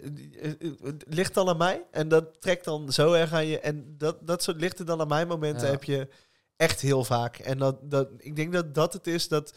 het 0.82 1.04
ligt 1.08 1.34
dan 1.34 1.48
aan 1.48 1.56
mij. 1.56 1.82
En 1.90 2.08
dat 2.08 2.40
trekt 2.40 2.64
dan 2.64 2.92
zo 2.92 3.12
erg 3.12 3.32
aan 3.32 3.46
je. 3.46 3.60
En 3.60 3.94
dat, 3.98 4.26
dat 4.26 4.42
soort 4.42 4.60
lichten 4.60 4.86
dan 4.86 5.00
aan 5.00 5.08
mij 5.08 5.26
momenten 5.26 5.66
Ja. 5.66 5.72
heb 5.72 5.84
je 5.84 6.08
echt 6.56 6.80
heel 6.80 7.04
vaak. 7.04 7.36
En 7.38 7.58
dat, 7.58 7.90
dat, 7.90 8.08
ik 8.16 8.36
denk 8.36 8.52
dat 8.52 8.74
dat 8.74 8.92
het 8.92 9.06
is 9.06 9.28
dat 9.28 9.52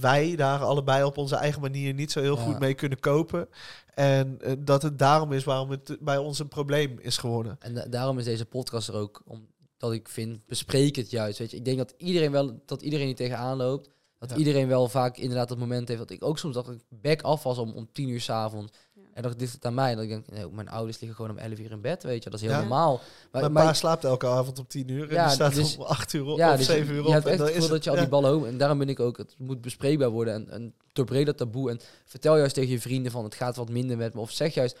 wij 0.00 0.36
daar 0.36 0.60
allebei 0.60 1.04
op 1.04 1.16
onze 1.18 1.36
eigen 1.36 1.60
manier 1.60 1.94
niet 1.94 2.12
zo 2.12 2.20
heel 2.20 2.36
Ja. 2.36 2.42
goed 2.42 2.58
mee 2.58 2.74
kunnen 2.74 3.00
kopen. 3.00 3.48
En 3.94 4.40
eh, 4.40 4.52
dat 4.58 4.82
het 4.82 4.98
daarom 4.98 5.32
is 5.32 5.44
waarom 5.44 5.70
het 5.70 5.96
bij 6.00 6.16
ons 6.18 6.38
een 6.38 6.48
probleem 6.48 6.98
is 6.98 7.16
geworden. 7.16 7.56
En 7.60 7.74
da- 7.74 7.86
daarom 7.86 8.18
is 8.18 8.24
deze 8.24 8.44
podcast 8.46 8.88
er 8.88 8.94
ook, 8.94 9.22
omdat 9.26 9.92
ik 9.92 10.08
vind, 10.08 10.46
bespreek 10.46 10.96
het 10.96 11.10
juist. 11.10 11.38
Weet 11.38 11.50
je, 11.50 11.56
ik 11.56 11.64
denk 11.64 11.78
dat 11.78 11.94
iedereen 11.96 12.30
wel, 12.32 12.60
dat 12.66 12.82
iedereen 12.82 13.06
hier 13.06 13.14
tegenaan 13.16 13.56
loopt. 13.56 13.90
Dat 14.18 14.30
Ja. 14.30 14.36
iedereen 14.36 14.68
wel 14.68 14.88
vaak 14.88 15.16
inderdaad 15.16 15.48
dat 15.48 15.58
moment 15.58 15.88
heeft 15.88 16.00
dat 16.00 16.10
ik 16.10 16.24
ook 16.24 16.38
soms 16.38 16.54
dat 16.54 16.68
ik 16.70 16.80
back 16.88 17.22
af 17.22 17.42
was 17.42 17.58
om, 17.58 17.72
om 17.72 17.88
tien 17.92 18.08
uur 18.08 18.20
s'avonds. 18.20 18.72
En 19.14 19.22
dat 19.22 19.34
ligt 19.38 19.52
het 19.52 19.64
aan 19.64 19.74
mij. 19.74 19.94
Dat 19.94 20.02
ik 20.04 20.08
denk, 20.08 20.30
nee, 20.30 20.48
mijn 20.50 20.68
ouders 20.68 21.00
liggen 21.00 21.16
gewoon 21.16 21.30
om 21.36 21.42
11 21.42 21.58
uur 21.58 21.70
in 21.70 21.80
bed, 21.80 22.02
weet 22.02 22.22
je. 22.24 22.30
Dat 22.30 22.40
is 22.40 22.46
heel 22.46 22.54
Ja. 22.54 22.60
normaal. 22.60 23.00
Maar, 23.32 23.40
Mijn 23.52 23.66
pa 23.66 23.72
slaapt 23.72 24.04
elke 24.04 24.26
avond 24.26 24.58
om 24.58 24.66
tien 24.66 24.88
uur 24.88 25.08
en 25.08 25.14
Ja, 25.14 25.24
die 25.24 25.34
staat 25.34 25.54
dus- 25.54 25.76
om 25.76 25.82
acht 25.82 26.12
uur 26.12 26.24
op, 26.26 26.38
ja, 26.38 26.50
of 26.52 26.56
dus 26.56 26.66
zeven 26.66 26.94
uur 26.94 27.00
je 27.02 27.06
op. 27.06 27.12
hebt 27.12 27.24
en 27.24 27.30
echt 27.30 27.38
dan 27.38 27.46
het 27.46 27.56
gevoel 27.56 27.70
dat 27.74 27.84
je 27.84 27.90
al 27.90 27.96
die 27.96 28.08
ballen 28.08 28.30
hoog... 28.30 28.46
En 28.46 28.58
daarom 28.58 28.78
ben 28.78 28.88
ik 28.88 29.00
ook, 29.00 29.16
het 29.16 29.34
moet 29.38 29.60
bespreekbaar 29.60 30.10
worden. 30.10 30.34
En, 30.34 30.50
en 30.50 30.74
doorbreek 30.92 31.26
dat 31.26 31.36
taboe. 31.36 31.70
En 31.70 31.80
vertel 32.04 32.36
juist 32.36 32.54
tegen 32.54 32.70
je 32.70 32.80
vrienden 32.80 33.12
van, 33.12 33.24
het 33.24 33.34
gaat 33.34 33.56
wat 33.56 33.68
minder 33.68 33.96
met 33.96 34.14
me. 34.14 34.20
Of 34.20 34.30
zeg 34.30 34.54
juist, 34.54 34.76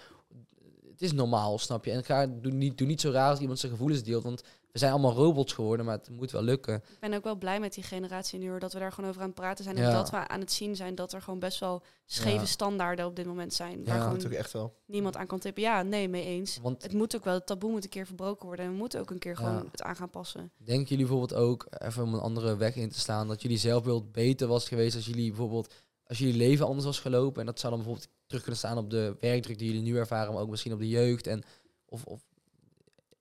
het 0.90 1.02
is 1.02 1.12
normaal, 1.12 1.58
snap 1.58 1.84
je. 1.84 1.90
En 1.90 2.04
ga, 2.04 2.26
doe, 2.26 2.52
niet, 2.52 2.78
doe 2.78 2.86
niet 2.86 3.00
zo 3.00 3.10
raar 3.10 3.30
als 3.30 3.40
iemand 3.40 3.58
zijn 3.58 3.72
gevoelens 3.72 4.02
deelt. 4.02 4.22
Want 4.22 4.42
we 4.72 4.78
zijn 4.78 4.92
allemaal 4.92 5.12
robots 5.12 5.52
geworden, 5.52 5.86
maar 5.86 5.96
het 5.98 6.10
moet 6.10 6.30
wel 6.30 6.42
lukken. 6.42 6.74
Ik 6.74 6.98
ben 7.00 7.12
ook 7.14 7.24
wel 7.24 7.36
blij 7.36 7.60
met 7.60 7.74
die 7.74 7.84
generatie 7.84 8.38
nu, 8.38 8.48
hoor, 8.48 8.60
dat 8.60 8.72
we 8.72 8.78
daar 8.78 8.92
gewoon 8.92 9.10
over 9.10 9.22
aan 9.22 9.28
het 9.28 9.36
praten 9.36 9.64
zijn. 9.64 9.76
En 9.76 9.82
Ja. 9.82 9.92
dat 9.92 10.10
we 10.10 10.16
aan 10.28 10.40
het 10.40 10.52
zien 10.52 10.76
zijn 10.76 10.94
dat 10.94 11.12
er 11.12 11.22
gewoon 11.22 11.38
best 11.38 11.58
wel 11.60 11.82
scheve 12.06 12.34
Ja. 12.34 12.44
standaarden 12.44 13.06
op 13.06 13.16
dit 13.16 13.26
moment 13.26 13.54
zijn. 13.54 13.78
Ja. 13.78 13.84
Waar 13.84 13.94
gewoon 13.98 14.12
Natuurlijk 14.12 14.40
echt 14.40 14.52
wel. 14.52 14.74
niemand 14.86 15.16
aan 15.16 15.26
kan 15.26 15.38
tippen. 15.38 15.62
Ja, 15.62 15.82
nee, 15.82 16.08
mee 16.08 16.24
eens. 16.24 16.58
Want 16.62 16.82
Het 16.82 16.92
moet 16.92 17.16
ook 17.16 17.24
wel, 17.24 17.34
het 17.34 17.46
taboe 17.46 17.70
moet 17.70 17.84
een 17.84 17.90
keer 17.90 18.06
verbroken 18.06 18.46
worden. 18.46 18.64
En 18.64 18.70
we 18.70 18.76
moeten 18.76 19.00
ook 19.00 19.10
een 19.10 19.18
keer 19.18 19.36
gewoon 19.36 19.68
het 19.70 19.82
aan 19.82 19.96
gaan 19.96 20.10
passen. 20.10 20.52
Denken 20.56 20.88
jullie 20.88 21.06
bijvoorbeeld 21.06 21.34
ook, 21.40 21.66
even 21.70 22.02
om 22.02 22.14
een 22.14 22.20
andere 22.20 22.56
weg 22.56 22.76
in 22.76 22.88
te 22.88 23.00
slaan, 23.00 23.28
dat 23.28 23.42
jullie 23.42 23.58
zelfbeeld 23.58 24.12
beter 24.12 24.46
was 24.48 24.68
geweest 24.68 24.96
als 24.96 25.06
jullie 25.06 25.28
bijvoorbeeld, 25.28 25.74
als 26.06 26.18
jullie 26.18 26.36
leven 26.36 26.66
anders 26.66 26.84
was 26.84 26.98
gelopen? 27.00 27.40
En 27.40 27.46
dat 27.46 27.60
zou 27.60 27.72
dan 27.72 27.82
bijvoorbeeld 27.82 28.12
terug 28.26 28.42
kunnen 28.42 28.60
staan 28.60 28.78
op 28.78 28.90
de 28.90 29.16
werkdruk 29.20 29.58
die 29.58 29.66
jullie 29.66 29.82
nu 29.82 29.96
ervaren, 29.96 30.32
maar 30.32 30.42
ook 30.42 30.50
misschien 30.50 30.72
op 30.72 30.78
de 30.78 30.88
jeugd 30.88 31.26
en 31.26 31.42
of, 31.86 32.04
of 32.04 32.20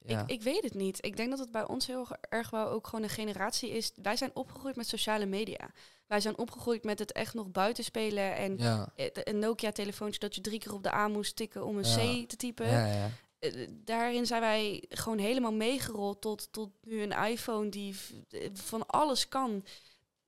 ja. 0.10 0.22
Ik, 0.22 0.30
ik 0.30 0.42
weet 0.42 0.64
het 0.64 0.74
niet. 0.74 1.06
Ik 1.06 1.18
denk 1.18 1.30
dat 1.30 1.40
het 1.40 1.52
bij 1.52 1.68
ons 1.68 1.88
heel 1.88 2.08
erg 2.30 2.50
wel 2.50 2.70
ook 2.70 2.88
gewoon 2.88 3.04
een 3.04 3.10
generatie 3.10 3.70
is. 3.70 3.92
Wij 3.96 4.16
zijn 4.16 4.32
opgegroeid 4.34 4.76
met 4.76 4.88
sociale 4.88 5.26
media. 5.26 5.72
Wij 6.08 6.20
zijn 6.20 6.38
opgegroeid 6.38 6.84
met 6.84 7.00
het 7.00 7.12
echt 7.12 7.34
nog 7.34 7.52
buiten 7.52 7.84
spelen. 7.84 8.36
En 8.36 8.58
ja, 8.58 8.94
een 9.14 9.40
Nokia-telefoontje 9.40 10.20
dat 10.20 10.36
je 10.36 10.42
drie 10.42 10.60
keer 10.60 10.74
op 10.74 10.84
de 10.84 10.94
A 10.94 11.08
moest 11.08 11.36
tikken 11.36 11.66
om 11.66 11.78
een 11.78 11.88
Ja. 11.90 12.24
C 12.24 12.30
te 12.30 12.36
typen. 12.36 12.68
ja, 12.68 12.86
ja. 12.86 13.10
Eh, 13.40 13.68
daarin 13.72 14.26
zijn 14.26 14.42
wij 14.42 14.84
gewoon 14.90 15.18
helemaal 15.18 15.54
meegerold 15.54 16.22
tot, 16.22 16.48
tot 16.52 16.70
nu 16.84 17.02
een 17.02 17.26
iPhone 17.32 17.70
die 17.70 17.96
eh, 18.30 18.50
van 18.54 18.86
alles 18.86 19.28
kan. 19.28 19.66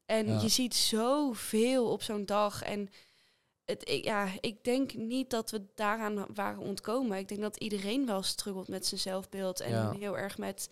En 0.05 0.41
je 0.41 0.49
ziet 0.49 0.75
zoveel 0.75 1.91
op 1.91 2.03
zo'n 2.03 2.25
dag. 2.25 2.63
En 2.63 2.89
het, 3.65 3.89
ik, 3.89 4.03
ja, 4.03 4.29
ik 4.39 4.63
denk 4.63 4.93
niet 4.93 5.29
dat 5.29 5.51
we 5.51 5.61
daaraan 5.75 6.25
waren 6.33 6.61
ontkomen. 6.61 7.17
Ik 7.17 7.27
denk 7.27 7.41
dat 7.41 7.57
iedereen 7.57 8.05
wel 8.05 8.23
struggelt 8.23 8.67
met 8.67 8.85
zijn 8.85 8.99
zelfbeeld. 8.99 9.59
En 9.59 9.69
Ja. 9.69 9.91
heel 9.91 10.17
erg 10.17 10.37
met 10.37 10.69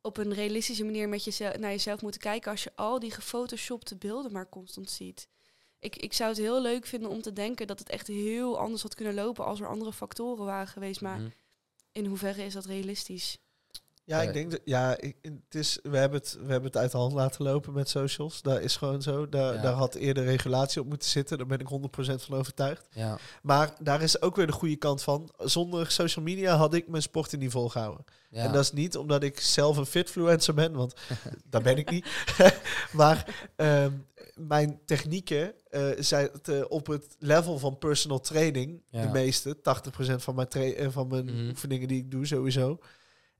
op 0.00 0.16
een 0.16 0.34
realistische 0.34 0.84
manier 0.84 1.08
met 1.08 1.24
jezelf, 1.24 1.56
naar 1.58 1.70
jezelf 1.70 2.02
moeten 2.02 2.20
kijken 2.20 2.50
als 2.50 2.62
je 2.64 2.72
al 2.74 2.98
die 2.98 3.10
gefotoshopte 3.10 3.96
beelden 3.96 4.32
maar 4.32 4.48
constant 4.48 4.90
ziet. 4.90 5.28
Ik, 5.78 5.96
ik 5.96 6.12
zou 6.12 6.28
het 6.30 6.38
heel 6.38 6.60
leuk 6.62 6.86
vinden 6.86 7.10
om 7.10 7.22
te 7.22 7.32
denken 7.32 7.66
dat 7.66 7.78
het 7.78 7.88
echt 7.88 8.06
heel 8.06 8.58
anders 8.58 8.82
had 8.82 8.94
kunnen 8.94 9.14
lopen 9.14 9.44
als 9.44 9.60
er 9.60 9.68
andere 9.68 9.92
factoren 9.92 10.44
waren 10.44 10.66
geweest. 10.68 11.00
Maar 11.00 11.18
Mhm. 11.18 11.30
in 11.92 12.06
hoeverre 12.06 12.44
is 12.44 12.52
dat 12.52 12.64
realistisch? 12.64 13.38
Ja, 14.04 14.22
ik 14.22 14.32
denk 14.32 14.50
dat, 14.50 14.60
ja, 14.64 14.96
ik, 15.00 15.16
het 15.22 15.54
is, 15.54 15.78
we, 15.82 15.96
hebben 15.96 16.18
het, 16.18 16.32
we 16.40 16.50
hebben 16.52 16.64
het 16.70 16.76
uit 16.76 16.90
de 16.90 16.96
hand 16.96 17.12
laten 17.12 17.44
lopen 17.44 17.72
met 17.72 17.88
socials. 17.88 18.42
Dat 18.42 18.60
is 18.60 18.76
gewoon 18.76 19.02
zo. 19.02 19.28
Daar, 19.28 19.54
Ja. 19.54 19.62
daar 19.62 19.72
had 19.72 19.94
eerder 19.94 20.24
regulatie 20.24 20.80
op 20.80 20.86
moeten 20.88 21.08
zitten. 21.08 21.38
Daar 21.38 21.46
ben 21.46 21.58
ik 21.60 21.68
100% 21.68 22.22
van 22.22 22.38
overtuigd. 22.38 22.86
ja, 22.92 23.18
Maar 23.42 23.74
daar 23.80 24.02
is 24.02 24.22
ook 24.22 24.36
weer 24.36 24.46
de 24.46 24.52
goede 24.52 24.76
kant 24.76 25.02
van. 25.02 25.30
Zonder 25.38 25.90
social 25.90 26.24
media 26.24 26.56
had 26.56 26.74
ik 26.74 26.88
mijn 26.88 27.02
sport 27.02 27.32
in 27.32 27.38
niet 27.38 27.50
volgehouden. 27.50 28.04
ja. 28.30 28.44
En 28.44 28.52
dat 28.52 28.62
is 28.62 28.72
niet 28.72 28.96
omdat 28.96 29.22
ik 29.22 29.40
zelf 29.40 29.76
een 29.76 29.86
fitfluencer 29.86 30.54
ben, 30.54 30.72
want 30.72 30.94
dat 31.50 31.62
ben 31.62 31.76
ik 31.76 31.90
niet. 31.90 32.06
maar 32.92 33.46
ehm, 33.56 33.92
mijn 34.34 34.80
technieken 34.86 35.52
eh, 35.70 35.82
zijn 35.98 36.28
het, 36.42 36.68
op 36.68 36.86
het 36.86 37.16
level 37.18 37.58
van 37.58 37.78
personal 37.78 38.20
training, 38.20 38.82
de 38.90 39.08
meeste, 39.12 39.56
80% 39.56 39.60
van 40.22 40.34
mijn, 40.34 40.48
tra- 40.48 40.60
eh, 40.60 40.88
van 40.90 41.06
mijn 41.08 41.24
Mhm. 41.24 41.48
oefeningen 41.48 41.88
die 41.88 41.98
ik 41.98 42.10
doe 42.10 42.26
sowieso. 42.26 42.78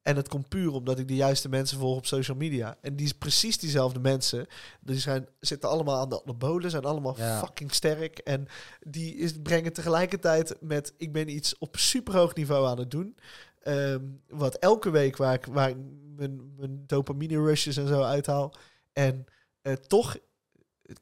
En 0.03 0.17
het 0.17 0.29
komt 0.29 0.49
puur 0.49 0.73
omdat 0.73 0.99
ik 0.99 1.09
de 1.09 1.15
juiste 1.15 1.49
mensen 1.49 1.79
volg 1.79 1.97
op 1.97 2.07
social 2.07 2.37
media. 2.37 2.77
En 2.81 2.97
die 2.97 3.07
is 3.07 3.13
precies 3.13 3.59
diezelfde 3.59 4.01
mensen. 4.01 4.47
Die 4.81 4.99
zijn, 4.99 5.29
zitten 5.41 5.69
allemaal 5.69 6.01
aan 6.01 6.09
de 6.09 6.23
anabolen, 6.23 6.71
zijn 6.71 6.85
allemaal 6.85 7.15
Ja. 7.19 7.39
fucking 7.39 7.75
sterk. 7.75 8.19
En 8.19 8.47
die 8.81 9.15
is, 9.17 9.33
brengen 9.43 9.73
tegelijkertijd 9.73 10.57
met... 10.61 10.95
ik 10.97 11.13
ben 11.13 11.29
iets 11.29 11.59
op 11.59 11.77
superhoog 11.77 12.35
niveau 12.35 12.67
aan 12.67 12.79
het 12.79 12.91
doen. 12.91 13.17
ehm, 13.63 14.01
wat 14.29 14.55
elke 14.55 14.91
week 14.91 15.17
waar 15.17 15.35
ik, 15.35 15.45
waar 15.47 15.69
ik 15.69 15.77
mijn, 16.17 16.55
mijn 16.57 16.83
dopamine 16.87 17.37
rushes 17.37 17.77
en 17.77 17.89
zo 17.89 18.03
uithaal. 18.03 18.55
En 18.93 19.25
eh, 19.63 19.73
toch 19.73 20.17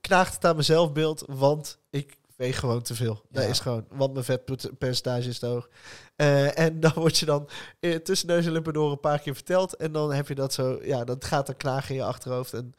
knaagt 0.00 0.34
het 0.34 0.44
aan 0.44 0.52
mijn 0.52 0.64
zelfbeeld, 0.64 1.24
want 1.26 1.78
ik 1.90 2.18
weeg 2.40 2.58
gewoon 2.58 2.82
te 2.82 2.94
veel. 2.94 3.22
Dat 3.30 3.42
Ja. 3.42 3.48
is 3.48 3.58
gewoon, 3.60 3.84
want 3.90 4.12
mijn 4.12 4.24
vetpercentage 4.24 5.28
is 5.28 5.38
te 5.38 5.46
hoog. 5.46 5.68
Eh, 6.16 6.58
en 6.58 6.80
dan 6.80 6.92
word 6.94 7.18
je 7.18 7.26
dan 7.26 7.48
eh, 7.80 7.94
tussen 7.96 8.28
neus 8.28 8.46
en 8.46 8.52
lippen 8.52 8.72
door 8.72 8.90
een 8.90 9.00
paar 9.00 9.18
keer 9.20 9.34
verteld. 9.34 9.76
En 9.76 9.92
dan 9.92 10.12
heb 10.12 10.28
je 10.28 10.34
dat 10.34 10.52
zo, 10.52 10.78
ja, 10.82 11.04
dat 11.04 11.24
gaat 11.24 11.46
dan 11.46 11.56
knagen 11.56 11.88
in 11.90 11.94
je 12.00 12.04
achterhoofd. 12.06 12.52
En, 12.54 12.74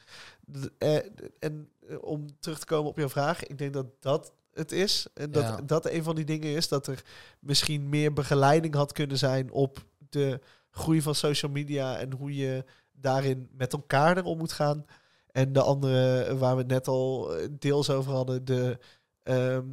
eh, 0.77 0.95
en 1.39 1.69
om 2.01 2.25
terug 2.39 2.59
te 2.59 2.65
komen 2.65 2.89
op 2.89 2.97
jouw 2.97 3.09
vraag, 3.09 3.43
ik 3.43 3.57
denk 3.57 3.73
dat 3.73 3.85
dat 3.99 4.31
het 4.53 4.71
is. 4.71 5.07
En 5.13 5.31
dat 5.31 5.43
Ja. 5.43 5.59
dat 5.65 5.85
een 5.89 6.03
van 6.03 6.15
die 6.15 6.25
dingen 6.25 6.55
is, 6.55 6.67
dat 6.67 6.87
er 6.87 7.03
misschien 7.39 7.89
meer 7.89 8.13
begeleiding 8.13 8.73
had 8.75 8.91
kunnen 8.91 9.17
zijn 9.17 9.51
op 9.51 9.85
de 10.09 10.39
groei 10.71 11.01
van 11.01 11.15
social 11.15 11.51
media 11.51 11.97
en 11.97 12.11
hoe 12.13 12.35
je 12.35 12.65
daarin 12.91 13.49
met 13.57 13.73
elkaar 13.73 14.17
erom 14.17 14.37
moet 14.37 14.51
gaan. 14.51 14.85
En 15.31 15.53
de 15.53 15.61
andere, 15.61 16.37
waar 16.37 16.53
we 16.55 16.61
het 16.61 16.71
net 16.71 16.87
al 16.87 17.31
deels 17.59 17.89
over 17.89 18.11
hadden, 18.13 18.45
de, 18.45 18.77
ehm, 19.23 19.67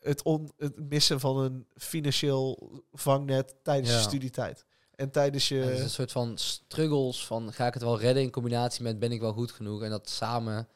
het, 0.00 0.22
on, 0.22 0.52
het 0.56 0.88
missen 0.88 1.20
van 1.20 1.36
een 1.38 1.66
financieel 1.76 2.72
vangnet 2.92 3.54
tijdens 3.62 3.92
je 3.94 3.98
studietijd. 4.00 4.64
En 4.94 5.10
tijdens 5.10 5.48
je... 5.48 5.56
Ja, 5.56 5.62
het 5.64 5.74
is 5.76 5.82
een 5.82 5.90
soort 5.90 6.12
van 6.12 6.38
struggles 6.38 7.26
van 7.26 7.52
ga 7.52 7.66
ik 7.66 7.74
het 7.74 7.82
wel 7.82 8.00
redden 8.00 8.22
in 8.22 8.30
combinatie 8.30 8.82
met 8.82 8.98
ben 8.98 9.12
ik 9.12 9.20
wel 9.20 9.32
goed 9.32 9.52
genoeg 9.52 9.82
en 9.82 9.90
dat 9.90 10.08
samen 10.08 10.68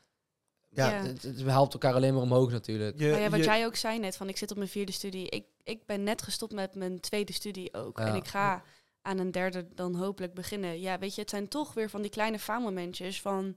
ja, 0.70 0.91
Ja. 0.91 1.03
het, 1.03 1.22
het 1.22 1.41
helpt 1.43 1.72
elkaar 1.72 1.95
alleen 1.95 2.12
maar 2.14 2.22
omhoog 2.22 2.51
natuurlijk. 2.51 2.99
je, 2.99 3.11
Maar 3.11 3.20
ja, 3.20 3.31
wat 3.31 3.39
je- 3.39 3.45
jij 3.45 3.66
ook 3.66 3.76
zei 3.76 3.99
net, 3.99 4.16
van 4.16 4.29
ik 4.29 4.37
zit 4.37 4.51
op 4.51 4.57
mijn 4.57 4.68
vierde 4.68 4.93
studie. 4.93 5.29
Ik, 5.29 5.45
ik 5.62 5.87
ben 5.87 6.03
net 6.03 6.22
gestopt 6.22 6.53
met 6.53 6.74
mijn 6.74 7.01
tweede 7.01 7.33
studie 7.33 7.74
ook. 7.74 7.99
Ja. 7.99 8.07
En 8.07 8.14
ik 8.14 8.26
ga 8.29 8.62
aan 9.03 9.18
een 9.18 9.31
derde 9.31 9.66
dan 9.74 9.95
hopelijk 9.95 10.35
beginnen. 10.35 10.81
Ja, 10.81 10.99
weet 10.99 11.14
je, 11.14 11.20
het 11.20 11.31
zijn 11.31 11.49
toch 11.49 11.74
weer 11.74 11.91
van 11.91 12.03
die 12.03 12.11
kleine 12.11 12.39
faalmomentjes 12.39 13.20
van... 13.20 13.57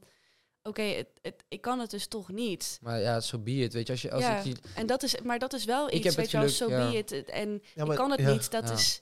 Oké, 0.62 0.82
het, 0.82 1.08
het, 1.22 1.44
ik 1.48 1.60
kan 1.60 1.78
het 1.78 1.90
dus 1.90 2.06
toch 2.06 2.28
niet. 2.28 2.78
Maar 2.82 3.00
ja, 3.00 3.20
zo 3.20 3.38
be 3.38 3.50
it, 3.50 3.72
weet 3.72 3.86
je, 3.86 3.92
als 3.92 4.02
je 4.02 4.10
als 4.10 4.22
ja, 4.22 4.36
ik 4.36 4.42
die, 4.44 4.56
en 4.74 4.86
dat 4.86 5.02
is, 5.02 5.20
maar 5.20 5.38
dat 5.38 5.52
is 5.52 5.64
wel 5.64 5.86
Ik 5.88 5.94
iets, 5.94 6.04
heb 6.04 6.14
weet 6.14 6.30
je 6.30 6.38
wel, 6.38 6.48
zo 6.48 6.68
ja. 6.68 6.90
be 6.90 6.96
it. 6.96 7.12
En 7.12 7.62
Ja, 7.74 7.84
ik 7.84 7.94
kan 7.94 8.10
het 8.10 8.20
ja. 8.20 8.32
niet. 8.32 8.50
Dat, 8.50 8.68
Ja. 8.68 8.74
is, 8.74 9.00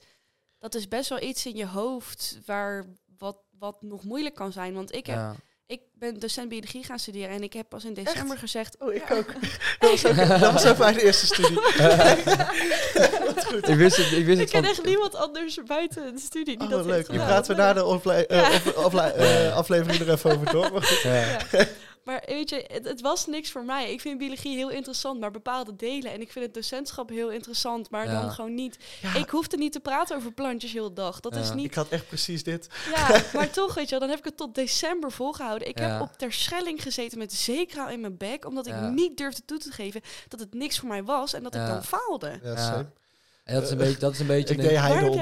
dat 0.59 0.75
is 0.75 0.87
best 0.87 1.09
wel 1.09 1.21
iets 1.21 1.45
in 1.45 1.55
je 1.55 1.65
hoofd 1.67 2.39
waar 2.45 2.85
wat, 3.17 3.37
wat 3.59 3.81
nog 3.81 4.03
moeilijk 4.03 4.35
kan 4.35 4.51
zijn. 4.51 4.73
Want 4.73 4.93
ik, 4.95 5.05
heb, 5.05 5.15
ja. 5.15 5.35
Ik 5.71 5.81
ben 5.93 6.19
docent 6.19 6.49
biologie 6.49 6.83
gaan 6.83 6.99
studeren 6.99 7.29
en 7.29 7.43
ik 7.43 7.53
heb 7.53 7.69
pas 7.69 7.85
in 7.85 7.93
december 7.93 8.37
gezegd... 8.37 8.75
Oh, 8.79 8.93
ik 8.93 9.09
Ja. 9.09 9.15
ook. 9.15 9.33
dat, 9.79 9.89
was 9.89 10.05
ook 10.05 10.15
dat 10.15 10.51
was 10.51 10.65
ook 10.65 10.77
mijn 10.77 10.97
eerste 10.97 11.25
studie. 11.25 11.51
ik 13.71 13.75
wist 13.75 13.97
het, 13.97 14.11
ik 14.11 14.25
wist 14.25 14.41
Ik 14.41 14.49
het 14.49 14.49
ken 14.49 14.63
van, 14.63 14.71
echt 14.71 14.83
niemand 14.83 15.15
anders 15.15 15.59
buiten 15.65 16.13
de 16.13 16.19
studie 16.19 16.57
die 16.57 16.67
Oh, 16.67 16.73
dat 16.73 16.85
leuk. 16.85 17.11
Je 17.11 17.17
praten 17.17 17.55
we 17.55 17.61
na 17.61 17.73
de 17.73 17.83
eh, 18.27 19.47
eh, 19.47 19.55
aflevering 19.55 19.99
er 19.99 20.11
even 20.11 20.31
over 20.31 20.51
door. 20.51 20.85
Ja. 21.03 21.37
Maar 22.03 22.23
weet 22.25 22.49
je, 22.49 22.65
het, 22.67 22.85
het 22.85 23.01
was 23.01 23.25
niks 23.25 23.51
voor 23.51 23.63
mij. 23.63 23.91
Ik 23.91 24.01
vind 24.01 24.17
biologie 24.17 24.55
heel 24.55 24.69
interessant, 24.69 25.19
maar 25.19 25.31
bepaalde 25.31 25.75
delen. 25.75 26.11
En 26.11 26.21
ik 26.21 26.31
vind 26.31 26.45
het 26.45 26.53
docentschap 26.53 27.09
heel 27.09 27.29
interessant, 27.31 27.89
maar 27.89 28.05
Ja. 28.05 28.21
dan 28.21 28.31
gewoon 28.31 28.53
niet. 28.53 28.77
Ja, 29.01 29.15
Ik 29.15 29.29
hoefde 29.29 29.57
niet 29.57 29.71
te 29.71 29.79
praten 29.79 30.15
over 30.15 30.31
plantjes 30.33 30.71
heel 30.73 30.87
de 30.87 30.93
dag. 30.93 31.19
Dat 31.19 31.35
is 31.35 31.53
niet. 31.53 31.65
ik 31.65 31.73
had 31.73 31.89
echt 31.89 32.07
precies 32.07 32.43
dit. 32.43 32.69
Ja, 32.95 33.21
maar 33.33 33.49
toch, 33.49 33.73
weet 33.73 33.83
je 33.85 33.89
wel, 33.91 33.99
dan 33.99 34.09
heb 34.09 34.17
ik 34.17 34.25
het 34.25 34.37
tot 34.37 34.55
december 34.55 35.11
volgehouden. 35.11 35.67
Ik 35.67 35.79
Ja. 35.79 35.87
heb 35.91 36.01
op 36.01 36.17
ter 36.17 36.33
schelling 36.33 36.81
gezeten 36.81 37.17
met 37.17 37.33
zeekraal 37.33 37.89
in 37.89 37.99
mijn 38.01 38.17
bek, 38.17 38.45
omdat 38.45 38.67
ik 38.67 38.75
niet 38.81 39.17
durfde 39.17 39.41
toe 39.45 39.57
te 39.57 39.71
geven 39.71 40.01
dat 40.27 40.39
het 40.39 40.53
niks 40.53 40.79
voor 40.79 40.89
mij 40.89 41.03
was 41.03 41.33
en 41.33 41.43
dat 41.43 41.55
ik 41.55 41.65
dan 41.65 41.83
faalde. 41.83 42.39
Ja. 42.43 42.91
En 43.51 43.57
dat 43.57 43.63
is 43.63 43.71
een 43.71 43.77
beetje, 43.77 43.97
dat 43.99 44.13
is 44.13 44.19
een 44.19 44.27
beetje 44.27 44.53
Ik 44.55 44.61
denk- 44.61 45.19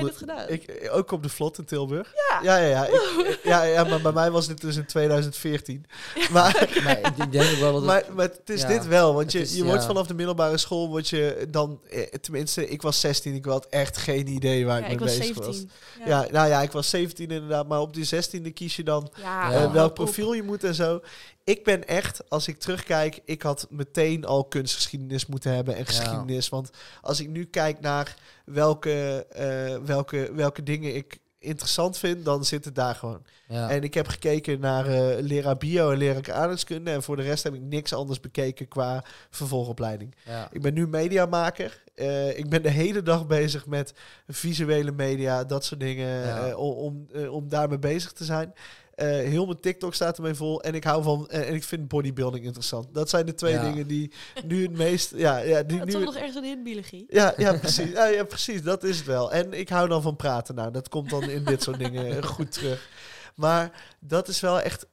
deed? 0.48 0.68
Ik, 0.68 0.90
ook 0.92 1.12
op 1.12 1.24
de 1.24 1.30
vlot 1.30 1.58
in 1.58 1.66
Tilburg. 1.66 2.12
Ja. 2.30 2.40
Ja, 2.44 2.58
ja, 2.58 2.68
ja, 2.70 2.86
ik- 2.86 3.40
ja, 3.44 3.64
ja, 3.64 3.84
maar 3.84 4.02
bij 4.02 4.12
mij 4.12 4.32
was 4.32 4.48
dit 4.48 4.62
dus 4.62 4.76
in 4.76 4.86
2014. 4.86 5.86
Maar, 6.32 6.68
maar 6.84 7.00
ik, 7.00 7.32
denk 7.32 7.58
wel 7.60 7.72
dat 7.72 7.82
het, 7.82 7.84
maar, 7.86 8.04
maar 8.16 8.26
het 8.26 8.50
is 8.50 8.62
ja. 8.62 8.68
dit 8.68 8.88
wel, 8.88 9.14
want 9.14 9.32
je, 9.32 9.40
is- 9.40 9.56
je 9.56 9.64
wordt 9.64 9.86
vanaf 9.86 10.08
de 10.08 10.14
middelbare 10.14 10.58
school, 10.58 10.90
word 10.90 11.10
je 11.10 11.48
dan, 11.50 11.80
eh, 11.90 12.02
tenminste, 12.22 12.68
ik 12.70 12.82
was 12.82 13.00
16, 13.00 13.34
ik 13.34 13.46
had 13.46 13.66
echt 13.70 13.98
geen 13.98 14.28
idee 14.28 14.66
waar 14.66 14.80
Ja, 14.80 14.86
ik 14.86 14.92
ik 14.92 15.00
mee 15.00 15.08
was 15.08 15.18
bezig 15.18 15.36
17. 15.36 15.70
was. 15.98 16.08
Ja. 16.08 16.28
nou 16.32 16.48
ja, 16.50 16.62
ik 16.62 16.72
was 16.72 16.90
17 16.90 17.30
inderdaad, 17.30 17.68
maar 17.68 17.80
op 17.82 17.94
die 17.94 18.06
16e 18.06 18.54
kies 18.54 18.76
je 18.76 18.84
dan 18.84 19.12
Ja, 19.22 19.52
Ja. 19.52 19.66
oh, 19.66 19.74
welk 19.74 19.94
profiel 19.94 20.34
je 20.34 20.44
moet 20.44 20.64
en 20.64 20.76
zo. 20.76 21.02
Ik 21.50 21.64
ben 21.64 21.88
echt, 21.88 22.30
als 22.30 22.48
ik 22.48 22.60
terugkijk, 22.60 23.20
ik 23.26 23.42
had 23.42 23.68
meteen 23.70 24.26
al 24.26 24.46
kunstgeschiedenis 24.46 25.26
moeten 25.26 25.54
hebben 25.54 25.76
en 25.76 25.86
geschiedenis. 25.86 26.50
Want 26.50 26.70
als 27.02 27.20
ik 27.20 27.28
nu 27.30 27.46
kijk 27.46 27.80
naar 27.80 28.16
welke, 28.46 29.26
eh, 29.30 29.78
welke, 29.86 30.32
welke 30.34 30.64
dingen 30.64 30.96
ik 30.96 31.20
interessant 31.40 31.98
vind, 31.98 32.26
dan 32.26 32.46
zit 32.46 32.66
het 32.66 32.76
daar 32.76 32.96
gewoon. 32.96 33.22
ja. 33.48 33.70
En 33.70 33.84
ik 33.84 33.94
heb 33.94 34.08
gekeken 34.08 34.60
naar 34.60 34.88
eh, 34.88 35.24
leraar 35.24 35.58
bio 35.58 35.92
en 35.92 35.98
leraar 35.98 36.34
aardrijkskunde. 36.34 36.92
En 36.92 37.04
voor 37.04 37.16
de 37.16 37.22
rest 37.22 37.44
heb 37.44 37.54
ik 37.54 37.62
niks 37.62 37.94
anders 37.94 38.20
bekeken 38.20 38.68
qua 38.68 39.04
vervolgopleiding. 39.30 40.16
ja. 40.26 40.50
Ik 40.52 40.62
ben 40.62 40.74
nu 40.74 40.88
mediamaker. 40.88 41.84
Eh, 41.96 42.38
ik 42.38 42.50
ben 42.50 42.62
de 42.62 42.70
hele 42.70 43.02
dag 43.02 43.28
bezig 43.28 43.66
met 43.66 43.94
visuele 44.28 44.92
media, 44.92 45.44
dat 45.44 45.66
soort 45.66 45.80
dingen. 45.80 46.28
Ja. 46.28 46.56
om, 46.56 47.08
om 47.30 47.50
daarmee 47.50 47.80
bezig 47.80 48.12
te 48.12 48.24
zijn. 48.24 48.54
Eh, 49.00 49.08
heel 49.08 49.46
mijn 49.46 49.60
TikTok 49.60 49.94
staat 49.94 50.18
ermee 50.18 50.34
vol. 50.34 50.62
En 50.64 50.74
ik 50.76 50.84
hou 50.84 51.04
van. 51.04 51.28
en 51.30 51.54
ik 51.54 51.64
vind 51.64 51.88
bodybuilding 51.88 52.46
interessant. 52.46 52.94
Dat 52.94 53.10
zijn 53.10 53.26
de 53.26 53.34
twee 53.34 53.54
Ja. 53.54 53.64
dingen 53.72 53.88
die 53.88 54.12
nu 54.46 54.62
het 54.62 54.72
meest. 54.78 55.12
Ja, 55.16 55.38
ja, 55.38 55.64
die 55.64 55.78
Ja, 55.78 55.84
nu 55.84 55.92
toch 55.92 56.04
nog 56.04 56.16
ergens 56.16 56.36
een 56.36 56.44
hit 56.44 56.64
biologie. 56.64 57.06
ja, 57.10 57.34
ja, 57.38 57.54
precies. 57.58 57.92
Ja, 57.92 58.06
ja, 58.06 58.24
precies. 58.24 58.62
Dat 58.62 58.84
is 58.84 58.98
het 58.98 59.06
wel. 59.06 59.32
En 59.32 59.54
ik 59.54 59.70
hou 59.70 59.88
dan 59.88 60.02
van 60.02 60.16
praten. 60.16 60.56
Nou, 60.56 60.72
dat 60.72 60.90
komt 60.90 61.10
dan 61.10 61.30
in 61.30 61.44
dit 61.44 61.64
soort 61.64 61.80
dingen 61.80 62.24
goed 62.26 62.52
terug. 62.52 62.90
Maar 63.36 63.86
dat 64.00 64.28
is 64.28 64.40
wel 64.40 64.62
echt. 64.62 64.88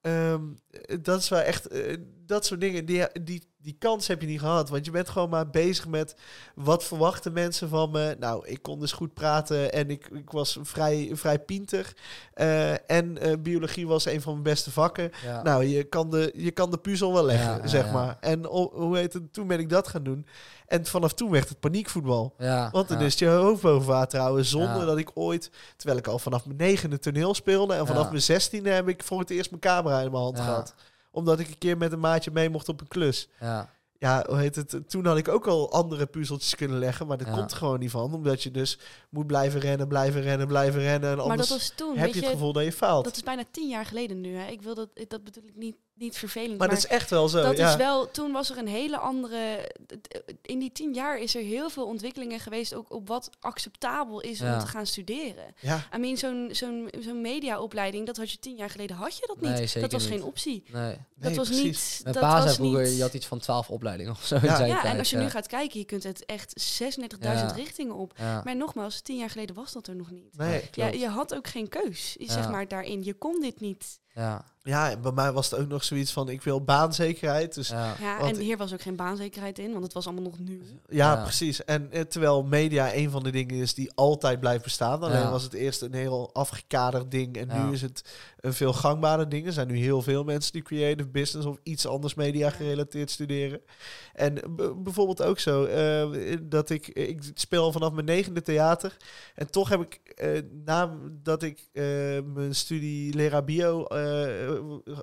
ehm, 0.00 0.42
dat 1.02 1.20
is 1.20 1.28
wel 1.28 1.40
echt. 1.40 1.66
eh, 1.68 1.96
dat 2.26 2.46
soort 2.46 2.60
dingen. 2.60 2.84
Die, 2.84 3.06
die, 3.22 3.42
die 3.62 3.76
kans 3.78 4.06
heb 4.06 4.20
je 4.20 4.26
niet 4.26 4.40
gehad. 4.40 4.68
Want 4.68 4.84
je 4.84 4.90
bent 4.90 5.08
gewoon 5.08 5.28
maar 5.30 5.50
bezig 5.50 5.88
met. 5.88 6.14
Wat 6.54 6.84
verwachten 6.84 7.32
mensen 7.32 7.68
van 7.68 7.90
me? 7.90 8.16
Nou, 8.18 8.46
ik 8.46 8.62
kon 8.62 8.80
dus 8.80 8.92
goed 8.92 9.14
praten. 9.14 9.72
En 9.72 9.90
ik, 9.90 10.08
ik 10.12 10.30
was 10.30 10.58
vrij, 10.62 11.10
vrij 11.12 11.38
pinter. 11.38 11.92
Eh, 12.34 12.90
en 12.90 13.18
eh, 13.18 13.32
biologie 13.38 13.86
was 13.86 14.04
een 14.04 14.20
van 14.22 14.32
mijn 14.32 14.44
beste 14.44 14.70
vakken. 14.70 15.10
ja. 15.24 15.42
Nou, 15.42 15.64
je 15.64 15.84
kan 15.84 16.10
de, 16.10 16.32
je 16.36 16.50
kan 16.50 16.70
de 16.70 16.78
puzzel 16.78 17.12
wel 17.12 17.24
leggen, 17.24 17.56
Ja, 17.56 17.66
zeg 17.66 17.84
ja. 17.84 17.92
maar. 17.92 18.16
En 18.20 18.48
o- 18.48 18.70
hoe 18.72 18.96
heet 18.96 19.12
het? 19.12 19.32
Toen 19.32 19.46
ben 19.46 19.58
ik 19.58 19.68
dat 19.68 19.88
gaan 19.88 20.02
doen. 20.02 20.26
En 20.66 20.86
vanaf 20.86 21.12
toen 21.12 21.30
werd 21.30 21.48
het 21.48 21.60
paniekvoetbal. 21.60 22.34
Want 22.72 22.88
dan 22.88 23.00
is 23.00 23.18
je 23.18 23.26
hoofd 23.28 23.62
boven 23.62 23.88
water 23.88 24.20
houden. 24.20 24.44
Zonder 24.44 24.86
dat 24.86 24.98
ik 24.98 25.10
ooit, 25.14 25.50
terwijl 25.76 25.98
ik 25.98 26.06
al 26.06 26.18
vanaf 26.18 26.44
mijn 26.46 26.56
negende 26.58 26.98
toneel 26.98 27.34
speelde. 27.34 27.74
En 27.74 27.86
vanaf 27.86 28.08
mijn 28.10 28.22
zestiende 28.22 28.70
heb 28.70 28.88
ik 28.88 29.02
voor 29.02 29.18
het 29.20 29.30
eerst 29.30 29.50
mijn 29.50 29.62
camera 29.62 30.00
in 30.00 30.10
mijn 30.10 30.22
hand 30.22 30.36
gehad. 30.40 30.74
Omdat 31.10 31.38
ik 31.40 31.48
een 31.48 31.58
keer 31.58 31.76
met 31.76 31.92
een 31.92 32.00
maatje 32.00 32.30
mee 32.30 32.50
mocht 32.50 32.68
op 32.68 32.80
een 32.80 32.88
klus. 32.88 33.28
Ja. 33.40 33.70
Ja, 33.98 34.24
hoe 34.28 34.38
heet 34.38 34.56
het? 34.56 34.80
Toen 34.90 35.06
had 35.06 35.16
ik 35.16 35.28
ook 35.28 35.46
al 35.46 35.72
andere 35.72 36.06
puzzeltjes 36.06 36.54
kunnen 36.54 36.78
leggen. 36.78 37.06
Maar 37.06 37.18
dat 37.18 37.26
Ja. 37.26 37.32
komt 37.34 37.50
er 37.50 37.56
gewoon 37.56 37.78
niet 37.78 37.90
van. 37.90 38.14
Omdat 38.14 38.42
je 38.42 38.50
dus 38.50 38.78
moet 39.10 39.26
blijven 39.26 39.60
rennen, 39.60 39.88
blijven 39.88 40.20
rennen, 40.20 40.46
blijven 40.46 40.80
rennen. 40.80 41.10
En 41.10 41.16
Maar 41.16 41.24
anders 41.26 41.48
dat 41.48 41.58
was 41.58 41.72
toen, 41.76 41.96
heb 41.96 42.04
weet 42.04 42.14
je 42.14 42.20
je, 42.20 42.26
het 42.26 42.34
gevoel 42.34 42.52
dat 42.52 42.64
je 42.64 42.72
faalt. 42.72 43.04
dat 43.04 43.16
is 43.16 43.22
bijna 43.22 43.44
tien 43.50 43.68
jaar 43.68 43.86
geleden 43.86 44.20
nu. 44.20 44.36
Hè. 44.36 44.46
Ik 44.50 44.62
wil 44.62 44.74
dat, 44.74 44.88
dat 45.08 45.24
bedoel 45.24 45.44
ik 45.44 45.56
niet, 45.56 45.76
niet 46.00 46.18
vervelend. 46.18 46.58
maar 46.58 46.68
dat 46.68 46.78
is 46.78 46.86
echt 46.86 47.10
wel 47.10 47.28
zo. 47.28 47.42
dat 47.42 47.56
ja. 47.56 47.68
is 47.70 47.76
wel, 47.76 48.10
toen 48.10 48.32
was 48.32 48.50
er 48.50 48.58
een 48.58 48.68
hele 48.68 48.98
andere. 48.98 49.70
In 50.42 50.58
die 50.58 50.72
tien 50.72 50.94
jaar 50.94 51.18
is 51.18 51.34
er 51.34 51.42
heel 51.42 51.70
veel 51.70 51.86
ontwikkelingen 51.86 52.40
geweest, 52.40 52.74
ook 52.74 52.92
op 52.92 53.08
wat 53.08 53.30
acceptabel 53.40 54.20
is 54.20 54.38
Ja. 54.38 54.54
om 54.54 54.60
te 54.60 54.66
gaan 54.66 54.86
studeren. 54.86 55.44
ja. 55.60 55.82
I 55.94 55.98
mean, 55.98 56.16
zo'n 56.16 56.48
zo'n 56.52 56.90
zo'n 57.00 57.20
mediaopleiding, 57.20 58.06
dat 58.06 58.16
had 58.16 58.30
je 58.30 58.38
tien 58.38 58.56
jaar 58.56 58.70
geleden 58.70 58.96
had 58.96 59.16
je 59.16 59.26
dat 59.26 59.40
niet. 59.40 59.50
Nee, 59.50 59.66
zeker 59.66 59.80
dat 59.80 59.92
was 59.92 60.02
niet. 60.02 60.12
geen 60.12 60.22
optie. 60.24 60.62
Nee. 60.72 60.96
dat 61.14 61.34
was 61.34 61.48
precies. 61.48 61.64
niet. 61.64 62.00
Mijn 62.02 62.14
dat 62.14 62.42
was 62.44 62.54
vroeger, 62.54 62.82
niet. 62.82 62.96
je 62.96 63.02
had 63.02 63.14
iets 63.14 63.26
van 63.26 63.38
12 63.38 63.70
opleidingen 63.70 64.12
of 64.12 64.24
zo. 64.24 64.34
Ja. 64.34 64.42
in 64.42 64.56
zijn 64.56 64.68
ja, 64.68 64.80
tijd. 64.80 64.92
en 64.92 64.98
als 64.98 65.10
je 65.10 65.16
ja. 65.16 65.22
nu 65.22 65.30
gaat 65.30 65.46
kijken, 65.46 65.78
je 65.78 65.84
kunt 65.86 66.02
het 66.02 66.24
echt 66.24 66.80
36.000 66.80 67.18
Ja. 67.20 67.52
richtingen 67.56 67.94
op. 67.94 68.12
Ja. 68.18 68.40
Maar 68.44 68.56
nogmaals, 68.56 69.00
tien 69.00 69.16
jaar 69.16 69.30
geleden 69.30 69.54
was 69.54 69.72
dat 69.72 69.86
er 69.86 69.96
nog 69.96 70.10
niet. 70.10 70.36
Nee, 70.36 70.52
Ja, 70.52 70.66
klopt. 70.70 71.00
je 71.00 71.08
had 71.08 71.34
ook 71.34 71.46
geen 71.46 71.68
keus, 71.68 72.16
zeg 72.18 72.44
Ja. 72.44 72.48
maar, 72.50 72.68
daarin. 72.68 73.04
Je 73.04 73.14
kon 73.14 73.40
dit 73.40 73.60
niet. 73.60 73.98
Ja. 74.14 74.44
Ja, 74.62 74.90
en 74.90 75.00
bij 75.02 75.12
mij 75.12 75.32
was 75.32 75.50
het 75.50 75.60
ook 75.60 75.68
nog 75.68 75.84
zoiets 75.84 76.12
van, 76.12 76.28
ik 76.28 76.42
wil 76.42 76.64
baanzekerheid. 76.64 77.54
Dus 77.54 77.68
ja, 77.68 78.18
en 78.20 78.36
hier 78.36 78.56
was 78.56 78.72
ook 78.72 78.80
geen 78.82 78.96
baanzekerheid 78.96 79.58
in, 79.58 79.70
want 79.72 79.84
het 79.84 79.92
was 79.92 80.06
allemaal 80.06 80.24
nog 80.24 80.38
nieuw. 80.38 80.60
Ja. 80.88 81.22
precies. 81.22 81.64
En 81.64 81.92
eh, 81.92 82.00
terwijl 82.00 82.42
media 82.42 82.94
een 82.94 83.10
van 83.10 83.22
de 83.22 83.30
dingen 83.30 83.54
is 83.56 83.74
die 83.74 83.90
altijd 83.94 84.40
blijft 84.40 84.62
bestaan. 84.64 85.00
Alleen 85.02 85.20
Ja. 85.20 85.30
was 85.30 85.42
het 85.42 85.52
eerst 85.52 85.82
een 85.82 85.94
heel 85.94 86.30
afgekaderd 86.34 87.10
ding. 87.10 87.36
En 87.36 87.46
Ja. 87.48 87.64
nu 87.66 87.72
is 87.72 87.82
het 87.82 88.04
een 88.40 88.52
veel 88.54 88.72
gangbaarder 88.72 89.28
ding. 89.28 89.46
Er 89.46 89.52
zijn 89.52 89.68
nu 89.68 89.76
heel 89.76 90.02
veel 90.02 90.24
mensen 90.24 90.52
die 90.52 90.62
creative 90.62 91.08
business 91.08 91.46
of 91.48 91.56
iets 91.62 91.86
anders 91.86 92.14
media 92.14 92.50
gerelateerd 92.50 93.10
studeren. 93.10 93.60
En 94.12 94.34
b- 94.34 94.74
bijvoorbeeld 94.84 95.22
ook 95.22 95.38
zo, 95.38 95.64
eh, 95.64 96.36
dat 96.42 96.70
ik, 96.70 96.88
ik 96.88 97.22
speel 97.34 97.72
vanaf 97.72 97.92
mijn 97.92 98.06
negende 98.06 98.42
theater. 98.42 98.96
En 99.34 99.50
toch 99.50 99.68
heb 99.68 99.80
ik, 99.80 100.00
eh 100.14 100.40
nadat 100.64 101.42
ik 101.42 101.68
eh, 101.72 101.84
mijn 102.24 102.54
studie 102.54 103.14
leraar 103.14 103.44
bio 103.44 103.84
eh, 103.84 103.98
eh, 103.99 103.99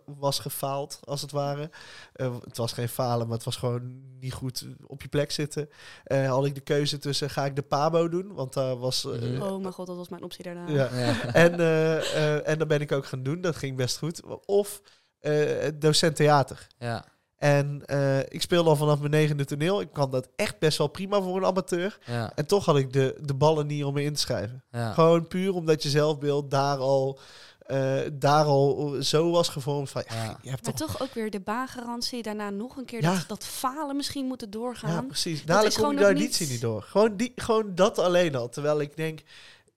was 0.06 0.40
gefaald, 0.40 1.00
als 1.04 1.22
het 1.22 1.32
ware. 1.32 1.70
Eh, 2.14 2.36
het 2.44 2.58
was 2.58 2.72
geen 2.72 2.90
falen, 2.90 3.28
maar 3.28 3.36
het 3.36 3.46
was 3.46 3.56
gewoon 3.56 4.02
niet 4.20 4.34
goed 4.34 4.68
op 4.88 5.02
je 5.02 5.08
plek 5.08 5.32
zitten. 5.32 5.70
Eh, 6.04 6.30
had 6.30 6.46
ik 6.46 6.56
de 6.56 6.62
keuze 6.62 6.98
tussen, 6.98 7.30
ga 7.30 7.46
ik 7.46 7.56
de 7.56 7.62
PABO 7.62 8.10
doen? 8.10 8.34
Want 8.34 8.54
daar 8.54 8.78
was... 8.78 9.06
eh, 9.06 9.12
Mhm. 9.22 9.42
Oh 9.42 9.62
mijn 9.62 9.74
god, 9.74 9.88
dat 9.88 9.96
was 9.98 10.10
mijn 10.10 10.24
optie 10.24 10.44
daarna. 10.44 10.68
ja. 10.68 10.90
Ja. 11.00 11.24
En, 11.34 11.60
eh, 11.60 11.98
eh, 12.36 12.48
en 12.48 12.58
dat 12.58 12.68
ben 12.68 12.82
ik 12.82 12.92
ook 12.92 13.06
gaan 13.06 13.24
doen. 13.24 13.42
Dat 13.42 13.56
ging 13.56 13.78
best 13.78 13.98
goed. 13.98 14.22
Of 14.46 14.82
eh, 15.20 15.68
docent 15.76 16.16
theater. 16.16 16.68
ja. 16.78 17.06
En 17.38 17.86
eh, 17.86 18.20
ik 18.20 18.42
speelde 18.42 18.70
al 18.70 18.76
vanaf 18.76 19.00
mijn 19.00 19.12
negende 19.12 19.46
toneel. 19.46 19.82
Ik 19.82 19.94
kan 19.94 20.12
dat 20.12 20.30
echt 20.36 20.60
best 20.60 20.78
wel 20.78 20.88
prima 20.88 21.22
voor 21.22 21.38
een 21.38 21.46
amateur. 21.46 21.98
Ja. 22.06 22.32
En 22.36 22.46
toch 22.46 22.66
had 22.66 22.78
ik 22.78 22.94
de, 22.94 23.18
de 23.22 23.34
ballen 23.34 23.68
niet 23.68 23.84
om 23.84 23.94
me 23.94 24.04
in 24.04 24.14
te 24.14 24.20
schrijven. 24.20 24.64
Ja. 24.72 24.94
Gewoon 24.94 25.28
puur 25.28 25.54
omdat 25.54 25.84
je 25.84 25.90
zelfbeeld 25.90 26.52
daar 26.52 26.78
al, 26.78 27.20
eh, 27.68 28.00
daar 28.14 28.46
al 28.46 28.96
zo 29.00 29.32
was 29.32 29.50
gevormd 29.50 29.90
van... 29.90 30.04
Ja, 30.08 30.16
Ja. 30.24 30.40
je 30.42 30.50
hebt 30.50 30.66
Maar 30.66 30.74
toch... 30.74 30.88
toch 30.92 31.02
ook 31.02 31.14
weer 31.14 31.30
de 31.32 31.40
baangarantie. 31.40 32.24
Daarna 32.24 32.50
nog 32.50 32.78
een 32.78 32.86
keer 32.86 33.02
Ja. 33.02 33.14
dat, 33.16 33.24
dat 33.28 33.46
falen 33.46 33.96
misschien 33.96 34.26
moeten 34.26 34.50
doorgaan. 34.50 34.92
Ja, 34.92 35.02
precies. 35.02 35.46
Dadelijk 35.46 35.76
kom 35.76 35.92
je 35.92 35.98
daar 35.98 36.14
niet 36.14 36.40
niet- 36.40 36.50
niet 36.50 36.62
door. 36.62 36.82
Gewoon, 36.82 37.16
die, 37.18 37.32
gewoon 37.36 37.76
dat 37.76 38.00
alleen 38.00 38.36
al. 38.36 38.50
Terwijl 38.50 38.82
ik 38.82 38.96
denk... 38.96 39.22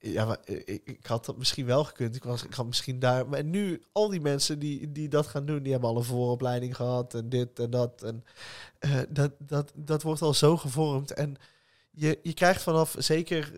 Ja, 0.02 0.24
maar 0.24 0.38
eh, 0.44 0.56
ik, 0.64 0.80
ik 0.84 1.06
had 1.06 1.24
dat 1.24 1.36
misschien 1.36 1.66
wel 1.66 1.84
gekund. 1.84 2.16
Ik, 2.16 2.24
was, 2.24 2.44
ik 2.44 2.54
had 2.54 2.66
misschien 2.66 2.98
daar... 2.98 3.28
Maar 3.28 3.44
nu, 3.44 3.82
al 3.92 4.08
die 4.08 4.20
mensen 4.20 4.58
die, 4.58 4.92
die 4.92 5.08
dat 5.08 5.26
gaan 5.26 5.46
doen... 5.46 5.62
die 5.62 5.72
hebben 5.72 5.90
al 5.90 5.96
een 5.96 6.04
vooropleiding 6.04 6.76
gehad 6.76 7.14
en 7.14 7.28
dit 7.28 7.58
en 7.58 7.70
dat. 7.70 8.02
En 8.02 8.24
eh, 8.78 8.90
dat, 9.08 9.30
dat, 9.38 9.72
dat 9.74 10.02
wordt 10.02 10.22
al 10.22 10.34
zo 10.34 10.56
gevormd. 10.56 11.12
En 11.12 11.36
je, 11.90 12.18
je 12.22 12.34
krijgt 12.34 12.62
vanaf, 12.62 12.94
zeker... 12.98 13.52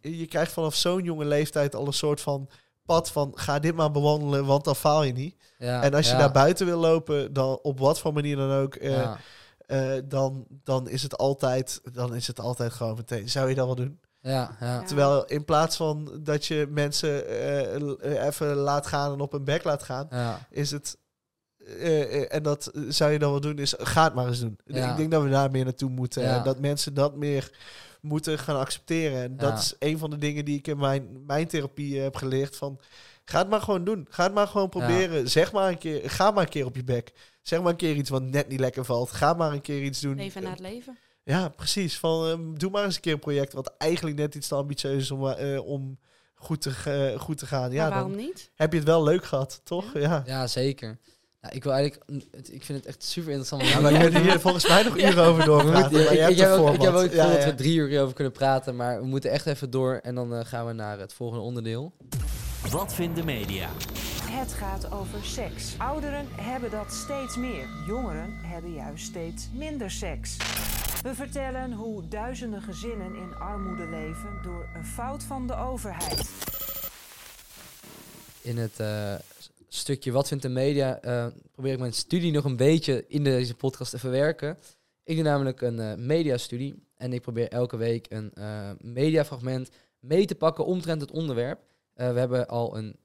je- 0.00 0.16
je 0.18 0.26
krijgt 0.26 0.52
vanaf 0.52 0.74
zo'n 0.74 1.02
jonge 1.04 1.24
leeftijd 1.24 1.74
al 1.74 1.86
een 1.86 1.92
soort 1.92 2.20
van 2.20 2.48
pad 2.86 3.10
van... 3.10 3.32
ga 3.34 3.58
dit 3.58 3.74
maar 3.74 3.90
bewandelen, 3.90 4.46
want 4.46 4.64
dan 4.64 4.76
faal 4.76 5.02
je 5.02 5.12
niet. 5.12 5.36
Ja. 5.58 5.82
en 5.82 5.94
als 5.94 6.06
je 6.06 6.12
ja. 6.12 6.18
daar 6.18 6.32
buiten 6.32 6.66
wil 6.66 6.78
lopen, 6.78 7.32
dan 7.32 7.58
op 7.62 7.78
wat 7.78 7.98
voor 7.98 8.12
manier 8.12 8.36
dan 8.36 8.50
ook... 8.50 8.74
eh, 8.74 9.12
eh, 9.66 10.02
dan, 10.04 10.46
dan, 10.48 10.88
is 10.88 11.02
het 11.02 11.16
altijd, 11.16 11.80
dan 11.92 12.14
is 12.14 12.26
het 12.26 12.40
altijd 12.40 12.72
gewoon 12.72 12.96
meteen. 12.96 13.28
Zou 13.28 13.48
je 13.48 13.54
dat 13.54 13.66
wel 13.66 13.74
doen? 13.74 14.00
Ja, 14.20 14.56
ja. 14.60 14.82
Terwijl 14.82 15.24
in 15.24 15.44
plaats 15.44 15.76
van 15.76 16.10
dat 16.20 16.46
je 16.46 16.66
mensen 16.70 17.28
eh, 17.28 18.26
even 18.26 18.54
laat 18.54 18.86
gaan 18.86 19.12
en 19.12 19.20
op 19.20 19.32
hun 19.32 19.44
bek 19.44 19.64
laat 19.64 19.82
gaan, 19.82 20.06
ja. 20.10 20.46
is 20.50 20.70
het. 20.70 20.98
en 22.28 22.42
dat 22.42 22.70
zou 22.88 23.10
je 23.12 23.18
dan 23.18 23.30
wel 23.30 23.40
doen, 23.40 23.58
is 23.58 23.74
ga 23.78 24.04
het 24.04 24.14
maar 24.14 24.26
eens 24.26 24.40
doen. 24.40 24.58
Ik 24.64 24.96
denk 24.96 25.10
dat 25.10 25.22
we 25.22 25.28
daar 25.28 25.50
meer 25.50 25.64
naartoe 25.64 25.90
moeten. 25.90 26.44
Dat 26.44 26.60
mensen 26.60 26.94
dat 26.94 27.16
meer 27.16 27.50
moeten 28.06 28.38
gaan 28.38 28.58
accepteren. 28.58 29.22
En 29.22 29.36
dat 29.36 29.48
Ja. 29.52 29.56
is 29.58 29.74
een 29.78 29.98
van 29.98 30.10
de 30.10 30.18
dingen 30.18 30.44
die 30.44 30.58
ik 30.58 30.66
in 30.66 30.78
mijn, 30.78 31.24
mijn 31.26 31.46
therapie 31.46 31.96
eh, 31.96 32.02
heb 32.02 32.16
geleerd. 32.16 32.56
Van, 32.56 32.80
ga 33.24 33.38
het 33.38 33.48
maar 33.48 33.60
gewoon 33.60 33.84
doen. 33.84 34.06
Ga 34.10 34.24
het 34.24 34.34
maar 34.34 34.46
gewoon 34.48 34.68
proberen. 34.68 35.30
Zeg 35.30 35.52
maar 35.52 35.68
een 35.68 35.78
keer, 35.78 36.10
ga 36.10 36.30
maar 36.30 36.42
een 36.42 36.48
keer 36.48 36.64
op 36.64 36.76
je 36.76 36.84
bek. 36.84 37.12
Zeg 37.42 37.60
maar 37.60 37.70
een 37.70 37.76
keer 37.76 37.94
iets 37.94 38.10
wat 38.10 38.22
net 38.22 38.48
niet 38.48 38.60
lekker 38.60 38.84
valt. 38.84 39.10
Ga 39.12 39.32
maar 39.34 39.52
een 39.52 39.60
keer 39.60 39.82
iets 39.82 40.00
doen. 40.00 40.16
Leven 40.16 40.42
na 40.42 40.50
het 40.50 40.60
leven. 40.60 40.98
Ja, 41.22 41.48
precies. 41.48 41.98
Van, 41.98 42.26
ehm, 42.26 42.54
doe 42.54 42.70
maar 42.70 42.84
eens 42.84 42.94
een 42.94 43.00
keer 43.00 43.12
een 43.12 43.18
project 43.18 43.52
wat 43.52 43.74
eigenlijk 43.78 44.16
net 44.16 44.34
iets 44.34 44.48
te 44.48 44.54
ambitieus 44.54 45.02
is 45.02 45.10
om, 45.10 45.28
eh, 45.28 45.66
om 45.66 45.98
goed, 46.34 46.60
te, 46.60 47.14
goed 47.18 47.38
te 47.38 47.46
gaan. 47.46 47.72
Ja, 47.72 47.82
maar 47.82 47.90
waarom 47.90 48.10
dan 48.12 48.20
niet? 48.20 48.50
heb 48.54 48.72
je 48.72 48.78
het 48.78 48.86
wel 48.88 49.02
leuk 49.02 49.24
gehad, 49.24 49.60
toch? 49.64 49.84
Ja. 49.94 50.22
Ja, 50.26 50.46
zeker. 50.46 50.98
Ja, 51.46 51.52
ik 51.52 51.62
wil 51.64 51.72
eigenlijk, 51.72 52.10
ik 52.50 52.64
vind 52.64 52.78
het 52.78 52.86
echt 52.86 53.04
super 53.04 53.28
interessant. 53.32 53.62
Ja, 53.68 53.80
maar 53.80 53.92
we 53.92 53.98
kunnen 53.98 54.22
hier 54.22 54.40
volgens 54.40 54.68
mij 54.68 54.82
nog 54.82 54.96
uren 54.98 55.24
over 55.24 55.40
We 55.40 55.44
doorpraten. 55.44 55.80
moeten- 55.80 56.04
maar 56.04 56.12
ik, 56.30 56.36
heb 56.38 56.48
ook, 56.50 56.74
ik 56.74 56.80
heb 56.80 56.90
format. 56.90 56.94
ook 56.94 57.02
het 57.02 57.12
Ja, 57.12 57.22
gevoel 57.22 57.36
dat 57.38 57.44
we 57.44 57.54
drie 57.54 57.74
uur 57.76 57.88
hierover 57.88 58.14
kunnen 58.14 58.32
praten, 58.32 58.76
maar 58.76 59.00
we 59.00 59.06
moeten 59.06 59.30
echt 59.30 59.46
even 59.46 59.70
door 59.70 60.00
en 60.02 60.14
dan 60.14 60.34
eh, 60.34 60.44
gaan 60.44 60.66
we 60.66 60.72
naar 60.72 60.98
het 60.98 61.12
volgende 61.12 61.42
onderdeel. 61.44 61.92
Wat 62.70 62.94
vinden 62.94 63.24
media? 63.24 63.68
Het 64.22 64.52
gaat 64.52 64.92
over 64.92 65.18
seks. 65.24 65.74
Ouderen 65.78 66.26
hebben 66.40 66.70
dat 66.70 66.92
steeds 66.92 67.36
meer. 67.36 67.66
Jongeren 67.86 68.38
hebben 68.42 68.72
juist 68.72 69.04
steeds 69.04 69.48
minder 69.52 69.90
seks. 69.90 70.36
We 71.02 71.14
vertellen 71.14 71.72
hoe 71.72 72.08
duizenden 72.08 72.62
gezinnen 72.62 73.14
in 73.14 73.34
armoede 73.34 73.86
leven 73.86 74.28
door 74.42 74.66
een 74.74 74.84
fout 74.86 75.22
van 75.22 75.46
de 75.46 75.56
overheid. 75.56 76.30
In 78.42 78.58
het 78.58 78.80
eh, 78.80 79.14
stukje 79.68 80.12
Wat 80.12 80.28
vindt 80.28 80.42
de 80.42 80.48
media 80.48 81.00
eh, 81.00 81.26
probeer 81.52 81.72
ik 81.72 81.78
mijn 81.78 81.92
studie 81.92 82.32
nog 82.32 82.44
een 82.44 82.56
beetje 82.56 83.04
in 83.08 83.24
deze 83.24 83.54
podcast 83.54 83.90
te 83.90 83.98
verwerken. 83.98 84.58
Ik 85.04 85.14
doe 85.14 85.24
namelijk 85.24 85.60
een 85.60 85.80
eh, 85.80 85.94
mediastudie 85.94 86.86
en 86.94 87.12
ik 87.12 87.20
probeer 87.22 87.48
elke 87.48 87.76
week 87.76 88.06
een 88.08 88.32
eh, 88.34 88.70
mediafragment 88.78 89.70
mee 90.00 90.26
te 90.26 90.34
pakken 90.34 90.66
omtrent 90.66 91.00
het 91.00 91.10
onderwerp. 91.10 91.60
We 91.94 92.02
hebben 92.02 92.48
al 92.48 92.76
een, 92.76 92.96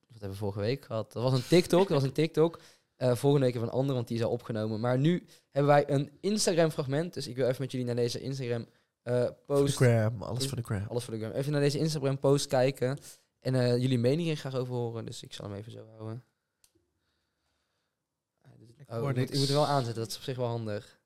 wat 0.00 0.20
hebben 0.20 0.30
we 0.30 0.36
vorige 0.36 0.60
week 0.60 0.84
gehad? 0.84 1.12
Dat 1.12 1.22
was 1.22 1.32
een 1.32 1.46
TikTok, 1.48 1.88
dat 1.88 2.00
was 2.00 2.02
een 2.02 2.12
TikTok. 2.12 2.60
Volgende 2.96 3.46
week 3.46 3.54
even 3.54 3.66
een 3.66 3.74
andere, 3.74 3.94
want 3.94 4.08
die 4.08 4.16
is 4.16 4.24
al 4.24 4.30
opgenomen. 4.30 4.80
Maar 4.80 4.98
nu 4.98 5.26
hebben 5.50 5.72
wij 5.72 5.90
een 5.90 6.10
Instagram 6.20 6.70
fragment, 6.70 7.14
dus 7.14 7.26
ik 7.26 7.36
wil 7.36 7.46
even 7.46 7.62
met 7.62 7.70
jullie 7.70 7.86
naar 7.86 7.96
deze 7.96 8.20
Instagram 8.20 8.66
Voor 9.02 9.12
de 9.14 9.34
post 9.46 9.76
gram, 9.76 10.22
alles 10.22 10.46
voor 10.46 10.56
de 10.56 10.62
gram. 10.62 10.86
alles 10.88 11.04
voor 11.04 11.14
de 11.14 11.20
gram. 11.20 11.32
Even 11.32 11.52
naar 11.52 11.60
deze 11.60 11.78
Instagram 11.78 12.18
post 12.18 12.46
kijken. 12.46 12.98
En 13.44 13.54
eh, 13.54 13.76
jullie 13.76 13.98
meningen 13.98 14.36
graag 14.36 14.54
over 14.54 14.74
horen. 14.74 15.04
Dus 15.04 15.22
ik 15.22 15.32
zal 15.32 15.48
hem 15.48 15.54
even 15.58 15.72
zo 15.72 15.86
houden. 15.86 16.24
Oh, 18.88 18.96
hoor 18.98 19.10
ik, 19.10 19.16
moet, 19.16 19.24
ik 19.24 19.30
niks. 19.30 19.38
moet 19.38 19.48
er 19.48 19.54
wel 19.54 19.66
aanzetten, 19.66 20.02
dat 20.02 20.10
is 20.10 20.16
op 20.16 20.22
zich 20.22 20.36
wel 20.36 20.46
handig. 20.46 21.00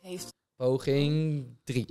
Heeft. 0.00 0.34
Poging 0.56 1.46
3. 1.64 1.86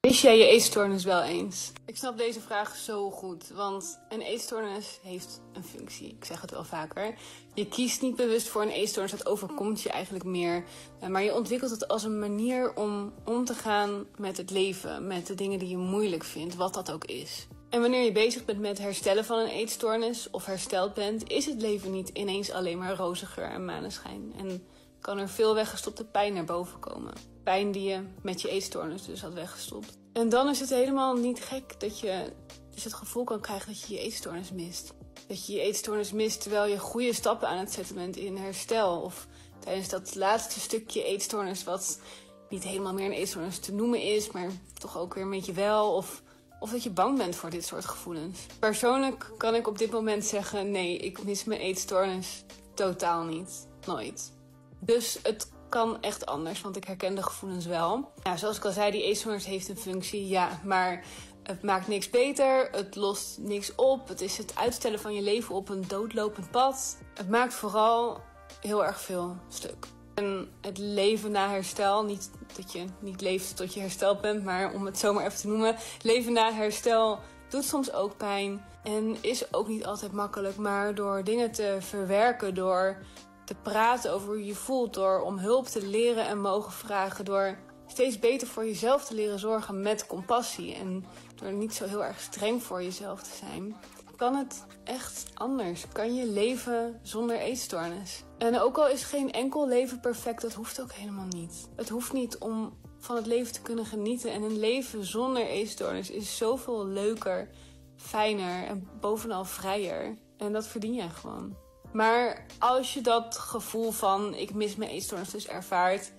Wist 0.00 0.22
jij 0.22 0.38
je 0.38 0.46
eetstoornis 0.46 1.04
wel 1.04 1.22
eens? 1.22 1.72
Ik 1.86 1.96
snap 1.96 2.18
deze 2.18 2.40
vraag 2.40 2.76
zo 2.76 3.10
goed, 3.10 3.48
want 3.48 3.98
een 4.08 4.20
eetstoornis 4.20 4.98
heeft 5.02 5.40
een 5.52 5.64
functie. 5.64 6.08
Ik 6.08 6.24
zeg 6.24 6.40
het 6.40 6.50
wel 6.50 6.64
vaker. 6.64 7.14
Je 7.54 7.68
kiest 7.68 8.02
niet 8.02 8.16
bewust 8.16 8.48
voor 8.48 8.62
een 8.62 8.68
eetstoornis, 8.68 9.12
dat 9.12 9.26
overkomt 9.26 9.82
je 9.82 9.90
eigenlijk 9.90 10.24
meer. 10.24 10.64
Eh, 11.00 11.08
Maar 11.08 11.22
je 11.22 11.34
ontwikkelt 11.34 11.70
het 11.70 11.88
als 11.88 12.02
een 12.02 12.18
manier 12.18 12.74
om 12.74 13.12
om 13.24 13.44
te 13.44 13.54
gaan 13.54 14.06
met 14.16 14.36
het 14.36 14.50
leven, 14.50 15.06
met 15.06 15.26
de 15.26 15.34
dingen 15.34 15.58
die 15.58 15.68
je 15.68 15.76
moeilijk 15.76 16.24
vindt, 16.24 16.54
wat 16.54 16.74
dat 16.74 16.90
ook 16.92 17.04
is. 17.04 17.46
En 17.70 17.80
wanneer 17.80 18.04
je 18.04 18.12
bezig 18.12 18.44
bent 18.44 18.60
met 18.60 18.78
herstellen 18.78 19.24
van 19.24 19.38
een 19.38 19.48
eetstoornis 19.48 20.30
of 20.30 20.46
hersteld 20.46 20.94
bent, 20.94 21.30
is 21.30 21.46
het 21.46 21.60
leven 21.60 21.90
niet 21.90 22.08
ineens 22.08 22.50
alleen 22.50 22.78
maar 22.78 22.96
roze 22.96 23.26
geur 23.26 23.48
en 23.48 23.64
maneschijn. 23.64 24.32
En 24.38 24.66
kan 25.00 25.18
er 25.18 25.28
veel 25.28 25.54
weggestopte 25.54 26.04
pijn 26.04 26.32
naar 26.32 26.44
boven 26.44 26.78
komen. 26.78 27.12
Pijn 27.42 27.72
die 27.72 27.88
je 27.88 28.00
met 28.22 28.40
je 28.40 28.48
eetstoornis 28.48 29.04
dus 29.04 29.20
had 29.20 29.32
weggestopt. 29.32 29.98
En 30.12 30.28
dan 30.28 30.48
is 30.48 30.60
het 30.60 30.68
helemaal 30.68 31.14
niet 31.14 31.40
gek 31.40 31.80
dat 31.80 32.00
je 32.00 32.32
dus 32.70 32.84
het 32.84 32.94
gevoel 32.94 33.24
kan 33.24 33.40
krijgen 33.40 33.72
dat 33.72 33.80
je 33.80 33.94
je 33.94 34.00
eetstoornis 34.00 34.52
mist. 34.52 34.94
Dat 35.26 35.46
je 35.46 35.52
je 35.52 35.60
eetstoornis 35.60 36.12
mist 36.12 36.40
terwijl 36.40 36.66
je 36.66 36.78
goede 36.78 37.12
stappen 37.12 37.48
aan 37.48 37.58
het 37.58 37.72
zetten 37.72 37.94
bent 37.94 38.16
in 38.16 38.36
herstel. 38.36 39.00
Of 39.00 39.26
tijdens 39.58 39.88
dat 39.88 40.14
laatste 40.14 40.60
stukje 40.60 41.04
eetstoornis 41.04 41.64
wat 41.64 42.00
niet 42.48 42.64
helemaal 42.64 42.92
meer 42.92 43.06
een 43.06 43.12
eetstoornis 43.12 43.58
te 43.58 43.72
noemen 43.72 44.02
is, 44.02 44.30
maar 44.30 44.50
toch 44.78 44.98
ook 44.98 45.14
weer 45.14 45.24
een 45.24 45.30
beetje 45.30 45.52
wel. 45.52 45.94
Of, 45.94 46.22
of 46.60 46.70
dat 46.70 46.82
je 46.82 46.90
bang 46.90 47.18
bent 47.18 47.36
voor 47.36 47.50
dit 47.50 47.64
soort 47.64 47.84
gevoelens. 47.84 48.38
Persoonlijk 48.58 49.30
kan 49.38 49.54
ik 49.54 49.68
op 49.68 49.78
dit 49.78 49.90
moment 49.90 50.24
zeggen, 50.24 50.70
nee, 50.70 50.96
ik 50.96 51.24
mis 51.24 51.44
mijn 51.44 51.60
eetstoornis 51.60 52.44
totaal 52.74 53.24
niet. 53.24 53.66
Nooit. 53.86 54.32
Dus 54.80 55.18
het 55.22 55.50
kan 55.68 56.02
echt 56.02 56.26
anders, 56.26 56.60
want 56.60 56.76
ik 56.76 56.84
herken 56.84 57.14
de 57.14 57.22
gevoelens 57.22 57.66
wel. 57.66 58.12
Ja, 58.22 58.36
zoals 58.36 58.56
ik 58.56 58.64
al 58.64 58.72
zei, 58.72 58.90
die 58.90 59.02
eetstoornis 59.02 59.46
heeft 59.46 59.68
een 59.68 59.76
functie, 59.76 60.28
ja, 60.28 60.60
maar 60.64 61.04
het 61.42 61.62
maakt 61.62 61.88
niks 61.88 62.10
beter, 62.10 62.68
het 62.70 62.96
lost 62.96 63.38
niks 63.38 63.74
op, 63.74 64.08
het 64.08 64.20
is 64.20 64.38
het 64.38 64.56
uitstellen 64.56 65.00
van 65.00 65.14
je 65.14 65.22
leven 65.22 65.54
op 65.54 65.68
een 65.68 65.84
doodlopend 65.88 66.50
pad. 66.50 66.98
Het 67.14 67.28
maakt 67.28 67.54
vooral 67.54 68.20
heel 68.60 68.84
erg 68.84 69.00
veel 69.00 69.36
stuk. 69.48 69.86
En 70.16 70.48
het 70.60 70.78
leven 70.78 71.30
na 71.30 71.48
herstel, 71.48 72.04
niet 72.04 72.30
dat 72.56 72.72
je 72.72 72.84
niet 73.00 73.20
leeft 73.20 73.56
tot 73.56 73.74
je 73.74 73.80
hersteld 73.80 74.20
bent, 74.20 74.44
maar 74.44 74.72
om 74.72 74.86
het 74.86 74.98
zomaar 74.98 75.26
even 75.26 75.38
te 75.38 75.48
noemen, 75.48 75.76
leven 76.02 76.32
na 76.32 76.52
herstel 76.52 77.18
doet 77.48 77.64
soms 77.64 77.92
ook 77.92 78.16
pijn 78.16 78.64
en 78.82 79.16
is 79.20 79.52
ook 79.52 79.68
niet 79.68 79.86
altijd 79.86 80.12
makkelijk, 80.12 80.56
maar 80.56 80.94
door 80.94 81.24
dingen 81.24 81.52
te 81.52 81.76
verwerken, 81.80 82.54
door 82.54 82.96
te 83.44 83.54
praten 83.62 84.12
over 84.12 84.28
hoe 84.28 84.46
je 84.46 84.54
voelt, 84.54 84.94
door 84.94 85.20
om 85.20 85.38
hulp 85.38 85.66
te 85.66 85.86
leren 85.86 86.26
en 86.26 86.40
mogen 86.40 86.72
vragen, 86.72 87.24
door 87.24 87.58
steeds 87.86 88.18
beter 88.18 88.48
voor 88.48 88.64
jezelf 88.64 89.04
te 89.04 89.14
leren 89.14 89.38
zorgen 89.38 89.80
met 89.82 90.06
compassie 90.06 90.74
en 90.74 91.04
door 91.34 91.52
niet 91.52 91.74
zo 91.74 91.86
heel 91.86 92.04
erg 92.04 92.20
streng 92.20 92.62
voor 92.62 92.82
jezelf 92.82 93.22
te 93.22 93.36
zijn, 93.46 93.76
kan 94.16 94.34
het 94.34 94.64
echt 94.84 95.24
anders. 95.34 95.84
Kan 95.92 96.14
je 96.14 96.26
leven 96.26 97.00
zonder 97.02 97.38
eetstoornis. 97.38 98.24
En 98.38 98.60
ook 98.60 98.78
al 98.78 98.88
is 98.88 99.02
geen 99.02 99.32
enkel 99.32 99.68
leven 99.68 100.00
perfect, 100.00 100.42
dat 100.42 100.52
hoeft 100.52 100.80
ook 100.80 100.92
helemaal 100.92 101.26
niet. 101.26 101.68
Het 101.76 101.88
hoeft 101.88 102.12
niet 102.12 102.38
om 102.38 102.76
van 102.98 103.16
het 103.16 103.26
leven 103.26 103.52
te 103.52 103.62
kunnen 103.62 103.86
genieten. 103.86 104.32
En 104.32 104.42
een 104.42 104.58
leven 104.58 105.04
zonder 105.04 105.46
eetstoornis 105.46 106.10
is 106.10 106.36
zoveel 106.36 106.86
leuker, 106.86 107.48
fijner 107.96 108.66
en 108.66 108.88
bovenal 109.00 109.44
vrijer. 109.44 110.18
En 110.36 110.52
dat 110.52 110.66
verdien 110.66 110.94
jij 110.94 111.08
gewoon. 111.08 111.56
Maar 111.92 112.46
als 112.58 112.94
je 112.94 113.00
dat 113.00 113.38
gevoel 113.38 113.90
van 113.90 114.34
ik 114.34 114.54
mis 114.54 114.76
mijn 114.76 114.90
eetstoornis 114.90 115.30
dus 115.30 115.46
ervaart, 115.46 116.12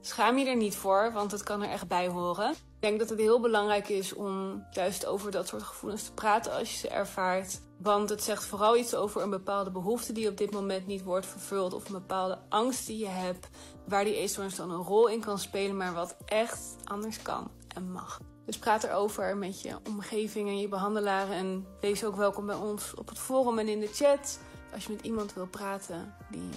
schaam 0.00 0.38
je 0.38 0.46
er 0.46 0.56
niet 0.56 0.76
voor, 0.76 1.12
want 1.12 1.30
het 1.32 1.42
kan 1.42 1.62
er 1.62 1.70
echt 1.70 1.88
bij 1.88 2.08
horen. 2.08 2.54
Ik 2.82 2.88
denk 2.88 3.00
dat 3.00 3.10
het 3.10 3.18
heel 3.18 3.40
belangrijk 3.40 3.88
is 3.88 4.12
om 4.12 4.64
juist 4.70 5.06
over 5.06 5.30
dat 5.30 5.48
soort 5.48 5.62
gevoelens 5.62 6.02
te 6.02 6.12
praten 6.12 6.52
als 6.52 6.70
je 6.70 6.76
ze 6.76 6.88
ervaart. 6.88 7.60
Want 7.78 8.08
het 8.08 8.22
zegt 8.22 8.44
vooral 8.44 8.76
iets 8.76 8.94
over 8.94 9.22
een 9.22 9.30
bepaalde 9.30 9.70
behoefte 9.70 10.12
die 10.12 10.28
op 10.28 10.36
dit 10.36 10.50
moment 10.50 10.86
niet 10.86 11.02
wordt 11.02 11.26
vervuld. 11.26 11.72
Of 11.72 11.86
een 11.86 11.92
bepaalde 11.92 12.38
angst 12.48 12.86
die 12.86 12.98
je 12.98 13.08
hebt. 13.08 13.48
Waar 13.88 14.04
die 14.04 14.16
eetstoornis 14.16 14.56
dan 14.56 14.70
een 14.70 14.82
rol 14.82 15.08
in 15.08 15.20
kan 15.20 15.38
spelen, 15.38 15.76
maar 15.76 15.92
wat 15.92 16.16
echt 16.24 16.76
anders 16.84 17.22
kan 17.22 17.50
en 17.68 17.92
mag. 17.92 18.20
Dus 18.46 18.58
praat 18.58 18.84
erover 18.84 19.36
met 19.36 19.62
je 19.62 19.76
omgeving 19.88 20.48
en 20.48 20.58
je 20.58 20.68
behandelaren. 20.68 21.34
En 21.34 21.66
wees 21.80 22.04
ook 22.04 22.16
welkom 22.16 22.46
bij 22.46 22.56
ons 22.56 22.94
op 22.94 23.08
het 23.08 23.18
forum 23.18 23.58
en 23.58 23.68
in 23.68 23.80
de 23.80 23.90
chat. 23.92 24.40
Als 24.72 24.84
je 24.84 24.92
met 24.92 25.02
iemand 25.02 25.34
wil 25.34 25.46
praten 25.46 26.14
die 26.30 26.50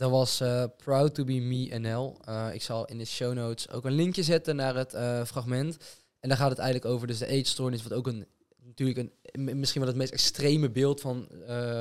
dat 0.00 0.10
was 0.10 0.40
eh, 0.40 0.64
Proud 0.76 1.14
to 1.14 1.24
be 1.24 1.32
me 1.32 1.78
NL. 1.78 2.16
Eh, 2.24 2.48
ik 2.52 2.62
zal 2.62 2.84
in 2.84 2.98
de 2.98 3.04
show 3.04 3.34
notes 3.34 3.70
ook 3.70 3.84
een 3.84 3.92
linkje 3.92 4.22
zetten 4.22 4.56
naar 4.56 4.74
het 4.74 4.94
eh, 4.94 5.24
fragment. 5.24 5.76
En 6.20 6.28
daar 6.28 6.38
gaat 6.38 6.50
het 6.50 6.58
eigenlijk 6.58 6.94
over 6.94 7.06
dus 7.06 7.18
de 7.18 7.26
eetstoornis, 7.26 7.82
wat 7.82 7.92
ook 7.92 8.06
een 8.06 8.26
natuurlijk 8.64 8.98
een 9.22 9.58
misschien 9.58 9.80
wel 9.80 9.90
het 9.90 9.98
meest 9.98 10.12
extreme 10.12 10.70
beeld 10.70 11.00
van 11.00 11.28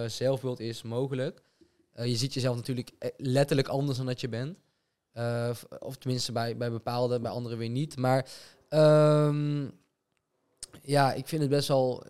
zelfbeeld 0.08 0.60
is 0.60 0.82
mogelijk. 0.82 1.42
Je 1.94 2.16
ziet 2.16 2.34
jezelf 2.34 2.56
natuurlijk 2.56 2.92
letterlijk 3.18 3.68
anders 3.68 3.98
dan 3.98 4.08
dat 4.08 4.22
je 4.22 4.30
bent. 4.30 4.58
Of- 5.80 5.98
tenminste 5.98 6.32
bij, 6.32 6.58
bij 6.58 6.72
bepaalde, 6.72 7.20
bij 7.20 7.32
anderen 7.32 7.58
weer 7.58 7.70
niet. 7.70 7.98
Maar 7.98 8.30
ehm, 8.70 9.68
ja, 10.82 11.14
ik 11.14 11.28
vind 11.28 11.42
het 11.42 11.52
best 11.52 11.68
wel. 11.68 12.04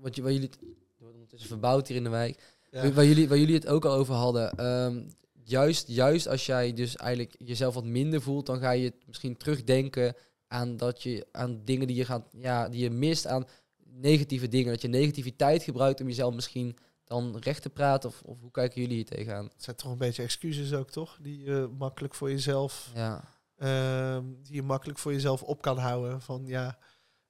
Wat, 0.00 0.16
je, 0.16 0.22
wat 0.22 0.32
jullie. 0.32 0.50
Het 0.50 0.58
wordt 0.98 1.14
ondertussen 1.14 1.48
verbouwd 1.48 1.88
hier 1.88 1.96
in 1.96 2.04
de 2.04 2.10
wijk. 2.10 2.42
Ja. 2.70 2.92
Waar, 2.92 3.04
jullie, 3.04 3.28
waar 3.28 3.38
jullie 3.38 3.54
het 3.54 3.66
ook 3.66 3.84
al 3.84 3.92
over 3.92 4.14
hadden. 4.14 4.50
ehm, 4.56 5.02
juist, 5.44 5.88
juist 5.88 6.28
als 6.28 6.46
jij 6.46 6.72
dus 6.72 6.96
eigenlijk 6.96 7.34
jezelf 7.38 7.74
wat 7.74 7.84
minder 7.84 8.22
voelt, 8.22 8.46
dan 8.46 8.60
ga 8.60 8.70
je 8.70 8.92
misschien 9.06 9.36
terugdenken 9.36 10.14
aan 10.46 10.76
dat 10.76 11.02
je 11.02 11.26
aan 11.32 11.64
dingen 11.64 11.86
die 11.86 11.96
je 11.96 12.04
gaat, 12.04 12.28
ja, 12.32 12.68
die 12.68 12.82
je 12.82 12.90
mist 12.90 13.26
aan 13.26 13.46
negatieve 13.84 14.48
dingen. 14.48 14.72
Dat 14.72 14.82
je 14.82 14.88
negativiteit 14.88 15.62
gebruikt 15.62 16.00
om 16.00 16.06
jezelf 16.06 16.34
misschien 16.34 16.78
dan 17.04 17.36
recht 17.38 17.62
te 17.62 17.70
praten. 17.70 18.08
Of, 18.08 18.22
of 18.22 18.40
hoe 18.40 18.50
kijken 18.50 18.80
jullie 18.80 18.96
hier 18.96 19.04
tegenaan? 19.04 19.44
Het 19.44 19.62
zijn 19.64 19.76
toch 19.76 19.90
een 19.90 19.98
beetje 19.98 20.22
excuses 20.22 20.72
ook, 20.72 20.90
toch? 20.90 21.18
Die 21.20 21.42
je 21.42 21.70
makkelijk 21.78 22.14
voor 22.14 22.30
jezelf, 22.30 22.90
Ja, 22.94 23.24
ehm, 23.56 24.24
die 24.42 24.54
je 24.54 24.62
makkelijk 24.62 24.98
voor 24.98 25.12
jezelf 25.12 25.42
op 25.42 25.62
kan 25.62 25.78
houden. 25.78 26.20
Van 26.20 26.42
ja, 26.46 26.78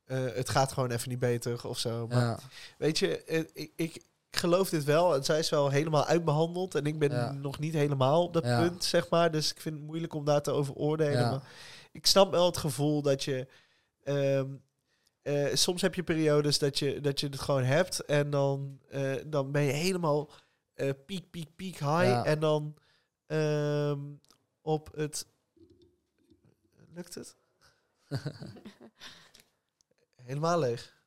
eh, 0.05 0.25
het 0.35 0.49
gaat 0.49 0.73
gewoon 0.73 0.91
even 0.91 1.09
niet 1.09 1.19
beter 1.19 1.69
of 1.69 1.79
zo. 1.79 2.07
Maar 2.07 2.21
ja, 2.21 2.39
weet 2.79 2.99
je, 2.99 3.25
eh, 3.25 3.65
ik, 3.77 4.03
ik 4.31 4.37
geloof 4.39 4.69
dit 4.71 4.85
wel. 4.85 5.15
En 5.15 5.25
zij 5.25 5.39
is 5.39 5.51
wel 5.51 5.69
helemaal 5.69 6.05
uitbehandeld. 6.05 6.75
En 6.75 6.85
ik 6.87 6.99
ben 6.99 7.11
Ja. 7.11 7.33
nog 7.33 7.59
niet 7.59 7.75
helemaal 7.75 8.23
op 8.23 8.33
dat 8.33 8.45
Ja. 8.45 8.61
punt, 8.69 8.85
zeg 8.85 9.09
maar. 9.09 9.31
Dus 9.31 9.51
ik 9.51 9.61
vind 9.61 9.75
het 9.77 9.85
moeilijk 9.85 10.15
om 10.15 10.25
daar 10.25 10.43
te 10.43 10.51
over 10.51 10.75
oordelen. 10.75 11.21
Ja. 11.21 11.31
Maar 11.31 11.49
ik 11.93 12.07
snap 12.07 12.31
wel 12.31 12.47
het 12.47 12.57
gevoel 12.57 13.03
dat 13.03 13.25
je... 13.25 13.47
ehm, 14.03 14.49
eh, 15.23 15.55
soms 15.55 15.83
heb 15.83 15.95
je 15.95 16.03
periodes 16.03 16.59
dat 16.59 16.79
je, 16.79 17.01
dat 17.01 17.21
je 17.21 17.27
het 17.27 17.41
gewoon 17.41 17.63
hebt. 17.65 18.01
En 18.05 18.31
dan, 18.31 18.81
eh, 18.89 19.15
dan 19.27 19.53
ben 19.53 19.63
je 19.63 19.73
helemaal 19.73 20.31
eh, 20.75 20.91
piek, 21.07 21.31
piek, 21.31 21.57
piek 21.57 21.79
high. 21.79 22.21
En 22.25 22.41
dan 22.41 22.75
ehm, 23.27 24.01
op 24.63 24.89
het... 24.95 25.27
Lukt 26.95 27.15
het? 27.15 27.37
helemaal 30.23 30.59
leeg. 30.59 31.03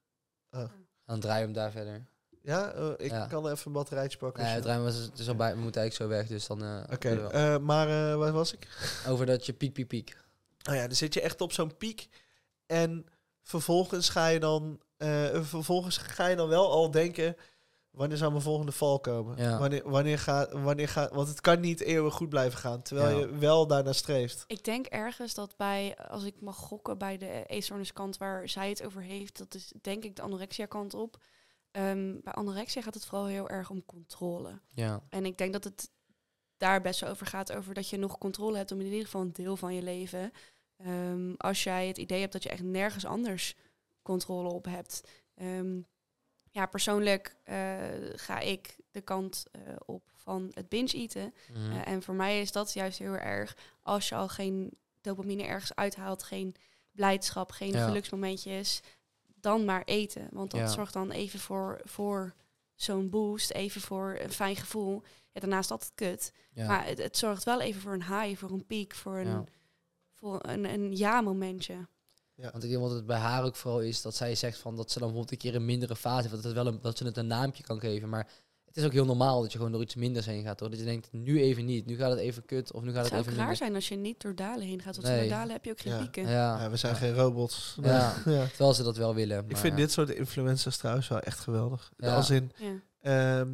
dan 1.05 1.19
draai 1.19 1.39
je 1.39 1.43
hem 1.45 1.53
daar 1.53 1.71
verder. 1.71 2.05
Ja, 2.45 2.72
eh, 2.72 2.90
ik 2.98 3.11
Ja. 3.11 3.26
kan 3.26 3.48
even 3.49 3.68
een 3.68 3.72
batterijtje 3.74 4.18
pakken. 4.18 4.44
Nee, 4.44 4.53
het 4.53 4.65
ruim 4.65 4.84
was 4.84 4.95
het 4.95 5.20
is 5.20 5.28
al 5.28 5.36
bij, 5.36 5.53
we 5.56 5.60
moeten 5.60 5.82
eigenlijk 5.82 6.11
zo 6.11 6.18
weg, 6.18 6.28
dus 6.28 6.48
dan. 6.48 6.64
eh, 6.64 6.94
Oké, 6.94 7.28
eh, 7.28 7.57
maar 7.57 7.88
eh, 7.88 8.15
waar 8.18 8.32
was 8.32 8.53
ik? 8.53 8.68
over 9.07 9.26
dat 9.26 9.45
je 9.45 9.53
piek, 9.53 9.74
piek, 9.74 9.88
piek. 9.88 10.18
Nou 10.64 10.78
ja, 10.78 10.88
dan 10.88 10.95
zit 10.95 11.14
je 11.14 11.22
echt 11.22 11.41
op 11.41 11.52
zo'n 11.52 11.78
piek. 11.78 12.10
En 12.65 13.06
vervolgens 13.41 14.10
ga 14.10 14.28
je 14.28 14.40
dan, 14.40 14.80
eh, 14.98 15.41
vervolgens 15.44 15.98
ga 15.98 16.28
je 16.28 16.36
dan 16.36 16.48
wel 16.48 16.72
al 16.72 16.91
denken. 16.91 17.36
Wanneer 17.91 18.18
zou 18.18 18.32
mijn 18.32 18.44
volgende 18.44 18.72
val 18.72 18.99
komen? 18.99 19.38
Ja. 19.38 19.57
Wanneer, 19.60 19.90
wanneer 19.90 20.20
gaat, 20.20 20.52
wanneer 20.52 20.88
gaat, 20.88 21.11
want 21.11 21.28
het 21.28 21.41
kan 21.41 21.60
niet 21.60 21.80
eeuwig 21.82 22.14
goed 22.14 22.30
blijven 22.30 22.60
gaan, 22.60 22.82
terwijl 22.82 23.20
Ja. 23.20 23.26
je 23.26 23.38
wel 23.38 23.68
daarnaar 23.68 23.95
streeft. 23.95 24.44
Ik 24.48 24.64
denk 24.64 24.86
ergens 24.86 25.34
dat 25.34 25.57
bij, 25.57 25.95
als 26.10 26.24
ik 26.24 26.41
mag 26.41 26.56
gokken 26.56 26.98
bij 26.98 27.18
de 27.18 27.44
eetstoorniskant 27.48 28.18
waar 28.18 28.49
zij 28.49 28.70
het 28.70 28.84
over 28.86 29.02
heeft, 29.02 29.38
dat 29.38 29.53
is 29.56 29.72
denk 29.82 30.03
ik 30.03 30.15
de 30.15 30.22
anorexia 30.22 30.65
kant 30.65 30.94
op. 30.94 31.18
Ehm, 31.73 32.15
bij 32.23 32.33
anorexia 32.33 32.81
gaat 32.81 32.93
het 32.93 33.05
vooral 33.05 33.27
heel 33.27 33.49
erg 33.49 33.69
om 33.69 33.85
controle. 33.85 34.59
Ja, 34.73 35.03
En 35.09 35.25
ik 35.25 35.37
denk 35.37 35.53
dat 35.53 35.63
het 35.63 35.91
daar 36.57 36.81
best 36.81 36.99
wel 36.99 37.09
over 37.09 37.25
gaat, 37.25 37.51
over 37.53 37.73
dat 37.73 37.89
je 37.89 37.97
nog 37.97 38.17
controle 38.17 38.57
hebt 38.57 38.71
om 38.71 38.79
in 38.79 38.85
ieder 38.85 39.03
geval 39.03 39.21
een 39.21 39.33
deel 39.33 39.57
van 39.57 39.73
je 39.75 39.81
leven. 39.81 40.31
Ehm, 40.77 41.33
als 41.37 41.63
jij 41.63 41.87
het 41.87 41.97
idee 41.97 42.19
hebt 42.19 42.33
dat 42.33 42.43
je 42.43 42.49
echt 42.49 42.63
nergens 42.63 43.05
anders 43.05 43.55
controle 44.01 44.49
op 44.49 44.65
hebt. 44.65 45.01
Ehm, 45.35 45.81
ja, 46.51 46.65
persoonlijk 46.65 47.35
eh, 47.43 47.77
ga 48.15 48.39
ik 48.39 48.75
de 48.91 49.01
kant 49.01 49.45
eh, 49.51 49.61
op 49.85 50.11
van 50.15 50.51
het 50.53 50.69
binge-eten. 50.69 51.33
Mhm. 51.53 51.71
Eh, 51.71 51.87
en 51.87 52.03
voor 52.03 52.15
mij 52.15 52.41
is 52.41 52.51
dat 52.51 52.73
juist 52.73 52.99
heel 52.99 53.15
erg 53.15 53.57
als 53.81 54.09
je 54.09 54.15
al 54.15 54.27
geen 54.27 54.77
dopamine 55.01 55.43
ergens 55.43 55.75
uithaalt, 55.75 56.23
geen 56.23 56.55
blijdschap, 56.91 57.51
geen 57.51 57.71
Ja. 57.71 57.85
geluksmomentjes, 57.85 58.81
dan 59.44 59.65
maar 59.65 59.82
eten. 59.86 60.28
Want 60.32 60.52
dat 60.52 60.60
Ja. 60.60 60.68
zorgt 60.68 60.94
dan 60.94 61.11
even 61.11 61.40
voor, 61.40 61.82
voor 61.84 62.34
zo'n 62.76 63.10
boost, 63.10 63.52
even 63.52 63.82
voor 63.82 64.18
een 64.22 64.32
fijn 64.32 64.56
gevoel. 64.56 65.02
Ja, 65.32 65.40
daarnaast 65.40 65.72
altijd 65.72 65.91
kut. 65.95 66.32
ja. 66.53 66.68
Maar 66.68 66.86
het, 66.86 66.98
het 66.98 67.18
zorgt 67.18 67.44
wel 67.44 67.61
even 67.61 67.82
voor 67.82 67.94
een 67.94 68.03
high, 68.22 68.40
voor 68.40 68.52
een 68.52 68.65
piek, 68.65 68.95
voor 68.95 69.18
een, 69.18 69.28
Ja. 69.28 69.44
voor 70.11 70.40
een, 70.41 70.65
een 70.65 70.98
ja-momentje. 70.98 71.88
Want 72.36 72.64
ik 72.64 72.70
denk 72.70 72.82
wat 72.82 72.91
het 72.91 73.06
bij 73.06 73.18
haar 73.18 73.44
ook 73.44 73.56
vooral 73.56 73.82
is 73.82 74.02
dat 74.02 74.15
zij 74.15 74.36
zegt 74.36 74.57
van 74.57 74.76
dat 74.76 74.91
ze 74.91 74.99
dan 74.99 75.07
bijvoorbeeld 75.07 75.32
een 75.44 75.49
keer 75.49 75.60
een 75.60 75.65
mindere 75.65 75.95
fase 75.95 76.22
heeft, 76.22 76.34
dat, 76.34 76.44
het 76.44 76.53
wel 76.53 76.68
een, 76.68 76.80
dat 76.82 76.98
ze 76.98 77.06
het 77.06 77.18
een 77.18 77.28
naampje 77.28 77.64
kan 77.64 77.80
geven. 77.80 78.10
Maar 78.10 78.28
het 78.73 78.81
is 78.81 78.83
ook 78.85 78.91
heel 78.93 79.05
normaal 79.05 79.41
dat 79.41 79.51
je 79.51 79.57
gewoon 79.57 79.71
door 79.73 79.81
iets 79.81 79.95
minders 79.95 80.25
heen 80.25 80.43
gaat. 80.43 80.59
Hoor. 80.59 80.69
Dat 80.69 80.79
je 80.79 80.85
denkt, 80.85 81.07
nu 81.11 81.41
even 81.41 81.65
niet, 81.65 81.85
nu 81.85 81.95
gaat 81.95 82.09
het 82.09 82.19
even 82.19 82.45
kut 82.45 82.71
of 82.71 82.81
nu 82.81 82.91
gaat 82.91 82.95
Het 82.95 83.03
het 83.03 83.07
zou 83.09 83.19
ook 83.21 83.25
even 83.27 83.37
raar 83.37 83.47
minder. 83.47 83.57
zijn 83.65 83.75
als 83.75 83.87
je 83.87 83.95
niet 83.95 84.21
door 84.21 84.35
dalen 84.35 84.65
heen 84.67 84.81
gaat. 84.81 84.95
Want 84.95 85.07
Nee. 85.07 85.19
door 85.19 85.29
dalen 85.37 85.51
heb 85.51 85.65
je 85.65 85.71
ook 85.71 85.79
geen 85.79 85.91
Ja. 85.93 85.99
pieken. 85.99 86.23
Ja, 86.23 86.61
Ja, 86.61 86.69
we 86.69 86.75
zijn 86.77 86.93
ja. 86.93 86.99
geen 86.99 87.13
robots. 87.13 87.77
Ja. 87.81 88.15
Ja. 88.25 88.45
terwijl 88.47 88.73
ze 88.73 88.83
dat 88.83 88.97
wel 88.97 89.15
willen. 89.15 89.39
Ik 89.39 89.51
maar 89.51 89.59
vind 89.59 89.73
ja. 89.73 89.79
dit 89.79 89.91
soort 89.91 90.09
influencers 90.09 90.77
trouwens 90.77 91.07
wel 91.07 91.19
echt 91.19 91.39
geweldig. 91.39 91.91
Ja. 91.97 92.15
Als 92.15 92.29
in, 92.29 92.51
Ja. 92.55 92.81
Ehm, 93.39 93.49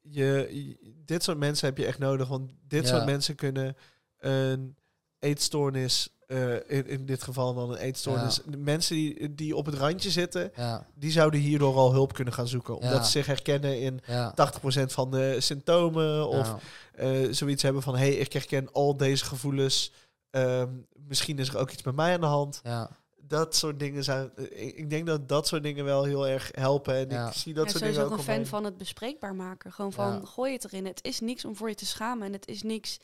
je, 0.00 0.48
je- 0.50 0.94
dit 1.04 1.22
soort 1.22 1.38
mensen 1.38 1.68
heb 1.68 1.78
je 1.78 1.86
echt 1.86 1.98
nodig. 1.98 2.28
Want 2.28 2.50
dit 2.68 2.82
Ja. 2.82 2.88
soort 2.94 3.04
mensen 3.04 3.34
kunnen 3.34 3.76
een 4.18 4.76
eetstoornis, 5.18 6.15
eh, 6.26 6.54
in, 6.54 6.86
in 6.86 7.06
dit 7.06 7.22
geval 7.22 7.54
dan 7.54 7.70
een 7.70 7.76
eetstoornis. 7.78 8.40
De 8.46 8.56
mensen 8.56 8.94
die, 8.96 9.34
die 9.34 9.56
op 9.56 9.66
het 9.66 9.74
randje 9.74 10.10
zitten, 10.10 10.50
Ja, 10.56 10.86
die 10.94 11.10
zouden 11.10 11.40
hierdoor 11.40 11.74
al 11.76 11.92
hulp 11.92 12.12
kunnen 12.12 12.34
gaan 12.34 12.48
zoeken. 12.48 12.74
Omdat 12.74 12.92
Ja. 12.92 13.02
ze 13.02 13.10
zich 13.10 13.26
herkennen 13.26 13.80
in 13.80 14.00
ja. 14.06 14.34
80% 14.34 14.92
van 14.92 15.10
de 15.10 15.36
symptomen. 15.40 16.28
Of 16.28 16.54
eh, 16.94 17.10
zoiets 17.30 17.62
hebben 17.62 17.82
van, 17.82 17.96
hé, 17.96 18.06
hey, 18.06 18.14
ik 18.14 18.32
herken 18.32 18.72
al 18.72 18.96
deze 18.96 19.24
gevoelens. 19.24 19.92
Ehm, 20.30 20.70
misschien 21.06 21.38
is 21.38 21.48
er 21.48 21.58
ook 21.58 21.70
iets 21.70 21.82
met 21.82 21.94
mij 21.96 22.14
aan 22.14 22.20
de 22.20 22.26
hand. 22.26 22.60
ja. 22.64 22.90
Dat 23.28 23.54
soort 23.56 23.78
dingen 23.78 24.04
zijn... 24.04 24.30
eh, 24.36 24.66
ik, 24.66 24.76
ik 24.76 24.90
denk 24.90 25.06
dat 25.06 25.28
dat 25.28 25.46
soort 25.46 25.62
dingen 25.62 25.84
wel 25.84 26.04
heel 26.04 26.28
erg 26.28 26.50
helpen. 26.54 26.94
En 26.94 27.08
Ja. 27.08 27.26
ik 27.28 27.32
zie 27.32 27.54
dat 27.54 27.64
ja, 27.64 27.70
soort 27.70 27.84
dingen 27.84 28.00
ook 28.04 28.10
ook 28.10 28.18
een 28.18 28.24
fan 28.24 28.46
van 28.46 28.64
het 28.64 28.76
bespreekbaar 28.76 29.34
maken. 29.34 29.72
Gewoon 29.72 29.92
van, 29.92 30.12
Ja. 30.12 30.20
gooi 30.24 30.52
het 30.52 30.64
erin. 30.64 30.86
Het 30.86 31.04
is 31.04 31.20
niks 31.20 31.44
om 31.44 31.56
voor 31.56 31.68
je 31.68 31.74
te 31.74 31.86
schamen. 31.86 32.26
En 32.26 32.32
het 32.32 32.48
is 32.48 32.62
niks... 32.62 32.98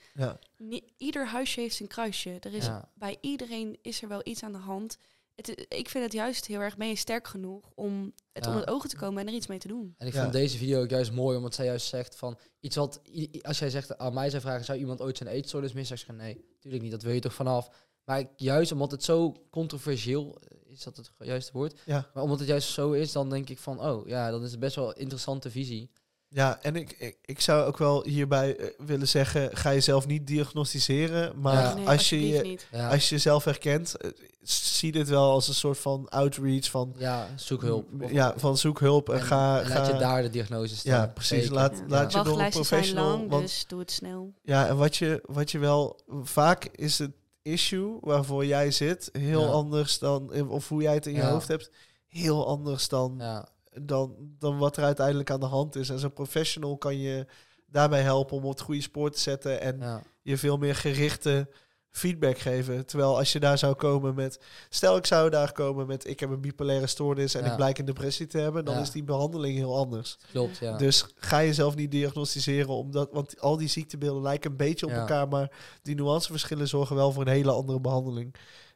Ni- 0.57 0.85
ieder 0.97 1.27
huisje 1.27 1.61
heeft 1.61 1.75
zijn 1.77 1.89
kruisje. 1.89 2.37
Er 2.41 2.55
is, 2.55 2.65
Ja. 2.67 2.89
Bij 2.95 3.17
iedereen 3.21 3.79
is 3.83 4.03
er 4.03 4.09
wel 4.09 4.21
iets 4.25 4.43
aan 4.43 4.53
de 4.53 4.59
hand. 4.59 4.97
Het, 5.35 5.67
ik 5.69 5.89
vind 5.89 6.05
het 6.05 6.13
juist 6.13 6.47
heel 6.47 6.61
erg, 6.61 6.77
ben 6.77 6.89
je 6.89 6.97
sterk 6.97 7.29
genoeg 7.29 7.71
om 7.75 8.13
het 8.33 8.45
Ja. 8.45 8.51
onder 8.51 8.69
ogen 8.69 8.89
te 8.89 8.97
komen 8.97 9.21
en 9.23 9.29
er 9.29 9.35
iets 9.35 9.47
mee 9.47 9.59
te 9.59 9.69
doen. 9.69 9.95
En 9.99 10.07
ik 10.07 10.13
Ja. 10.15 10.21
vond 10.21 10.33
deze 10.33 10.57
video 10.59 10.83
ook 10.83 10.91
juist 10.91 11.13
mooi, 11.13 11.37
omdat 11.37 11.55
zij 11.55 11.65
juist 11.67 11.87
zegt 11.87 12.17
van 12.17 12.39
iets 12.61 12.77
wat, 12.77 13.01
als 13.43 13.59
jij 13.59 13.71
zegt 13.71 13.99
aan 13.99 14.15
mij 14.15 14.31
zou 14.31 14.43
vragen, 14.43 14.65
zou 14.65 14.79
iemand 14.79 15.01
ooit 15.01 15.17
zijn 15.17 15.29
eetstoornis 15.29 15.73
missen? 15.73 15.99
Zeg 15.99 16.09
ik 16.09 16.15
nee, 16.17 16.45
natuurlijk 16.55 16.83
niet, 16.83 16.93
dat 16.93 17.03
wil 17.03 17.13
je 17.13 17.21
toch 17.21 17.35
vanaf. 17.35 17.69
Maar 18.05 18.19
ik- 18.19 18.29
juist 18.37 18.73
omdat 18.73 18.91
het 18.91 19.05
zo 19.05 19.35
controversieel 19.51 20.39
is, 20.67 20.83
dat 20.83 20.97
het 20.97 21.11
juiste 21.19 21.53
woord? 21.53 21.81
Ja. 21.85 22.11
Maar 22.15 22.23
omdat 22.23 22.39
het 22.39 22.49
juist 22.49 22.69
zo 22.69 22.93
is, 22.93 23.13
dan 23.13 23.31
denk 23.31 23.49
ik 23.49 23.59
van, 23.59 23.81
oh 23.81 24.09
ja, 24.09 24.31
dan 24.31 24.45
is 24.45 24.51
het 24.51 24.61
best 24.61 24.77
wel 24.77 24.89
een 24.89 25.01
interessante 25.01 25.51
visie. 25.51 25.91
Ja, 26.29 26.59
en 26.63 26.77
ik, 26.77 26.93
ik, 26.99 27.17
ik 27.23 27.41
zou 27.41 27.65
ook 27.67 27.79
wel 27.79 28.05
hierbij 28.05 28.57
eh, 28.57 28.67
willen 28.87 29.09
zeggen, 29.09 29.57
ga 29.57 29.73
jezelf 29.73 30.07
niet 30.07 30.27
diagnosticeren, 30.27 31.41
maar 31.41 31.55
Ja. 31.63 31.75
nee, 31.75 31.87
als, 31.89 32.09
je. 32.09 32.59
Ja, 32.71 32.91
als 32.91 33.09
je 33.09 33.15
jezelf 33.15 33.45
herkent, 33.45 33.97
eh, 33.97 34.11
zie 34.43 34.93
dit 34.93 35.09
wel 35.09 35.31
als 35.31 35.49
een 35.49 35.55
soort 35.55 35.79
van 35.79 36.09
outreach 36.09 36.71
van, 36.71 36.95
ja 36.99 37.29
zoek 37.37 37.63
hulp. 37.63 37.87
Ja, 38.11 38.35
van 38.37 38.57
zoek 38.59 38.81
hulp 38.81 39.09
en, 39.09 39.15
en, 39.19 39.23
ga... 39.25 39.61
en 39.61 39.67
ga 39.67 39.75
laat 39.79 39.87
je 39.87 39.97
daar 39.99 40.23
de 40.23 40.31
diagnose 40.31 40.77
staan. 40.77 40.93
ja, 41.01 41.07
precies. 41.07 41.39
Zeker. 41.39 41.53
Laat, 41.55 41.77
Ja. 41.79 41.85
laat 41.89 42.13
je 42.13 42.23
door 42.23 42.27
een 42.33 42.39
Wachtlijsten 42.39 42.65
zijn 42.65 42.81
professional... 42.81 43.19
lang, 43.19 43.31
want, 43.31 43.43
dus 43.43 43.65
doe 43.67 43.79
het 43.81 43.91
snel. 43.91 44.33
Ja, 44.43 44.69
en 44.69 44.77
wat 44.77 44.97
je, 44.97 45.23
wat 45.27 45.51
je 45.51 45.59
wel... 45.59 46.01
Vaak 46.23 46.65
is 46.65 46.99
het 46.99 47.11
issue 47.43 47.99
waarvoor 48.01 48.47
jij 48.47 48.71
zit 48.71 49.09
heel 49.13 49.41
Ja. 49.45 49.49
anders 49.51 49.99
dan... 49.99 50.49
Of 50.49 50.69
hoe 50.69 50.83
jij 50.83 50.95
het 50.95 51.07
in 51.07 51.13
je 51.15 51.19
Ja. 51.19 51.31
hoofd 51.31 51.49
hebt, 51.49 51.71
heel 52.07 52.47
anders 52.47 52.89
dan, 52.89 53.15
Ja, 53.19 53.49
dan, 53.83 54.15
dan 54.39 54.59
wat 54.59 54.77
er 54.77 54.85
uiteindelijk 54.85 55.31
aan 55.31 55.41
de 55.41 55.47
hand 55.47 55.77
is. 55.77 55.89
En 55.89 55.99
zo'n 55.99 56.13
professional 56.13 56.77
kan 56.77 56.99
je 56.99 57.27
daarbij 57.67 58.03
helpen 58.03 58.37
om 58.37 58.45
op 58.45 58.51
het 58.51 58.61
goede 58.61 58.81
spoor 58.81 59.11
te 59.11 59.21
zetten 59.21 59.61
en 59.61 59.79
je 60.23 60.39
veel 60.39 60.57
meer 60.57 60.75
gerichte 60.75 61.49
feedback 61.93 62.39
geven. 62.39 62.87
Terwijl 62.87 63.17
als 63.19 63.33
je 63.33 63.41
daar 63.41 63.59
zou 63.59 63.75
komen 63.75 64.15
met... 64.15 64.41
Stel, 64.69 64.97
ik 64.97 65.07
zou 65.07 65.31
daar 65.31 65.53
komen 65.53 65.87
met... 65.87 66.07
Ik 66.07 66.21
heb 66.21 66.31
een 66.31 66.41
bipolaire 66.41 66.87
stoornis 66.87 67.35
en 67.35 67.45
Ja. 67.45 67.51
ik 67.51 67.57
blijk 67.57 67.79
een 67.79 67.85
depressie 67.85 68.27
te 68.27 68.39
hebben. 68.39 68.65
Dan 68.65 68.75
Ja. 68.75 68.81
is 68.81 68.91
die 68.91 69.03
behandeling 69.05 69.57
heel 69.57 69.77
anders. 69.77 70.19
Klopt, 70.31 70.59
ja. 70.59 70.77
Dus 70.77 71.07
ga 71.17 71.43
jezelf 71.43 71.75
niet 71.75 71.91
diagnosticeren. 71.91 72.69
Omdat, 72.69 73.09
want 73.13 73.41
al 73.41 73.57
die 73.57 73.69
ziektebeelden 73.69 74.23
lijken 74.23 74.51
een 74.51 74.57
beetje 74.57 74.87
op 74.87 74.93
elkaar. 74.93 75.29
Maar 75.29 75.51
die 75.83 75.95
nuanceverschillen 75.95 76.69
zorgen 76.69 76.97
wel 76.97 77.13
voor 77.13 77.23
een 77.23 77.29
hele 77.33 77.53
andere 77.53 77.81
behandeling. 77.81 78.35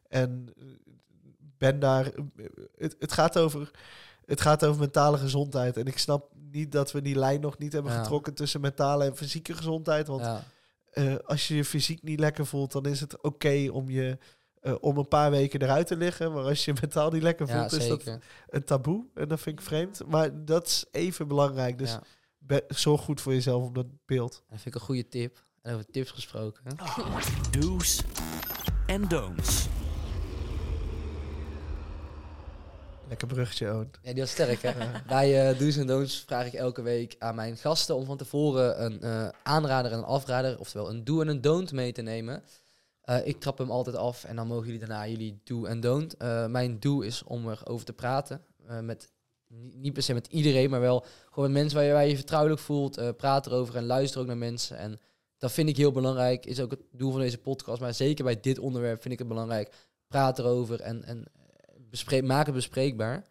En 0.08 0.48
eh, 0.58 0.64
ben 1.58 1.78
daar... 1.80 2.06
eh, 2.06 2.44
Het, 2.76 2.96
het, 2.98 3.12
gaat 3.12 3.38
over, 3.38 3.70
het 4.26 4.40
gaat 4.40 4.64
over 4.64 4.80
mentale 4.80 5.18
gezondheid. 5.18 5.76
En 5.76 5.86
ik 5.86 5.98
snap 5.98 6.30
niet 6.50 6.72
dat 6.72 6.92
we 6.92 7.02
die 7.02 7.18
lijn 7.18 7.40
nog 7.40 7.58
niet 7.58 7.72
hebben 7.72 7.92
Ja. 7.92 7.98
getrokken... 8.02 8.34
tussen 8.34 8.60
mentale 8.60 9.04
en 9.04 9.16
fysieke 9.16 9.54
gezondheid. 9.54 10.06
Want 10.06 10.20
ja. 10.22 10.44
Eh, 10.96 11.16
als 11.24 11.48
je 11.48 11.54
je 11.56 11.64
fysiek 11.64 12.02
niet 12.02 12.20
lekker 12.20 12.46
voelt, 12.46 12.72
dan 12.72 12.86
is 12.86 13.00
het 13.00 13.22
oké 13.22 13.68
om 13.70 13.90
je 13.90 14.18
eh, 14.60 14.74
om 14.80 14.96
een 14.98 15.08
paar 15.08 15.30
weken 15.30 15.62
eruit 15.62 15.86
te 15.86 15.96
liggen. 15.96 16.32
Maar 16.32 16.44
als 16.44 16.64
je 16.64 16.72
mentaal 16.80 17.10
niet 17.10 17.22
lekker 17.22 17.48
ja, 17.48 17.58
voelt, 17.58 17.82
is 17.82 17.88
dat 17.88 18.18
een 18.48 18.64
taboe. 18.64 19.06
En 19.14 19.28
dat 19.28 19.40
vind 19.40 19.58
ik 19.58 19.64
vreemd. 19.64 20.02
Maar 20.06 20.44
dat 20.44 20.66
is 20.66 20.84
even 20.90 21.28
belangrijk. 21.28 21.78
Dus 21.78 21.90
ja. 21.90 22.02
be- 22.38 22.64
zorg 22.68 23.00
goed 23.00 23.20
voor 23.20 23.32
jezelf 23.32 23.64
op 23.64 23.74
dat 23.74 23.86
beeld. 24.06 24.32
Dat 24.32 24.60
vind 24.60 24.66
ik 24.66 24.74
een 24.74 24.86
goede 24.86 25.08
tip. 25.08 25.44
En 25.62 25.72
over 25.72 25.86
tips 25.86 26.10
gesproken. 26.10 26.62
Do's 27.50 28.02
en 28.86 29.08
don'ts. 29.08 29.68
Lekker 33.08 33.26
bruggetje, 33.26 33.72
Owen. 33.72 33.90
Ja, 34.02 34.12
die 34.12 34.22
was 34.22 34.30
sterk, 34.30 34.62
hè? 34.62 34.72
Bij 35.08 35.48
eh 35.48 35.58
Do's 35.58 35.76
en 35.76 35.86
Don'ts 35.86 36.20
vraag 36.20 36.46
ik 36.46 36.52
elke 36.52 36.82
week 36.82 37.16
aan 37.18 37.34
mijn 37.34 37.56
gasten 37.56 37.96
om 37.96 38.04
van 38.04 38.16
tevoren 38.16 38.84
een 38.84 39.00
eh, 39.00 39.28
aanrader 39.42 39.92
en 39.92 39.98
een 39.98 40.04
afrader, 40.04 40.58
oftewel 40.58 40.90
een 40.90 41.04
do 41.04 41.20
en 41.20 41.28
een 41.28 41.40
don't 41.40 41.72
mee 41.72 41.92
te 41.92 42.02
nemen. 42.02 42.42
Eh, 43.00 43.26
ik 43.26 43.40
trap 43.40 43.58
hem 43.58 43.70
altijd 43.70 43.96
af 43.96 44.24
en 44.24 44.36
dan 44.36 44.46
mogen 44.46 44.64
jullie 44.64 44.80
daarna 44.80 45.06
jullie 45.06 45.40
do 45.44 45.64
en 45.64 45.80
don't. 45.80 46.18
Mijn 46.48 46.80
do 46.80 47.00
is 47.00 47.22
om 47.22 47.48
erover 47.48 47.86
te 47.86 47.92
praten. 47.92 48.44
met, 48.82 49.12
niet, 49.74 49.92
per 49.92 50.02
se 50.02 50.14
met 50.14 50.26
iedereen, 50.26 50.70
maar 50.70 50.80
wel 50.80 51.04
gewoon 51.30 51.52
met 51.52 51.60
mensen 51.60 51.78
waar 51.78 51.86
je, 51.86 51.92
waar 51.92 52.06
je 52.06 52.16
vertrouwelijk 52.16 52.60
voelt. 52.60 53.16
praat 53.16 53.46
erover 53.46 53.76
en 53.76 53.86
luister 53.86 54.20
ook 54.20 54.26
naar 54.26 54.36
mensen. 54.36 54.78
En 54.78 54.98
dat 55.38 55.52
vind 55.52 55.68
ik 55.68 55.76
heel 55.76 55.92
belangrijk. 55.92 56.46
Is 56.46 56.60
ook 56.60 56.70
het 56.70 56.82
doel 56.92 57.10
van 57.10 57.20
deze 57.20 57.38
podcast. 57.38 57.80
Maar 57.80 57.94
zeker 57.94 58.24
bij 58.24 58.40
dit 58.40 58.58
onderwerp 58.58 59.00
vind 59.02 59.12
ik 59.12 59.18
het 59.18 59.28
belangrijk. 59.28 59.74
Praat 60.08 60.38
erover 60.38 60.80
en, 60.80 61.04
en 61.04 61.26
bespreek, 62.04 62.24
maak 62.24 62.46
het 62.46 62.54
bespreekbaar. 62.54 63.24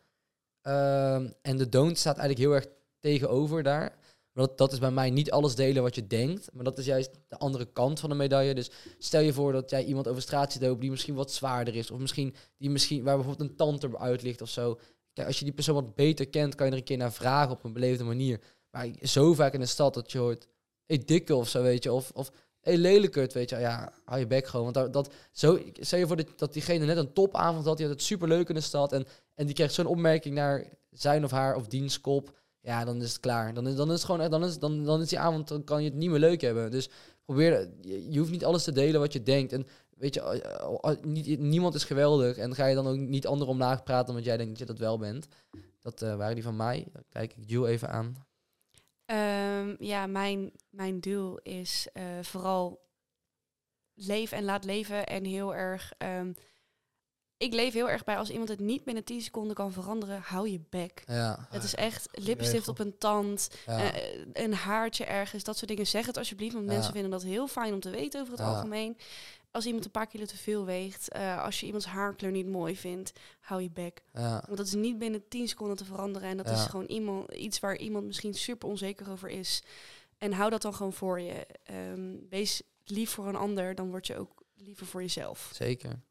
Ehm, 0.61 1.29
en 1.41 1.57
de 1.57 1.69
don't 1.69 1.97
staat 1.97 2.17
eigenlijk 2.17 2.47
heel 2.47 2.55
erg 2.55 2.67
tegenover 2.99 3.63
daar. 3.63 3.97
Maar 4.31 4.47
dat, 4.55 4.71
is 4.71 4.79
bij 4.79 4.91
mij 4.91 5.09
niet 5.09 5.31
alles 5.31 5.55
delen 5.55 5.83
wat 5.83 5.95
je 5.95 6.07
denkt. 6.07 6.49
Maar 6.53 6.63
dat 6.63 6.77
is 6.77 6.85
juist 6.85 7.11
de 7.27 7.37
andere 7.37 7.65
kant 7.65 7.99
van 7.99 8.09
de 8.09 8.15
medaille. 8.15 8.55
Dus 8.55 8.71
stel 8.97 9.21
je 9.21 9.33
voor 9.33 9.51
dat 9.51 9.69
jij 9.69 9.83
iemand 9.83 10.07
over 10.07 10.21
straat 10.21 10.51
ziet 10.51 10.61
lopen 10.61 10.79
die 10.79 10.89
misschien 10.89 11.15
wat 11.15 11.31
zwaarder 11.31 11.75
is. 11.75 11.91
Of 11.91 11.99
misschien, 11.99 12.35
die 12.57 12.69
misschien 12.69 13.03
waar 13.03 13.15
bijvoorbeeld 13.15 13.49
een 13.49 13.55
tand 13.55 13.83
eruit 13.83 14.21
ligt 14.21 14.41
of 14.41 14.49
zo. 14.49 14.79
Kijk, 15.13 15.27
als 15.27 15.39
je 15.39 15.45
die 15.45 15.53
persoon 15.53 15.75
wat 15.75 15.95
beter 15.95 16.27
kent, 16.27 16.55
kan 16.55 16.65
je 16.65 16.71
er 16.71 16.77
een 16.77 16.83
keer 16.83 16.97
naar 16.97 17.13
vragen 17.13 17.51
op 17.51 17.63
een 17.63 17.73
beleefde 17.73 18.03
manier. 18.03 18.39
Maar 18.71 18.89
zo 19.01 19.33
vaak 19.33 19.53
in 19.53 19.59
de 19.59 19.65
stad 19.65 19.93
dat 19.93 20.11
je 20.11 20.17
hoort, 20.17 20.47
hey, 20.85 20.97
dikke 20.97 21.35
of 21.35 21.49
zo, 21.49 21.61
weet 21.61 21.83
je. 21.83 21.93
Of, 21.93 22.11
of 22.13 22.31
hey, 22.65 22.77
lelijkert, 22.77 23.33
weet 23.33 23.49
je. 23.49 23.57
Ja, 23.57 23.93
hou 24.05 24.19
je 24.19 24.27
bek 24.27 24.47
gewoon. 24.47 24.71
Want 24.73 24.93
dat, 24.93 25.13
zo, 25.31 25.59
stel 25.73 25.99
je 25.99 26.07
voor 26.07 26.15
dat, 26.15 26.27
dat 26.35 26.53
diegene 26.53 26.85
net 26.85 26.97
een 26.97 27.13
topavond 27.13 27.65
had, 27.65 27.77
die 27.77 27.85
had 27.85 27.95
het 27.95 28.05
superleuk 28.05 28.49
in 28.49 28.55
de 28.55 28.61
stad. 28.61 28.91
En, 28.91 29.05
en 29.35 29.45
die 29.45 29.55
krijgt 29.55 29.73
zo'n 29.73 29.85
opmerking 29.85 30.35
naar 30.35 30.67
zijn 30.91 31.23
of 31.23 31.31
haar 31.31 31.55
of 31.55 31.67
diens 31.67 32.01
kop. 32.01 32.37
Ja, 32.61 32.85
dan 32.85 33.01
is 33.01 33.09
het 33.09 33.19
klaar. 33.19 33.53
Dan 33.53 33.67
is, 33.67 33.75
dan 33.75 33.87
is 33.87 33.93
het 33.93 34.03
gewoon, 34.03 34.29
dan 34.29 34.43
is, 34.43 34.59
dan, 34.59 34.83
dan 34.83 35.01
is 35.01 35.09
die 35.09 35.19
avond, 35.19 35.47
dan 35.47 35.63
kan 35.63 35.83
je 35.83 35.89
het 35.89 35.97
niet 35.97 36.09
meer 36.09 36.19
leuk 36.19 36.41
hebben. 36.41 36.71
Dus 36.71 36.89
probeer, 37.25 37.69
je, 37.81 38.19
hoeft 38.19 38.31
niet 38.31 38.45
alles 38.45 38.63
te 38.63 38.71
delen 38.71 38.99
wat 38.99 39.13
je 39.13 39.23
denkt. 39.23 39.53
En 39.53 39.67
weet 39.89 40.13
je, 40.13 40.99
niet, 41.01 41.39
niemand 41.39 41.75
is 41.75 41.83
geweldig. 41.83 42.37
En 42.37 42.55
ga 42.55 42.65
je 42.65 42.75
dan 42.75 42.87
ook 42.87 42.97
niet 42.97 43.27
anderen 43.27 43.53
omlaag 43.53 43.83
praten 43.83 44.09
omdat 44.09 44.25
jij 44.25 44.37
denkt 44.37 44.51
dat 44.51 44.59
je 44.59 44.73
dat 44.73 44.79
wel 44.79 44.97
bent. 44.97 45.27
Dat 45.81 46.01
eh, 46.01 46.15
waren 46.15 46.35
die 46.35 46.43
van 46.43 46.55
mij. 46.55 46.87
Kijk 47.09 47.33
ik 47.37 47.43
Jules 47.49 47.69
even 47.69 47.89
aan. 47.89 48.24
Ehm, 49.05 49.75
ja, 49.79 50.07
mijn, 50.07 50.51
mijn 50.69 50.99
doel 50.99 51.37
is 51.43 51.87
eh, 51.93 52.03
vooral 52.21 52.83
leef 53.93 54.31
en 54.31 54.43
laat 54.43 54.63
leven. 54.63 55.05
En 55.05 55.23
heel 55.25 55.55
erg. 55.55 55.91
ehm, 55.97 56.33
ik 57.37 57.53
leef 57.53 57.73
heel 57.73 57.89
erg 57.89 58.03
bij 58.03 58.17
als 58.17 58.29
iemand 58.29 58.49
het 58.49 58.59
niet 58.59 58.83
binnen 58.83 59.03
10 59.03 59.21
seconden 59.21 59.55
kan 59.55 59.71
veranderen, 59.71 60.21
hou 60.21 60.49
je 60.49 60.61
bek. 60.69 61.03
Ja, 61.05 61.47
Het 61.49 61.63
is 61.63 61.75
echt 61.75 62.07
lipstift 62.11 62.51
regel. 62.53 62.71
op 62.71 62.79
een 62.79 62.97
tand, 62.97 63.49
ja, 63.65 63.93
eh, 63.93 64.25
een 64.33 64.53
haartje 64.53 65.05
ergens, 65.05 65.43
dat 65.43 65.57
soort 65.57 65.69
dingen. 65.69 65.87
Zeg 65.87 66.05
het 66.05 66.17
alsjeblieft, 66.17 66.53
want 66.53 66.65
Ja. 66.65 66.71
mensen 66.73 66.91
vinden 66.93 67.11
dat 67.11 67.23
heel 67.23 67.47
fijn 67.47 67.73
om 67.73 67.79
te 67.79 67.89
weten 67.89 68.21
over 68.21 68.31
het 68.33 68.41
algemeen. 68.41 68.97
Als 69.55 69.65
iemand 69.65 69.85
een 69.85 69.91
paar 69.91 70.07
kilo 70.07 70.25
te 70.25 70.37
veel 70.37 70.65
weegt, 70.65 71.09
eh, 71.09 71.43
als 71.43 71.59
je 71.59 71.65
iemands 71.65 71.85
haarkleur 71.85 72.31
niet 72.31 72.47
mooi 72.47 72.75
vindt, 72.77 73.11
hou 73.39 73.61
je 73.61 73.69
bek. 73.71 74.03
ja, 74.13 74.43
Want 74.45 74.57
dat 74.57 74.65
is 74.67 74.73
niet 74.73 74.97
binnen 74.97 75.27
10 75.27 75.47
seconden 75.47 75.77
te 75.77 75.85
veranderen. 75.85 76.29
En 76.29 76.37
dat 76.37 76.47
Ja. 76.47 76.53
is 76.53 76.65
gewoon 76.65 76.85
iemand, 76.85 77.31
iets 77.31 77.59
waar 77.59 77.77
iemand 77.77 78.05
misschien 78.05 78.33
super 78.33 78.69
onzeker 78.69 79.09
over 79.11 79.29
is. 79.29 79.63
En 80.17 80.31
hou 80.33 80.49
dat 80.49 80.61
dan 80.61 80.73
gewoon 80.73 80.93
voor 80.93 81.21
je. 81.21 81.45
Ehm, 81.63 82.15
wees 82.29 82.61
lief 82.83 83.09
voor 83.09 83.27
een 83.27 83.35
ander, 83.35 83.75
dan 83.75 83.89
word 83.89 84.07
je 84.07 84.17
ook 84.17 84.43
liever 84.55 84.85
voor 84.85 85.01
jezelf. 85.01 85.51
zeker. 85.53 86.01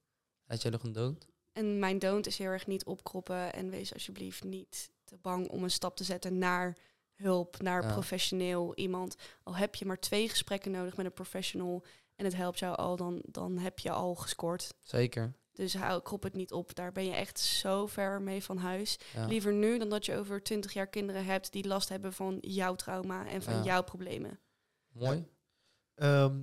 Had 0.47 0.63
jij 0.63 0.71
nog 0.71 0.83
een 0.83 0.93
dood? 0.93 1.27
En 1.53 1.79
mijn 1.79 1.99
don't 1.99 2.27
is 2.27 2.39
heel 2.39 2.51
erg 2.51 2.67
niet 2.67 2.85
opkroppen. 2.85 3.53
En 3.53 3.71
wees 3.71 3.93
alsjeblieft 3.93 4.45
niet 4.45 4.91
te 5.05 5.17
bang 5.23 5.49
om 5.49 5.63
een 5.63 5.71
stap 5.71 5.97
te 5.97 6.05
zetten 6.05 6.39
naar 6.39 6.77
hulp, 7.15 7.63
naar 7.63 7.83
Ja. 7.83 7.93
professioneel 7.93 8.75
iemand. 8.75 9.17
Al 9.43 9.57
heb 9.57 9.75
je 9.75 9.85
maar 9.87 10.01
twee 10.01 10.29
gesprekken 10.29 10.71
nodig 10.71 10.97
met 10.97 11.07
een 11.07 11.13
professional 11.13 11.85
en 12.17 12.25
het 12.25 12.35
helpt 12.35 12.59
jou 12.59 12.77
al, 12.77 12.97
dan, 12.97 13.23
dan 13.27 13.59
heb 13.59 13.79
je 13.79 13.91
al 13.91 14.15
gescoord. 14.15 14.75
Zeker. 14.83 15.35
Dus 15.53 15.75
hou, 15.77 16.03
krop 16.03 16.23
het 16.23 16.35
niet 16.35 16.53
op. 16.53 16.75
Daar 16.75 16.93
ben 16.93 17.05
je 17.07 17.13
echt 17.13 17.39
zo 17.39 17.87
ver 17.87 18.23
mee 18.23 18.45
van 18.45 18.57
huis. 18.57 18.99
Ja. 19.15 19.27
Liever 19.27 19.53
nu 19.53 19.79
dan 19.79 19.89
dat 19.89 20.07
je 20.07 20.17
over 20.17 20.43
twintig 20.43 20.73
jaar 20.73 20.87
kinderen 20.87 21.25
hebt 21.25 21.53
die 21.53 21.67
last 21.67 21.89
hebben 21.89 22.13
van 22.13 22.39
jouw 22.41 22.75
trauma 22.75 23.27
en 23.27 23.43
van 23.43 23.55
Ja. 23.55 23.63
jouw 23.63 23.83
problemen. 23.83 24.39
Mooi. 24.93 25.27
Ehm, 25.95 26.37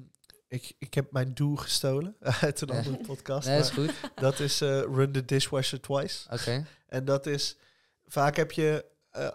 ik, 0.47 0.73
ik 0.79 0.93
heb 0.93 1.11
mijn 1.11 1.33
doel 1.33 1.55
gestolen 1.55 2.15
uit 2.41 2.61
een 2.61 2.67
Ja. 2.67 2.77
andere 2.77 2.97
podcast. 2.97 3.47
Nee, 3.47 3.59
is 3.59 3.69
goed. 3.69 3.93
dat 4.15 4.39
is 4.39 4.61
eh, 4.61 4.79
run 4.79 5.11
the 5.11 5.25
dishwasher 5.25 5.81
twice. 5.81 6.29
Oké. 6.31 6.65
En 6.87 7.05
dat 7.05 7.25
is... 7.25 7.57
Vaak 8.05 8.35
heb 8.35 8.51
je... 8.51 8.85
eh, 9.09 9.27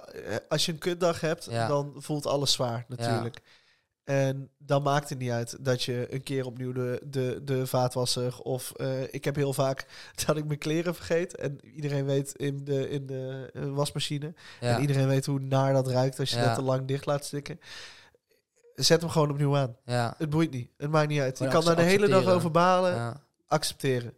als 0.48 0.66
je 0.66 0.72
een 0.72 0.78
kutdag 0.78 1.20
hebt, 1.20 1.44
Ja. 1.44 1.68
dan 1.68 1.94
voelt 1.96 2.26
alles 2.26 2.52
zwaar 2.52 2.84
natuurlijk. 2.88 3.40
En 4.06 4.50
dan 4.58 4.82
maakt 4.82 5.08
het 5.08 5.18
niet 5.18 5.30
uit 5.30 5.64
dat 5.64 5.82
je 5.82 6.06
een 6.10 6.22
keer 6.22 6.46
opnieuw 6.46 6.72
de, 6.72 7.02
de, 7.06 7.40
de 7.44 7.66
vaatwasser... 7.66 8.40
Of 8.40 8.72
eh, 8.72 9.02
ik 9.14 9.24
heb 9.24 9.34
heel 9.34 9.52
vaak 9.52 9.86
dat 10.26 10.36
ik 10.36 10.44
mijn 10.46 10.58
kleren 10.58 10.94
vergeet. 10.94 11.36
En 11.36 11.58
iedereen 11.74 12.04
weet 12.04 12.32
in 12.34 12.64
de, 12.64 12.90
in 12.90 13.06
de 13.06 13.50
eh, 13.54 13.68
wasmachine. 13.68 14.34
Ja. 14.60 14.74
En 14.74 14.80
iedereen 14.80 15.08
weet 15.08 15.26
hoe 15.26 15.40
naar 15.40 15.72
dat 15.72 15.88
ruikt 15.88 16.18
als 16.18 16.30
je 16.30 16.36
Ja. 16.36 16.44
dat 16.44 16.54
te 16.54 16.62
lang 16.62 16.86
dicht 16.86 17.06
laat 17.06 17.24
stikken. 17.24 17.60
Zet 18.74 19.00
hem 19.00 19.10
gewoon 19.10 19.30
opnieuw 19.30 19.56
aan. 19.56 19.76
ja. 19.84 20.14
Het 20.18 20.30
boeit 20.30 20.50
niet. 20.50 20.70
Het 20.76 20.90
maakt 20.90 21.08
niet 21.08 21.20
uit. 21.20 21.38
Je 21.38 21.48
kan 21.48 21.64
daar 21.64 21.76
de 21.76 21.82
hele 21.82 22.08
dag 22.08 22.26
over 22.26 22.50
balen. 22.50 23.20
Accepteren. 23.46 24.14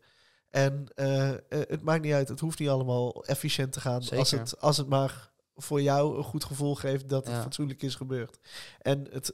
En 0.50 0.86
eh, 0.94 1.30
het 1.48 1.82
maakt 1.82 2.02
niet 2.02 2.12
uit. 2.12 2.28
Het 2.28 2.40
hoeft 2.40 2.58
niet 2.58 2.68
allemaal 2.68 3.24
efficiënt 3.24 3.72
te 3.72 3.80
gaan. 3.80 4.02
Als 4.16 4.30
het, 4.30 4.60
als 4.60 4.76
het 4.76 4.88
maar 4.88 5.30
voor 5.56 5.82
jou 5.82 6.16
een 6.16 6.24
goed 6.24 6.44
gevoel 6.44 6.74
geeft 6.74 7.08
dat 7.08 7.26
het 7.26 7.36
fatsoenlijk 7.36 7.82
is 7.82 7.94
gebeurd. 7.94 8.38
En 8.80 9.06
het 9.10 9.32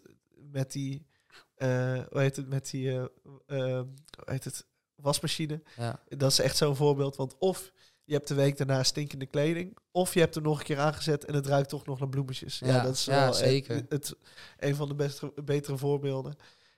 met 0.55 0.73
die, 0.73 1.07
eh 1.55 1.99
hoe 2.11 2.21
heet 2.21 2.37
het, 2.37 2.49
met 2.49 2.71
die, 2.71 2.91
eh, 2.91 3.03
eh, 3.47 3.81
hoe 3.81 4.25
heet 4.25 4.45
het, 4.45 4.67
wasmachine. 4.95 5.63
ja. 5.77 6.03
Dat 6.09 6.31
is 6.31 6.39
echt 6.39 6.57
zo'n 6.57 6.77
voorbeeld. 6.77 7.17
Want 7.17 7.39
of 7.39 7.73
je 8.05 8.15
hebt 8.15 8.29
de 8.29 8.35
week 8.35 8.57
daarna 8.57 8.83
stinkende 8.83 9.27
kleding, 9.27 9.77
of 9.91 10.15
je 10.15 10.21
hebt 10.21 10.35
er 10.37 10.43
nog 10.43 10.59
een 10.59 10.65
keer 10.65 10.79
aangezet 10.79 11.25
en 11.25 11.35
het 11.35 11.47
ruikt 11.47 11.69
toch 11.69 11.87
nog 11.87 11.99
naar 11.99 12.09
bloemetjes. 12.09 12.59
Ja, 12.59 12.67
Ja, 12.67 12.83
dat 12.83 12.95
is 12.95 13.05
wel 13.05 13.33
zeker. 13.35 13.75
Het, 13.77 13.87
het- 13.89 14.15
een 14.59 14.75
van 14.75 14.89
de 14.89 14.95
beste, 14.95 15.33
betere 15.45 15.77
voorbeelden. 15.79 16.37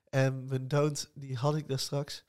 En 0.08 0.44
mijn 0.44 0.68
don't, 0.68 1.10
die 1.14 1.36
had 1.36 1.56
ik 1.56 1.68
daar 1.68 1.78
straks. 1.78 2.24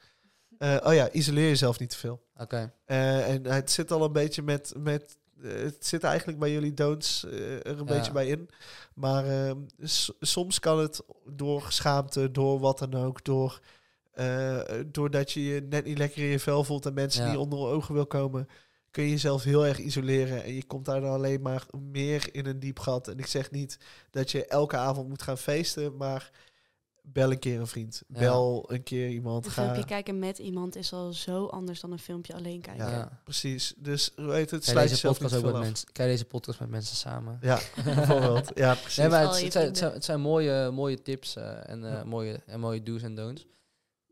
Oh 0.60 0.94
ja, 0.94 1.12
isoleer 1.12 1.48
jezelf 1.48 1.80
niet 1.80 1.90
te 1.90 1.98
veel. 1.98 2.26
Oké. 2.36 2.74
En 2.86 3.46
het 3.46 3.72
zit 3.72 3.92
al 3.92 4.04
een 4.04 4.12
beetje 4.12 4.42
met. 4.42 4.74
met 4.78 5.18
het 5.42 5.86
zit 5.86 6.04
eigenlijk 6.04 6.40
bij 6.40 6.52
jullie 6.52 6.74
don'ts 6.74 7.26
eh, 7.26 7.56
er 7.56 7.68
een 7.68 7.78
Ja. 7.78 7.84
beetje 7.84 8.12
bij 8.12 8.28
in. 8.28 8.50
Maar 8.96 9.26
ehm, 9.28 9.58
soms 10.20 10.60
kan 10.60 10.80
het 10.80 11.02
door 11.26 11.66
schaamte, 11.70 12.32
door 12.32 12.60
wat 12.60 12.80
dan 12.80 12.94
ook, 12.94 13.24
door. 13.24 13.60
eh, 14.12 14.60
doordat 14.86 15.32
je 15.32 15.44
je 15.44 15.62
net 15.62 15.86
niet 15.86 15.98
lekker 15.98 16.22
in 16.24 16.28
je 16.30 16.40
vel 16.40 16.64
voelt 16.64 16.86
en 16.86 16.94
mensen 16.94 17.24
Ja. 17.24 17.30
die 17.30 17.40
onder 17.40 17.60
ogen 17.60 17.94
wil 17.94 18.06
komen, 18.08 18.48
kun 18.92 19.04
je 19.04 19.10
jezelf 19.10 19.44
heel 19.44 19.66
erg 19.66 19.78
isoleren. 19.80 20.44
En 20.44 20.54
je 20.54 20.64
komt 20.66 20.86
daar 20.86 21.02
dan 21.02 21.12
alleen 21.12 21.42
maar 21.42 21.66
meer 21.92 22.30
in 22.32 22.46
een 22.46 22.60
diep 22.60 22.80
gat. 22.80 23.08
En 23.08 23.18
ik 23.20 23.26
zeg 23.26 23.52
niet 23.52 23.78
dat 24.12 24.32
je 24.32 24.46
elke 24.46 24.78
avond 24.78 25.08
moet 25.10 25.22
gaan 25.22 25.38
feesten, 25.38 25.98
maar 25.98 26.32
bel 27.14 27.32
een 27.32 27.40
keer 27.40 27.60
een 27.60 27.68
vriend. 27.68 28.02
Ja. 28.08 28.20
Bel 28.20 28.66
een 28.72 28.84
keer 28.84 29.10
iemand. 29.10 29.46
Een 29.46 29.52
Ga, 29.52 29.62
filmpje 29.62 29.86
kijken 29.86 30.20
met 30.20 30.38
iemand 30.38 30.76
is 30.76 30.94
al 30.94 31.14
zo 31.14 31.46
anders 31.46 31.80
dan 31.80 31.92
een 31.92 32.00
filmpje 32.00 32.34
alleen 32.34 32.62
kijken. 32.62 32.86
ja, 32.86 32.92
Ja. 32.92 33.22
precies. 33.24 33.74
Dus 33.78 34.12
hoe 34.16 34.34
heet 34.34 34.52
het? 34.52 34.64
Sluit 34.64 34.80
deze, 34.82 34.94
jezelf 34.94 35.20
niet 35.22 35.34
ook 35.34 35.40
veel 35.40 35.50
met 35.50 35.54
af. 35.60 35.66
mensen, 35.66 35.88
kijk 35.92 36.10
deze 36.10 36.26
podcast 36.26 36.60
met 36.60 36.70
mensen 36.70 36.96
samen. 36.96 37.38
Ja, 37.42 37.60
bijvoorbeeld. 37.86 38.52
Ja, 38.56 38.74
precies. 38.76 38.98
Nee, 38.98 39.10
maar 39.10 39.26
Al 39.26 39.28
het, 39.28 39.36
zijn, 39.36 39.46
het, 39.46 39.54
vrienden. 39.54 39.76
zijn, 39.78 39.92
het 39.94 40.06
zijn 40.06 40.22
mooie, 40.22 40.72
mooie 40.72 41.02
tips 41.02 41.36
eh, 41.36 41.70
en 41.70 41.84
eh, 41.86 41.92
Ja. 41.92 42.04
mooie, 42.04 42.42
en 42.46 42.60
mooie 42.60 42.84
do's 42.84 43.02
en 43.02 43.16
don'ts. 43.16 43.46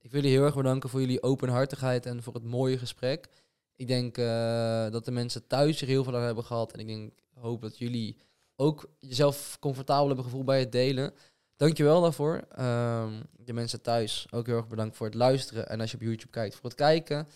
Ik 0.01 0.11
wil 0.11 0.21
jullie 0.21 0.35
heel 0.37 0.45
erg 0.45 0.55
bedanken 0.55 0.89
voor 0.89 0.99
jullie 0.99 1.23
openhartigheid 1.23 2.05
en 2.05 2.23
voor 2.23 2.33
het 2.33 2.43
mooie 2.43 2.77
gesprek. 2.77 3.27
Ik 3.75 3.87
denk 3.87 4.17
eh, 4.17 4.89
dat 4.91 5.05
de 5.05 5.11
mensen 5.11 5.47
thuis 5.47 5.81
er 5.81 5.87
heel 5.87 6.03
veel 6.03 6.15
aan 6.15 6.21
hebben 6.23 6.43
gehad. 6.43 6.71
En 6.73 6.79
ik 6.79 6.87
denk, 6.87 7.11
hoop 7.33 7.61
dat 7.61 7.77
jullie 7.77 8.17
ook 8.55 8.89
jezelf 8.99 9.57
comfortabel 9.59 10.05
hebben 10.07 10.25
gevoeld 10.25 10.45
bij 10.45 10.59
het 10.59 10.71
delen. 10.71 11.13
Dankjewel 11.55 12.01
daarvoor. 12.01 12.47
Ehm, 12.55 13.21
de 13.31 13.53
mensen 13.53 13.81
thuis 13.81 14.27
ook 14.31 14.45
heel 14.45 14.55
erg 14.55 14.67
bedankt 14.67 14.95
voor 14.95 15.05
het 15.05 15.15
luisteren. 15.15 15.69
En 15.69 15.81
als 15.81 15.91
je 15.91 15.97
op 15.97 16.03
YouTube 16.03 16.31
kijkt, 16.31 16.55
voor 16.55 16.69
het 16.69 16.75
kijken. 16.77 17.27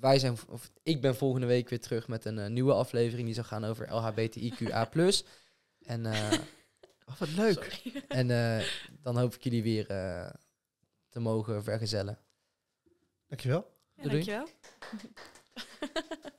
Wij 0.00 0.18
zijn, 0.18 0.36
of 0.48 0.70
ik 0.82 1.00
ben 1.00 1.16
volgende 1.16 1.46
week 1.46 1.68
weer 1.68 1.80
terug 1.80 2.08
met 2.08 2.24
een 2.24 2.38
eh, 2.38 2.50
nieuwe 2.50 2.72
aflevering 2.72 3.26
die 3.26 3.34
zal 3.34 3.44
gaan 3.44 3.64
over 3.64 3.94
LHBTIQA+. 3.94 4.88
en 5.94 6.06
eh, 6.06 6.32
Oh, 7.08 7.18
wat 7.18 7.28
leuk. 7.28 7.80
Sorry. 7.82 8.04
en 8.08 8.30
eh, 8.30 8.66
dan 9.02 9.18
hoop 9.18 9.34
ik 9.34 9.42
jullie 9.42 9.62
weer 9.62 9.90
eh, 9.90 10.30
te 11.08 11.20
mogen 11.20 11.64
vergezellen. 11.64 12.18
Dankjewel. 13.26 13.72
Ja, 13.94 14.08
dankjewel. 14.08 14.48